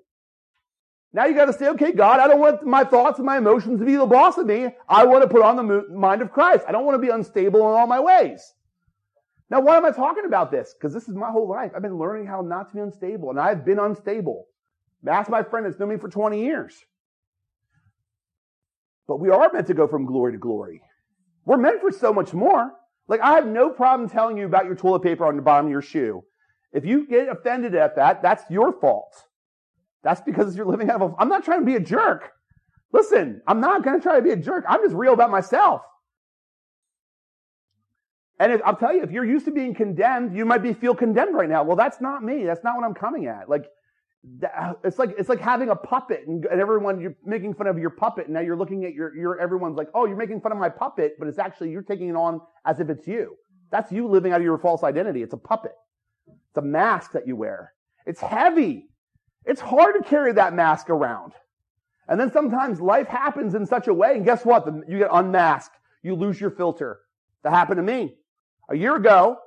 Now 1.12 1.26
you 1.26 1.36
got 1.36 1.46
to 1.46 1.54
say, 1.54 1.68
okay, 1.70 1.92
God, 1.92 2.20
I 2.20 2.28
don't 2.28 2.40
want 2.40 2.64
my 2.64 2.84
thoughts 2.84 3.18
and 3.20 3.26
my 3.26 3.38
emotions 3.38 3.80
to 3.80 3.86
be 3.86 3.96
the 3.96 4.06
boss 4.06 4.38
of 4.38 4.46
me. 4.46 4.70
I 4.88 5.06
want 5.06 5.24
to 5.24 5.28
put 5.28 5.42
on 5.42 5.56
the 5.56 5.88
mind 5.92 6.22
of 6.22 6.32
Christ. 6.32 6.66
I 6.68 6.72
don't 6.72 6.86
want 6.86 6.96
to 6.96 7.06
be 7.06 7.12
unstable 7.12 7.60
in 7.60 7.80
all 7.80 7.88
my 7.88 8.00
ways. 8.00 8.54
Now, 9.50 9.62
why 9.62 9.78
am 9.78 9.86
I 9.86 9.92
talking 9.92 10.26
about 10.26 10.52
this? 10.52 10.74
Because 10.74 10.94
this 10.94 11.10
is 11.10 11.16
my 11.16 11.32
whole 11.32 11.50
life. 11.50 11.72
I've 11.76 11.82
been 11.82 11.98
learning 11.98 12.28
how 12.28 12.42
not 12.42 12.70
to 12.70 12.76
be 12.76 12.82
unstable, 12.82 13.32
and 13.32 13.40
I've 13.40 13.66
been 13.66 13.80
unstable. 13.80 14.46
Ask 15.08 15.30
my 15.30 15.42
friend 15.42 15.66
that's 15.66 15.80
known 15.80 15.90
me 15.90 15.98
for 15.98 16.10
20 16.10 16.44
years. 16.44 16.76
But 19.08 19.20
we 19.20 19.30
are 19.30 19.50
meant 19.52 19.68
to 19.68 19.74
go 19.74 19.88
from 19.88 20.06
glory 20.06 20.34
to 20.34 20.38
glory. 20.38 20.84
We're 21.46 21.58
meant 21.58 21.82
for 21.82 21.92
so 21.92 22.14
much 22.14 22.34
more. 22.34 22.72
Like, 23.10 23.22
I 23.22 23.34
have 23.34 23.48
no 23.48 23.72
problem 23.72 24.08
telling 24.08 24.38
you 24.38 24.46
about 24.46 24.66
your 24.66 24.76
toilet 24.76 25.02
paper 25.02 25.26
on 25.26 25.36
the 25.36 25.42
bottom 25.42 25.66
of 25.66 25.72
your 25.72 25.82
shoe. 25.82 26.24
If 26.72 26.86
you 26.86 27.08
get 27.08 27.28
offended 27.28 27.74
at 27.74 27.96
that, 27.96 28.22
that's 28.22 28.44
your 28.52 28.72
fault. 28.72 29.24
That's 30.04 30.22
because 30.22 30.56
you're 30.56 30.68
living 30.68 30.90
out 30.90 31.02
of 31.02 31.12
a, 31.12 31.16
I'm 31.18 31.28
not 31.28 31.44
trying 31.44 31.62
to 31.62 31.66
be 31.66 31.76
a 31.76 31.80
jerk. 31.80 32.32
Listen, 32.94 33.42
I'm 33.48 33.60
not 33.60 33.84
going 33.84 34.00
to 34.00 34.04
try 34.04 34.16
to 34.16 34.22
be 34.22 34.30
a 34.30 34.36
jerk. 34.38 34.64
I'm 34.70 34.82
just 34.84 34.96
real 34.96 35.14
about 35.14 35.32
myself. 35.32 35.82
And 38.40 38.54
if, 38.54 38.62
I'll 38.64 38.76
tell 38.76 38.94
you, 38.94 39.02
if 39.02 39.12
you're 39.12 39.26
used 39.26 39.46
to 39.46 39.52
being 39.52 39.74
condemned, 39.74 40.38
you 40.38 40.46
might 40.46 40.64
be 40.64 40.74
feel 40.74 40.96
condemned 40.96 41.36
right 41.36 41.50
now. 41.50 41.64
Well, 41.64 41.76
that's 41.76 42.00
not 42.00 42.24
me. 42.24 42.46
That's 42.46 42.64
not 42.64 42.78
what 42.78 42.86
I'm 42.86 42.94
coming 42.94 43.26
at. 43.26 43.50
Like, 43.50 43.66
Uh, 44.44 44.74
it's 44.84 45.00
like 45.00 45.16
it's 45.18 45.30
like 45.30 45.40
having 45.40 45.70
a 45.70 45.76
puppet 45.76 46.28
and, 46.28 46.46
and, 46.46 46.60
everyone 46.60 47.00
you're 47.00 47.16
making 47.26 47.54
fun 47.54 47.68
of 47.68 47.80
your 47.80 47.90
puppet. 47.90 48.26
And 48.26 48.34
now 48.34 48.42
you're 48.42 48.58
looking 48.58 48.84
at 48.84 48.94
your 48.94 49.16
your 49.16 49.40
everyone's 49.40 49.78
like 49.78 49.88
oh 49.94 50.06
you're 50.06 50.18
making 50.18 50.42
fun 50.42 50.52
of 50.52 50.58
my 50.58 50.68
puppet 50.68 51.16
but 51.18 51.30
it's 51.30 51.40
actually 51.40 51.72
you're 51.72 51.82
taking 51.82 52.10
it 52.10 52.16
on 52.16 52.42
as 52.66 52.82
if 52.82 52.90
it's 52.90 53.08
you. 53.08 53.38
That's 53.72 53.92
you 53.92 54.08
living 54.08 54.34
out 54.34 54.42
of 54.42 54.44
your 54.44 54.58
false 54.58 54.84
identity. 54.84 55.24
It's 55.24 55.34
a 55.34 55.38
puppet. 55.38 55.72
It's 56.28 56.58
a 56.58 56.62
mask 56.62 57.14
that 57.14 57.28
you 57.28 57.38
wear. 57.38 57.74
It's 58.06 58.20
heavy. 58.20 58.90
It's 59.46 59.62
hard 59.62 59.96
to 59.96 60.10
carry 60.10 60.34
that 60.34 60.54
mask 60.54 60.90
around. 60.90 61.34
And 62.10 62.20
then 62.20 62.32
sometimes 62.32 62.82
life 62.82 63.08
happens 63.08 63.56
in 63.56 63.66
such 63.66 63.88
a 63.88 63.94
way 63.94 64.16
and 64.16 64.26
guess 64.26 64.44
what? 64.44 64.68
You 64.88 64.98
get 64.98 65.10
unmasked. 65.14 65.78
You 66.04 66.16
lose 66.16 66.42
your 66.42 66.52
filter. 66.52 67.00
That 67.44 67.54
happened 67.54 67.78
to 67.78 67.84
me. 67.84 68.16
A 68.70 68.76
year 68.76 68.96
ago 68.96 69.38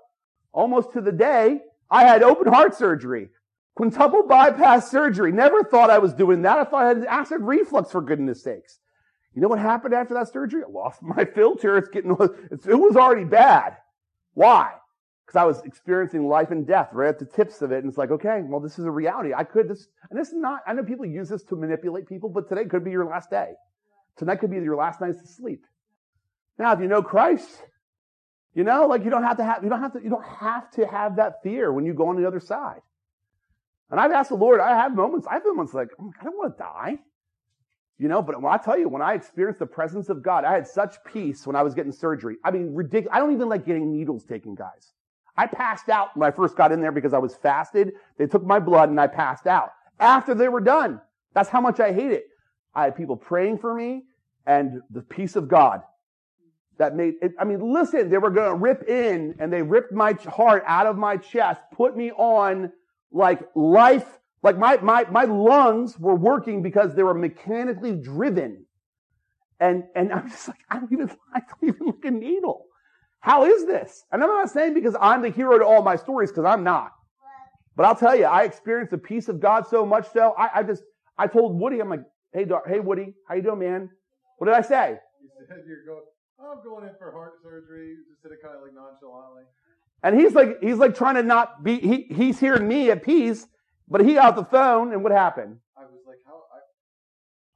almost 0.52 0.92
to 0.92 1.00
the 1.02 1.12
day 1.12 1.60
I 1.90 2.04
had 2.04 2.22
open 2.22 2.50
heart 2.50 2.74
surgery. 2.74 3.28
Quintuple 3.74 4.24
bypass 4.24 4.90
surgery. 4.90 5.32
Never 5.32 5.64
thought 5.64 5.90
I 5.90 5.98
was 5.98 6.12
doing 6.12 6.42
that. 6.42 6.58
I 6.58 6.64
thought 6.64 6.84
I 6.84 6.88
had 6.88 7.04
acid 7.06 7.40
reflux 7.40 7.90
for 7.90 8.02
goodness 8.02 8.42
sakes. 8.42 8.78
You 9.34 9.40
know 9.40 9.48
what 9.48 9.58
happened 9.58 9.94
after 9.94 10.14
that 10.14 10.30
surgery? 10.32 10.62
I 10.62 10.70
lost 10.70 11.02
my 11.02 11.24
filter. 11.24 11.78
It's 11.78 11.88
getting, 11.88 12.16
it's, 12.50 12.66
it 12.66 12.78
was 12.78 12.96
already 12.96 13.24
bad. 13.24 13.76
Why? 14.34 14.72
Because 15.26 15.40
I 15.40 15.44
was 15.44 15.60
experiencing 15.62 16.28
life 16.28 16.50
and 16.50 16.66
death 16.66 16.90
right 16.92 17.08
at 17.08 17.18
the 17.18 17.24
tips 17.24 17.62
of 17.62 17.72
it. 17.72 17.78
And 17.78 17.88
it's 17.88 17.96
like, 17.96 18.10
okay, 18.10 18.42
well, 18.44 18.60
this 18.60 18.78
is 18.78 18.84
a 18.84 18.90
reality. 18.90 19.32
I 19.34 19.44
could, 19.44 19.68
this, 19.68 19.86
and 20.10 20.20
this 20.20 20.28
is 20.28 20.34
not, 20.36 20.60
I 20.66 20.74
know 20.74 20.82
people 20.82 21.06
use 21.06 21.28
this 21.28 21.42
to 21.44 21.56
manipulate 21.56 22.08
people, 22.08 22.28
but 22.28 22.48
today 22.48 22.66
could 22.66 22.84
be 22.84 22.90
your 22.90 23.06
last 23.06 23.30
day. 23.30 23.52
Tonight 24.18 24.36
could 24.36 24.50
be 24.50 24.56
your 24.56 24.76
last 24.76 25.00
night 25.00 25.18
to 25.18 25.26
sleep. 25.26 25.64
Now, 26.58 26.72
if 26.72 26.80
you 26.80 26.88
know 26.88 27.02
Christ, 27.02 27.48
you 28.54 28.64
know, 28.64 28.86
like 28.86 29.04
you 29.04 29.10
don't 29.10 29.22
have 29.22 29.38
to 29.38 29.44
have, 29.44 29.64
you 29.64 29.70
don't 29.70 29.80
have 29.80 29.94
to, 29.94 30.02
you 30.02 30.10
don't 30.10 30.26
have 30.26 30.70
to 30.72 30.86
have 30.86 31.16
that 31.16 31.42
fear 31.42 31.72
when 31.72 31.86
you 31.86 31.94
go 31.94 32.08
on 32.08 32.20
the 32.20 32.26
other 32.26 32.40
side. 32.40 32.82
And 33.92 34.00
I've 34.00 34.10
asked 34.10 34.30
the 34.30 34.36
Lord, 34.36 34.58
I 34.58 34.70
have 34.70 34.94
moments, 34.94 35.26
I 35.30 35.34
have 35.34 35.44
moments 35.44 35.74
like, 35.74 35.88
oh, 36.00 36.10
I 36.18 36.24
don't 36.24 36.38
want 36.38 36.56
to 36.56 36.62
die. 36.62 36.98
You 37.98 38.08
know, 38.08 38.22
but 38.22 38.40
when 38.40 38.52
I 38.52 38.56
tell 38.56 38.76
you, 38.76 38.88
when 38.88 39.02
I 39.02 39.12
experienced 39.12 39.60
the 39.60 39.66
presence 39.66 40.08
of 40.08 40.22
God, 40.22 40.44
I 40.44 40.54
had 40.54 40.66
such 40.66 40.96
peace 41.04 41.46
when 41.46 41.54
I 41.54 41.62
was 41.62 41.74
getting 41.74 41.92
surgery. 41.92 42.36
I 42.42 42.50
mean, 42.50 42.74
ridiculous. 42.74 43.14
I 43.14 43.20
don't 43.20 43.32
even 43.32 43.50
like 43.50 43.66
getting 43.66 43.92
needles 43.92 44.24
taken, 44.24 44.54
guys. 44.54 44.94
I 45.36 45.46
passed 45.46 45.90
out 45.90 46.16
when 46.16 46.26
I 46.26 46.34
first 46.34 46.56
got 46.56 46.72
in 46.72 46.80
there 46.80 46.90
because 46.90 47.12
I 47.12 47.18
was 47.18 47.36
fasted. 47.36 47.92
They 48.16 48.26
took 48.26 48.44
my 48.44 48.58
blood 48.58 48.88
and 48.88 48.98
I 48.98 49.06
passed 49.08 49.46
out. 49.46 49.72
After 50.00 50.34
they 50.34 50.48
were 50.48 50.60
done, 50.60 51.00
that's 51.34 51.50
how 51.50 51.60
much 51.60 51.78
I 51.78 51.92
hate 51.92 52.12
it. 52.12 52.24
I 52.74 52.84
had 52.84 52.96
people 52.96 53.16
praying 53.16 53.58
for 53.58 53.74
me 53.74 54.04
and 54.46 54.80
the 54.90 55.02
peace 55.02 55.36
of 55.36 55.48
God 55.48 55.82
that 56.78 56.96
made 56.96 57.14
it. 57.20 57.32
I 57.38 57.44
mean, 57.44 57.60
listen, 57.60 58.08
they 58.08 58.18
were 58.18 58.30
going 58.30 58.50
to 58.50 58.56
rip 58.56 58.88
in 58.88 59.34
and 59.38 59.52
they 59.52 59.62
ripped 59.62 59.92
my 59.92 60.14
heart 60.14 60.64
out 60.66 60.86
of 60.86 60.96
my 60.96 61.18
chest, 61.18 61.60
put 61.72 61.94
me 61.94 62.10
on 62.12 62.72
like 63.12 63.40
life, 63.54 64.06
like 64.42 64.58
my, 64.58 64.76
my, 64.78 65.04
my 65.10 65.24
lungs 65.24 65.98
were 65.98 66.14
working 66.14 66.62
because 66.62 66.94
they 66.94 67.02
were 67.02 67.14
mechanically 67.14 67.92
driven. 67.92 68.64
And, 69.60 69.84
and 69.94 70.12
I'm 70.12 70.28
just 70.28 70.48
like, 70.48 70.58
I 70.70 70.78
don't 70.78 70.92
even, 70.92 71.10
I 71.34 71.40
don't 71.40 71.74
even 71.74 71.86
look 71.86 72.04
a 72.04 72.10
needle. 72.10 72.66
How 73.20 73.44
is 73.44 73.66
this? 73.66 74.04
And 74.10 74.22
I'm 74.22 74.28
not 74.28 74.50
saying 74.50 74.74
because 74.74 74.96
I'm 75.00 75.22
the 75.22 75.30
hero 75.30 75.58
to 75.58 75.64
all 75.64 75.82
my 75.82 75.94
stories, 75.94 76.30
because 76.30 76.44
I'm 76.44 76.64
not. 76.64 76.92
But 77.76 77.86
I'll 77.86 77.96
tell 77.96 78.16
you, 78.16 78.24
I 78.24 78.42
experienced 78.42 78.90
the 78.90 78.98
peace 78.98 79.28
of 79.28 79.40
God 79.40 79.66
so 79.66 79.86
much 79.86 80.10
so, 80.12 80.34
I, 80.36 80.58
I 80.58 80.62
just, 80.62 80.82
I 81.16 81.26
told 81.26 81.58
Woody, 81.58 81.80
I'm 81.80 81.88
like, 81.88 82.02
hey, 82.34 82.44
hey, 82.66 82.80
Woody, 82.80 83.14
how 83.28 83.34
you 83.36 83.42
doing, 83.42 83.60
man? 83.60 83.90
What 84.38 84.46
did 84.46 84.56
I 84.56 84.62
say? 84.62 84.98
You 85.22 85.30
said 85.46 85.62
you're 85.66 85.86
going, 85.86 86.02
I'm 86.42 86.58
going 86.66 86.82
in 86.84 86.94
for 86.98 87.12
heart 87.12 87.38
surgery. 87.42 87.94
Just 88.10 88.22
said 88.22 88.32
kind 88.42 88.56
of 88.56 88.62
like 88.62 88.74
nonchalantly. 88.74 89.46
And 90.02 90.18
he's 90.18 90.32
like, 90.34 90.60
he's 90.60 90.76
like 90.76 90.96
trying 90.96 91.14
to 91.14 91.22
not 91.22 91.62
be, 91.62 91.78
he, 91.78 92.06
he's 92.14 92.40
hearing 92.40 92.66
me 92.66 92.90
at 92.90 93.04
peace, 93.04 93.46
but 93.88 94.04
he 94.04 94.14
got 94.14 94.36
the 94.36 94.44
phone, 94.44 94.92
and 94.92 95.02
what 95.02 95.12
happened? 95.12 95.58
I 95.76 95.82
was 95.82 96.00
like, 96.06 96.18
how, 96.26 96.42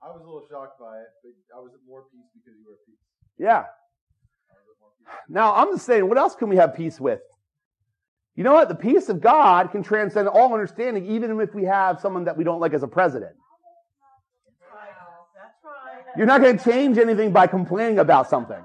I, 0.02 0.08
I 0.08 0.12
was 0.12 0.22
a 0.22 0.24
little 0.24 0.46
shocked 0.48 0.78
by 0.78 0.98
it, 0.98 1.06
but 1.24 1.32
I 1.56 1.60
was 1.60 1.72
at 1.74 1.80
more 1.88 2.04
peace 2.12 2.26
because 2.34 2.56
you 2.58 2.64
were 2.66 2.74
at 2.74 2.86
peace. 2.86 2.96
Yeah. 3.38 3.64
Now, 5.28 5.54
I'm 5.54 5.72
just 5.72 5.86
saying, 5.86 6.08
what 6.08 6.18
else 6.18 6.34
can 6.34 6.48
we 6.48 6.56
have 6.56 6.74
peace 6.76 7.00
with? 7.00 7.20
You 8.36 8.44
know 8.44 8.52
what? 8.52 8.68
The 8.68 8.74
peace 8.74 9.08
of 9.08 9.20
God 9.20 9.70
can 9.72 9.82
transcend 9.82 10.28
all 10.28 10.52
understanding, 10.52 11.06
even 11.06 11.40
if 11.40 11.54
we 11.54 11.64
have 11.64 12.00
someone 12.00 12.24
that 12.24 12.36
we 12.36 12.44
don't 12.44 12.60
like 12.60 12.74
as 12.74 12.82
a 12.82 12.88
president. 12.88 13.32
You're 16.16 16.26
not 16.26 16.40
going 16.40 16.56
to 16.56 16.64
change 16.64 16.98
anything 16.98 17.32
by 17.32 17.46
complaining 17.46 17.98
about 17.98 18.30
something. 18.30 18.62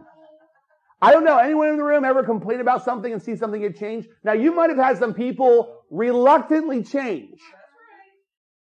I 1.02 1.12
don't 1.12 1.24
know. 1.24 1.38
Anyone 1.38 1.70
in 1.70 1.78
the 1.78 1.84
room 1.84 2.06
ever 2.06 2.24
complain 2.24 2.60
about 2.60 2.86
something 2.86 3.12
and 3.12 3.22
see 3.22 3.36
something 3.36 3.62
get 3.62 3.78
changed? 3.78 4.08
Now 4.24 4.34
you 4.34 4.54
might 4.54 4.70
have 4.70 4.78
had 4.78 4.98
some 4.98 5.14
people 5.14 5.84
reluctantly 5.90 6.84
change, 6.84 7.40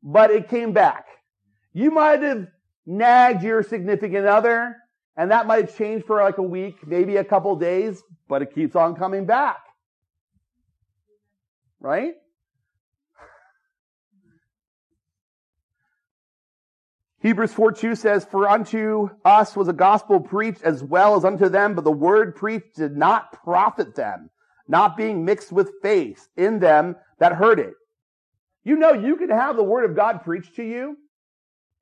but 0.03 0.29
it 0.29 0.49
came 0.49 0.71
back. 0.71 1.05
You 1.73 1.91
might 1.91 2.21
have 2.21 2.47
nagged 2.85 3.43
your 3.43 3.63
significant 3.63 4.27
other 4.27 4.75
and 5.17 5.31
that 5.31 5.47
might 5.47 5.65
have 5.65 5.77
changed 5.77 6.05
for 6.05 6.21
like 6.21 6.37
a 6.37 6.43
week, 6.43 6.85
maybe 6.85 7.17
a 7.17 7.23
couple 7.23 7.55
days, 7.55 8.03
but 8.29 8.43
it 8.43 8.53
keeps 8.53 8.75
on 8.75 8.95
coming 8.95 9.25
back. 9.25 9.57
Right? 11.79 12.13
Hebrews 17.21 17.53
4 17.53 17.71
2 17.71 17.95
says, 17.95 18.25
For 18.25 18.47
unto 18.47 19.09
us 19.25 19.55
was 19.55 19.67
a 19.67 19.73
gospel 19.73 20.19
preached 20.19 20.61
as 20.61 20.83
well 20.83 21.15
as 21.15 21.25
unto 21.25 21.49
them, 21.49 21.73
but 21.73 21.83
the 21.83 21.91
word 21.91 22.35
preached 22.35 22.75
did 22.75 22.95
not 22.95 23.31
profit 23.43 23.95
them, 23.95 24.29
not 24.67 24.95
being 24.95 25.25
mixed 25.25 25.51
with 25.51 25.71
faith 25.81 26.27
in 26.37 26.59
them 26.59 26.95
that 27.19 27.33
heard 27.33 27.59
it. 27.59 27.73
You 28.63 28.75
know, 28.75 28.93
you 28.93 29.15
can 29.15 29.29
have 29.29 29.55
the 29.55 29.63
word 29.63 29.89
of 29.89 29.95
God 29.95 30.23
preached 30.23 30.55
to 30.57 30.63
you, 30.63 30.97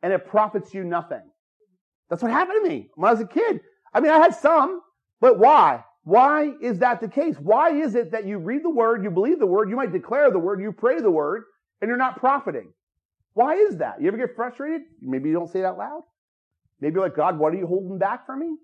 and 0.01 0.13
it 0.13 0.27
profits 0.27 0.73
you 0.73 0.83
nothing. 0.83 1.23
That's 2.09 2.21
what 2.21 2.31
happened 2.31 2.63
to 2.63 2.69
me 2.69 2.89
when 2.95 3.09
I 3.09 3.11
was 3.11 3.21
a 3.21 3.27
kid. 3.27 3.59
I 3.93 3.99
mean, 3.99 4.11
I 4.11 4.19
had 4.19 4.35
some, 4.35 4.81
but 5.19 5.37
why? 5.39 5.83
Why 6.03 6.51
is 6.61 6.79
that 6.79 7.01
the 7.01 7.07
case? 7.07 7.35
Why 7.39 7.71
is 7.71 7.95
it 7.95 8.11
that 8.11 8.25
you 8.25 8.37
read 8.37 8.63
the 8.63 8.69
word, 8.69 9.03
you 9.03 9.09
believe 9.09 9.39
the 9.39 9.47
word, 9.47 9.69
you 9.69 9.75
might 9.75 9.91
declare 9.91 10.29
the 10.31 10.39
word, 10.39 10.61
you 10.61 10.71
pray 10.71 11.01
the 11.01 11.11
word, 11.11 11.43
and 11.81 11.89
you're 11.89 11.97
not 11.97 12.19
profiting? 12.19 12.71
Why 13.35 13.55
is 13.55 13.77
that? 13.77 14.01
You 14.01 14.07
ever 14.07 14.17
get 14.17 14.35
frustrated? 14.35 14.81
Maybe 15.01 15.29
you 15.29 15.35
don't 15.35 15.49
say 15.49 15.59
it 15.59 15.65
out 15.65 15.77
loud. 15.77 16.03
Maybe 16.79 16.99
like, 16.99 17.15
God, 17.15 17.37
what 17.37 17.53
are 17.53 17.57
you 17.57 17.67
holding 17.67 17.99
back 17.99 18.25
from 18.25 18.39
me? 18.39 18.55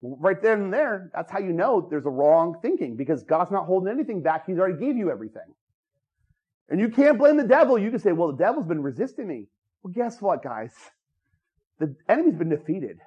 Well, 0.00 0.18
right 0.20 0.40
then 0.42 0.62
and 0.62 0.72
there, 0.72 1.10
that's 1.14 1.30
how 1.30 1.38
you 1.38 1.52
know 1.52 1.86
there's 1.88 2.06
a 2.06 2.10
wrong 2.10 2.56
thinking 2.60 2.96
because 2.96 3.22
God's 3.22 3.52
not 3.52 3.66
holding 3.66 3.92
anything 3.92 4.20
back. 4.20 4.46
He's 4.46 4.58
already 4.58 4.84
gave 4.84 4.96
you 4.96 5.10
everything. 5.10 5.54
And 6.68 6.80
you 6.80 6.88
can't 6.88 7.18
blame 7.18 7.36
the 7.36 7.46
devil. 7.46 7.78
You 7.78 7.90
can 7.90 8.00
say, 8.00 8.10
well, 8.12 8.32
the 8.32 8.36
devil's 8.36 8.66
been 8.66 8.82
resisting 8.82 9.28
me. 9.28 9.46
Well, 9.82 9.92
guess 9.92 10.20
what, 10.20 10.42
guys? 10.42 10.72
The 11.78 11.94
enemy's 12.08 12.36
been 12.36 12.50
defeated. 12.50 12.98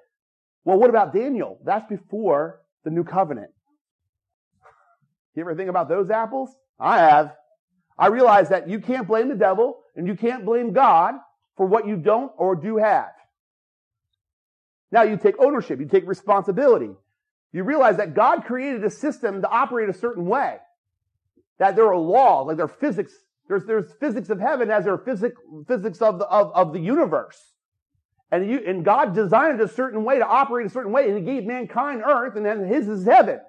Well, 0.64 0.80
what 0.80 0.90
about 0.90 1.14
Daniel? 1.14 1.60
That's 1.66 1.88
before 1.90 2.62
the 2.86 2.92
new 2.92 3.04
covenant. 3.04 3.52
You 5.36 5.42
ever 5.42 5.56
think 5.56 5.70
about 5.70 5.90
those 5.90 6.10
apples? 6.10 6.56
I 6.80 7.00
have. 7.00 7.34
I 7.98 8.08
realize 8.08 8.50
that 8.50 8.70
you 8.70 8.80
can't 8.80 9.08
blame 9.08 9.30
the 9.30 9.36
devil 9.36 9.80
and 9.96 10.08
you 10.08 10.16
can't 10.16 10.46
blame 10.46 10.74
God 10.74 11.16
for 11.56 11.66
what 11.66 11.88
you 11.88 11.96
don't 11.96 12.32
or 12.38 12.56
do 12.56 12.78
have. 12.78 13.12
Now 14.92 15.04
you 15.04 15.18
take 15.18 15.36
ownership, 15.40 15.80
you 15.80 15.88
take 15.88 16.08
responsibility. 16.08 16.92
You 17.52 17.64
realize 17.64 17.98
that 17.98 18.16
God 18.16 18.46
created 18.46 18.84
a 18.84 18.90
system 18.90 19.42
to 19.42 19.50
operate 19.50 19.90
a 19.90 19.94
certain 19.94 20.26
way. 20.26 20.58
That 21.60 21.76
there 21.76 21.88
are 21.88 21.98
laws, 21.98 22.48
like 22.48 22.58
there 22.58 22.66
are 22.66 22.68
physics, 22.68 23.14
there's, 23.48 23.66
there's 23.66 23.92
physics 24.00 24.30
of 24.30 24.40
heaven 24.40 24.72
as 24.72 24.86
there 24.86 24.94
are 24.94 24.98
physics, 24.98 25.40
physics 25.68 26.02
of 26.02 26.18
the, 26.18 26.26
of, 26.26 26.52
of 26.54 26.74
the 26.74 26.80
universe. 26.80 27.40
And, 28.32 28.50
you, 28.50 28.64
and 28.66 28.84
God 28.84 29.14
designed 29.14 29.62
it 29.62 29.64
a 29.64 29.68
certain 29.68 30.04
way 30.04 30.18
to 30.18 30.26
operate 30.26 30.66
a 30.66 30.70
certain 30.70 30.92
way, 30.92 31.08
and 31.08 31.18
He 31.20 31.24
gave 31.24 31.46
mankind 31.46 32.02
earth, 32.04 32.36
and 32.36 32.44
then 32.44 32.66
His 32.66 32.88
is 32.88 33.06
heaven. 33.06 33.40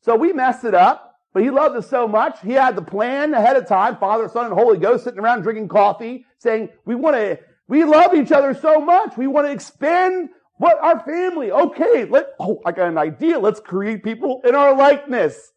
So 0.00 0.16
we 0.16 0.32
messed 0.32 0.64
it 0.64 0.74
up. 0.74 1.07
But 1.34 1.42
he 1.42 1.50
loved 1.50 1.76
us 1.76 1.88
so 1.88 2.08
much, 2.08 2.40
he 2.40 2.52
had 2.52 2.74
the 2.74 2.82
plan 2.82 3.34
ahead 3.34 3.56
of 3.56 3.68
time, 3.68 3.96
Father, 3.98 4.28
Son, 4.28 4.46
and 4.46 4.54
Holy 4.54 4.78
Ghost 4.78 5.04
sitting 5.04 5.20
around 5.20 5.42
drinking 5.42 5.68
coffee, 5.68 6.24
saying, 6.38 6.70
we 6.84 6.94
want 6.94 7.16
to, 7.16 7.38
We 7.68 7.84
love 7.84 8.14
each 8.14 8.32
other 8.32 8.54
so 8.54 8.80
much. 8.80 9.16
We 9.16 9.26
want 9.26 9.46
to 9.46 9.52
expand 9.52 10.30
what 10.56 10.78
our 10.80 11.00
family. 11.04 11.52
Okay, 11.52 12.06
let 12.06 12.30
oh, 12.40 12.60
I 12.64 12.72
got 12.72 12.88
an 12.88 12.98
idea. 12.98 13.38
Let's 13.38 13.60
create 13.60 14.02
people 14.02 14.40
in 14.44 14.54
our 14.54 14.74
likeness. 14.74 15.52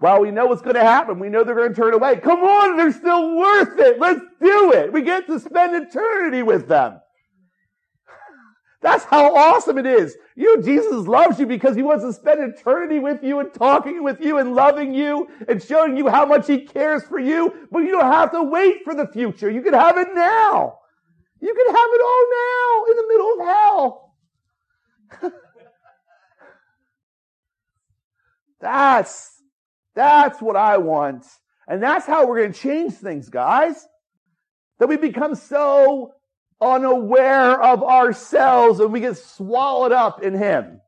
Well, 0.00 0.20
we 0.20 0.30
know 0.30 0.46
what's 0.46 0.62
going 0.62 0.76
to 0.76 0.84
happen. 0.84 1.18
We 1.18 1.28
know 1.28 1.42
they're 1.42 1.56
going 1.56 1.74
to 1.74 1.74
turn 1.74 1.94
away. 1.94 2.16
Come 2.16 2.40
on, 2.40 2.76
they're 2.76 2.92
still 2.92 3.36
worth 3.36 3.78
it. 3.78 3.98
Let's 3.98 4.20
do 4.40 4.72
it. 4.72 4.92
We 4.92 5.02
get 5.02 5.26
to 5.26 5.40
spend 5.40 5.74
eternity 5.74 6.42
with 6.42 6.68
them. 6.68 7.00
That's 8.80 9.04
how 9.04 9.34
awesome 9.34 9.76
it 9.78 9.86
is. 9.86 10.16
You, 10.36 10.62
Jesus 10.62 11.08
loves 11.08 11.40
you 11.40 11.46
because 11.46 11.74
he 11.74 11.82
wants 11.82 12.04
to 12.04 12.12
spend 12.12 12.40
eternity 12.40 13.00
with 13.00 13.24
you 13.24 13.40
and 13.40 13.52
talking 13.52 14.04
with 14.04 14.20
you 14.20 14.38
and 14.38 14.54
loving 14.54 14.94
you 14.94 15.28
and 15.48 15.60
showing 15.60 15.96
you 15.96 16.08
how 16.08 16.24
much 16.24 16.46
he 16.46 16.60
cares 16.64 17.02
for 17.02 17.18
you. 17.18 17.66
But 17.72 17.80
you 17.80 17.90
don't 17.90 18.12
have 18.12 18.30
to 18.32 18.42
wait 18.44 18.84
for 18.84 18.94
the 18.94 19.08
future. 19.08 19.50
You 19.50 19.62
can 19.62 19.74
have 19.74 19.98
it 19.98 20.08
now. 20.14 20.78
You 21.40 21.54
can 21.54 21.66
have 21.74 21.90
it 21.92 22.00
all 22.00 22.26
now 22.30 22.84
in 22.90 22.96
the 22.96 23.06
middle 23.08 23.32
of 23.32 23.46
hell. 23.46 24.14
that's, 28.60 29.42
that's 29.96 30.40
what 30.40 30.56
I 30.56 30.78
want. 30.78 31.26
And 31.66 31.82
that's 31.82 32.06
how 32.06 32.26
we're 32.26 32.38
going 32.38 32.52
to 32.52 32.58
change 32.58 32.94
things, 32.94 33.28
guys. 33.28 33.86
That 34.78 34.88
we 34.88 34.96
become 34.96 35.34
so 35.34 36.14
unaware 36.60 37.60
of 37.60 37.82
ourselves 37.82 38.80
and 38.80 38.92
we 38.92 39.00
get 39.00 39.16
swallowed 39.16 39.92
up 39.92 40.22
in 40.22 40.34
Him. 40.34 40.80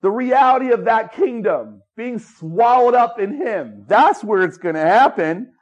The 0.00 0.10
reality 0.10 0.70
of 0.70 0.84
that 0.84 1.14
kingdom, 1.14 1.82
being 1.96 2.18
swallowed 2.18 2.94
up 2.94 3.18
in 3.18 3.34
Him. 3.34 3.84
That's 3.88 4.22
where 4.22 4.42
it's 4.42 4.58
going 4.58 4.76
to 4.76 4.80
happen. 4.80 5.52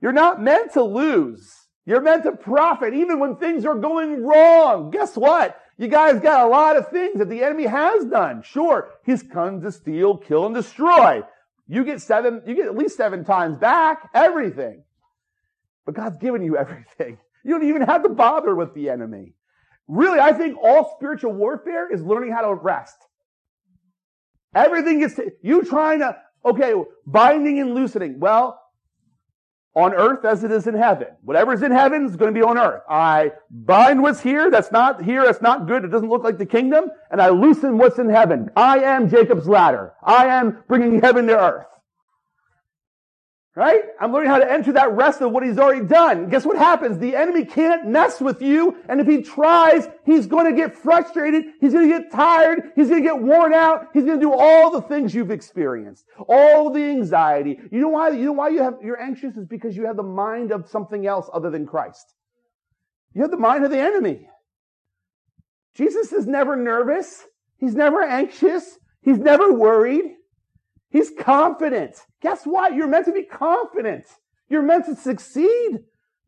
You're 0.00 0.12
not 0.12 0.40
meant 0.40 0.74
to 0.74 0.84
lose. 0.84 1.52
You're 1.84 2.02
meant 2.02 2.24
to 2.24 2.32
profit 2.32 2.94
even 2.94 3.18
when 3.18 3.36
things 3.36 3.64
are 3.64 3.74
going 3.74 4.22
wrong. 4.22 4.90
Guess 4.90 5.16
what? 5.16 5.60
You 5.78 5.88
guys 5.88 6.20
got 6.20 6.46
a 6.46 6.48
lot 6.48 6.76
of 6.76 6.88
things 6.88 7.18
that 7.18 7.28
the 7.28 7.42
enemy 7.42 7.64
has 7.64 8.04
done. 8.06 8.42
Sure, 8.42 8.90
he's 9.04 9.22
come 9.22 9.60
to 9.60 9.70
steal, 9.70 10.16
kill, 10.16 10.46
and 10.46 10.54
destroy. 10.54 11.22
You 11.68 11.84
get 11.84 12.00
seven, 12.00 12.42
you 12.46 12.54
get 12.54 12.66
at 12.66 12.76
least 12.76 12.96
seven 12.96 13.24
times 13.24 13.58
back 13.58 14.08
everything. 14.14 14.84
But 15.84 15.94
God's 15.94 16.18
given 16.18 16.42
you 16.42 16.56
everything. 16.58 17.18
You 17.46 17.52
don't 17.52 17.68
even 17.68 17.82
have 17.82 18.02
to 18.02 18.08
bother 18.08 18.54
with 18.56 18.74
the 18.74 18.90
enemy. 18.90 19.34
Really, 19.86 20.18
I 20.18 20.32
think 20.32 20.58
all 20.60 20.96
spiritual 20.96 21.32
warfare 21.32 21.92
is 21.92 22.02
learning 22.02 22.32
how 22.32 22.42
to 22.42 22.54
rest. 22.54 22.96
Everything 24.52 25.00
is, 25.02 25.20
you 25.42 25.62
trying 25.62 26.00
to, 26.00 26.16
okay, 26.44 26.74
binding 27.06 27.60
and 27.60 27.72
loosening. 27.72 28.18
Well, 28.18 28.60
on 29.76 29.94
earth 29.94 30.24
as 30.24 30.42
it 30.42 30.50
is 30.50 30.66
in 30.66 30.74
heaven. 30.74 31.08
Whatever's 31.22 31.62
in 31.62 31.70
heaven 31.70 32.06
is 32.06 32.16
going 32.16 32.34
to 32.34 32.38
be 32.38 32.42
on 32.42 32.58
earth. 32.58 32.82
I 32.88 33.32
bind 33.50 34.02
what's 34.02 34.20
here, 34.20 34.50
that's 34.50 34.72
not 34.72 35.04
here, 35.04 35.24
that's 35.24 35.42
not 35.42 35.68
good, 35.68 35.84
it 35.84 35.88
doesn't 35.88 36.08
look 36.08 36.24
like 36.24 36.38
the 36.38 36.46
kingdom, 36.46 36.86
and 37.12 37.22
I 37.22 37.28
loosen 37.28 37.78
what's 37.78 37.98
in 37.98 38.08
heaven. 38.08 38.50
I 38.56 38.78
am 38.78 39.08
Jacob's 39.08 39.46
ladder. 39.46 39.92
I 40.02 40.26
am 40.26 40.64
bringing 40.66 41.00
heaven 41.00 41.26
to 41.28 41.38
earth. 41.38 41.66
Right? 43.56 43.80
I'm 43.98 44.12
learning 44.12 44.28
how 44.28 44.38
to 44.38 44.52
enter 44.52 44.72
that 44.72 44.92
rest 44.92 45.22
of 45.22 45.32
what 45.32 45.42
he's 45.42 45.56
already 45.56 45.86
done. 45.86 46.28
Guess 46.28 46.44
what 46.44 46.58
happens? 46.58 46.98
The 46.98 47.16
enemy 47.16 47.46
can't 47.46 47.86
mess 47.88 48.20
with 48.20 48.42
you, 48.42 48.76
and 48.86 49.00
if 49.00 49.06
he 49.06 49.22
tries, 49.22 49.88
he's 50.04 50.26
going 50.26 50.44
to 50.44 50.52
get 50.54 50.76
frustrated, 50.76 51.42
he's 51.58 51.72
going 51.72 51.90
to 51.90 51.98
get 51.98 52.12
tired, 52.12 52.72
he's 52.76 52.90
going 52.90 53.02
to 53.02 53.08
get 53.08 53.18
worn 53.18 53.54
out, 53.54 53.86
he's 53.94 54.04
going 54.04 54.20
to 54.20 54.22
do 54.22 54.34
all 54.34 54.70
the 54.70 54.82
things 54.82 55.14
you've 55.14 55.30
experienced. 55.30 56.04
All 56.28 56.70
the 56.70 56.82
anxiety. 56.82 57.58
You 57.72 57.80
know 57.80 57.88
why, 57.88 58.10
you 58.10 58.26
know 58.26 58.32
why 58.32 58.50
you 58.50 58.62
have, 58.62 58.74
you're 58.82 59.00
anxious 59.00 59.38
is 59.38 59.46
because 59.46 59.74
you 59.74 59.86
have 59.86 59.96
the 59.96 60.02
mind 60.02 60.52
of 60.52 60.68
something 60.68 61.06
else 61.06 61.30
other 61.32 61.48
than 61.48 61.64
Christ. 61.64 62.12
You 63.14 63.22
have 63.22 63.30
the 63.30 63.38
mind 63.38 63.64
of 63.64 63.70
the 63.70 63.80
enemy. 63.80 64.28
Jesus 65.74 66.12
is 66.12 66.26
never 66.26 66.56
nervous. 66.56 67.24
He's 67.56 67.74
never 67.74 68.02
anxious. 68.02 68.78
He's 69.00 69.18
never 69.18 69.50
worried. 69.50 70.04
He's 70.96 71.10
confident. 71.10 71.94
Guess 72.22 72.46
what? 72.46 72.74
You're 72.74 72.86
meant 72.86 73.04
to 73.04 73.12
be 73.12 73.22
confident. 73.22 74.06
You're 74.48 74.62
meant 74.62 74.86
to 74.86 74.96
succeed 74.96 75.80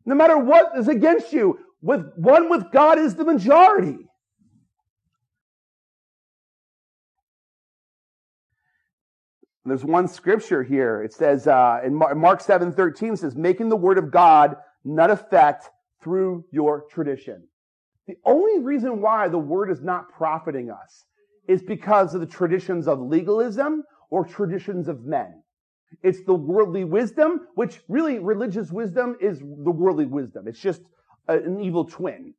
no 0.05 0.13
matter 0.13 0.37
what 0.37 0.77
is 0.77 0.87
against 0.87 1.33
you. 1.33 1.57
With 1.81 2.05
one 2.17 2.49
with 2.49 2.71
God 2.71 2.99
is 2.99 3.15
the 3.15 3.25
majority. 3.25 3.97
There's 9.65 9.83
one 9.83 10.07
scripture 10.07 10.61
here. 10.61 11.01
It 11.01 11.13
says 11.13 11.47
uh, 11.47 11.79
in 11.83 11.95
Mark 11.95 12.39
7 12.39 12.71
13 12.71 13.17
says, 13.17 13.35
making 13.35 13.69
the 13.69 13.75
word 13.75 13.97
of 13.97 14.11
God 14.11 14.55
not 14.85 15.09
effect 15.09 15.67
through 16.03 16.45
your 16.51 16.83
tradition. 16.91 17.47
The 18.05 18.17
only 18.23 18.59
reason 18.59 19.01
why 19.01 19.29
the 19.29 19.39
word 19.39 19.71
is 19.71 19.81
not 19.81 20.11
profiting 20.11 20.69
us 20.69 21.05
is 21.47 21.63
because 21.63 22.13
of 22.13 22.21
the 22.21 22.27
traditions 22.27 22.87
of 22.87 22.99
legalism 22.99 23.83
or 24.09 24.25
traditions 24.25 24.87
of 24.87 25.05
men. 25.05 25.41
It's 26.03 26.23
the 26.23 26.33
worldly 26.33 26.83
wisdom, 26.83 27.47
which 27.55 27.79
really 27.87 28.19
religious 28.19 28.71
wisdom 28.71 29.17
is 29.19 29.39
the 29.39 29.71
worldly 29.71 30.05
wisdom. 30.05 30.47
It's 30.47 30.59
just 30.59 30.81
an 31.27 31.61
evil 31.61 31.85
twin. 31.85 32.33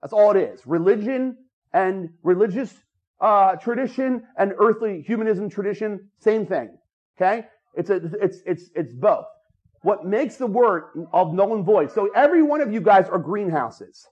That's 0.00 0.12
all 0.12 0.30
it 0.32 0.36
is. 0.36 0.66
Religion 0.66 1.36
and 1.72 2.10
religious 2.22 2.72
uh, 3.20 3.56
tradition 3.56 4.24
and 4.36 4.52
earthly 4.58 5.02
humanism 5.02 5.48
tradition, 5.48 6.08
same 6.18 6.46
thing. 6.46 6.70
Okay? 7.16 7.46
It's 7.74 7.90
a, 7.90 7.96
it's, 8.20 8.38
it's, 8.46 8.70
it's 8.74 8.92
both. 8.92 9.26
What 9.82 10.04
makes 10.04 10.36
the 10.36 10.46
word 10.46 10.84
of 11.12 11.32
null 11.32 11.54
and 11.54 11.64
void. 11.64 11.90
So 11.90 12.10
every 12.14 12.42
one 12.42 12.60
of 12.60 12.72
you 12.72 12.80
guys 12.80 13.08
are 13.08 13.18
greenhouses. 13.18 14.06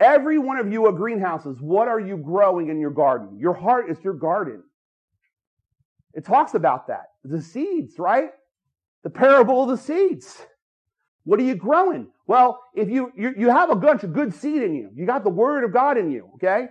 Every 0.00 0.38
one 0.38 0.58
of 0.58 0.70
you 0.70 0.86
are 0.86 0.92
greenhouses. 0.92 1.60
What 1.60 1.88
are 1.88 2.00
you 2.00 2.16
growing 2.18 2.68
in 2.68 2.78
your 2.78 2.90
garden? 2.90 3.38
Your 3.38 3.54
heart 3.54 3.90
is 3.90 4.02
your 4.04 4.14
garden. 4.14 4.62
It 6.16 6.24
talks 6.24 6.54
about 6.54 6.88
that. 6.88 7.10
The 7.24 7.42
seeds, 7.42 7.98
right? 7.98 8.30
The 9.04 9.10
parable 9.10 9.62
of 9.62 9.68
the 9.68 9.76
seeds. 9.76 10.40
What 11.24 11.38
are 11.38 11.44
you 11.44 11.54
growing? 11.54 12.08
Well, 12.26 12.60
if 12.74 12.88
you, 12.88 13.12
you, 13.14 13.34
you 13.36 13.50
have 13.50 13.70
a 13.70 13.76
bunch 13.76 14.02
of 14.02 14.12
good 14.14 14.34
seed 14.34 14.62
in 14.62 14.74
you, 14.74 14.90
you 14.94 15.06
got 15.06 15.24
the 15.24 15.30
word 15.30 15.62
of 15.62 15.72
God 15.72 15.98
in 15.98 16.10
you, 16.10 16.30
okay? 16.36 16.68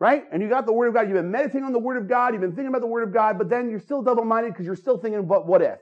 Right? 0.00 0.24
And 0.32 0.42
you 0.42 0.48
got 0.48 0.66
the 0.66 0.72
word 0.72 0.88
of 0.88 0.94
God. 0.94 1.02
You've 1.02 1.12
been 1.12 1.30
meditating 1.30 1.64
on 1.64 1.72
the 1.72 1.78
word 1.78 1.98
of 1.98 2.08
God. 2.08 2.32
You've 2.32 2.40
been 2.40 2.50
thinking 2.50 2.68
about 2.68 2.80
the 2.80 2.88
word 2.88 3.06
of 3.06 3.14
God, 3.14 3.38
but 3.38 3.48
then 3.48 3.70
you're 3.70 3.78
still 3.78 4.02
double 4.02 4.24
minded 4.24 4.54
because 4.54 4.66
you're 4.66 4.74
still 4.74 4.98
thinking, 4.98 5.28
what, 5.28 5.46
what 5.46 5.62
if? 5.62 5.78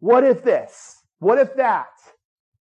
What 0.00 0.24
if 0.24 0.42
this? 0.42 1.02
What 1.18 1.38
if 1.38 1.54
that? 1.56 1.86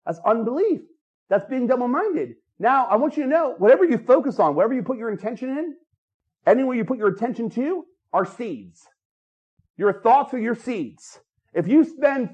That's 0.05 0.19
unbelief. 0.25 0.81
That's 1.29 1.47
being 1.49 1.67
double 1.67 1.87
minded. 1.87 2.35
Now, 2.57 2.85
I 2.85 2.95
want 2.95 3.17
you 3.17 3.23
to 3.23 3.29
know, 3.29 3.55
whatever 3.57 3.85
you 3.85 3.97
focus 3.97 4.39
on, 4.39 4.55
whatever 4.55 4.73
you 4.73 4.81
put 4.81 4.97
your 4.97 5.11
intention 5.11 5.49
in, 5.49 5.75
anywhere 6.47 6.75
you 6.75 6.85
put 6.85 6.97
your 6.97 7.09
attention 7.09 7.49
to, 7.51 7.83
are 8.13 8.25
seeds. 8.25 8.87
Your 9.77 10.01
thoughts 10.01 10.33
are 10.33 10.39
your 10.39 10.55
seeds. 10.55 11.19
If 11.53 11.67
you 11.67 11.83
spend 11.83 12.29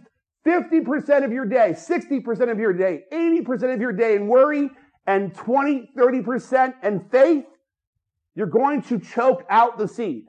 50% 0.46 1.24
of 1.24 1.32
your 1.32 1.46
day, 1.46 1.74
60% 1.74 2.52
of 2.52 2.60
your 2.60 2.74
day, 2.74 3.04
80% 3.12 3.74
of 3.74 3.82
your 3.82 3.94
day 3.94 4.16
in 4.16 4.28
worry 4.28 4.70
and 5.06 5.34
20, 5.34 5.92
30% 5.98 6.74
in 6.84 7.00
faith, 7.12 7.46
you're 8.36 8.48
going 8.48 8.82
to 8.84 9.00
choke 9.00 9.44
out 9.50 9.78
the 9.78 9.88
seed. 9.88 10.26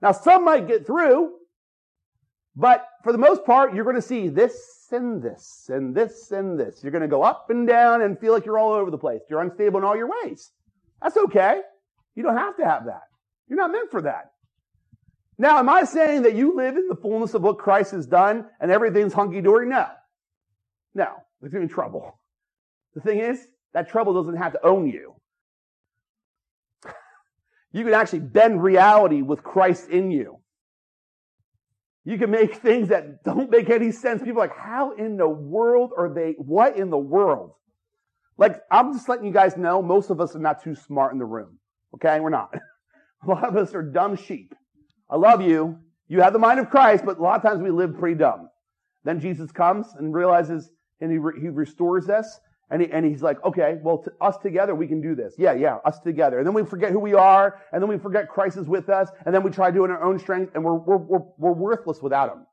Now, 0.00 0.12
some 0.12 0.44
might 0.44 0.68
get 0.68 0.86
through, 0.86 1.32
but 2.54 2.86
for 3.02 3.12
the 3.12 3.18
most 3.18 3.44
part, 3.44 3.74
you're 3.74 3.84
going 3.84 3.96
to 3.96 4.02
see 4.02 4.28
this 4.28 4.88
and 4.90 5.22
this 5.22 5.66
and 5.68 5.94
this 5.94 6.30
and 6.32 6.58
this. 6.58 6.82
You're 6.82 6.92
going 6.92 7.02
to 7.02 7.08
go 7.08 7.22
up 7.22 7.50
and 7.50 7.66
down 7.66 8.02
and 8.02 8.18
feel 8.18 8.32
like 8.32 8.44
you're 8.44 8.58
all 8.58 8.72
over 8.72 8.90
the 8.90 8.98
place. 8.98 9.22
You're 9.30 9.40
unstable 9.40 9.78
in 9.78 9.84
all 9.84 9.96
your 9.96 10.10
ways. 10.22 10.50
That's 11.00 11.16
okay. 11.16 11.60
You 12.14 12.22
don't 12.22 12.36
have 12.36 12.56
to 12.58 12.64
have 12.64 12.84
that. 12.86 13.02
You're 13.48 13.58
not 13.58 13.72
meant 13.72 13.90
for 13.90 14.02
that. 14.02 14.31
Now, 15.38 15.58
am 15.58 15.68
I 15.68 15.84
saying 15.84 16.22
that 16.22 16.34
you 16.34 16.56
live 16.56 16.76
in 16.76 16.88
the 16.88 16.96
fullness 16.96 17.34
of 17.34 17.42
what 17.42 17.58
Christ 17.58 17.92
has 17.92 18.06
done 18.06 18.46
and 18.60 18.70
everything's 18.70 19.12
hunky-dory? 19.12 19.66
No. 19.66 19.86
No. 20.94 21.08
There's 21.40 21.54
in 21.54 21.68
trouble. 21.68 22.18
The 22.94 23.00
thing 23.00 23.18
is, 23.18 23.46
that 23.74 23.88
trouble 23.88 24.14
doesn't 24.14 24.36
have 24.36 24.52
to 24.52 24.64
own 24.64 24.88
you. 24.88 25.14
You 27.74 27.84
can 27.84 27.94
actually 27.94 28.20
bend 28.20 28.62
reality 28.62 29.22
with 29.22 29.42
Christ 29.42 29.88
in 29.88 30.10
you. 30.10 30.40
You 32.04 32.18
can 32.18 32.30
make 32.30 32.56
things 32.56 32.88
that 32.88 33.24
don't 33.24 33.50
make 33.50 33.70
any 33.70 33.92
sense. 33.92 34.22
People 34.22 34.42
are 34.42 34.48
like, 34.48 34.56
how 34.56 34.92
in 34.92 35.16
the 35.16 35.26
world 35.26 35.92
are 35.96 36.12
they? 36.12 36.34
What 36.36 36.76
in 36.76 36.90
the 36.90 36.98
world? 36.98 37.52
Like, 38.36 38.60
I'm 38.70 38.92
just 38.92 39.08
letting 39.08 39.24
you 39.24 39.32
guys 39.32 39.56
know, 39.56 39.80
most 39.80 40.10
of 40.10 40.20
us 40.20 40.36
are 40.36 40.40
not 40.40 40.62
too 40.62 40.74
smart 40.74 41.14
in 41.14 41.18
the 41.18 41.24
room. 41.24 41.58
Okay? 41.94 42.20
We're 42.20 42.28
not. 42.28 42.52
A 43.24 43.26
lot 43.26 43.48
of 43.48 43.56
us 43.56 43.74
are 43.74 43.82
dumb 43.82 44.16
sheep. 44.16 44.54
I 45.12 45.16
love 45.16 45.42
you. 45.42 45.78
You 46.08 46.22
have 46.22 46.32
the 46.32 46.38
mind 46.38 46.58
of 46.58 46.70
Christ, 46.70 47.04
but 47.04 47.18
a 47.18 47.22
lot 47.22 47.36
of 47.36 47.42
times 47.42 47.62
we 47.62 47.70
live 47.70 47.98
pretty 47.98 48.16
dumb. 48.16 48.48
Then 49.04 49.20
Jesus 49.20 49.52
comes 49.52 49.86
and 49.98 50.14
realizes, 50.14 50.70
and 51.02 51.12
he, 51.12 51.18
re- 51.18 51.38
he 51.38 51.48
restores 51.48 52.08
us. 52.08 52.40
And, 52.70 52.80
he, 52.80 52.90
and 52.90 53.04
he's 53.04 53.22
like, 53.22 53.44
okay, 53.44 53.76
well, 53.82 53.98
to 53.98 54.12
us 54.22 54.38
together, 54.38 54.74
we 54.74 54.86
can 54.86 55.02
do 55.02 55.14
this. 55.14 55.34
Yeah, 55.36 55.52
yeah, 55.52 55.76
us 55.84 56.00
together. 56.00 56.38
And 56.38 56.46
then 56.46 56.54
we 56.54 56.64
forget 56.64 56.90
who 56.90 56.98
we 56.98 57.12
are, 57.12 57.60
and 57.72 57.82
then 57.82 57.90
we 57.90 57.98
forget 57.98 58.30
Christ 58.30 58.56
is 58.56 58.66
with 58.66 58.88
us, 58.88 59.10
and 59.26 59.34
then 59.34 59.42
we 59.42 59.50
try 59.50 59.70
doing 59.70 59.90
our 59.90 60.02
own 60.02 60.18
strength, 60.18 60.52
and 60.54 60.64
we're, 60.64 60.78
we're, 60.78 60.96
we're, 60.96 61.22
we're 61.36 61.52
worthless 61.52 62.00
without 62.00 62.32
him. 62.32 62.46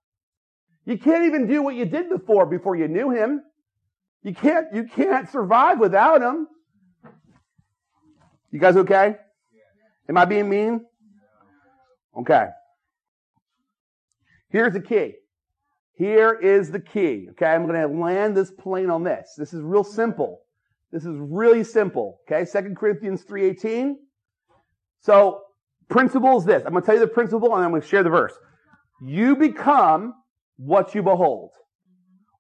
You 0.86 0.98
can't 0.98 1.24
even 1.24 1.48
do 1.48 1.62
what 1.62 1.76
you 1.76 1.86
did 1.86 2.10
before, 2.10 2.46
before 2.46 2.76
you 2.76 2.90
knew 2.90 3.12
him. 3.12 3.42
You 4.22 4.34
can't, 4.34 4.68
you 4.74 4.84
can't 4.84 5.30
survive 5.30 5.80
without 5.80 6.22
him. 6.22 6.48
You 8.52 8.60
guys 8.60 8.76
okay? 8.76 9.16
Am 10.10 10.18
I 10.18 10.26
being 10.26 10.50
mean? 10.50 10.86
Okay. 12.18 12.48
Here's 14.50 14.74
the 14.74 14.82
key. 14.82 15.16
Here 15.94 16.34
is 16.34 16.72
the 16.72 16.80
key. 16.80 17.28
Okay, 17.32 17.46
I'm 17.46 17.68
going 17.68 17.80
to 17.80 17.88
land 17.88 18.36
this 18.36 18.52
plane 18.52 18.90
on 18.90 19.04
this. 19.04 19.34
This 19.38 19.54
is 19.54 19.62
real 19.62 19.84
simple. 19.84 20.40
This 20.92 21.04
is 21.04 21.16
really 21.18 21.64
simple. 21.64 22.20
Okay, 22.26 22.46
Second 22.46 22.78
Corinthians 22.78 23.24
3.18. 23.24 23.96
So, 25.02 25.42
principle 25.90 26.38
is 26.38 26.46
this. 26.46 26.64
I'm 26.66 26.72
going 26.72 26.82
to 26.82 26.86
tell 26.86 26.96
you 26.96 27.02
the 27.02 27.08
principle 27.08 27.54
and 27.54 27.64
I'm 27.64 27.70
going 27.70 27.82
to 27.82 27.88
share 27.88 28.04
the 28.04 28.10
verse. 28.10 28.34
You 29.02 29.36
become 29.36 30.14
what 30.58 30.96
you 30.96 31.04
behold. 31.04 31.52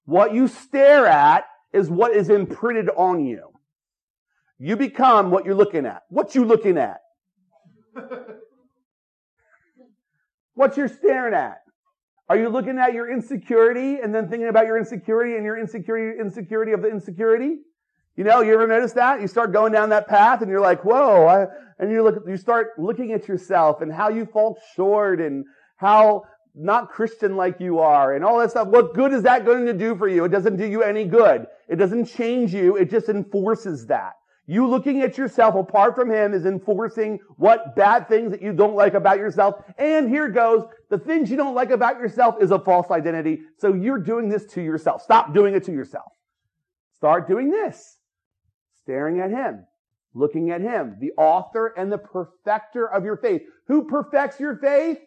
What 0.05 0.33
you 0.33 0.47
stare 0.47 1.05
at 1.05 1.45
is 1.73 1.89
what 1.89 2.15
is 2.15 2.29
imprinted 2.29 2.89
on 2.97 3.25
you. 3.25 3.49
You 4.57 4.75
become 4.75 5.31
what 5.31 5.45
you're 5.45 5.55
looking 5.55 5.85
at. 5.85 6.03
What 6.09 6.33
you 6.33 6.43
looking 6.43 6.77
at? 6.77 6.99
What 10.59 10.75
you're 10.75 10.89
staring 10.89 11.33
at. 11.33 11.61
Are 12.27 12.35
you 12.35 12.49
looking 12.49 12.79
at 12.79 12.93
your 12.93 13.09
insecurity 13.09 14.01
and 14.03 14.13
then 14.13 14.27
thinking 14.27 14.49
about 14.49 14.65
your 14.65 14.77
insecurity 14.77 15.37
and 15.37 15.45
your 15.45 15.57
insecurity, 15.57 16.19
insecurity 16.19 16.73
of 16.73 16.81
the 16.81 16.89
insecurity? 16.89 17.59
You 18.17 18.25
know, 18.25 18.41
you 18.41 18.53
ever 18.53 18.67
notice 18.67 18.91
that? 18.93 19.21
You 19.21 19.27
start 19.29 19.53
going 19.53 19.71
down 19.71 19.87
that 19.91 20.09
path 20.09 20.41
and 20.41 20.51
you're 20.51 20.59
like, 20.59 20.83
whoa, 20.83 21.25
I, 21.27 21.45
and 21.81 21.89
you 21.89 22.03
look, 22.03 22.25
you 22.27 22.35
start 22.35 22.71
looking 22.77 23.13
at 23.13 23.29
yourself 23.29 23.79
and 23.79 23.89
how 23.89 24.09
you 24.09 24.25
fall 24.25 24.59
short 24.75 25.21
and 25.21 25.45
how 25.77 26.23
not 26.53 26.89
Christian 26.89 27.37
like 27.37 27.61
you 27.61 27.79
are 27.79 28.13
and 28.13 28.25
all 28.25 28.37
that 28.39 28.51
stuff. 28.51 28.67
What 28.67 28.93
good 28.93 29.13
is 29.13 29.23
that 29.23 29.45
going 29.45 29.65
to 29.65 29.73
do 29.73 29.95
for 29.95 30.09
you? 30.09 30.25
It 30.25 30.29
doesn't 30.29 30.57
do 30.57 30.65
you 30.65 30.83
any 30.83 31.05
good. 31.05 31.45
It 31.69 31.77
doesn't 31.77 32.03
change 32.03 32.53
you. 32.53 32.75
It 32.75 32.91
just 32.91 33.07
enforces 33.07 33.85
that. 33.85 34.15
You 34.49 34.65
looking 34.67 35.03
at 35.03 35.15
yourself 35.15 35.53
apart 35.53 35.93
from 35.93 36.09
him 36.09 36.33
is 36.33 36.47
enforcing 36.47 37.19
what 37.37 37.75
bad 37.75 38.09
things 38.09 38.31
that 38.31 38.41
you 38.41 38.51
don't 38.51 38.73
like 38.73 38.95
about 38.95 39.19
yourself. 39.19 39.63
And 39.77 40.09
here 40.09 40.27
goes. 40.27 40.63
The 40.89 40.97
things 40.97 41.29
you 41.29 41.37
don't 41.37 41.53
like 41.53 41.69
about 41.69 41.99
yourself 41.99 42.41
is 42.41 42.49
a 42.49 42.57
false 42.57 42.89
identity. 42.89 43.41
So 43.59 43.75
you're 43.75 43.99
doing 43.99 44.27
this 44.27 44.47
to 44.53 44.61
yourself. 44.63 45.03
Stop 45.03 45.35
doing 45.35 45.53
it 45.53 45.65
to 45.65 45.71
yourself. 45.71 46.11
Start 46.95 47.27
doing 47.27 47.51
this. 47.51 47.99
Staring 48.81 49.19
at 49.19 49.29
him. 49.29 49.67
Looking 50.15 50.49
at 50.49 50.61
him. 50.61 50.95
The 50.99 51.11
author 51.15 51.67
and 51.77 51.91
the 51.91 51.99
perfecter 51.99 52.89
of 52.89 53.05
your 53.05 53.17
faith. 53.17 53.43
Who 53.67 53.83
perfects 53.83 54.39
your 54.39 54.57
faith? 54.57 54.97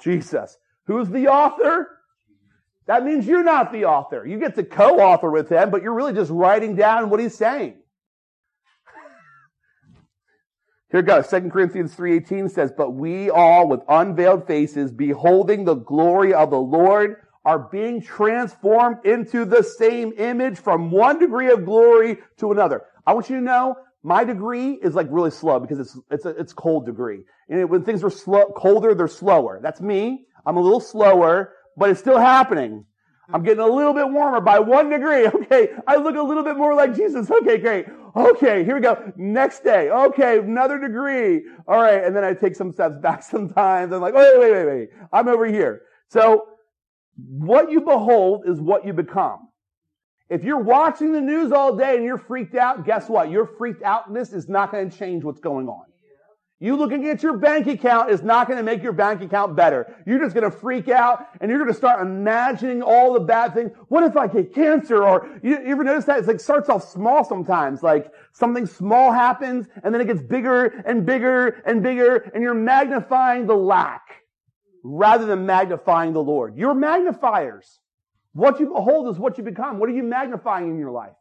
Jesus. 0.00 0.58
Who's 0.86 1.08
the 1.08 1.28
author? 1.28 1.86
That 2.88 3.04
means 3.04 3.28
you're 3.28 3.44
not 3.44 3.70
the 3.70 3.84
author. 3.84 4.26
You 4.26 4.40
get 4.40 4.56
to 4.56 4.64
co-author 4.64 5.30
with 5.30 5.52
him, 5.52 5.70
but 5.70 5.84
you're 5.84 5.94
really 5.94 6.14
just 6.14 6.32
writing 6.32 6.74
down 6.74 7.10
what 7.10 7.20
he's 7.20 7.36
saying. 7.36 7.76
Here 10.90 11.02
goes. 11.02 11.28
2 11.28 11.50
Corinthians 11.50 11.94
3.18 11.94 12.50
says, 12.50 12.72
But 12.76 12.90
we 12.90 13.30
all 13.30 13.68
with 13.68 13.80
unveiled 13.88 14.46
faces, 14.46 14.90
beholding 14.90 15.64
the 15.64 15.74
glory 15.74 16.34
of 16.34 16.50
the 16.50 16.60
Lord, 16.60 17.16
are 17.44 17.58
being 17.58 18.02
transformed 18.02 18.98
into 19.04 19.44
the 19.44 19.62
same 19.62 20.12
image 20.18 20.58
from 20.58 20.90
one 20.90 21.18
degree 21.18 21.50
of 21.50 21.64
glory 21.64 22.18
to 22.38 22.52
another. 22.52 22.82
I 23.06 23.14
want 23.14 23.30
you 23.30 23.36
to 23.36 23.42
know, 23.42 23.76
my 24.02 24.24
degree 24.24 24.72
is 24.72 24.94
like 24.94 25.06
really 25.10 25.30
slow 25.30 25.60
because 25.60 25.78
it's, 25.78 25.98
it's 26.10 26.24
a, 26.24 26.30
it's 26.30 26.52
cold 26.52 26.86
degree. 26.86 27.20
And 27.48 27.68
when 27.70 27.84
things 27.84 28.02
are 28.02 28.10
slow, 28.10 28.52
colder, 28.56 28.94
they're 28.94 29.08
slower. 29.08 29.60
That's 29.62 29.80
me. 29.80 30.26
I'm 30.44 30.56
a 30.56 30.60
little 30.60 30.80
slower, 30.80 31.52
but 31.76 31.90
it's 31.90 32.00
still 32.00 32.18
happening. 32.18 32.84
I'm 33.32 33.44
getting 33.44 33.60
a 33.60 33.66
little 33.66 33.94
bit 33.94 34.10
warmer 34.10 34.40
by 34.40 34.58
one 34.58 34.90
degree. 34.90 35.26
Okay. 35.50 35.70
I 35.86 35.96
look 35.96 36.16
a 36.16 36.22
little 36.22 36.42
bit 36.42 36.56
more 36.56 36.74
like 36.74 36.94
Jesus. 36.94 37.30
Okay, 37.30 37.58
great. 37.58 37.86
Okay, 38.16 38.64
here 38.64 38.74
we 38.74 38.80
go. 38.80 39.12
Next 39.16 39.62
day. 39.62 39.90
Okay, 39.90 40.38
another 40.38 40.78
degree. 40.78 41.42
All 41.68 41.80
right. 41.80 42.02
And 42.02 42.14
then 42.14 42.24
I 42.24 42.34
take 42.34 42.56
some 42.56 42.72
steps 42.72 42.96
back 43.02 43.22
sometimes. 43.22 43.92
I'm 43.92 44.00
like, 44.00 44.14
wait, 44.14 44.38
wait, 44.38 44.52
wait, 44.52 44.66
wait. 44.66 44.88
I'm 45.12 45.28
over 45.28 45.46
here. 45.46 45.82
So 46.08 46.46
what 47.16 47.70
you 47.70 47.80
behold 47.80 48.44
is 48.46 48.60
what 48.60 48.84
you 48.84 48.92
become. 48.92 49.48
If 50.28 50.44
you're 50.44 50.62
watching 50.62 51.12
the 51.12 51.20
news 51.20 51.50
all 51.50 51.76
day 51.76 51.96
and 51.96 52.04
you're 52.04 52.18
freaked 52.18 52.54
out, 52.54 52.84
guess 52.84 53.08
what? 53.08 53.30
Your 53.30 53.46
freaked 53.46 53.82
outness 53.82 54.32
is 54.32 54.48
not 54.48 54.70
going 54.70 54.88
to 54.88 54.96
change 54.96 55.24
what's 55.24 55.40
going 55.40 55.68
on. 55.68 55.86
You 56.62 56.76
looking 56.76 57.08
at 57.08 57.22
your 57.22 57.38
bank 57.38 57.66
account 57.68 58.10
is 58.10 58.22
not 58.22 58.46
going 58.46 58.58
to 58.58 58.62
make 58.62 58.82
your 58.82 58.92
bank 58.92 59.22
account 59.22 59.56
better. 59.56 59.96
You're 60.06 60.18
just 60.18 60.34
going 60.34 60.48
to 60.48 60.54
freak 60.54 60.88
out 60.88 61.26
and 61.40 61.48
you're 61.48 61.58
going 61.58 61.70
to 61.70 61.76
start 61.76 62.02
imagining 62.02 62.82
all 62.82 63.14
the 63.14 63.20
bad 63.20 63.54
things. 63.54 63.72
What 63.88 64.04
if 64.04 64.14
I 64.14 64.26
get 64.26 64.54
cancer? 64.54 65.02
Or 65.02 65.26
you, 65.42 65.52
you 65.52 65.72
ever 65.72 65.84
notice 65.84 66.04
that? 66.04 66.18
It's 66.18 66.28
like 66.28 66.38
starts 66.38 66.68
off 66.68 66.86
small 66.86 67.24
sometimes. 67.24 67.82
Like 67.82 68.12
something 68.32 68.66
small 68.66 69.10
happens 69.10 69.68
and 69.82 69.94
then 69.94 70.02
it 70.02 70.06
gets 70.06 70.20
bigger 70.20 70.66
and 70.66 71.06
bigger 71.06 71.62
and 71.64 71.82
bigger 71.82 72.16
and 72.16 72.42
you're 72.42 72.52
magnifying 72.52 73.46
the 73.46 73.56
lack 73.56 74.02
rather 74.84 75.24
than 75.24 75.46
magnifying 75.46 76.12
the 76.12 76.22
Lord. 76.22 76.58
You're 76.58 76.74
magnifiers. 76.74 77.80
What 78.34 78.60
you 78.60 78.66
behold 78.66 79.08
is 79.08 79.18
what 79.18 79.38
you 79.38 79.44
become. 79.44 79.78
What 79.78 79.88
are 79.88 79.94
you 79.94 80.02
magnifying 80.02 80.68
in 80.68 80.78
your 80.78 80.90
life? 80.90 81.16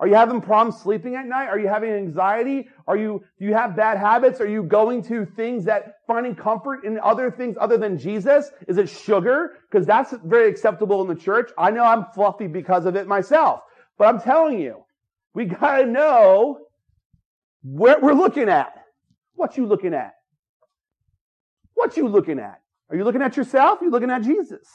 Are 0.00 0.06
you 0.06 0.14
having 0.14 0.40
problems 0.40 0.80
sleeping 0.80 1.16
at 1.16 1.26
night? 1.26 1.48
Are 1.48 1.58
you 1.58 1.66
having 1.66 1.90
anxiety? 1.90 2.68
Are 2.86 2.96
you, 2.96 3.24
do 3.38 3.44
you 3.44 3.54
have 3.54 3.74
bad 3.74 3.98
habits? 3.98 4.40
Are 4.40 4.48
you 4.48 4.62
going 4.62 5.02
to 5.04 5.26
things 5.26 5.64
that 5.64 5.96
finding 6.06 6.36
comfort 6.36 6.84
in 6.84 7.00
other 7.00 7.32
things 7.32 7.56
other 7.60 7.76
than 7.76 7.98
Jesus? 7.98 8.50
Is 8.68 8.78
it 8.78 8.88
sugar? 8.88 9.56
Because 9.68 9.86
that's 9.86 10.14
very 10.24 10.48
acceptable 10.48 11.02
in 11.02 11.08
the 11.08 11.20
church. 11.20 11.50
I 11.58 11.72
know 11.72 11.82
I'm 11.82 12.06
fluffy 12.14 12.46
because 12.46 12.86
of 12.86 12.94
it 12.94 13.08
myself, 13.08 13.62
but 13.98 14.06
I'm 14.06 14.20
telling 14.20 14.60
you, 14.60 14.84
we 15.34 15.46
gotta 15.46 15.86
know 15.86 16.60
what 17.62 18.00
we're 18.00 18.14
looking 18.14 18.48
at. 18.48 18.72
What 19.34 19.56
you 19.56 19.66
looking 19.66 19.94
at? 19.94 20.14
What 21.74 21.96
you 21.96 22.06
looking 22.08 22.38
at? 22.38 22.60
Are 22.90 22.96
you 22.96 23.04
looking 23.04 23.22
at 23.22 23.36
yourself? 23.36 23.80
Are 23.80 23.84
you 23.84 23.90
looking 23.90 24.10
at 24.10 24.22
Jesus? 24.22 24.66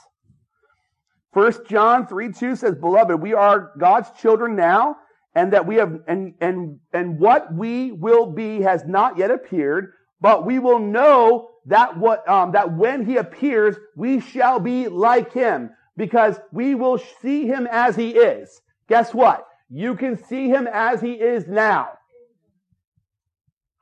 First 1.34 1.65
John 1.67 2.07
3 2.07 2.32
2 2.32 2.55
says, 2.55 2.76
Beloved, 2.76 3.19
we 3.19 3.34
are 3.34 3.71
God's 3.78 4.09
children 4.21 4.55
now, 4.55 4.97
and 5.36 5.53
that 5.53 5.65
we 5.65 5.75
have, 5.75 5.99
and, 6.07 6.34
and, 6.41 6.79
and 6.91 7.19
what 7.19 7.53
we 7.53 7.91
will 7.91 8.27
be 8.27 8.61
has 8.61 8.86
not 8.86 9.17
yet 9.17 9.31
appeared, 9.31 9.93
but 10.21 10.45
we 10.45 10.59
will 10.59 10.79
know 10.79 11.49
that 11.65 11.97
what, 11.97 12.27
um, 12.29 12.51
that 12.51 12.75
when 12.75 13.05
he 13.05 13.17
appears, 13.17 13.75
we 13.95 14.19
shall 14.19 14.59
be 14.59 14.88
like 14.88 15.34
him 15.34 15.71
because 15.97 16.39
we 16.51 16.75
will 16.75 16.99
see 17.21 17.47
him 17.47 17.67
as 17.71 17.95
he 17.95 18.11
is. 18.11 18.61
Guess 18.88 19.13
what? 19.13 19.47
You 19.69 19.95
can 19.95 20.17
see 20.17 20.49
him 20.49 20.67
as 20.71 21.01
he 21.01 21.13
is 21.13 21.47
now. 21.47 21.89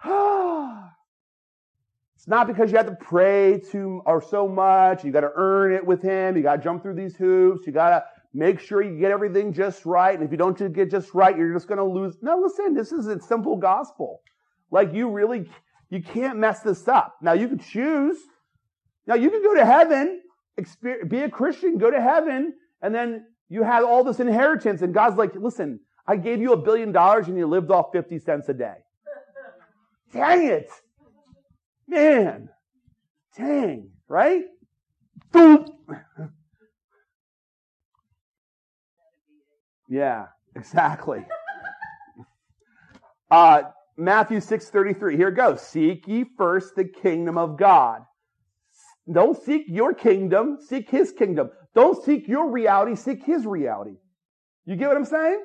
it's 2.16 2.28
not 2.28 2.48
because 2.48 2.72
you 2.72 2.78
have 2.78 2.88
to 2.88 2.98
pray 3.00 3.60
too 3.60 4.02
or 4.06 4.22
so 4.22 4.48
much. 4.48 5.04
You 5.04 5.12
got 5.12 5.22
to 5.22 5.32
earn 5.36 5.74
it 5.74 5.86
with 5.86 6.02
him. 6.02 6.38
You 6.38 6.44
got 6.44 6.58
to 6.58 6.64
jump 6.64 6.82
through 6.82 6.96
these 6.96 7.16
hoops. 7.16 7.66
You 7.66 7.74
got 7.74 7.90
to 7.90 8.04
Make 8.34 8.60
sure 8.62 8.82
you 8.82 8.98
get 8.98 9.12
everything 9.12 9.52
just 9.52 9.86
right. 9.86 10.16
And 10.16 10.24
if 10.24 10.32
you 10.32 10.38
don't 10.38 10.58
get 10.74 10.90
just 10.90 11.14
right, 11.14 11.38
you're 11.38 11.54
just 11.54 11.68
going 11.68 11.80
to 11.80 11.84
lose. 11.84 12.16
No, 12.22 12.38
listen, 12.38 12.74
this 12.74 12.92
is 12.92 13.08
a 13.08 13.20
simple 13.20 13.58
gospel. 13.58 14.22
Like 14.72 14.94
you 14.94 15.10
really, 15.10 15.50
you 15.90 16.02
can't 16.02 16.38
mess 16.38 16.62
this 16.62 16.88
up. 16.88 17.18
Now 17.22 17.34
you 17.34 17.50
can 17.50 17.60
choose. 17.60 18.18
Now 19.06 19.16
you 19.16 19.30
can 19.30 19.44
go 19.44 19.54
to 19.56 19.66
heaven, 19.66 20.22
be 21.10 21.20
a 21.20 21.30
Christian, 21.30 21.78
go 21.78 21.92
to 21.92 22.02
heaven, 22.02 22.54
and 22.82 22.96
then 22.96 23.26
you 23.50 23.64
have 23.64 23.84
all 23.84 24.04
this 24.04 24.22
inheritance. 24.22 24.82
And 24.82 24.94
God's 24.94 25.18
like, 25.18 25.36
listen, 25.36 25.82
I 26.08 26.16
gave 26.16 26.40
you 26.40 26.54
a 26.54 26.58
billion 26.58 26.94
dollars 26.94 27.28
and 27.28 27.38
you 27.38 27.48
lived 27.48 27.70
off 27.70 27.92
50 27.92 28.20
cents 28.20 28.48
a 28.48 28.54
day. 28.54 28.76
Dang 30.14 30.48
it. 30.48 30.70
Man. 31.88 32.50
Dang, 33.38 33.90
right? 34.08 34.44
Boom. 35.32 35.66
Yeah, 39.92 40.28
exactly. 40.56 41.26
uh, 43.32 43.64
Matthew 43.98 44.38
6:33. 44.40 45.18
Here 45.18 45.28
it 45.28 45.36
goes. 45.36 45.62
Seek 45.62 46.08
ye 46.08 46.26
first 46.38 46.76
the 46.78 46.86
kingdom 46.86 47.38
of 47.38 47.58
God. 47.58 48.04
Don't 49.12 49.38
seek 49.44 49.66
your 49.68 49.94
kingdom, 49.94 50.60
seek 50.66 50.90
his 50.90 51.12
kingdom. 51.12 51.50
Don't 51.76 52.02
seek 52.06 52.30
your 52.30 52.50
reality, 52.50 52.96
seek 52.96 53.26
his 53.26 53.46
reality. 53.46 53.98
You 54.66 54.78
get 54.78 54.88
what 54.88 54.96
I'm 54.96 55.04
saying? 55.06 55.44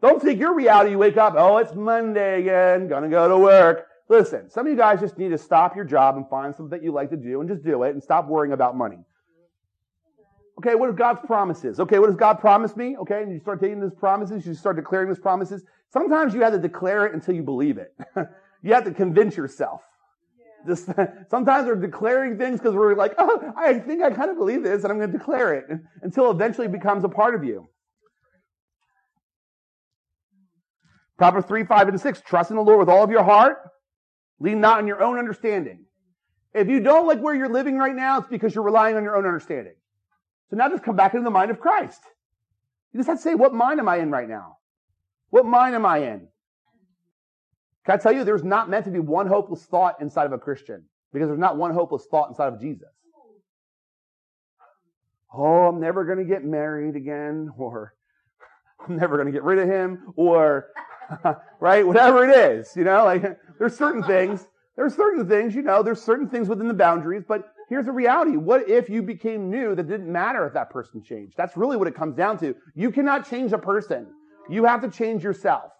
Don't 0.00 0.22
seek 0.22 0.38
your 0.38 0.54
reality. 0.54 0.92
You 0.92 0.98
wake 0.98 1.18
up, 1.18 1.34
oh, 1.36 1.58
it's 1.58 1.74
Monday 1.74 2.40
again, 2.40 2.88
gonna 2.88 3.10
go 3.10 3.28
to 3.28 3.36
work. 3.36 3.88
Listen, 4.08 4.48
some 4.48 4.66
of 4.66 4.70
you 4.70 4.78
guys 4.78 5.00
just 5.00 5.18
need 5.18 5.30
to 5.30 5.38
stop 5.38 5.76
your 5.76 5.84
job 5.84 6.16
and 6.16 6.26
find 6.30 6.54
something 6.54 6.78
that 6.78 6.82
you 6.82 6.92
like 6.92 7.10
to 7.10 7.16
do 7.16 7.40
and 7.40 7.50
just 7.50 7.62
do 7.62 7.82
it 7.82 7.90
and 7.90 8.02
stop 8.02 8.26
worrying 8.26 8.54
about 8.54 8.74
money. 8.74 9.04
Okay, 10.58 10.74
what 10.74 10.88
are 10.88 10.92
God's 10.92 11.20
promises? 11.26 11.80
Okay, 11.80 11.98
what 11.98 12.06
does 12.06 12.16
God 12.16 12.40
promise 12.40 12.76
me? 12.76 12.96
Okay, 12.96 13.22
and 13.22 13.32
you 13.32 13.38
start 13.38 13.60
taking 13.60 13.80
these 13.80 13.92
promises, 13.92 14.46
you 14.46 14.54
start 14.54 14.76
declaring 14.76 15.08
these 15.08 15.18
promises. 15.18 15.64
Sometimes 15.92 16.34
you 16.34 16.40
have 16.40 16.52
to 16.52 16.58
declare 16.58 17.06
it 17.06 17.14
until 17.14 17.34
you 17.34 17.42
believe 17.42 17.78
it. 17.78 17.94
you 18.62 18.72
have 18.72 18.84
to 18.84 18.90
convince 18.90 19.36
yourself. 19.36 19.82
Yeah. 20.38 20.74
Just, 20.74 20.88
sometimes 21.30 21.66
we're 21.66 21.74
declaring 21.76 22.38
things 22.38 22.58
because 22.58 22.74
we're 22.74 22.94
like, 22.94 23.14
oh, 23.18 23.52
I 23.56 23.78
think 23.78 24.02
I 24.02 24.10
kind 24.10 24.30
of 24.30 24.38
believe 24.38 24.62
this, 24.62 24.82
and 24.82 24.90
I'm 24.90 24.98
going 24.98 25.12
to 25.12 25.18
declare 25.18 25.54
it 25.54 25.66
until 26.02 26.30
eventually 26.30 26.66
it 26.66 26.72
becomes 26.72 27.04
a 27.04 27.08
part 27.08 27.34
of 27.34 27.44
you. 27.44 27.68
Proverbs 31.18 31.46
3, 31.46 31.64
5, 31.64 31.88
and 31.88 32.00
6. 32.00 32.22
Trust 32.22 32.50
in 32.50 32.56
the 32.56 32.62
Lord 32.62 32.78
with 32.78 32.88
all 32.88 33.02
of 33.02 33.10
your 33.10 33.22
heart. 33.22 33.58
Lean 34.40 34.60
not 34.60 34.78
on 34.78 34.86
your 34.86 35.02
own 35.02 35.18
understanding. 35.18 35.84
If 36.54 36.68
you 36.68 36.80
don't 36.80 37.06
like 37.06 37.20
where 37.20 37.34
you're 37.34 37.48
living 37.48 37.76
right 37.76 37.94
now, 37.94 38.18
it's 38.18 38.28
because 38.28 38.54
you're 38.54 38.64
relying 38.64 38.96
on 38.96 39.02
your 39.02 39.16
own 39.16 39.26
understanding. 39.26 39.74
So 40.50 40.56
now 40.56 40.68
just 40.68 40.84
come 40.84 40.96
back 40.96 41.14
into 41.14 41.24
the 41.24 41.30
mind 41.30 41.50
of 41.50 41.60
Christ. 41.60 42.02
You 42.92 43.00
just 43.00 43.08
have 43.08 43.18
to 43.18 43.22
say, 43.22 43.34
what 43.34 43.52
mind 43.52 43.80
am 43.80 43.88
I 43.88 43.96
in 43.96 44.10
right 44.10 44.28
now? 44.28 44.58
What 45.30 45.44
mind 45.44 45.74
am 45.74 45.84
I 45.84 45.98
in? 45.98 46.28
Can 47.84 47.94
I 47.94 47.96
tell 47.98 48.12
you, 48.12 48.24
there's 48.24 48.44
not 48.44 48.68
meant 48.68 48.84
to 48.86 48.90
be 48.90 48.98
one 48.98 49.26
hopeless 49.26 49.64
thought 49.64 50.00
inside 50.00 50.26
of 50.26 50.32
a 50.32 50.38
Christian 50.38 50.84
because 51.12 51.28
there's 51.28 51.38
not 51.38 51.56
one 51.56 51.72
hopeless 51.72 52.06
thought 52.10 52.28
inside 52.28 52.52
of 52.52 52.60
Jesus. 52.60 52.88
Oh, 55.32 55.66
I'm 55.66 55.80
never 55.80 56.04
going 56.04 56.18
to 56.18 56.24
get 56.24 56.44
married 56.44 56.96
again, 56.96 57.50
or 57.58 57.94
I'm 58.88 58.96
never 58.96 59.16
going 59.16 59.26
to 59.26 59.32
get 59.32 59.42
rid 59.42 59.58
of 59.58 59.68
him, 59.68 60.12
or, 60.16 60.68
right, 61.60 61.86
whatever 61.86 62.28
it 62.28 62.36
is, 62.36 62.74
you 62.74 62.84
know, 62.84 63.04
like, 63.04 63.38
there's 63.58 63.76
certain 63.76 64.02
things, 64.02 64.46
there's 64.76 64.94
certain 64.94 65.28
things, 65.28 65.54
you 65.54 65.62
know, 65.62 65.82
there's 65.82 66.00
certain 66.00 66.28
things 66.28 66.48
within 66.48 66.68
the 66.68 66.74
boundaries, 66.74 67.24
but 67.26 67.52
here's 67.68 67.86
the 67.86 67.92
reality. 67.92 68.36
What 68.36 68.68
if 68.68 68.88
you 68.88 69.02
became 69.02 69.50
new 69.50 69.74
that 69.74 69.88
didn't 69.88 70.10
matter 70.10 70.46
if 70.46 70.54
that 70.54 70.70
person 70.70 71.02
changed? 71.02 71.34
That's 71.36 71.56
really 71.56 71.76
what 71.76 71.88
it 71.88 71.94
comes 71.94 72.16
down 72.16 72.38
to. 72.38 72.54
You 72.74 72.90
cannot 72.90 73.28
change 73.28 73.52
a 73.52 73.58
person. 73.58 74.06
You 74.48 74.64
have 74.64 74.82
to 74.82 74.90
change 74.90 75.24
yourself. 75.24 75.72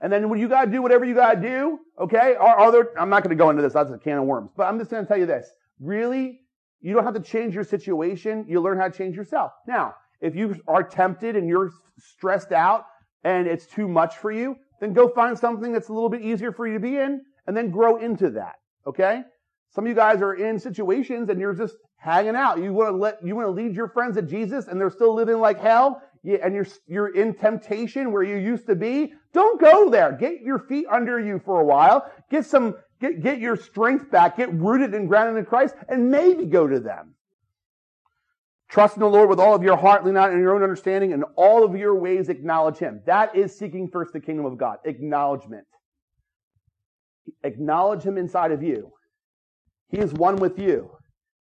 And 0.00 0.12
then 0.12 0.28
when 0.28 0.38
you 0.38 0.48
gotta 0.48 0.70
do 0.70 0.82
whatever 0.82 1.04
you 1.04 1.14
gotta 1.14 1.40
do, 1.40 1.78
okay, 1.98 2.34
are, 2.34 2.58
are 2.58 2.72
there, 2.72 2.98
I'm 2.98 3.10
not 3.10 3.22
gonna 3.22 3.34
go 3.34 3.50
into 3.50 3.62
this, 3.62 3.72
that's 3.72 3.90
a 3.90 3.98
can 3.98 4.18
of 4.18 4.24
worms, 4.24 4.50
but 4.56 4.64
I'm 4.64 4.78
just 4.78 4.90
gonna 4.90 5.06
tell 5.06 5.18
you 5.18 5.26
this. 5.26 5.50
Really, 5.78 6.40
you 6.80 6.94
don't 6.94 7.04
have 7.04 7.14
to 7.14 7.20
change 7.20 7.54
your 7.54 7.64
situation, 7.64 8.46
you 8.48 8.60
learn 8.60 8.78
how 8.78 8.88
to 8.88 8.96
change 8.96 9.16
yourself. 9.16 9.52
Now, 9.66 9.94
if 10.20 10.34
you 10.34 10.56
are 10.66 10.82
tempted 10.82 11.36
and 11.36 11.48
you're 11.48 11.70
stressed 11.98 12.52
out 12.52 12.84
and 13.24 13.46
it's 13.46 13.66
too 13.66 13.88
much 13.88 14.16
for 14.16 14.30
you, 14.30 14.56
then 14.80 14.92
go 14.94 15.08
find 15.08 15.38
something 15.38 15.72
that's 15.72 15.88
a 15.88 15.92
little 15.92 16.08
bit 16.08 16.22
easier 16.22 16.52
for 16.52 16.66
you 16.66 16.74
to 16.74 16.80
be 16.80 16.96
in 16.96 17.22
and 17.46 17.56
then 17.56 17.70
grow 17.70 17.96
into 17.96 18.30
that. 18.30 18.56
Okay? 18.86 19.22
Some 19.70 19.84
of 19.84 19.88
you 19.88 19.94
guys 19.94 20.20
are 20.20 20.34
in 20.34 20.58
situations 20.58 21.28
and 21.28 21.40
you're 21.40 21.54
just 21.54 21.76
hanging 21.96 22.34
out. 22.34 22.58
You 22.58 22.72
want 22.72 22.90
to 22.90 22.96
let, 22.96 23.24
you 23.24 23.36
want 23.36 23.46
to 23.46 23.52
lead 23.52 23.74
your 23.74 23.88
friends 23.88 24.16
to 24.16 24.22
Jesus 24.22 24.66
and 24.66 24.80
they're 24.80 24.90
still 24.90 25.14
living 25.14 25.38
like 25.38 25.60
hell 25.60 26.02
and 26.24 26.54
you're, 26.54 26.66
you're 26.86 27.14
in 27.14 27.34
temptation 27.34 28.12
where 28.12 28.22
you 28.22 28.36
used 28.36 28.66
to 28.66 28.74
be. 28.74 29.12
Don't 29.32 29.60
go 29.60 29.90
there. 29.90 30.12
Get 30.12 30.42
your 30.42 30.58
feet 30.58 30.86
under 30.90 31.18
you 31.18 31.40
for 31.44 31.60
a 31.60 31.64
while. 31.64 32.10
Get 32.30 32.44
some, 32.44 32.74
get, 33.00 33.22
get 33.22 33.38
your 33.38 33.56
strength 33.56 34.10
back. 34.10 34.36
Get 34.36 34.52
rooted 34.52 34.94
and 34.94 35.08
grounded 35.08 35.38
in 35.38 35.46
Christ 35.46 35.74
and 35.88 36.10
maybe 36.10 36.46
go 36.46 36.66
to 36.66 36.80
them. 36.80 37.14
Trust 38.68 38.96
in 38.96 39.00
the 39.00 39.08
Lord 39.08 39.28
with 39.28 39.40
all 39.40 39.54
of 39.54 39.64
your 39.64 39.76
heart, 39.76 40.04
lean 40.04 40.14
not 40.14 40.32
in 40.32 40.38
your 40.38 40.54
own 40.54 40.62
understanding, 40.62 41.12
and 41.12 41.24
all 41.34 41.64
of 41.64 41.74
your 41.74 41.96
ways 41.96 42.28
acknowledge 42.28 42.76
Him. 42.76 43.02
That 43.04 43.34
is 43.34 43.58
seeking 43.58 43.88
first 43.88 44.12
the 44.12 44.20
kingdom 44.20 44.46
of 44.46 44.58
God. 44.58 44.78
Acknowledgement. 44.84 45.66
Acknowledge 47.42 48.04
Him 48.04 48.16
inside 48.16 48.52
of 48.52 48.62
you. 48.62 48.92
He 49.90 49.98
is 49.98 50.12
one 50.12 50.36
with 50.36 50.58
you. 50.58 50.90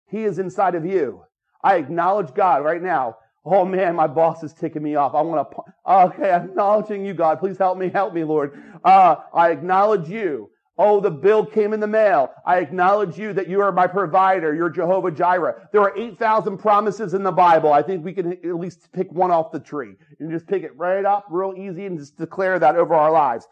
He 0.09 0.25
is 0.25 0.39
inside 0.39 0.75
of 0.75 0.85
you. 0.85 1.23
I 1.63 1.77
acknowledge 1.77 2.33
God 2.35 2.65
right 2.65 2.83
now. 2.83 3.17
Oh 3.45 3.65
man, 3.65 3.95
my 3.95 4.07
boss 4.07 4.43
is 4.43 4.53
ticking 4.53 4.83
me 4.83 4.97
off. 4.97 5.15
I 5.15 5.21
want 5.21 5.51
to, 5.51 5.63
okay, 5.89 6.31
acknowledging 6.33 7.05
you, 7.05 7.15
God. 7.15 7.39
Please 7.39 7.59
help 7.59 7.79
me, 7.79 7.89
help 7.89 8.13
me, 8.13 8.25
Lord. 8.25 8.61
Uh, 8.85 9.17
I 9.33 9.51
acknowledge 9.51 10.09
you. 10.09 10.51
Oh, 10.79 11.01
the 11.01 11.11
bill 11.11 11.47
came 11.47 11.73
in 11.73 11.81
the 11.81 11.87
mail. 11.87 12.31
I 12.45 12.59
acknowledge 12.59 13.17
you 13.17 13.33
that 13.33 13.49
you 13.49 13.63
are 13.63 13.73
my 13.73 13.87
provider. 13.87 14.55
You're 14.55 14.69
Jehovah 14.69 15.11
Jireh. 15.11 15.69
There 15.73 15.81
are 15.81 15.97
8,000 15.97 16.59
promises 16.59 17.15
in 17.15 17.23
the 17.23 17.33
Bible. 17.33 17.73
I 17.73 17.83
think 17.83 18.05
we 18.05 18.13
can 18.13 18.33
at 18.33 18.57
least 18.57 18.93
pick 18.93 19.11
one 19.11 19.31
off 19.31 19.53
the 19.53 19.61
tree 19.61 19.95
and 20.21 20.31
just 20.31 20.47
pick 20.47 20.65
it 20.65 20.77
right 20.77 21.05
up 21.05 21.27
real 21.31 21.55
easy 21.57 21.87
and 21.87 21.99
just 21.99 22.19
declare 22.19 22.59
that 22.59 22.77
over 22.77 22.95
our 22.95 23.11
lives. 23.11 23.47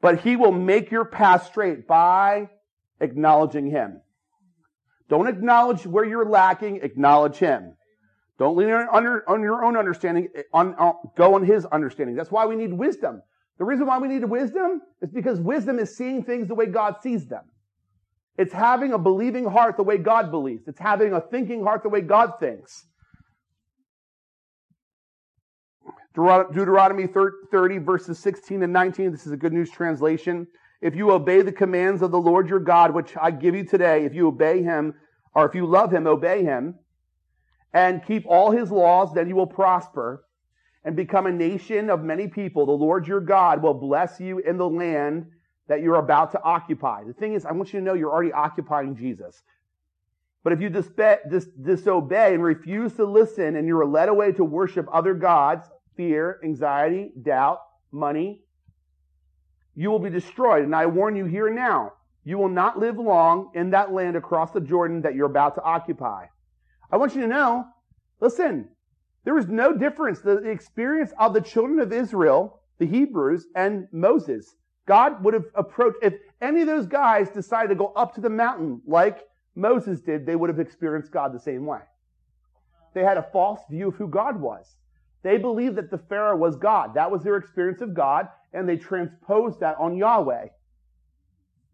But 0.00 0.20
he 0.20 0.36
will 0.36 0.52
make 0.52 0.90
your 0.90 1.04
path 1.04 1.46
straight 1.46 1.86
by 1.86 2.48
acknowledging 3.00 3.70
him. 3.70 4.00
Don't 5.08 5.28
acknowledge 5.28 5.86
where 5.86 6.04
you're 6.04 6.28
lacking, 6.28 6.80
acknowledge 6.82 7.36
Him. 7.36 7.74
Don't 8.38 8.56
lean 8.56 8.70
on, 8.70 9.06
on 9.28 9.42
your 9.42 9.64
own 9.64 9.76
understanding, 9.76 10.28
on, 10.52 10.74
on, 10.74 10.94
go 11.16 11.34
on 11.34 11.44
His 11.44 11.64
understanding. 11.66 12.16
That's 12.16 12.30
why 12.30 12.46
we 12.46 12.56
need 12.56 12.72
wisdom. 12.72 13.22
The 13.58 13.64
reason 13.64 13.86
why 13.86 13.98
we 13.98 14.08
need 14.08 14.24
wisdom 14.24 14.80
is 15.00 15.10
because 15.12 15.38
wisdom 15.40 15.78
is 15.78 15.96
seeing 15.96 16.24
things 16.24 16.48
the 16.48 16.54
way 16.54 16.66
God 16.66 16.96
sees 17.02 17.26
them. 17.26 17.44
It's 18.36 18.52
having 18.52 18.92
a 18.92 18.98
believing 18.98 19.44
heart 19.44 19.76
the 19.76 19.84
way 19.84 19.98
God 19.98 20.32
believes. 20.32 20.66
It's 20.66 20.80
having 20.80 21.12
a 21.12 21.20
thinking 21.20 21.62
heart 21.62 21.84
the 21.84 21.88
way 21.88 22.00
God 22.00 22.32
thinks. 22.40 22.86
Deuteronomy 26.16 27.06
30, 27.06 27.78
verses 27.78 28.18
16 28.18 28.62
and 28.62 28.72
19. 28.72 29.12
This 29.12 29.26
is 29.26 29.32
a 29.32 29.36
good 29.36 29.52
news 29.52 29.70
translation. 29.70 30.46
If 30.84 30.94
you 30.94 31.12
obey 31.12 31.40
the 31.40 31.50
commands 31.50 32.02
of 32.02 32.10
the 32.10 32.20
Lord 32.20 32.50
your 32.50 32.60
God, 32.60 32.92
which 32.92 33.16
I 33.16 33.30
give 33.30 33.54
you 33.54 33.64
today, 33.64 34.04
if 34.04 34.14
you 34.14 34.28
obey 34.28 34.62
him, 34.62 34.92
or 35.34 35.48
if 35.48 35.54
you 35.54 35.64
love 35.64 35.90
him, 35.90 36.06
obey 36.06 36.44
him, 36.44 36.74
and 37.72 38.04
keep 38.04 38.26
all 38.26 38.50
his 38.50 38.70
laws, 38.70 39.14
then 39.14 39.26
you 39.26 39.34
will 39.34 39.46
prosper 39.46 40.26
and 40.84 40.94
become 40.94 41.24
a 41.24 41.32
nation 41.32 41.88
of 41.88 42.04
many 42.04 42.28
people. 42.28 42.66
The 42.66 42.72
Lord 42.72 43.08
your 43.08 43.22
God 43.22 43.62
will 43.62 43.72
bless 43.72 44.20
you 44.20 44.40
in 44.40 44.58
the 44.58 44.68
land 44.68 45.24
that 45.68 45.80
you're 45.80 45.94
about 45.94 46.32
to 46.32 46.42
occupy. 46.42 47.02
The 47.04 47.14
thing 47.14 47.32
is, 47.32 47.46
I 47.46 47.52
want 47.52 47.72
you 47.72 47.80
to 47.80 47.84
know 47.86 47.94
you're 47.94 48.12
already 48.12 48.34
occupying 48.34 48.94
Jesus. 48.94 49.42
But 50.42 50.52
if 50.52 50.60
you 50.60 50.68
disobey 50.68 52.34
and 52.34 52.44
refuse 52.44 52.92
to 52.96 53.06
listen 53.06 53.56
and 53.56 53.66
you're 53.66 53.86
led 53.86 54.10
away 54.10 54.32
to 54.32 54.44
worship 54.44 54.86
other 54.92 55.14
gods, 55.14 55.66
fear, 55.96 56.38
anxiety, 56.44 57.10
doubt, 57.22 57.60
money, 57.90 58.43
you 59.74 59.90
will 59.90 59.98
be 59.98 60.10
destroyed. 60.10 60.64
And 60.64 60.74
I 60.74 60.86
warn 60.86 61.16
you 61.16 61.24
here 61.24 61.52
now, 61.52 61.92
you 62.24 62.38
will 62.38 62.48
not 62.48 62.78
live 62.78 62.98
long 62.98 63.50
in 63.54 63.70
that 63.70 63.92
land 63.92 64.16
across 64.16 64.50
the 64.50 64.60
Jordan 64.60 65.02
that 65.02 65.14
you're 65.14 65.26
about 65.26 65.54
to 65.56 65.62
occupy. 65.62 66.26
I 66.90 66.96
want 66.96 67.14
you 67.14 67.20
to 67.22 67.26
know, 67.26 67.66
listen, 68.20 68.68
there 69.24 69.38
is 69.38 69.48
no 69.48 69.76
difference. 69.76 70.20
The 70.20 70.38
experience 70.48 71.12
of 71.18 71.34
the 71.34 71.40
children 71.40 71.80
of 71.80 71.92
Israel, 71.92 72.60
the 72.78 72.86
Hebrews, 72.86 73.46
and 73.54 73.88
Moses, 73.92 74.54
God 74.86 75.24
would 75.24 75.34
have 75.34 75.46
approached, 75.54 75.98
if 76.02 76.14
any 76.40 76.60
of 76.60 76.66
those 76.66 76.86
guys 76.86 77.30
decided 77.30 77.68
to 77.68 77.74
go 77.74 77.92
up 77.96 78.14
to 78.14 78.20
the 78.20 78.30
mountain 78.30 78.80
like 78.86 79.20
Moses 79.54 80.00
did, 80.00 80.26
they 80.26 80.36
would 80.36 80.50
have 80.50 80.60
experienced 80.60 81.10
God 81.10 81.32
the 81.32 81.40
same 81.40 81.64
way. 81.64 81.80
They 82.92 83.02
had 83.02 83.16
a 83.16 83.22
false 83.32 83.60
view 83.70 83.88
of 83.88 83.96
who 83.96 84.08
God 84.08 84.40
was. 84.40 84.76
They 85.24 85.38
believed 85.38 85.76
that 85.76 85.90
the 85.90 85.98
Pharaoh 85.98 86.36
was 86.36 86.54
God. 86.54 86.94
That 86.94 87.10
was 87.10 87.24
their 87.24 87.36
experience 87.36 87.80
of 87.80 87.94
God, 87.94 88.28
and 88.52 88.68
they 88.68 88.76
transposed 88.76 89.58
that 89.60 89.76
on 89.80 89.96
Yahweh. 89.96 90.48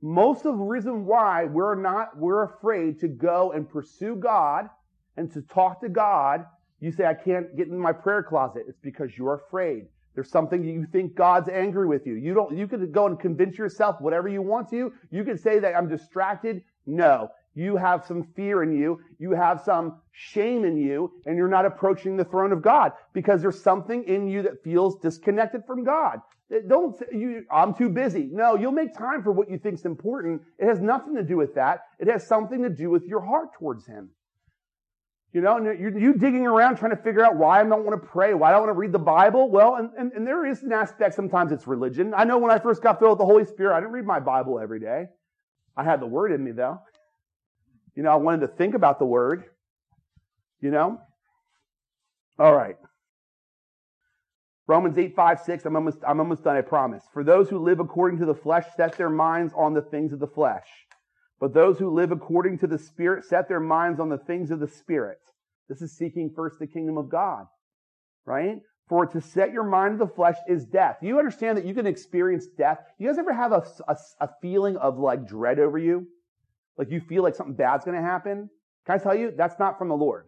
Most 0.01 0.47
of 0.47 0.57
the 0.57 0.65
reason 0.65 1.05
why 1.05 1.45
we're 1.45 1.75
not, 1.75 2.17
we're 2.17 2.45
afraid 2.45 3.01
to 3.01 3.09
go 3.09 3.53
and 3.53 3.69
pursue 3.69 4.17
God 4.17 4.71
and 5.17 5.31
to 5.33 5.43
talk 5.43 5.81
to 5.83 5.89
God, 5.89 6.47
you 6.79 6.93
say, 6.93 7.05
I 7.05 7.13
can't 7.13 7.55
get 7.57 7.67
in 7.67 7.77
my 7.77 7.93
prayer 7.93 8.23
closet. 8.23 8.65
It's 8.69 8.79
because 8.81 9.11
you're 9.19 9.35
afraid. 9.35 9.87
There's 10.15 10.31
something 10.31 10.65
you 10.65 10.87
think 10.91 11.15
God's 11.15 11.49
angry 11.49 11.87
with 11.87 12.07
you. 12.07 12.15
You 12.15 12.35
don't, 12.35 12.57
you 12.57 12.67
could 12.67 12.93
go 12.93 13.07
and 13.07 13.19
convince 13.19 13.59
yourself 13.59 14.01
whatever 14.01 14.29
you 14.29 14.43
want 14.43 14.71
to. 14.71 14.93
You 15.11 15.25
could 15.25 15.41
say 15.41 15.59
that 15.59 15.77
I'm 15.77 15.89
distracted. 15.89 16.63
No. 16.87 17.31
You 17.55 17.77
have 17.77 18.05
some 18.07 18.25
fear 18.37 18.63
in 18.63 18.73
you. 18.73 19.01
You 19.19 19.33
have 19.33 19.61
some 19.65 20.01
shame 20.13 20.65
in 20.65 20.77
you 20.77 21.13
and 21.27 21.37
you're 21.37 21.49
not 21.49 21.67
approaching 21.67 22.17
the 22.17 22.25
throne 22.25 22.53
of 22.53 22.63
God 22.63 22.93
because 23.13 23.43
there's 23.43 23.63
something 23.63 24.05
in 24.05 24.29
you 24.29 24.43
that 24.43 24.63
feels 24.63 24.97
disconnected 25.01 25.63
from 25.67 25.85
God. 25.85 26.21
Don't 26.69 26.97
you, 27.13 27.45
I'm 27.51 27.75
too 27.75 27.89
busy. 27.89 28.29
No, 28.33 28.57
you'll 28.57 28.73
make 28.73 28.97
time 28.97 29.23
for 29.23 29.31
what 29.31 29.49
you 29.49 29.59
think 29.59 29.77
is 29.77 29.85
important. 29.85 30.43
It 30.59 30.67
has 30.67 30.81
nothing 30.81 31.15
to 31.15 31.23
do 31.23 31.37
with 31.37 31.55
that. 31.55 31.83
It 32.01 32.09
has 32.09 32.27
something 32.27 32.63
to 32.63 32.69
do 32.69 32.91
with 32.91 33.05
your 33.05 33.21
heart 33.21 33.55
towards 33.57 33.87
Him. 33.87 34.11
You 35.33 35.43
know, 35.43 35.59
and 35.59 35.65
you're, 35.65 35.97
you 35.97 36.15
digging 36.15 36.45
around 36.45 36.77
trying 36.77 36.91
to 36.91 37.01
figure 37.01 37.25
out 37.25 37.37
why 37.37 37.61
I 37.61 37.63
don't 37.63 37.85
want 37.85 38.03
to 38.03 38.09
pray, 38.09 38.35
why 38.35 38.49
I 38.49 38.51
don't 38.51 38.63
want 38.63 38.75
to 38.75 38.79
read 38.79 38.91
the 38.91 38.99
Bible. 38.99 39.49
Well, 39.49 39.77
and, 39.77 39.91
and, 39.97 40.13
and 40.13 40.27
there 40.27 40.45
is 40.45 40.65
an 40.65 40.73
aspect, 40.73 41.15
sometimes 41.15 41.53
it's 41.53 41.69
religion. 41.69 42.13
I 42.17 42.25
know 42.25 42.39
when 42.39 42.51
I 42.51 42.59
first 42.59 42.83
got 42.83 42.99
filled 42.99 43.13
with 43.13 43.19
the 43.21 43.27
Holy 43.27 43.45
Spirit, 43.45 43.77
I 43.77 43.79
didn't 43.79 43.93
read 43.93 44.07
my 44.07 44.19
Bible 44.19 44.59
every 44.59 44.81
day. 44.81 45.07
I 45.77 45.85
had 45.85 46.01
the 46.01 46.07
Word 46.07 46.33
in 46.33 46.43
me 46.43 46.51
though. 46.51 46.81
You 47.95 48.03
know, 48.03 48.11
I 48.11 48.17
wanted 48.17 48.41
to 48.41 48.49
think 48.49 48.75
about 48.75 48.99
the 48.99 49.05
Word. 49.05 49.45
You 50.61 50.71
know? 50.71 51.01
All 52.39 52.55
right. 52.55 52.77
Romans 54.67 54.97
8, 54.97 55.17
5, 55.17 55.41
6. 55.41 55.65
I'm 55.65 55.75
almost, 55.75 55.99
I'm 56.07 56.21
almost 56.21 56.45
done, 56.45 56.57
I 56.57 56.61
promise. 56.61 57.03
For 57.13 57.25
those 57.25 57.49
who 57.49 57.59
live 57.59 57.81
according 57.81 58.21
to 58.21 58.27
the 58.27 58.35
flesh 58.35 58.67
set 58.77 58.97
their 58.97 59.11
minds 59.11 59.53
on 59.57 59.75
the 59.75 59.83
things 59.83 60.13
of 60.13 60.21
the 60.21 60.29
flesh. 60.29 60.67
But 61.41 61.55
those 61.55 61.79
who 61.79 61.93
live 61.93 62.13
according 62.13 62.59
to 62.59 62.67
the 62.67 62.79
Spirit 62.79 63.25
set 63.25 63.49
their 63.49 63.61
minds 63.61 63.99
on 63.99 64.11
the 64.11 64.19
things 64.19 64.51
of 64.51 64.61
the 64.61 64.69
Spirit. 64.69 65.19
This 65.69 65.83
is 65.83 65.97
seeking 65.97 66.33
first 66.37 66.59
the 66.61 66.67
kingdom 66.67 66.99
of 66.99 67.09
God. 67.09 67.47
Right? 68.25 68.59
For 68.89 69.07
to 69.07 69.21
set 69.21 69.53
your 69.53 69.65
mind 69.65 69.99
to 69.99 70.05
the 70.05 70.13
flesh 70.13 70.37
is 70.49 70.65
death. 70.67 70.99
You 71.01 71.19
understand 71.19 71.59
that 71.59 71.65
you 71.65 71.75
can 71.75 71.87
experience 71.87 72.47
death. 72.57 72.79
You 72.99 73.09
guys 73.09 73.19
ever 73.19 73.33
have 73.33 73.53
a, 73.53 73.65
a, 73.89 73.97
a 74.21 74.29
feeling 74.41 74.77
of 74.77 74.99
like 74.99 75.27
dread 75.27 75.59
over 75.59 75.79
you? 75.79 76.07
Like 76.81 76.91
you 76.91 76.99
feel 76.99 77.23
like 77.23 77.35
something 77.35 77.55
bad's 77.55 77.85
going 77.85 77.95
to 77.99 78.03
happen? 78.03 78.49
Can 78.87 78.99
I 78.99 79.03
tell 79.03 79.15
you? 79.15 79.35
That's 79.37 79.59
not 79.59 79.79
from 79.79 79.91
the 79.91 79.95
Lord. 79.95 80.25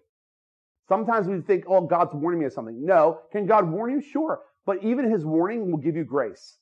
Sometimes 0.86 1.26
we 1.26 1.40
think, 1.40 1.64
oh, 1.66 1.80
God's 1.86 2.12
warning 2.12 2.40
me 2.40 2.44
of 2.44 2.52
something. 2.52 2.84
No. 2.84 3.20
Can 3.32 3.46
God 3.46 3.70
warn 3.70 3.90
you? 3.90 4.02
Sure. 4.02 4.38
But 4.66 4.84
even 4.84 5.10
his 5.10 5.24
warning 5.24 5.70
will 5.70 5.78
give 5.78 5.96
you 5.96 6.04
grace. 6.04 6.58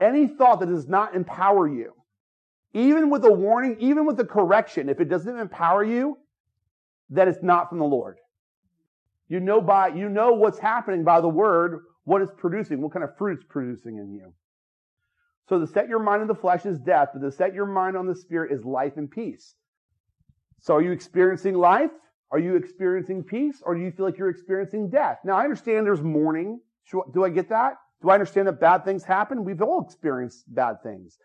Any 0.00 0.26
thought 0.26 0.60
that 0.60 0.70
does 0.70 0.88
not 0.88 1.14
empower 1.14 1.68
you, 1.68 1.92
even 2.72 3.10
with 3.10 3.26
a 3.26 3.30
warning, 3.30 3.76
even 3.78 4.06
with 4.06 4.18
a 4.20 4.24
correction, 4.24 4.88
if 4.88 5.00
it 5.00 5.10
doesn't 5.10 5.38
empower 5.38 5.84
you, 5.84 6.16
then 7.10 7.28
it's 7.28 7.42
not 7.42 7.68
from 7.68 7.80
the 7.80 7.84
Lord. 7.84 8.16
You 9.28 9.40
know 9.40 9.60
by, 9.60 9.88
you 9.88 10.08
know 10.08 10.32
what's 10.32 10.58
happening 10.58 11.04
by 11.04 11.20
the 11.20 11.28
word, 11.28 11.80
what 12.04 12.22
it's 12.22 12.32
producing, 12.38 12.80
what 12.80 12.94
kind 12.94 13.04
of 13.04 13.14
fruit 13.18 13.40
it's 13.40 13.46
producing 13.50 13.98
in 13.98 14.14
you. 14.14 14.32
So 15.48 15.58
to 15.58 15.66
set 15.66 15.88
your 15.88 15.98
mind 15.98 16.20
on 16.20 16.28
the 16.28 16.34
flesh 16.34 16.66
is 16.66 16.78
death, 16.78 17.08
but 17.14 17.20
to 17.20 17.32
set 17.32 17.54
your 17.54 17.66
mind 17.66 17.96
on 17.96 18.06
the 18.06 18.14
spirit 18.14 18.52
is 18.52 18.64
life 18.64 18.96
and 18.96 19.10
peace. 19.10 19.54
So 20.60 20.74
are 20.74 20.82
you 20.82 20.92
experiencing 20.92 21.54
life? 21.54 21.90
Are 22.30 22.38
you 22.38 22.56
experiencing 22.56 23.24
peace? 23.24 23.62
Or 23.64 23.74
do 23.74 23.80
you 23.80 23.90
feel 23.90 24.04
like 24.04 24.18
you're 24.18 24.28
experiencing 24.28 24.90
death? 24.90 25.18
Now 25.24 25.36
I 25.36 25.44
understand 25.44 25.86
there's 25.86 26.02
mourning. 26.02 26.60
Do 27.12 27.24
I 27.24 27.30
get 27.30 27.48
that? 27.48 27.74
Do 28.02 28.10
I 28.10 28.14
understand 28.14 28.48
that 28.48 28.60
bad 28.60 28.84
things 28.84 29.04
happen? 29.04 29.44
We've 29.44 29.60
all 29.62 29.84
experienced 29.84 30.44
bad 30.48 30.82
things. 30.82 31.16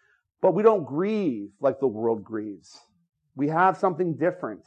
But 0.41 0.53
we 0.53 0.63
don't 0.63 0.85
grieve 0.85 1.49
like 1.59 1.79
the 1.79 1.87
world 1.87 2.23
grieves. 2.23 2.79
We 3.35 3.49
have 3.49 3.77
something 3.77 4.15
different. 4.15 4.61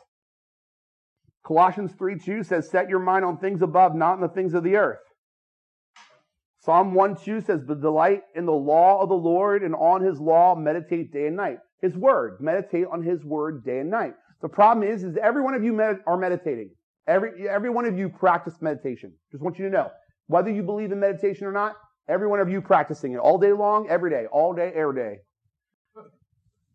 Colossians 1.46 1.92
3 1.96 2.18
2 2.18 2.42
says, 2.42 2.68
Set 2.70 2.88
your 2.88 2.98
mind 2.98 3.24
on 3.24 3.38
things 3.38 3.62
above, 3.62 3.94
not 3.94 4.14
on 4.14 4.20
the 4.20 4.28
things 4.28 4.54
of 4.54 4.64
the 4.64 4.76
earth. 4.76 4.98
Psalm 6.66 6.94
1 6.94 7.16
2 7.24 7.42
says, 7.42 7.62
But 7.62 7.80
delight 7.80 8.22
in 8.34 8.44
the 8.44 8.52
law 8.52 9.00
of 9.00 9.08
the 9.08 9.14
Lord, 9.14 9.62
and 9.62 9.72
on 9.76 10.02
his 10.02 10.18
law 10.18 10.56
meditate 10.56 11.12
day 11.12 11.28
and 11.28 11.36
night. 11.36 11.58
His 11.80 11.94
word, 11.94 12.38
meditate 12.40 12.86
on 12.92 13.04
his 13.04 13.24
word 13.24 13.64
day 13.64 13.78
and 13.78 13.88
night. 13.88 14.14
The 14.42 14.48
problem 14.48 14.84
is, 14.84 15.04
is 15.04 15.16
every 15.16 15.42
one 15.42 15.54
of 15.54 15.62
you 15.62 15.72
med- 15.72 16.00
are 16.08 16.16
meditating. 16.16 16.70
Every, 17.06 17.48
every 17.48 17.70
one 17.70 17.84
of 17.84 17.96
you 17.96 18.08
practice 18.08 18.54
meditation. 18.60 19.12
Just 19.30 19.44
want 19.44 19.60
you 19.60 19.66
to 19.66 19.70
know. 19.70 19.90
Whether 20.26 20.50
you 20.50 20.64
believe 20.64 20.90
in 20.90 20.98
meditation 20.98 21.46
or 21.46 21.52
not, 21.52 21.76
every 22.08 22.26
one 22.26 22.40
of 22.40 22.48
you 22.48 22.60
practicing 22.60 23.12
it 23.12 23.18
all 23.18 23.38
day 23.38 23.52
long, 23.52 23.86
every 23.88 24.10
day, 24.10 24.26
all 24.32 24.52
day, 24.52 24.72
every 24.74 24.96
day. 24.96 25.18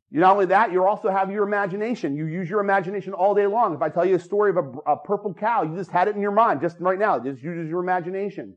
You 0.09 0.21
not 0.21 0.31
only 0.31 0.45
that, 0.45 0.71
you 0.71 0.85
also 0.85 1.09
have 1.09 1.29
your 1.29 1.43
imagination. 1.43 2.15
You 2.15 2.27
use 2.27 2.49
your 2.49 2.61
imagination 2.61 3.11
all 3.11 3.35
day 3.35 3.45
long. 3.45 3.75
If 3.75 3.81
I 3.81 3.89
tell 3.89 4.05
you 4.05 4.15
a 4.15 4.19
story 4.19 4.51
of 4.51 4.57
a, 4.57 4.91
a 4.93 4.97
purple 4.97 5.33
cow, 5.33 5.63
you 5.63 5.75
just 5.75 5.91
had 5.91 6.07
it 6.07 6.15
in 6.15 6.21
your 6.21 6.31
mind, 6.31 6.61
just 6.61 6.77
right 6.79 6.99
now. 6.99 7.19
Just 7.19 7.43
use 7.43 7.69
your 7.69 7.81
imagination. 7.81 8.55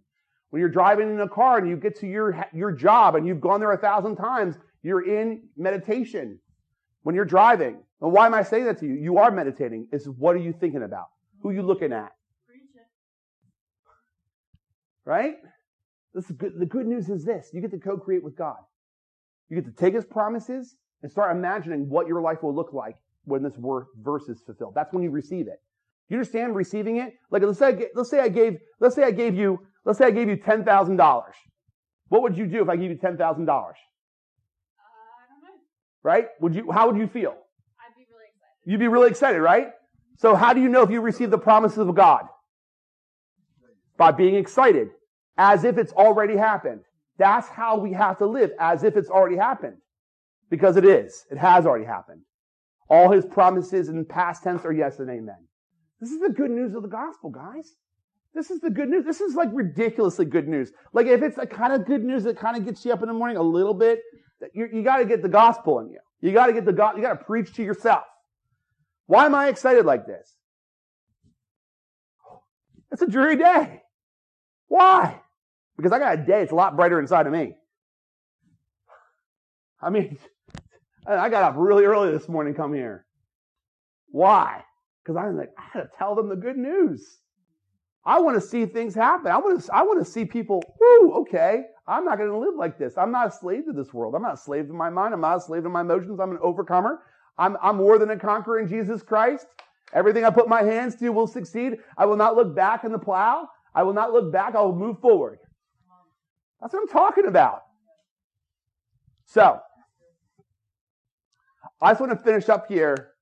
When 0.55 0.61
you're 0.61 0.69
driving 0.69 1.11
in 1.11 1.19
a 1.19 1.29
car 1.29 1.59
and 1.59 1.69
you 1.69 1.77
get 1.77 1.99
to 1.99 2.07
your, 2.07 2.47
your 2.53 2.71
job 2.71 3.17
and 3.17 3.27
you've 3.27 3.41
gone 3.41 3.59
there 3.59 3.73
a 3.73 3.77
thousand 3.77 4.15
times, 4.15 4.55
you're 4.85 5.05
in 5.05 5.49
meditation. 5.57 6.39
When 7.03 7.17
you're 7.17 7.25
driving, 7.25 7.83
and 8.01 8.13
why 8.13 8.27
am 8.27 8.35
I 8.35 8.45
saying 8.45 8.67
that 8.67 8.79
to 8.79 8.87
you? 8.87 8.95
You 8.95 9.19
are 9.19 9.33
meditating. 9.33 9.89
Is 9.91 10.09
what 10.09 10.37
are 10.37 10.39
you 10.39 10.53
thinking 10.53 10.85
about? 10.85 11.07
Who 11.41 11.49
are 11.49 11.53
you 11.53 11.63
looking 11.63 11.93
at? 11.93 12.13
Right? 15.05 15.39
This 16.15 16.27
is 16.27 16.37
good. 16.37 16.53
The 16.57 16.67
good 16.67 16.87
news 16.87 17.09
is 17.09 17.25
this. 17.25 17.51
You 17.53 17.61
get 17.61 17.73
to 17.73 17.79
co-create 17.81 18.23
with 18.23 18.37
God. 18.37 18.59
You 19.49 19.61
get 19.61 19.65
to 19.65 19.73
take 19.73 19.95
his 19.95 20.05
promises 20.05 20.77
and 21.03 21.11
start 21.11 21.37
imagining 21.37 21.89
what 21.89 22.07
your 22.07 22.21
life 22.21 22.45
will 22.45 22.55
look 22.55 22.73
like 22.73 22.95
when 23.25 23.43
this 23.43 23.55
verse 23.59 24.29
is 24.29 24.41
fulfilled. 24.47 24.75
That's 24.77 24.93
when 24.93 25.03
you 25.03 25.11
receive 25.11 25.49
it. 25.49 25.61
You 26.09 26.19
understand 26.19 26.55
receiving 26.55 26.99
it? 26.99 27.15
Like 27.33 27.43
let's 27.43 27.59
say, 27.59 27.89
let's 27.97 28.09
say 28.09 28.21
I 28.21 28.29
gave, 28.29 28.59
let's 28.79 28.95
say 28.95 29.03
I 29.03 29.11
gave 29.11 29.35
you, 29.35 29.59
let's 29.85 29.99
say 29.99 30.07
I 30.07 30.11
gave 30.11 30.29
you 30.29 30.37
ten 30.37 30.65
thousand 30.65 30.97
dollars. 30.97 31.35
What 32.09 32.23
would 32.23 32.37
you 32.37 32.47
do 32.47 32.63
if 32.63 32.69
I 32.69 32.77
gave 32.77 32.91
you 32.91 32.97
ten 32.97 33.17
thousand 33.17 33.47
dollars? 33.47 33.77
Uh, 34.79 35.49
right? 36.03 36.29
Would 36.41 36.55
you? 36.55 36.71
How 36.71 36.87
would 36.89 36.97
you 36.97 37.07
feel? 37.07 37.35
I'd 37.79 37.97
be 37.97 38.07
really 38.11 38.27
excited. 38.29 38.71
You'd 38.71 38.81
be 38.81 38.89
really 38.89 39.09
excited, 39.09 39.41
right? 39.41 39.69
So 40.19 40.35
how 40.35 40.53
do 40.53 40.61
you 40.61 40.69
know 40.69 40.83
if 40.83 40.91
you 40.91 41.01
receive 41.01 41.31
the 41.31 41.39
promises 41.39 41.79
of 41.79 41.95
God? 41.95 42.27
By 43.97 44.11
being 44.13 44.35
excited, 44.35 44.89
as 45.37 45.65
if 45.65 45.79
it's 45.79 45.93
already 45.93 46.37
happened. 46.37 46.81
That's 47.17 47.49
how 47.49 47.79
we 47.79 47.93
have 47.93 48.19
to 48.19 48.27
live, 48.27 48.51
as 48.59 48.83
if 48.83 48.97
it's 48.97 49.09
already 49.09 49.37
happened. 49.37 49.77
Because 50.51 50.77
it 50.77 50.85
is. 50.85 51.25
It 51.31 51.39
has 51.39 51.65
already 51.65 51.85
happened. 51.85 52.23
All 52.89 53.11
his 53.11 53.25
promises 53.25 53.89
in 53.89 54.05
past 54.05 54.43
tense 54.43 54.65
are 54.65 54.73
yes 54.73 54.99
and 54.99 55.09
amen. 55.09 55.49
This 56.01 56.11
is 56.11 56.21
the 56.21 56.31
good 56.31 56.51
news 56.51 56.75
of 56.75 56.83
the 56.83 56.89
gospel, 56.89 57.31
guys. 57.31 57.73
This 58.35 58.51
is 58.51 58.61
the 58.61 58.71
good 58.71 58.89
news. 58.89 59.05
This 59.05 59.21
is 59.21 59.35
like 59.35 59.49
ridiculously 59.53 60.25
good 60.25 60.49
news. 60.49 60.73
Like 60.93 61.07
if 61.07 61.23
it's 61.23 61.37
the 61.37 61.47
kind 61.47 61.73
of 61.73 61.87
good 61.87 62.03
news 62.03 62.25
that 62.25 62.37
kind 62.37 62.57
of 62.57 62.65
gets 62.65 62.85
you 62.85 62.93
up 62.93 63.01
in 63.03 63.09
the 63.09 63.15
morning 63.15 63.37
a 63.37 63.43
little 63.43 63.75
bit, 63.75 64.01
you, 64.53 64.69
you 64.73 64.83
got 64.83 64.99
to 64.99 65.05
get 65.05 65.23
the 65.23 65.29
gospel 65.29 65.79
in 65.79 65.91
you. 65.91 66.01
You 66.21 66.33
got 66.33 66.47
to 66.47 66.53
get 66.53 66.65
the 66.65 66.73
God. 66.73 66.97
You 66.97 67.03
got 67.03 67.19
to 67.19 67.25
preach 67.25 67.55
to 67.55 67.63
yourself. 67.63 68.03
Why 69.07 69.27
am 69.27 69.35
I 69.35 69.49
excited 69.49 69.85
like 69.85 70.07
this? 70.07 70.35
It's 72.91 73.03
a 73.03 73.07
dreary 73.07 73.37
day. 73.37 73.83
Why? 74.69 75.21
Because 75.77 75.93
I 75.93 75.99
got 75.99 76.19
a 76.19 76.23
day. 76.23 76.43
It's 76.43 76.53
a 76.53 76.57
lot 76.57 76.77
brighter 76.77 76.99
inside 76.99 77.27
of 77.27 77.33
me. 77.33 77.55
I 79.81 79.91
mean, 79.91 80.19
I 81.07 81.29
got 81.29 81.43
up 81.43 81.55
really 81.57 81.85
early 81.85 82.11
this 82.11 82.29
morning 82.29 82.55
to 82.55 82.57
come 82.59 82.73
here. 82.73 83.05
Why? 84.11 84.65
Because 85.03 85.17
I'm 85.17 85.37
like, 85.37 85.51
I 85.59 85.63
gotta 85.75 85.91
tell 85.99 86.15
them 86.15 86.29
the 86.29 86.37
good 86.37 86.57
news. 86.57 87.19
I 88.07 88.21
want 88.21 88.41
to 88.41 88.41
see 88.41 88.67
things 88.67 88.95
happen. 88.95 89.31
I 89.31 89.39
want 89.39 89.63
to, 89.63 89.75
I 89.75 89.83
want 89.83 90.05
to 90.05 90.11
see 90.11 90.25
people, 90.25 90.63
whoo, 90.79 91.13
okay, 91.23 91.63
I'm 91.87 92.05
not 92.05 92.19
going 92.19 92.31
to 92.31 92.39
live 92.39 92.55
like 92.55 92.79
this. 92.79 92.99
I'm 92.99 93.11
not 93.11 93.29
a 93.29 93.31
slave 93.31 93.65
to 93.67 93.73
this 93.73 93.95
world. 93.95 94.15
I'm 94.15 94.23
not 94.23 94.35
a 94.35 94.39
slave 94.39 94.67
to 94.69 94.75
my 94.75 94.91
mind. 94.91 95.15
I'm 95.15 95.23
not 95.23 95.39
a 95.39 95.41
slave 95.41 95.63
to 95.63 95.69
my 95.69 95.81
emotions. 95.81 96.21
I'm 96.21 96.31
an 96.31 96.39
overcomer. 96.43 97.01
I'm, 97.39 97.57
I'm 97.63 97.77
more 97.77 97.99
than 97.99 98.11
a 98.11 98.19
conqueror 98.19 98.61
in 98.61 98.69
Jesus 98.69 99.03
Christ. 99.03 99.47
Everything 99.93 100.25
I 100.25 100.31
put 100.31 100.49
my 100.49 100.63
hands 100.63 100.97
to 100.97 101.11
will 101.11 101.27
succeed. 101.27 101.79
I 101.97 102.07
will 102.07 102.17
not 102.17 102.37
look 102.37 102.55
back 102.55 102.85
in 102.85 102.93
the 102.93 102.99
plow. 102.99 103.49
I 103.75 103.83
will 103.83 103.93
not 103.93 104.13
look 104.13 104.33
back. 104.33 104.55
I 104.55 104.61
will 104.61 104.77
move 104.77 105.01
forward. 105.01 105.39
That's 106.61 106.73
what 106.73 106.81
I'm 106.81 106.89
talking 106.89 107.27
about. 107.27 107.63
So, 109.27 109.61
I 111.81 111.91
just 111.91 112.01
want 112.01 112.13
to 112.13 112.19
finish 112.19 112.49
up 112.49 112.67
here, 112.69 113.13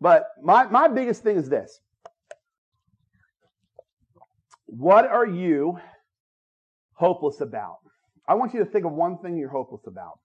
but 0.00 0.26
my, 0.42 0.66
my 0.66 0.88
biggest 0.88 1.22
thing 1.22 1.36
is 1.36 1.48
this. 1.48 1.80
What 4.70 5.04
are 5.04 5.26
you 5.26 5.78
hopeless 6.94 7.40
about? 7.40 7.78
I 8.28 8.34
want 8.34 8.54
you 8.54 8.60
to 8.60 8.70
think 8.70 8.84
of 8.84 8.92
one 8.92 9.18
thing 9.18 9.36
you're 9.36 9.50
hopeless 9.50 9.86
about. 9.88 10.20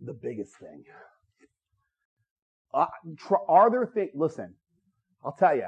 The 0.00 0.12
biggest 0.12 0.52
thing. 0.60 0.84
Uh, 2.72 2.86
tr- 3.18 3.34
are 3.48 3.68
there 3.68 3.84
things, 3.86 4.10
listen, 4.14 4.54
I'll 5.24 5.32
tell 5.32 5.56
you. 5.56 5.66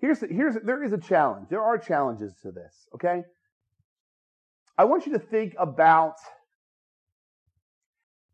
Here's, 0.00 0.18
the, 0.18 0.26
here's, 0.26 0.56
there 0.64 0.82
is 0.82 0.92
a 0.92 0.98
challenge. 0.98 1.48
There 1.50 1.62
are 1.62 1.78
challenges 1.78 2.34
to 2.42 2.50
this, 2.50 2.74
okay? 2.96 3.22
I 4.76 4.86
want 4.86 5.06
you 5.06 5.12
to 5.12 5.20
think 5.20 5.54
about 5.56 6.14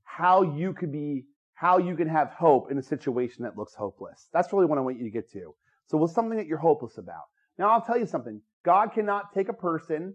how 0.04 0.42
you 0.42 0.72
could 0.72 0.92
be, 0.92 1.24
how 1.56 1.78
you 1.78 1.96
can 1.96 2.06
have 2.06 2.28
hope 2.30 2.70
in 2.70 2.76
a 2.76 2.82
situation 2.82 3.42
that 3.42 3.56
looks 3.56 3.74
hopeless. 3.74 4.28
That's 4.32 4.52
really 4.52 4.66
what 4.66 4.76
I 4.76 4.82
want 4.82 4.98
you 4.98 5.04
to 5.04 5.10
get 5.10 5.32
to. 5.32 5.54
So 5.86 5.96
what's 5.96 6.14
something 6.14 6.36
that 6.36 6.46
you're 6.46 6.58
hopeless 6.58 6.98
about? 6.98 7.24
Now 7.58 7.70
I'll 7.70 7.80
tell 7.80 7.98
you 7.98 8.06
something. 8.06 8.42
God 8.62 8.92
cannot 8.92 9.32
take 9.32 9.48
a 9.48 9.54
person 9.54 10.14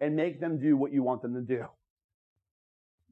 and 0.00 0.16
make 0.16 0.40
them 0.40 0.58
do 0.58 0.76
what 0.76 0.92
you 0.92 1.04
want 1.04 1.22
them 1.22 1.34
to 1.34 1.40
do. 1.40 1.64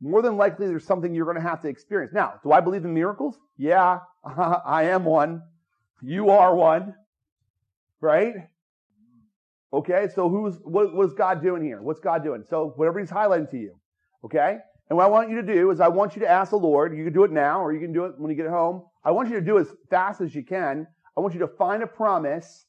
More 0.00 0.22
than 0.22 0.36
likely 0.36 0.66
there's 0.66 0.84
something 0.84 1.14
you're 1.14 1.24
going 1.24 1.36
to 1.36 1.48
have 1.48 1.62
to 1.62 1.68
experience. 1.68 2.12
Now, 2.12 2.34
do 2.42 2.50
I 2.50 2.60
believe 2.60 2.84
in 2.84 2.92
miracles? 2.92 3.38
Yeah, 3.56 4.00
I 4.24 4.84
am 4.84 5.04
one. 5.04 5.42
You 6.02 6.30
are 6.30 6.52
one. 6.56 6.94
Right? 8.00 8.34
Okay, 9.72 10.08
so 10.12 10.28
who's 10.28 10.56
what, 10.64 10.92
what 10.92 11.06
is 11.06 11.14
God 11.14 11.40
doing 11.40 11.62
here? 11.62 11.80
What's 11.80 12.00
God 12.00 12.24
doing? 12.24 12.42
So 12.50 12.72
whatever 12.74 12.98
He's 12.98 13.10
highlighting 13.10 13.50
to 13.52 13.56
you. 13.56 13.78
Okay, 14.24 14.58
and 14.88 14.96
what 14.96 15.04
I 15.04 15.08
want 15.08 15.30
you 15.30 15.36
to 15.36 15.54
do 15.54 15.70
is 15.70 15.80
I 15.80 15.88
want 15.88 16.14
you 16.16 16.20
to 16.20 16.28
ask 16.28 16.50
the 16.50 16.56
Lord. 16.56 16.96
You 16.96 17.04
can 17.04 17.12
do 17.12 17.24
it 17.24 17.30
now, 17.30 17.62
or 17.62 17.72
you 17.72 17.80
can 17.80 17.92
do 17.92 18.04
it 18.04 18.18
when 18.18 18.30
you 18.30 18.36
get 18.36 18.48
home. 18.48 18.82
I 19.04 19.10
want 19.10 19.28
you 19.28 19.36
to 19.36 19.40
do 19.40 19.58
as 19.58 19.68
fast 19.90 20.20
as 20.20 20.34
you 20.34 20.44
can. 20.44 20.86
I 21.16 21.20
want 21.20 21.34
you 21.34 21.40
to 21.40 21.48
find 21.48 21.82
a 21.82 21.86
promise 21.86 22.66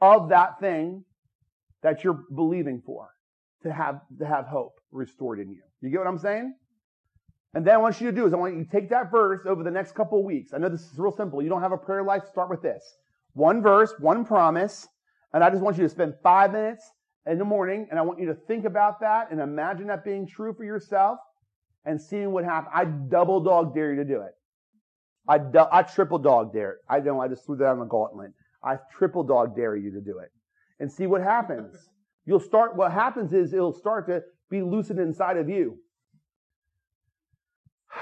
of 0.00 0.28
that 0.30 0.60
thing 0.60 1.04
that 1.82 2.02
you're 2.04 2.24
believing 2.34 2.82
for 2.84 3.10
to 3.62 3.72
have 3.72 4.00
to 4.18 4.26
have 4.26 4.46
hope 4.46 4.80
restored 4.90 5.40
in 5.40 5.50
you. 5.50 5.62
You 5.80 5.90
get 5.90 5.98
what 5.98 6.06
I'm 6.06 6.18
saying? 6.18 6.54
And 7.54 7.66
then 7.66 7.74
I 7.74 7.78
want 7.78 8.00
you 8.00 8.10
to 8.10 8.16
do 8.16 8.26
is 8.26 8.32
I 8.32 8.36
want 8.36 8.56
you 8.56 8.64
to 8.64 8.70
take 8.70 8.90
that 8.90 9.10
verse 9.10 9.46
over 9.46 9.62
the 9.62 9.70
next 9.70 9.94
couple 9.94 10.18
of 10.18 10.24
weeks. 10.24 10.52
I 10.52 10.58
know 10.58 10.68
this 10.68 10.82
is 10.92 10.98
real 10.98 11.12
simple. 11.12 11.42
You 11.42 11.48
don't 11.48 11.62
have 11.62 11.72
a 11.72 11.78
prayer 11.78 12.02
life. 12.02 12.22
Start 12.30 12.50
with 12.50 12.62
this. 12.62 12.96
One 13.32 13.62
verse, 13.62 13.94
one 13.98 14.24
promise, 14.24 14.86
and 15.32 15.42
I 15.42 15.50
just 15.50 15.62
want 15.62 15.76
you 15.76 15.82
to 15.84 15.88
spend 15.88 16.14
five 16.22 16.52
minutes 16.52 16.90
in 17.28 17.38
the 17.38 17.44
morning 17.44 17.86
and 17.90 17.98
I 17.98 18.02
want 18.02 18.18
you 18.18 18.26
to 18.26 18.34
think 18.34 18.64
about 18.64 19.00
that 19.00 19.30
and 19.30 19.40
imagine 19.40 19.88
that 19.88 20.04
being 20.04 20.26
true 20.26 20.54
for 20.54 20.64
yourself 20.64 21.18
and 21.84 22.00
seeing 22.00 22.32
what 22.32 22.44
happens. 22.44 22.72
I 22.74 22.84
double 22.86 23.40
dog 23.40 23.74
dare 23.74 23.92
you 23.92 23.96
to 24.02 24.04
do 24.04 24.22
it. 24.22 24.34
I, 25.28 25.36
du- 25.38 25.68
I 25.70 25.82
triple 25.82 26.18
dog 26.18 26.54
dare. 26.54 26.72
It. 26.72 26.78
I 26.88 27.00
know 27.00 27.20
I 27.20 27.28
just 27.28 27.44
threw 27.44 27.56
that 27.56 27.66
on 27.66 27.80
the 27.80 27.84
gauntlet. 27.84 28.32
I 28.64 28.78
triple 28.96 29.24
dog 29.24 29.54
dare 29.54 29.76
you 29.76 29.90
to 29.92 30.00
do 30.00 30.18
it 30.18 30.30
and 30.80 30.90
see 30.90 31.06
what 31.06 31.20
happens. 31.20 31.76
You'll 32.24 32.40
start, 32.40 32.76
what 32.76 32.92
happens 32.92 33.34
is 33.34 33.52
it'll 33.52 33.74
start 33.74 34.06
to 34.08 34.22
be 34.50 34.62
loosened 34.62 34.98
inside 34.98 35.36
of 35.36 35.50
you. 35.50 35.78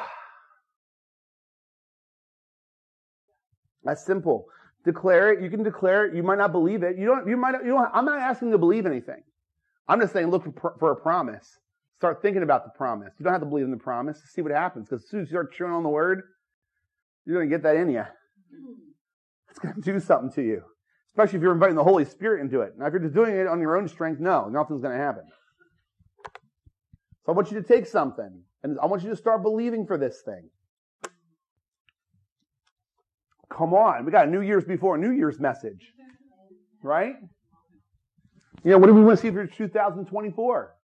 That's 3.85 4.07
simple. 4.07 4.47
Declare 4.87 5.33
it. 5.33 5.43
You 5.43 5.51
can 5.51 5.63
declare 5.63 6.07
it. 6.07 6.15
You 6.15 6.23
might 6.23 6.39
not 6.39 6.53
believe 6.53 6.83
it. 6.83 6.97
You 6.97 7.05
don't, 7.05 7.29
you 7.29 7.37
might, 7.37 7.63
you 7.63 7.73
don't, 7.73 7.91
I'm 7.93 8.07
not 8.07 8.19
asking 8.19 8.49
you 8.49 8.53
to 8.53 8.59
believe 8.59 8.87
anything. 8.87 9.23
I'm 9.89 10.01
just 10.01 10.15
saying 10.15 10.29
look 10.29 10.45
for, 10.59 10.77
for 10.79 10.93
a 10.93 10.97
promise. 10.97 11.59
Start 11.99 12.23
thinking 12.23 12.43
about 12.43 12.65
the 12.65 12.71
promise. 12.71 13.13
You 13.19 13.25
don't 13.25 13.33
have 13.33 13.43
to 13.43 13.47
believe 13.47 13.65
in 13.65 13.71
the 13.71 13.77
promise. 13.77 14.21
See 14.33 14.41
what 14.41 14.53
happens. 14.53 14.89
Because 14.89 15.05
as 15.05 15.11
soon 15.11 15.21
as 15.21 15.27
you 15.29 15.33
start 15.33 15.53
chewing 15.53 15.73
on 15.73 15.83
the 15.83 15.89
word, 15.89 16.23
you're 17.25 17.37
going 17.37 17.49
to 17.49 17.55
get 17.55 17.63
that 17.65 17.77
in 17.77 17.91
you. 17.91 18.05
It's 19.51 19.59
going 19.59 19.75
to 19.75 19.81
do 19.81 19.99
something 20.01 20.31
to 20.33 20.43
you. 20.43 20.63
Especially 21.09 21.39
if 21.39 21.43
you're 21.43 21.55
inviting 21.55 21.77
the 21.77 21.85
Holy 21.85 22.05
Spirit 22.05 22.43
into 22.43 22.61
it. 22.61 22.75
Now, 22.79 22.87
if 22.87 22.93
you're 22.93 23.01
just 23.01 23.15
doing 23.15 23.35
it 23.35 23.47
on 23.47 23.61
your 23.61 23.77
own 23.77 23.89
strength, 23.89 24.21
no, 24.21 24.49
nothing's 24.49 24.83
going 24.83 24.97
to 24.97 25.03
happen. 25.03 25.25
So 27.25 27.33
I 27.33 27.35
want 27.35 27.51
you 27.51 27.61
to 27.61 27.67
take 27.67 27.87
something 27.87 28.43
and 28.63 28.79
I 28.81 28.87
want 28.87 29.03
you 29.03 29.11
to 29.11 29.17
start 29.17 29.43
believing 29.43 29.87
for 29.87 29.97
this 29.97 30.21
thing. 30.25 30.51
Come 33.57 33.73
on. 33.73 34.05
We 34.05 34.13
got 34.13 34.29
a 34.29 34.31
New 34.31 34.43
Year's 34.43 34.65
before 34.65 34.97
a 34.97 34.99
New 34.99 35.13
Year's 35.13 35.41
message. 35.41 35.93
Right? 36.83 37.15
You 38.63 38.73
know, 38.73 38.79
what 38.79 38.87
do 38.87 38.95
we 38.95 39.03
want 39.03 39.19
to 39.19 39.23
see 39.23 39.31
for 39.31 39.47
2024? 39.47 40.75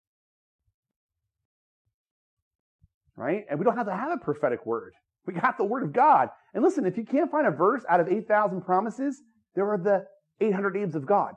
Right? 3.15 3.45
And 3.49 3.59
we 3.59 3.65
don't 3.65 3.77
have 3.77 3.85
to 3.85 3.95
have 3.95 4.11
a 4.11 4.17
prophetic 4.17 4.65
word. 4.65 4.93
We 5.27 5.33
got 5.33 5.57
the 5.57 5.63
word 5.63 5.83
of 5.83 5.93
God. 5.93 6.29
And 6.53 6.63
listen, 6.63 6.85
if 6.85 6.97
you 6.97 7.05
can't 7.05 7.29
find 7.29 7.45
a 7.45 7.51
verse 7.51 7.83
out 7.87 7.99
of 7.99 8.07
8,000 8.07 8.61
promises, 8.61 9.21
there 9.55 9.69
are 9.69 9.77
the 9.77 10.05
800 10.41 10.75
names 10.75 10.95
of 10.95 11.05
God. 11.05 11.33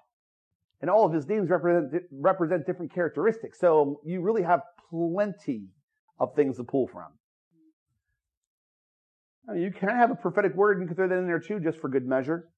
And 0.80 0.90
all 0.90 1.04
of 1.04 1.12
his 1.12 1.26
names 1.26 1.50
represent, 1.50 2.02
represent 2.12 2.66
different 2.66 2.94
characteristics. 2.94 3.60
So 3.60 4.00
you 4.04 4.22
really 4.22 4.42
have 4.42 4.60
plenty 4.90 5.68
of 6.18 6.34
things 6.34 6.56
to 6.56 6.64
pull 6.64 6.88
from. 6.88 7.08
I 9.48 9.52
mean, 9.52 9.62
you 9.62 9.70
can 9.70 9.88
have 9.88 10.10
a 10.10 10.14
prophetic 10.14 10.54
word 10.54 10.80
and 10.80 10.94
throw 10.94 11.08
that 11.08 11.16
in 11.16 11.26
there 11.26 11.38
too, 11.38 11.60
just 11.60 11.78
for 11.78 11.88
good 11.88 12.06
measure. 12.06 12.48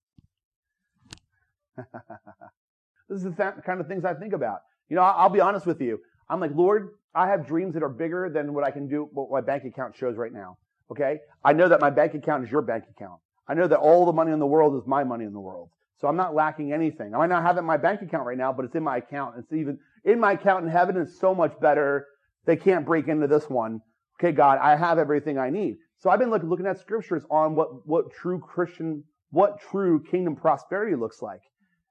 this 1.76 3.18
is 3.18 3.24
the 3.24 3.54
kind 3.64 3.80
of 3.80 3.86
things 3.86 4.04
I 4.04 4.14
think 4.14 4.32
about. 4.32 4.60
You 4.88 4.96
know, 4.96 5.02
I'll 5.02 5.28
be 5.28 5.40
honest 5.40 5.66
with 5.66 5.80
you. 5.80 6.00
I'm 6.30 6.40
like, 6.40 6.52
Lord, 6.54 6.90
I 7.14 7.28
have 7.28 7.46
dreams 7.46 7.74
that 7.74 7.82
are 7.82 7.88
bigger 7.88 8.30
than 8.32 8.54
what 8.54 8.64
I 8.64 8.70
can 8.70 8.88
do, 8.88 9.08
what 9.12 9.30
my 9.30 9.40
bank 9.40 9.64
account 9.64 9.96
shows 9.96 10.16
right 10.16 10.32
now. 10.32 10.56
Okay? 10.90 11.18
I 11.44 11.52
know 11.52 11.68
that 11.68 11.80
my 11.80 11.90
bank 11.90 12.14
account 12.14 12.44
is 12.44 12.50
your 12.50 12.62
bank 12.62 12.84
account. 12.90 13.20
I 13.46 13.54
know 13.54 13.66
that 13.66 13.78
all 13.78 14.06
the 14.06 14.12
money 14.12 14.32
in 14.32 14.38
the 14.38 14.46
world 14.46 14.80
is 14.80 14.86
my 14.86 15.04
money 15.04 15.24
in 15.24 15.32
the 15.32 15.40
world. 15.40 15.70
So 16.00 16.06
I'm 16.06 16.16
not 16.16 16.34
lacking 16.34 16.72
anything. 16.72 17.14
I 17.14 17.18
might 17.18 17.28
not 17.28 17.42
have 17.42 17.56
it 17.56 17.60
in 17.60 17.64
my 17.64 17.76
bank 17.76 18.02
account 18.02 18.26
right 18.26 18.38
now, 18.38 18.52
but 18.52 18.64
it's 18.64 18.74
in 18.74 18.84
my 18.84 18.98
account. 18.98 19.36
It's 19.38 19.52
even 19.52 19.78
in 20.04 20.20
my 20.20 20.32
account 20.32 20.64
in 20.64 20.70
heaven. 20.70 20.96
It's 20.96 21.18
so 21.18 21.34
much 21.34 21.58
better. 21.60 22.06
They 22.46 22.56
can't 22.56 22.86
break 22.86 23.08
into 23.08 23.26
this 23.26 23.48
one. 23.50 23.80
Okay, 24.20 24.32
God, 24.32 24.58
I 24.58 24.76
have 24.76 24.98
everything 24.98 25.38
I 25.38 25.50
need. 25.50 25.76
So 25.98 26.10
I've 26.10 26.18
been 26.18 26.30
looking, 26.30 26.48
looking 26.48 26.66
at 26.66 26.78
scriptures 26.78 27.24
on 27.30 27.54
what, 27.54 27.86
what 27.86 28.12
true 28.12 28.38
Christian, 28.38 29.02
what 29.30 29.60
true 29.60 30.02
kingdom 30.02 30.36
prosperity 30.36 30.94
looks 30.94 31.20
like. 31.22 31.40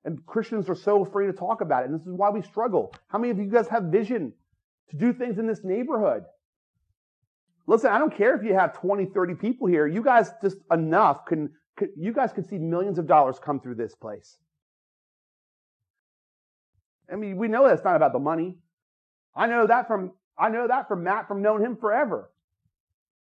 And 0.05 0.25
Christians 0.25 0.69
are 0.69 0.75
so 0.75 1.03
afraid 1.03 1.27
to 1.27 1.33
talk 1.33 1.59
about 1.61 1.83
it. 1.83 1.89
And 1.89 1.99
this 1.99 2.07
is 2.07 2.13
why 2.13 2.29
we 2.29 2.41
struggle. 2.41 2.93
How 3.09 3.19
many 3.19 3.31
of 3.31 3.37
you 3.37 3.45
guys 3.45 3.67
have 3.67 3.83
vision 3.83 4.33
to 4.89 4.95
do 4.95 5.11
things 5.11 5.37
in 5.37 5.47
this 5.47 5.63
neighborhood? 5.63 6.23
Listen, 7.65 7.91
I 7.91 7.99
don't 7.99 8.15
care 8.15 8.33
if 8.33 8.43
you 8.43 8.53
have 8.53 8.73
20, 8.79 9.07
30 9.07 9.35
people 9.35 9.67
here. 9.67 9.85
You 9.85 10.01
guys 10.01 10.31
just 10.41 10.57
enough 10.71 11.25
can, 11.25 11.49
can 11.75 11.89
you 11.97 12.13
guys 12.13 12.31
could 12.31 12.47
see 12.47 12.57
millions 12.57 12.97
of 12.97 13.07
dollars 13.07 13.37
come 13.43 13.59
through 13.59 13.75
this 13.75 13.93
place. 13.93 14.37
I 17.11 17.15
mean, 17.15 17.35
we 17.35 17.49
know 17.49 17.67
that's 17.67 17.83
not 17.83 17.97
about 17.97 18.13
the 18.13 18.19
money. 18.19 18.57
I 19.35 19.47
know 19.47 19.67
that 19.67 19.87
from 19.87 20.13
I 20.37 20.49
know 20.49 20.67
that 20.67 20.87
from 20.87 21.03
Matt 21.03 21.27
from 21.27 21.41
knowing 21.41 21.63
him 21.63 21.75
forever. 21.75 22.31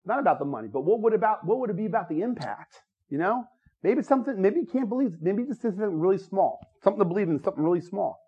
Not 0.06 0.20
about 0.20 0.39
the 0.39 0.45
money, 0.45 0.68
but 0.68 0.82
what 0.82 1.02
would 1.02 1.14
about 1.14 1.45
what 1.45 1.60
would 1.60 1.70
it 1.70 1.78
be 1.78 1.86
about 1.86 2.10
the 2.10 2.22
impact? 2.22 2.76
You 3.10 3.18
know, 3.18 3.43
maybe 3.84 3.99
it's 3.99 4.08
something. 4.08 4.41
Maybe 4.41 4.62
you 4.62 4.66
can't 4.66 4.89
believe. 4.89 5.18
Maybe 5.22 5.43
this 5.43 5.58
is 5.58 5.62
something 5.62 5.99
really 5.99 6.18
small. 6.18 6.60
Something 6.84 6.99
to 6.99 7.06
believe 7.06 7.30
in. 7.30 7.41
Something 7.43 7.64
really 7.64 7.82
small. 7.82 8.20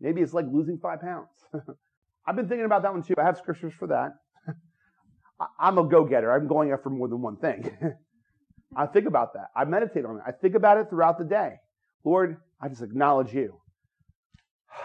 Maybe 0.00 0.20
it's 0.20 0.32
like 0.32 0.46
losing 0.50 0.78
five 0.78 1.00
pounds. 1.00 1.28
I've 2.26 2.36
been 2.36 2.48
thinking 2.48 2.64
about 2.64 2.82
that 2.82 2.92
one 2.92 3.02
too. 3.02 3.14
I 3.18 3.24
have 3.24 3.38
scriptures 3.38 3.72
for 3.78 3.88
that. 3.88 4.14
I'm 5.60 5.78
a 5.78 5.84
go-getter. 5.84 6.30
I'm 6.32 6.48
going 6.48 6.72
after 6.72 6.90
more 6.90 7.08
than 7.08 7.22
one 7.22 7.36
thing. 7.36 7.70
I 8.76 8.86
think 8.86 9.06
about 9.06 9.34
that. 9.34 9.48
I 9.54 9.64
meditate 9.64 10.04
on 10.04 10.16
it. 10.16 10.22
I 10.26 10.32
think 10.32 10.54
about 10.54 10.78
it 10.78 10.90
throughout 10.90 11.18
the 11.18 11.24
day. 11.24 11.54
Lord, 12.04 12.38
I 12.60 12.68
just 12.68 12.82
acknowledge 12.82 13.32
you. 13.32 13.60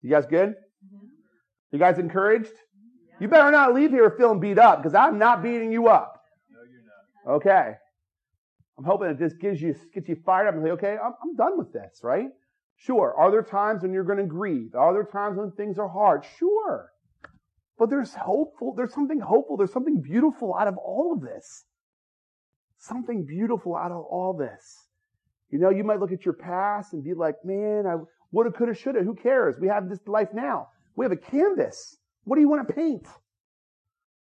You 0.00 0.10
guys 0.10 0.26
good? 0.26 0.50
Mm-hmm. 0.50 1.06
You 1.72 1.78
guys 1.80 1.98
encouraged? 1.98 2.52
You 3.20 3.28
better 3.28 3.50
not 3.50 3.74
leave 3.74 3.90
here 3.90 4.14
feeling 4.16 4.40
beat 4.40 4.58
up 4.58 4.78
because 4.78 4.94
I'm 4.94 5.18
not 5.18 5.42
beating 5.42 5.72
you 5.72 5.88
up. 5.88 6.22
No, 6.50 6.58
you're 6.70 6.82
not. 6.84 7.36
Okay. 7.36 7.74
I'm 8.78 8.84
hoping 8.84 9.08
it 9.08 9.18
just 9.18 9.40
gives 9.40 9.60
you, 9.60 9.74
gets 9.92 10.08
you 10.08 10.16
fired 10.24 10.46
up 10.46 10.54
and 10.54 10.64
say, 10.64 10.70
okay, 10.70 10.96
I'm, 11.02 11.12
I'm 11.22 11.34
done 11.36 11.58
with 11.58 11.72
this, 11.72 12.00
right? 12.02 12.28
Sure. 12.76 13.12
Are 13.18 13.30
there 13.30 13.42
times 13.42 13.82
when 13.82 13.92
you're 13.92 14.04
going 14.04 14.18
to 14.18 14.24
grieve? 14.24 14.74
Are 14.76 14.92
there 14.92 15.04
times 15.04 15.36
when 15.36 15.50
things 15.52 15.78
are 15.78 15.88
hard? 15.88 16.24
Sure. 16.38 16.92
But 17.76 17.90
there's 17.90 18.14
hopeful, 18.14 18.74
there's 18.76 18.94
something 18.94 19.20
hopeful, 19.20 19.56
there's 19.56 19.72
something 19.72 20.00
beautiful 20.00 20.54
out 20.54 20.68
of 20.68 20.76
all 20.78 21.12
of 21.12 21.20
this. 21.20 21.64
Something 22.78 23.24
beautiful 23.24 23.76
out 23.76 23.90
of 23.90 24.04
all 24.04 24.32
this. 24.32 24.86
You 25.50 25.58
know, 25.58 25.70
you 25.70 25.82
might 25.82 25.98
look 25.98 26.12
at 26.12 26.24
your 26.24 26.34
past 26.34 26.92
and 26.92 27.02
be 27.02 27.14
like, 27.14 27.36
man, 27.44 27.84
I 27.86 27.96
woulda, 28.30 28.52
coulda, 28.52 28.74
shoulda. 28.74 29.02
Who 29.02 29.14
cares? 29.14 29.56
We 29.60 29.66
have 29.68 29.88
this 29.88 30.00
life 30.06 30.28
now. 30.32 30.68
We 30.94 31.04
have 31.04 31.12
a 31.12 31.16
canvas. 31.16 31.96
What 32.28 32.36
do 32.36 32.42
you 32.42 32.48
want 32.48 32.68
to 32.68 32.74
paint? 32.74 33.06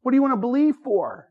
What 0.02 0.12
do 0.12 0.18
you 0.18 0.22
want 0.22 0.34
to 0.34 0.38
believe 0.38 0.76
for? 0.84 1.30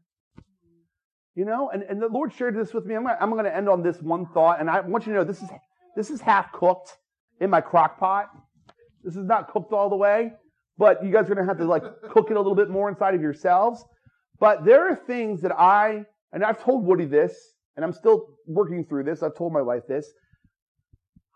You 1.34 1.44
know, 1.44 1.68
and, 1.70 1.82
and 1.82 2.00
the 2.00 2.08
Lord 2.08 2.32
shared 2.32 2.56
this 2.56 2.72
with 2.72 2.86
me. 2.86 2.94
I'm, 2.94 3.06
I'm 3.06 3.30
going 3.30 3.44
to 3.44 3.54
end 3.54 3.68
on 3.68 3.82
this 3.82 4.00
one 4.00 4.24
thought, 4.32 4.58
and 4.58 4.70
I 4.70 4.80
want 4.80 5.06
you 5.06 5.12
to 5.12 5.18
know 5.18 5.24
this 5.24 5.42
is 5.42 5.50
this 5.96 6.08
is 6.08 6.22
half 6.22 6.50
cooked 6.52 6.96
in 7.42 7.50
my 7.50 7.60
crock 7.60 8.00
pot. 8.00 8.30
This 9.04 9.16
is 9.16 9.26
not 9.26 9.52
cooked 9.52 9.74
all 9.74 9.90
the 9.90 9.96
way, 9.96 10.32
but 10.78 11.04
you 11.04 11.12
guys 11.12 11.30
are 11.30 11.34
going 11.34 11.46
to 11.46 11.50
have 11.50 11.58
to 11.58 11.66
like 11.66 11.82
cook 12.10 12.30
it 12.30 12.36
a 12.36 12.40
little 12.40 12.54
bit 12.54 12.70
more 12.70 12.88
inside 12.88 13.14
of 13.14 13.20
yourselves. 13.20 13.84
But 14.40 14.64
there 14.64 14.90
are 14.90 14.96
things 14.96 15.42
that 15.42 15.52
I, 15.52 16.06
and 16.32 16.42
I've 16.42 16.62
told 16.62 16.86
Woody 16.86 17.04
this, 17.04 17.34
and 17.76 17.84
I'm 17.84 17.92
still 17.92 18.28
working 18.46 18.86
through 18.86 19.04
this. 19.04 19.22
I've 19.22 19.36
told 19.36 19.52
my 19.52 19.62
wife 19.62 19.82
this. 19.86 20.10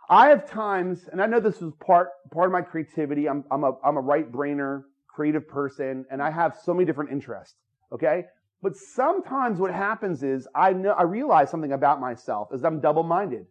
I 0.08 0.28
have 0.28 0.48
times, 0.48 1.08
and 1.12 1.20
I 1.20 1.26
know 1.26 1.40
this 1.40 1.60
is 1.60 1.74
part 1.84 2.08
part 2.32 2.46
of 2.46 2.52
my 2.52 2.62
creativity. 2.62 3.28
I'm 3.28 3.44
I'm 3.50 3.64
a 3.64 3.72
I'm 3.84 3.98
a 3.98 4.00
right 4.00 4.30
brainer, 4.32 4.84
creative 5.16 5.48
person, 5.48 6.04
and 6.10 6.22
I 6.22 6.30
have 6.30 6.58
so 6.62 6.74
many 6.74 6.84
different 6.84 7.10
interests. 7.10 7.56
Okay, 7.90 8.24
but 8.62 8.76
sometimes 8.76 9.58
what 9.58 9.72
happens 9.72 10.22
is 10.22 10.46
I 10.54 10.74
know 10.74 10.90
I 10.90 11.04
realize 11.04 11.50
something 11.50 11.72
about 11.72 12.00
myself 12.00 12.48
is 12.52 12.64
I'm 12.64 12.80
double 12.80 13.02
minded. 13.02 13.46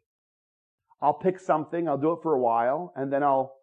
I'll 1.01 1.13
pick 1.13 1.39
something, 1.39 1.89
I'll 1.89 1.97
do 1.97 2.11
it 2.11 2.19
for 2.21 2.33
a 2.33 2.39
while, 2.39 2.93
and 2.95 3.11
then 3.11 3.23
I'll 3.23 3.55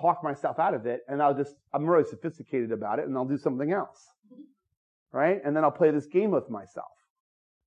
talk 0.00 0.24
myself 0.24 0.58
out 0.58 0.74
of 0.74 0.86
it, 0.86 1.02
and 1.08 1.22
I'll 1.22 1.36
just 1.36 1.54
I'm 1.72 1.86
really 1.86 2.08
sophisticated 2.08 2.72
about 2.72 2.98
it, 2.98 3.06
and 3.06 3.16
I'll 3.16 3.24
do 3.24 3.38
something 3.38 3.72
else, 3.72 4.08
right? 5.12 5.40
And 5.44 5.56
then 5.56 5.62
I'll 5.62 5.70
play 5.70 5.92
this 5.92 6.06
game 6.06 6.32
with 6.32 6.50
myself. 6.50 6.90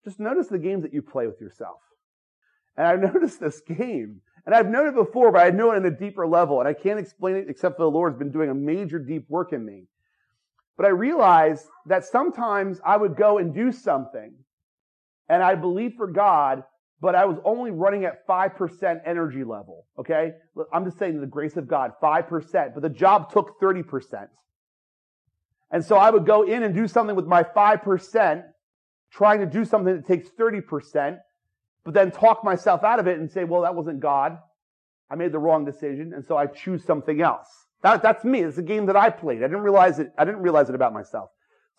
Just 0.03 0.20
notice 0.20 0.47
the 0.47 0.59
games 0.59 0.84
that 0.84 0.93
you 0.93 1.01
play 1.01 1.26
with 1.26 1.39
yourself. 1.39 1.80
And 2.76 2.86
I've 2.86 2.99
noticed 3.14 3.39
this 3.39 3.61
game 3.61 4.22
and 4.45 4.53
I've 4.53 4.69
known 4.69 4.87
it 4.87 4.95
before, 4.95 5.31
but 5.31 5.45
I 5.45 5.51
know 5.51 5.71
it 5.71 5.77
on 5.77 5.85
a 5.85 5.91
deeper 5.91 6.27
level. 6.27 6.59
And 6.59 6.67
I 6.67 6.73
can't 6.73 6.99
explain 6.99 7.35
it 7.35 7.49
except 7.49 7.77
for 7.77 7.83
the 7.83 7.91
Lord's 7.91 8.17
been 8.17 8.31
doing 8.31 8.49
a 8.49 8.53
major 8.53 8.99
deep 8.99 9.29
work 9.29 9.53
in 9.53 9.65
me. 9.65 9.85
But 10.75 10.85
I 10.85 10.89
realized 10.89 11.65
that 11.85 12.03
sometimes 12.03 12.81
I 12.85 12.97
would 12.97 13.15
go 13.15 13.37
and 13.37 13.53
do 13.53 13.71
something 13.71 14.33
and 15.29 15.41
I 15.41 15.55
believe 15.55 15.93
for 15.95 16.07
God, 16.07 16.63
but 16.99 17.15
I 17.15 17.25
was 17.25 17.37
only 17.45 17.71
running 17.71 18.03
at 18.05 18.27
5% 18.27 19.01
energy 19.05 19.43
level. 19.43 19.85
Okay. 19.97 20.33
I'm 20.73 20.83
just 20.83 20.97
saying 20.97 21.21
the 21.21 21.27
grace 21.27 21.55
of 21.55 21.67
God, 21.67 21.93
5%, 22.01 22.73
but 22.73 22.81
the 22.81 22.89
job 22.89 23.31
took 23.31 23.61
30%. 23.61 24.27
And 25.71 25.83
so 25.83 25.95
I 25.95 26.09
would 26.09 26.25
go 26.25 26.43
in 26.43 26.63
and 26.63 26.75
do 26.75 26.87
something 26.87 27.15
with 27.15 27.25
my 27.25 27.43
5%, 27.43 28.43
trying 29.11 29.39
to 29.39 29.45
do 29.45 29.63
something 29.63 29.95
that 29.95 30.05
takes 30.05 30.29
30% 30.29 31.17
but 31.86 31.93
then 31.93 32.11
talk 32.11 32.43
myself 32.43 32.84
out 32.84 32.99
of 32.99 33.07
it 33.07 33.19
and 33.19 33.29
say, 33.29 33.43
well, 33.43 33.61
that 33.61 33.75
wasn't 33.75 33.99
God. 33.99 34.38
I 35.11 35.15
made 35.15 35.31
the 35.31 35.39
wrong 35.39 35.65
decision, 35.65 36.13
and 36.13 36.25
so 36.25 36.38
I 36.38 36.47
choose 36.47 36.84
something 36.86 37.21
else. 37.21 37.47
That, 37.84 38.01
that's 38.01 38.23
me. 38.23 38.39
It's 38.39 38.57
a 38.57 38.63
game 38.63 38.86
that 38.86 38.95
I 38.95 39.09
played. 39.09 39.39
I 39.39 39.47
didn't 39.47 39.61
realize 39.61 39.99
it. 39.99 40.11
I 40.17 40.25
didn't 40.25 40.41
realize 40.41 40.69
it 40.69 40.75
about 40.75 40.93
myself. 40.93 41.29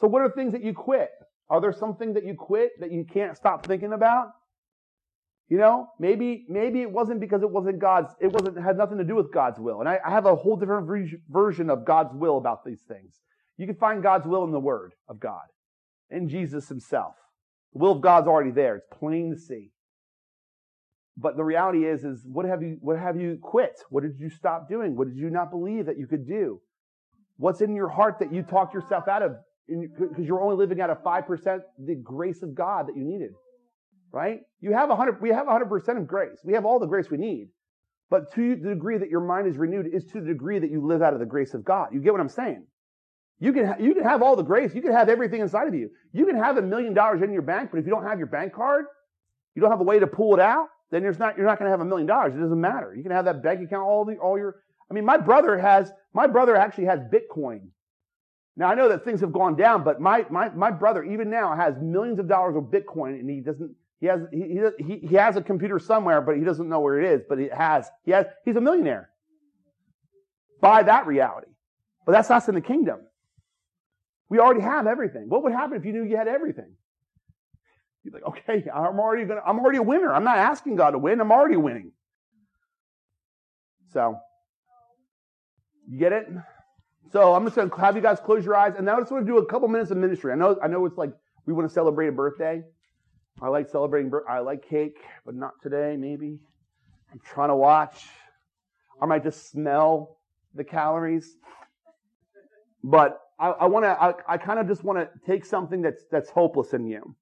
So 0.00 0.06
what 0.06 0.22
are 0.22 0.30
things 0.30 0.52
that 0.52 0.62
you 0.62 0.74
quit? 0.74 1.10
Are 1.48 1.60
there 1.60 1.72
something 1.72 2.14
that 2.14 2.24
you 2.24 2.34
quit 2.34 2.72
that 2.80 2.92
you 2.92 3.04
can't 3.04 3.36
stop 3.36 3.66
thinking 3.66 3.92
about? 3.92 4.28
You 5.48 5.58
know, 5.58 5.88
maybe, 5.98 6.46
maybe 6.48 6.80
it 6.80 6.90
wasn't 6.90 7.20
because 7.20 7.42
it 7.42 7.50
wasn't 7.50 7.78
God's, 7.78 8.12
it 8.20 8.32
wasn't, 8.32 8.62
had 8.62 8.78
nothing 8.78 8.98
to 8.98 9.04
do 9.04 9.14
with 9.14 9.32
God's 9.32 9.60
will. 9.60 9.80
And 9.80 9.88
I, 9.88 9.98
I 10.04 10.10
have 10.10 10.26
a 10.26 10.34
whole 10.34 10.56
different 10.56 10.86
ver- 10.86 11.18
version 11.28 11.68
of 11.68 11.84
God's 11.84 12.14
will 12.14 12.38
about 12.38 12.64
these 12.64 12.80
things. 12.88 13.20
You 13.56 13.66
can 13.66 13.76
find 13.76 14.02
God's 14.02 14.26
will 14.26 14.44
in 14.44 14.52
the 14.52 14.60
Word 14.60 14.92
of 15.08 15.20
God, 15.20 15.44
in 16.10 16.28
Jesus 16.28 16.68
Himself. 16.68 17.14
The 17.72 17.78
will 17.78 17.92
of 17.92 18.00
God's 18.00 18.26
already 18.26 18.52
there. 18.52 18.76
It's 18.76 18.86
plain 18.90 19.30
to 19.34 19.38
see. 19.38 19.70
But 21.16 21.36
the 21.36 21.44
reality 21.44 21.84
is, 21.84 22.04
is 22.04 22.24
what 22.24 22.44
have 22.46 22.62
you, 22.62 22.78
what 22.80 22.98
have 22.98 23.20
you 23.20 23.38
quit? 23.40 23.80
What 23.90 24.02
did 24.02 24.18
you 24.18 24.30
stop 24.30 24.68
doing? 24.68 24.96
What 24.96 25.08
did 25.08 25.16
you 25.16 25.30
not 25.30 25.50
believe 25.50 25.86
that 25.86 25.98
you 25.98 26.06
could 26.06 26.26
do? 26.26 26.60
What's 27.36 27.60
in 27.60 27.74
your 27.74 27.88
heart 27.88 28.18
that 28.20 28.32
you 28.32 28.42
talked 28.42 28.74
yourself 28.74 29.08
out 29.08 29.22
of 29.22 29.36
because 29.66 30.26
you're 30.26 30.42
only 30.42 30.56
living 30.56 30.80
out 30.80 30.90
of 30.90 31.02
5% 31.02 31.60
the 31.78 31.94
grace 31.94 32.42
of 32.42 32.54
God 32.54 32.88
that 32.88 32.96
you 32.96 33.04
needed? 33.04 33.30
right? 34.14 34.42
You 34.60 34.72
have 34.72 34.90
a 34.90 34.96
hundred, 34.96 35.20
we 35.20 35.30
have 35.30 35.48
a 35.48 35.50
hundred 35.50 35.68
percent 35.68 35.98
of 35.98 36.06
grace. 36.06 36.38
We 36.44 36.54
have 36.54 36.64
all 36.64 36.78
the 36.78 36.86
grace 36.86 37.10
we 37.10 37.18
need. 37.18 37.48
But 38.10 38.32
to 38.34 38.54
the 38.54 38.70
degree 38.70 38.96
that 38.96 39.10
your 39.10 39.20
mind 39.20 39.48
is 39.48 39.56
renewed 39.56 39.86
is 39.92 40.04
to 40.12 40.20
the 40.20 40.26
degree 40.28 40.58
that 40.60 40.70
you 40.70 40.86
live 40.86 41.02
out 41.02 41.14
of 41.14 41.18
the 41.18 41.26
grace 41.26 41.52
of 41.52 41.64
God. 41.64 41.88
You 41.92 42.00
get 42.00 42.12
what 42.12 42.20
I'm 42.20 42.28
saying? 42.28 42.64
You 43.40 43.52
can, 43.52 43.66
ha- 43.66 43.76
you 43.80 43.92
can 43.92 44.04
have 44.04 44.22
all 44.22 44.36
the 44.36 44.44
grace. 44.44 44.72
You 44.72 44.82
can 44.82 44.92
have 44.92 45.08
everything 45.08 45.40
inside 45.40 45.66
of 45.66 45.74
you. 45.74 45.90
You 46.12 46.24
can 46.26 46.36
have 46.36 46.56
a 46.56 46.62
million 46.62 46.94
dollars 46.94 47.22
in 47.22 47.32
your 47.32 47.42
bank, 47.42 47.70
but 47.72 47.78
if 47.78 47.86
you 47.86 47.90
don't 47.90 48.04
have 48.04 48.18
your 48.18 48.28
bank 48.28 48.54
card, 48.54 48.84
you 49.56 49.62
don't 49.62 49.72
have 49.72 49.80
a 49.80 49.84
way 49.84 49.98
to 49.98 50.06
pull 50.06 50.32
it 50.34 50.40
out, 50.40 50.68
then 50.90 51.02
not, 51.18 51.36
you're 51.36 51.46
not 51.46 51.58
going 51.58 51.66
to 51.66 51.70
have 51.70 51.80
a 51.80 51.84
million 51.84 52.06
dollars. 52.06 52.34
It 52.34 52.40
doesn't 52.40 52.60
matter. 52.60 52.94
You 52.94 53.02
can 53.02 53.12
have 53.12 53.24
that 53.24 53.42
bank 53.42 53.60
account, 53.62 53.82
all 53.82 54.04
the, 54.04 54.16
all 54.16 54.38
your, 54.38 54.56
I 54.90 54.94
mean, 54.94 55.04
my 55.04 55.16
brother 55.16 55.58
has, 55.58 55.90
my 56.12 56.26
brother 56.26 56.56
actually 56.56 56.84
has 56.86 57.00
Bitcoin. 57.00 57.68
Now 58.56 58.68
I 58.68 58.74
know 58.74 58.88
that 58.88 59.04
things 59.04 59.20
have 59.20 59.32
gone 59.32 59.56
down, 59.56 59.82
but 59.82 60.00
my, 60.00 60.24
my, 60.30 60.50
my 60.50 60.70
brother 60.70 61.02
even 61.02 61.30
now 61.30 61.56
has 61.56 61.74
millions 61.80 62.18
of 62.18 62.28
dollars 62.28 62.56
of 62.56 62.64
Bitcoin 62.64 63.18
and 63.18 63.28
he 63.28 63.40
doesn't, 63.40 63.74
he 64.00 64.06
has, 64.06 64.20
he, 64.30 64.60
he, 64.78 65.06
he 65.08 65.14
has 65.16 65.36
a 65.36 65.42
computer 65.42 65.78
somewhere, 65.78 66.20
but 66.20 66.36
he 66.36 66.44
doesn't 66.44 66.68
know 66.68 66.80
where 66.80 67.00
it 67.00 67.10
is, 67.10 67.22
but 67.28 67.38
he 67.38 67.48
has, 67.48 67.88
he 68.04 68.12
has, 68.12 68.26
he's 68.44 68.56
a 68.56 68.60
millionaire. 68.60 69.10
By 70.60 70.82
that 70.84 71.06
reality. 71.06 71.48
But 72.06 72.12
that's 72.12 72.30
us 72.30 72.48
in 72.48 72.54
the 72.54 72.60
kingdom. 72.60 73.00
We 74.28 74.38
already 74.38 74.60
have 74.60 74.86
everything. 74.86 75.28
What 75.28 75.42
would 75.42 75.52
happen 75.52 75.76
if 75.76 75.84
you 75.84 75.92
knew 75.92 76.04
you 76.04 76.16
had 76.16 76.28
everything? 76.28 76.74
You'd 78.04 78.12
be 78.12 78.18
like, 78.18 78.26
okay, 78.28 78.64
I'm 78.72 79.00
already 79.00 79.24
gonna, 79.24 79.40
I'm 79.46 79.58
already 79.58 79.78
a 79.78 79.82
winner. 79.82 80.12
I'm 80.12 80.24
not 80.24 80.36
asking 80.36 80.76
God 80.76 80.90
to 80.90 80.98
win. 80.98 81.20
I'm 81.20 81.32
already 81.32 81.56
winning. 81.56 81.92
So, 83.92 84.18
you 85.88 85.98
get 85.98 86.12
it? 86.12 86.26
So 87.12 87.34
I'm 87.34 87.44
just 87.44 87.56
gonna 87.56 87.70
have 87.80 87.96
you 87.96 88.02
guys 88.02 88.18
close 88.20 88.44
your 88.44 88.56
eyes, 88.56 88.74
and 88.76 88.84
now 88.84 88.96
I 88.96 89.00
just 89.00 89.12
want 89.12 89.26
to 89.26 89.32
do 89.32 89.38
a 89.38 89.46
couple 89.46 89.68
minutes 89.68 89.90
of 89.90 89.96
ministry. 89.96 90.32
I 90.32 90.34
know, 90.34 90.58
I 90.62 90.68
know 90.68 90.84
it's 90.84 90.98
like 90.98 91.12
we 91.46 91.52
want 91.52 91.68
to 91.68 91.72
celebrate 91.72 92.08
a 92.08 92.12
birthday. 92.12 92.62
I 93.40 93.48
like 93.48 93.68
celebrating. 93.68 94.12
I 94.28 94.38
like 94.40 94.68
cake, 94.68 94.98
but 95.24 95.34
not 95.34 95.52
today. 95.62 95.96
Maybe 95.96 96.38
I'm 97.12 97.20
trying 97.24 97.48
to 97.48 97.56
watch. 97.56 98.06
I 99.00 99.06
might 99.06 99.22
just 99.22 99.50
smell 99.50 100.18
the 100.54 100.64
calories. 100.64 101.36
But 102.82 103.20
I, 103.38 103.48
I 103.50 103.66
want 103.66 103.84
to. 103.84 103.90
I, 103.90 104.34
I 104.34 104.38
kind 104.38 104.58
of 104.58 104.68
just 104.68 104.84
want 104.84 104.98
to 104.98 105.08
take 105.26 105.44
something 105.44 105.82
that's 105.82 106.04
that's 106.10 106.30
hopeless 106.30 106.74
in 106.74 106.86
you. 106.86 107.16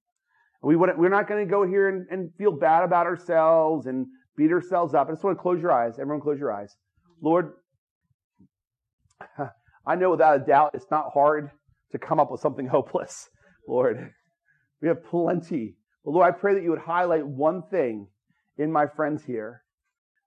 We 0.63 0.77
want. 0.77 0.97
We're 0.97 1.09
not 1.09 1.29
going 1.29 1.45
to 1.45 1.51
go 1.51 1.67
here 1.67 1.89
and, 1.89 2.07
and 2.11 2.31
feel 2.39 2.53
bad 2.53 2.85
about 2.85 3.07
ourselves 3.07 3.87
and 3.87 4.07
beat 4.37 4.53
ourselves 4.53 4.95
up. 4.95 5.09
I 5.09 5.13
just 5.13 5.25
want 5.25 5.37
to 5.37 5.43
close 5.43 5.61
your 5.61 5.73
eyes. 5.73 5.99
Everyone, 5.99 6.21
close 6.21 6.39
your 6.39 6.53
eyes. 6.53 6.77
Lord, 7.21 7.53
I 9.87 9.97
know 9.97 10.11
without 10.11 10.37
a 10.41 10.45
doubt 10.45 10.73
it's 10.75 10.91
not 10.91 11.11
hard 11.13 11.51
to 11.91 11.99
come 11.99 12.21
up 12.21 12.31
with 12.31 12.41
something 12.41 12.67
hopeless. 12.73 13.29
Lord, 13.69 14.13
we 14.81 14.89
have 14.89 15.05
plenty. 15.05 15.77
But 16.05 16.13
Lord, 16.13 16.27
I 16.27 16.31
pray 16.37 16.55
that 16.55 16.63
you 16.63 16.71
would 16.71 16.81
highlight 16.81 17.27
one 17.27 17.63
thing 17.71 18.09
in 18.59 18.71
my 18.71 18.87
friends 18.87 19.25
here, 19.25 19.63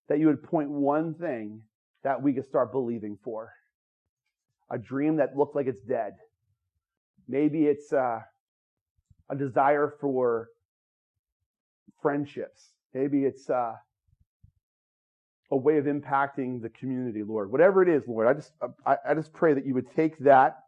that 0.10 0.20
you 0.20 0.28
would 0.28 0.44
point 0.44 0.70
one 0.70 1.16
thing 1.16 1.62
that 2.04 2.22
we 2.22 2.34
could 2.34 2.46
start 2.46 2.72
believing 2.72 3.18
for 3.24 3.52
a 4.72 4.78
dream 4.78 5.18
that 5.18 5.36
looked 5.36 5.56
like 5.56 5.68
it's 5.68 5.84
dead. 5.84 6.14
Maybe 7.28 7.66
it's 7.66 7.94
uh, 7.94 8.20
a 9.30 9.36
desire 9.36 9.94
for 10.00 10.50
friendships. 12.02 12.70
Maybe 12.94 13.26
it's 13.26 13.50
uh, 13.50 13.74
a 15.52 15.58
way 15.58 15.78
of 15.78 15.86
impacting 15.86 16.62
the 16.62 16.70
community, 16.70 17.24
Lord. 17.24 17.52
Whatever 17.52 17.84
it 17.84 17.90
is, 17.90 18.04
Lord, 18.08 18.28
I 18.28 18.34
just 18.34 18.52
I, 18.86 18.98
I 19.10 19.14
just 19.14 19.34
pray 19.34 19.54
that 19.54 19.66
you 19.66 19.74
would 19.74 19.94
take 19.96 20.18
that, 20.20 20.60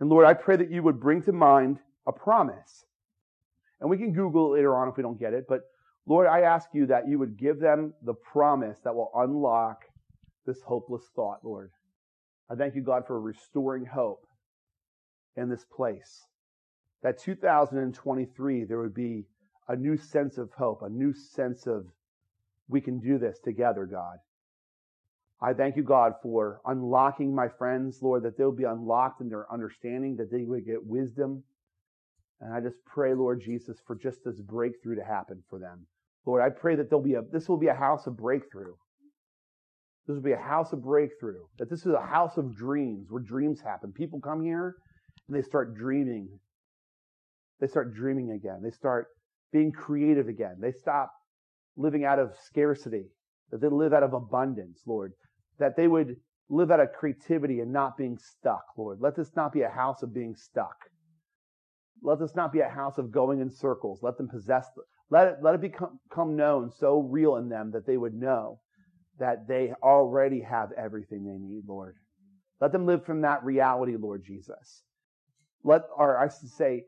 and 0.00 0.08
Lord, 0.08 0.26
I 0.26 0.34
pray 0.34 0.56
that 0.56 0.70
you 0.70 0.82
would 0.82 1.00
bring 1.00 1.22
to 1.22 1.32
mind 1.32 1.78
a 2.06 2.12
promise. 2.12 2.84
And 3.80 3.90
we 3.90 3.98
can 3.98 4.12
Google 4.12 4.52
it 4.52 4.56
later 4.58 4.76
on 4.76 4.88
if 4.88 4.96
we 4.96 5.02
don't 5.02 5.18
get 5.18 5.34
it, 5.34 5.46
but 5.48 5.62
Lord, 6.06 6.26
I 6.26 6.40
ask 6.40 6.68
you 6.72 6.86
that 6.86 7.08
you 7.08 7.18
would 7.18 7.36
give 7.36 7.60
them 7.60 7.94
the 8.02 8.14
promise 8.14 8.78
that 8.84 8.94
will 8.94 9.10
unlock 9.14 9.84
this 10.46 10.60
hopeless 10.62 11.04
thought, 11.14 11.40
Lord. 11.44 11.70
I 12.50 12.54
thank 12.54 12.74
you, 12.74 12.82
God, 12.82 13.06
for 13.06 13.20
restoring 13.20 13.84
hope 13.84 14.26
in 15.36 15.48
this 15.48 15.64
place. 15.64 16.24
That 17.02 17.18
2023, 17.18 18.64
there 18.64 18.78
would 18.78 18.94
be 18.94 19.24
a 19.68 19.76
new 19.76 19.96
sense 19.96 20.38
of 20.38 20.50
hope, 20.52 20.82
a 20.82 20.88
new 20.88 21.12
sense 21.12 21.66
of 21.66 21.86
we 22.68 22.80
can 22.80 23.00
do 23.00 23.18
this 23.18 23.38
together, 23.44 23.86
God. 23.86 24.18
I 25.40 25.52
thank 25.52 25.76
you, 25.76 25.82
God, 25.82 26.12
for 26.22 26.60
unlocking 26.64 27.34
my 27.34 27.48
friends, 27.48 27.98
Lord, 28.00 28.22
that 28.22 28.38
they'll 28.38 28.52
be 28.52 28.62
unlocked 28.62 29.20
in 29.20 29.28
their 29.28 29.52
understanding, 29.52 30.16
that 30.16 30.30
they 30.30 30.44
would 30.44 30.64
get 30.64 30.86
wisdom. 30.86 31.42
And 32.40 32.54
I 32.54 32.60
just 32.60 32.76
pray, 32.84 33.14
Lord 33.14 33.40
Jesus, 33.40 33.78
for 33.84 33.96
just 33.96 34.18
this 34.24 34.40
breakthrough 34.40 34.96
to 34.96 35.04
happen 35.04 35.42
for 35.50 35.58
them. 35.58 35.86
Lord, 36.24 36.42
I 36.42 36.50
pray 36.50 36.76
that 36.76 36.88
there'll 36.88 37.04
be 37.04 37.14
a, 37.14 37.22
this 37.22 37.48
will 37.48 37.56
be 37.56 37.66
a 37.66 37.74
house 37.74 38.06
of 38.06 38.16
breakthrough. 38.16 38.74
This 40.06 40.14
will 40.14 40.22
be 40.22 40.32
a 40.32 40.36
house 40.36 40.72
of 40.72 40.82
breakthrough. 40.82 41.42
That 41.58 41.68
this 41.68 41.80
is 41.80 41.92
a 41.92 42.06
house 42.06 42.36
of 42.36 42.56
dreams 42.56 43.10
where 43.10 43.22
dreams 43.22 43.60
happen. 43.60 43.92
People 43.92 44.20
come 44.20 44.44
here 44.44 44.76
and 45.26 45.36
they 45.36 45.42
start 45.42 45.74
dreaming. 45.74 46.28
They 47.60 47.66
start 47.66 47.94
dreaming 47.94 48.32
again. 48.32 48.60
They 48.62 48.70
start 48.70 49.08
being 49.52 49.72
creative 49.72 50.28
again. 50.28 50.56
They 50.60 50.72
stop 50.72 51.12
living 51.76 52.04
out 52.04 52.18
of 52.18 52.34
scarcity. 52.44 53.06
That 53.50 53.60
they 53.60 53.68
live 53.68 53.92
out 53.92 54.02
of 54.02 54.14
abundance, 54.14 54.80
Lord. 54.86 55.12
That 55.58 55.76
they 55.76 55.86
would 55.86 56.16
live 56.48 56.70
out 56.70 56.80
of 56.80 56.92
creativity 56.92 57.60
and 57.60 57.72
not 57.72 57.96
being 57.96 58.18
stuck, 58.18 58.64
Lord. 58.76 58.98
Let 59.00 59.16
this 59.16 59.30
not 59.36 59.52
be 59.52 59.62
a 59.62 59.68
house 59.68 60.02
of 60.02 60.14
being 60.14 60.34
stuck. 60.34 60.76
Let 62.02 62.18
this 62.18 62.34
not 62.34 62.52
be 62.52 62.60
a 62.60 62.68
house 62.68 62.98
of 62.98 63.12
going 63.12 63.40
in 63.40 63.50
circles. 63.50 64.00
Let 64.02 64.18
them 64.18 64.28
possess, 64.28 64.66
let 65.10 65.28
it, 65.28 65.36
let 65.40 65.54
it 65.54 65.60
become, 65.60 66.36
known 66.36 66.70
so 66.70 66.98
real 66.98 67.36
in 67.36 67.48
them 67.48 67.70
that 67.72 67.86
they 67.86 67.96
would 67.96 68.14
know 68.14 68.60
that 69.18 69.46
they 69.46 69.72
already 69.82 70.40
have 70.40 70.72
everything 70.72 71.24
they 71.24 71.38
need, 71.38 71.62
Lord. 71.66 71.94
Let 72.60 72.72
them 72.72 72.86
live 72.86 73.04
from 73.04 73.20
that 73.22 73.44
reality, 73.44 73.96
Lord 73.96 74.24
Jesus. 74.24 74.82
Let, 75.64 75.82
or 75.96 76.18
I 76.18 76.28
should 76.28 76.50
say, 76.50 76.84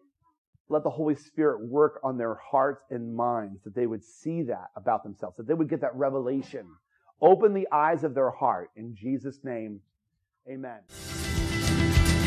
let 0.69 0.83
the 0.83 0.91
Holy 0.91 1.15
Spirit 1.15 1.67
work 1.67 2.01
on 2.03 2.17
their 2.17 2.35
hearts 2.35 2.83
and 2.91 3.15
minds 3.15 3.63
that 3.65 3.75
they 3.75 3.87
would 3.87 4.03
see 4.03 4.43
that 4.43 4.71
about 4.77 5.03
themselves, 5.03 5.37
that 5.37 5.47
they 5.47 5.55
would 5.55 5.69
get 5.69 5.83
that 5.83 5.95
revelation. 5.95 6.67
Open 7.21 7.55
the 7.55 7.69
eyes 7.71 8.05
of 8.05 8.15
their 8.15 8.31
heart. 8.31 8.71
In 8.77 8.95
Jesus' 8.95 9.41
name, 9.45 9.81
amen. 10.49 10.81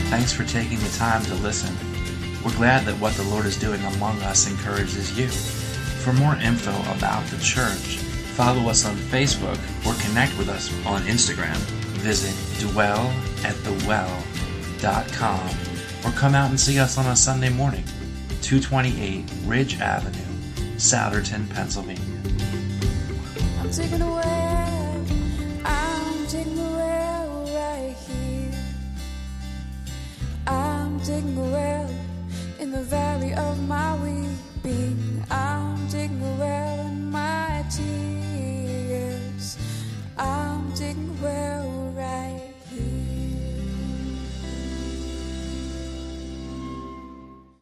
Thanks 0.09 0.31
for 0.31 0.45
taking 0.45 0.79
the 0.79 0.95
time 0.97 1.23
to 1.25 1.35
listen. 1.35 1.75
We're 2.45 2.55
glad 2.55 2.85
that 2.85 2.99
what 2.99 3.13
the 3.15 3.23
Lord 3.23 3.45
is 3.45 3.57
doing 3.57 3.81
among 3.83 4.21
us 4.21 4.49
encourages 4.49 5.17
you. 5.17 5.27
For 5.27 6.13
more 6.13 6.35
info 6.35 6.71
about 6.95 7.25
the 7.25 7.37
church, 7.43 7.97
follow 8.37 8.69
us 8.69 8.85
on 8.85 8.95
Facebook 8.95 9.59
or 9.85 9.93
connect 10.07 10.37
with 10.37 10.47
us 10.47 10.71
on 10.85 11.01
Instagram. 11.01 11.57
Visit 11.97 12.31
dwellatthewell.com 12.61 15.49
or 16.05 16.11
come 16.15 16.35
out 16.35 16.49
and 16.49 16.59
see 16.59 16.79
us 16.79 16.97
on 16.97 17.05
a 17.07 17.15
Sunday 17.15 17.49
morning, 17.49 17.83
228 18.41 19.25
Ridge 19.45 19.79
Avenue, 19.79 20.19
Souderton, 20.77 21.49
Pennsylvania. 21.49 22.03
I'm 23.59 23.71
taking 23.71 24.01
a 24.01 24.13
I'm 25.65 26.27
taking 26.27 26.57
right 26.57 27.95
here. 28.07 28.63
I'm 30.47 30.99
taking 31.01 31.35
in 32.59 32.71
the 32.71 32.83
valley 32.83 33.33
of 33.33 33.61
my 33.67 33.95
weeping. 33.95 35.23
I'm 35.29 35.87
taking 35.89 36.37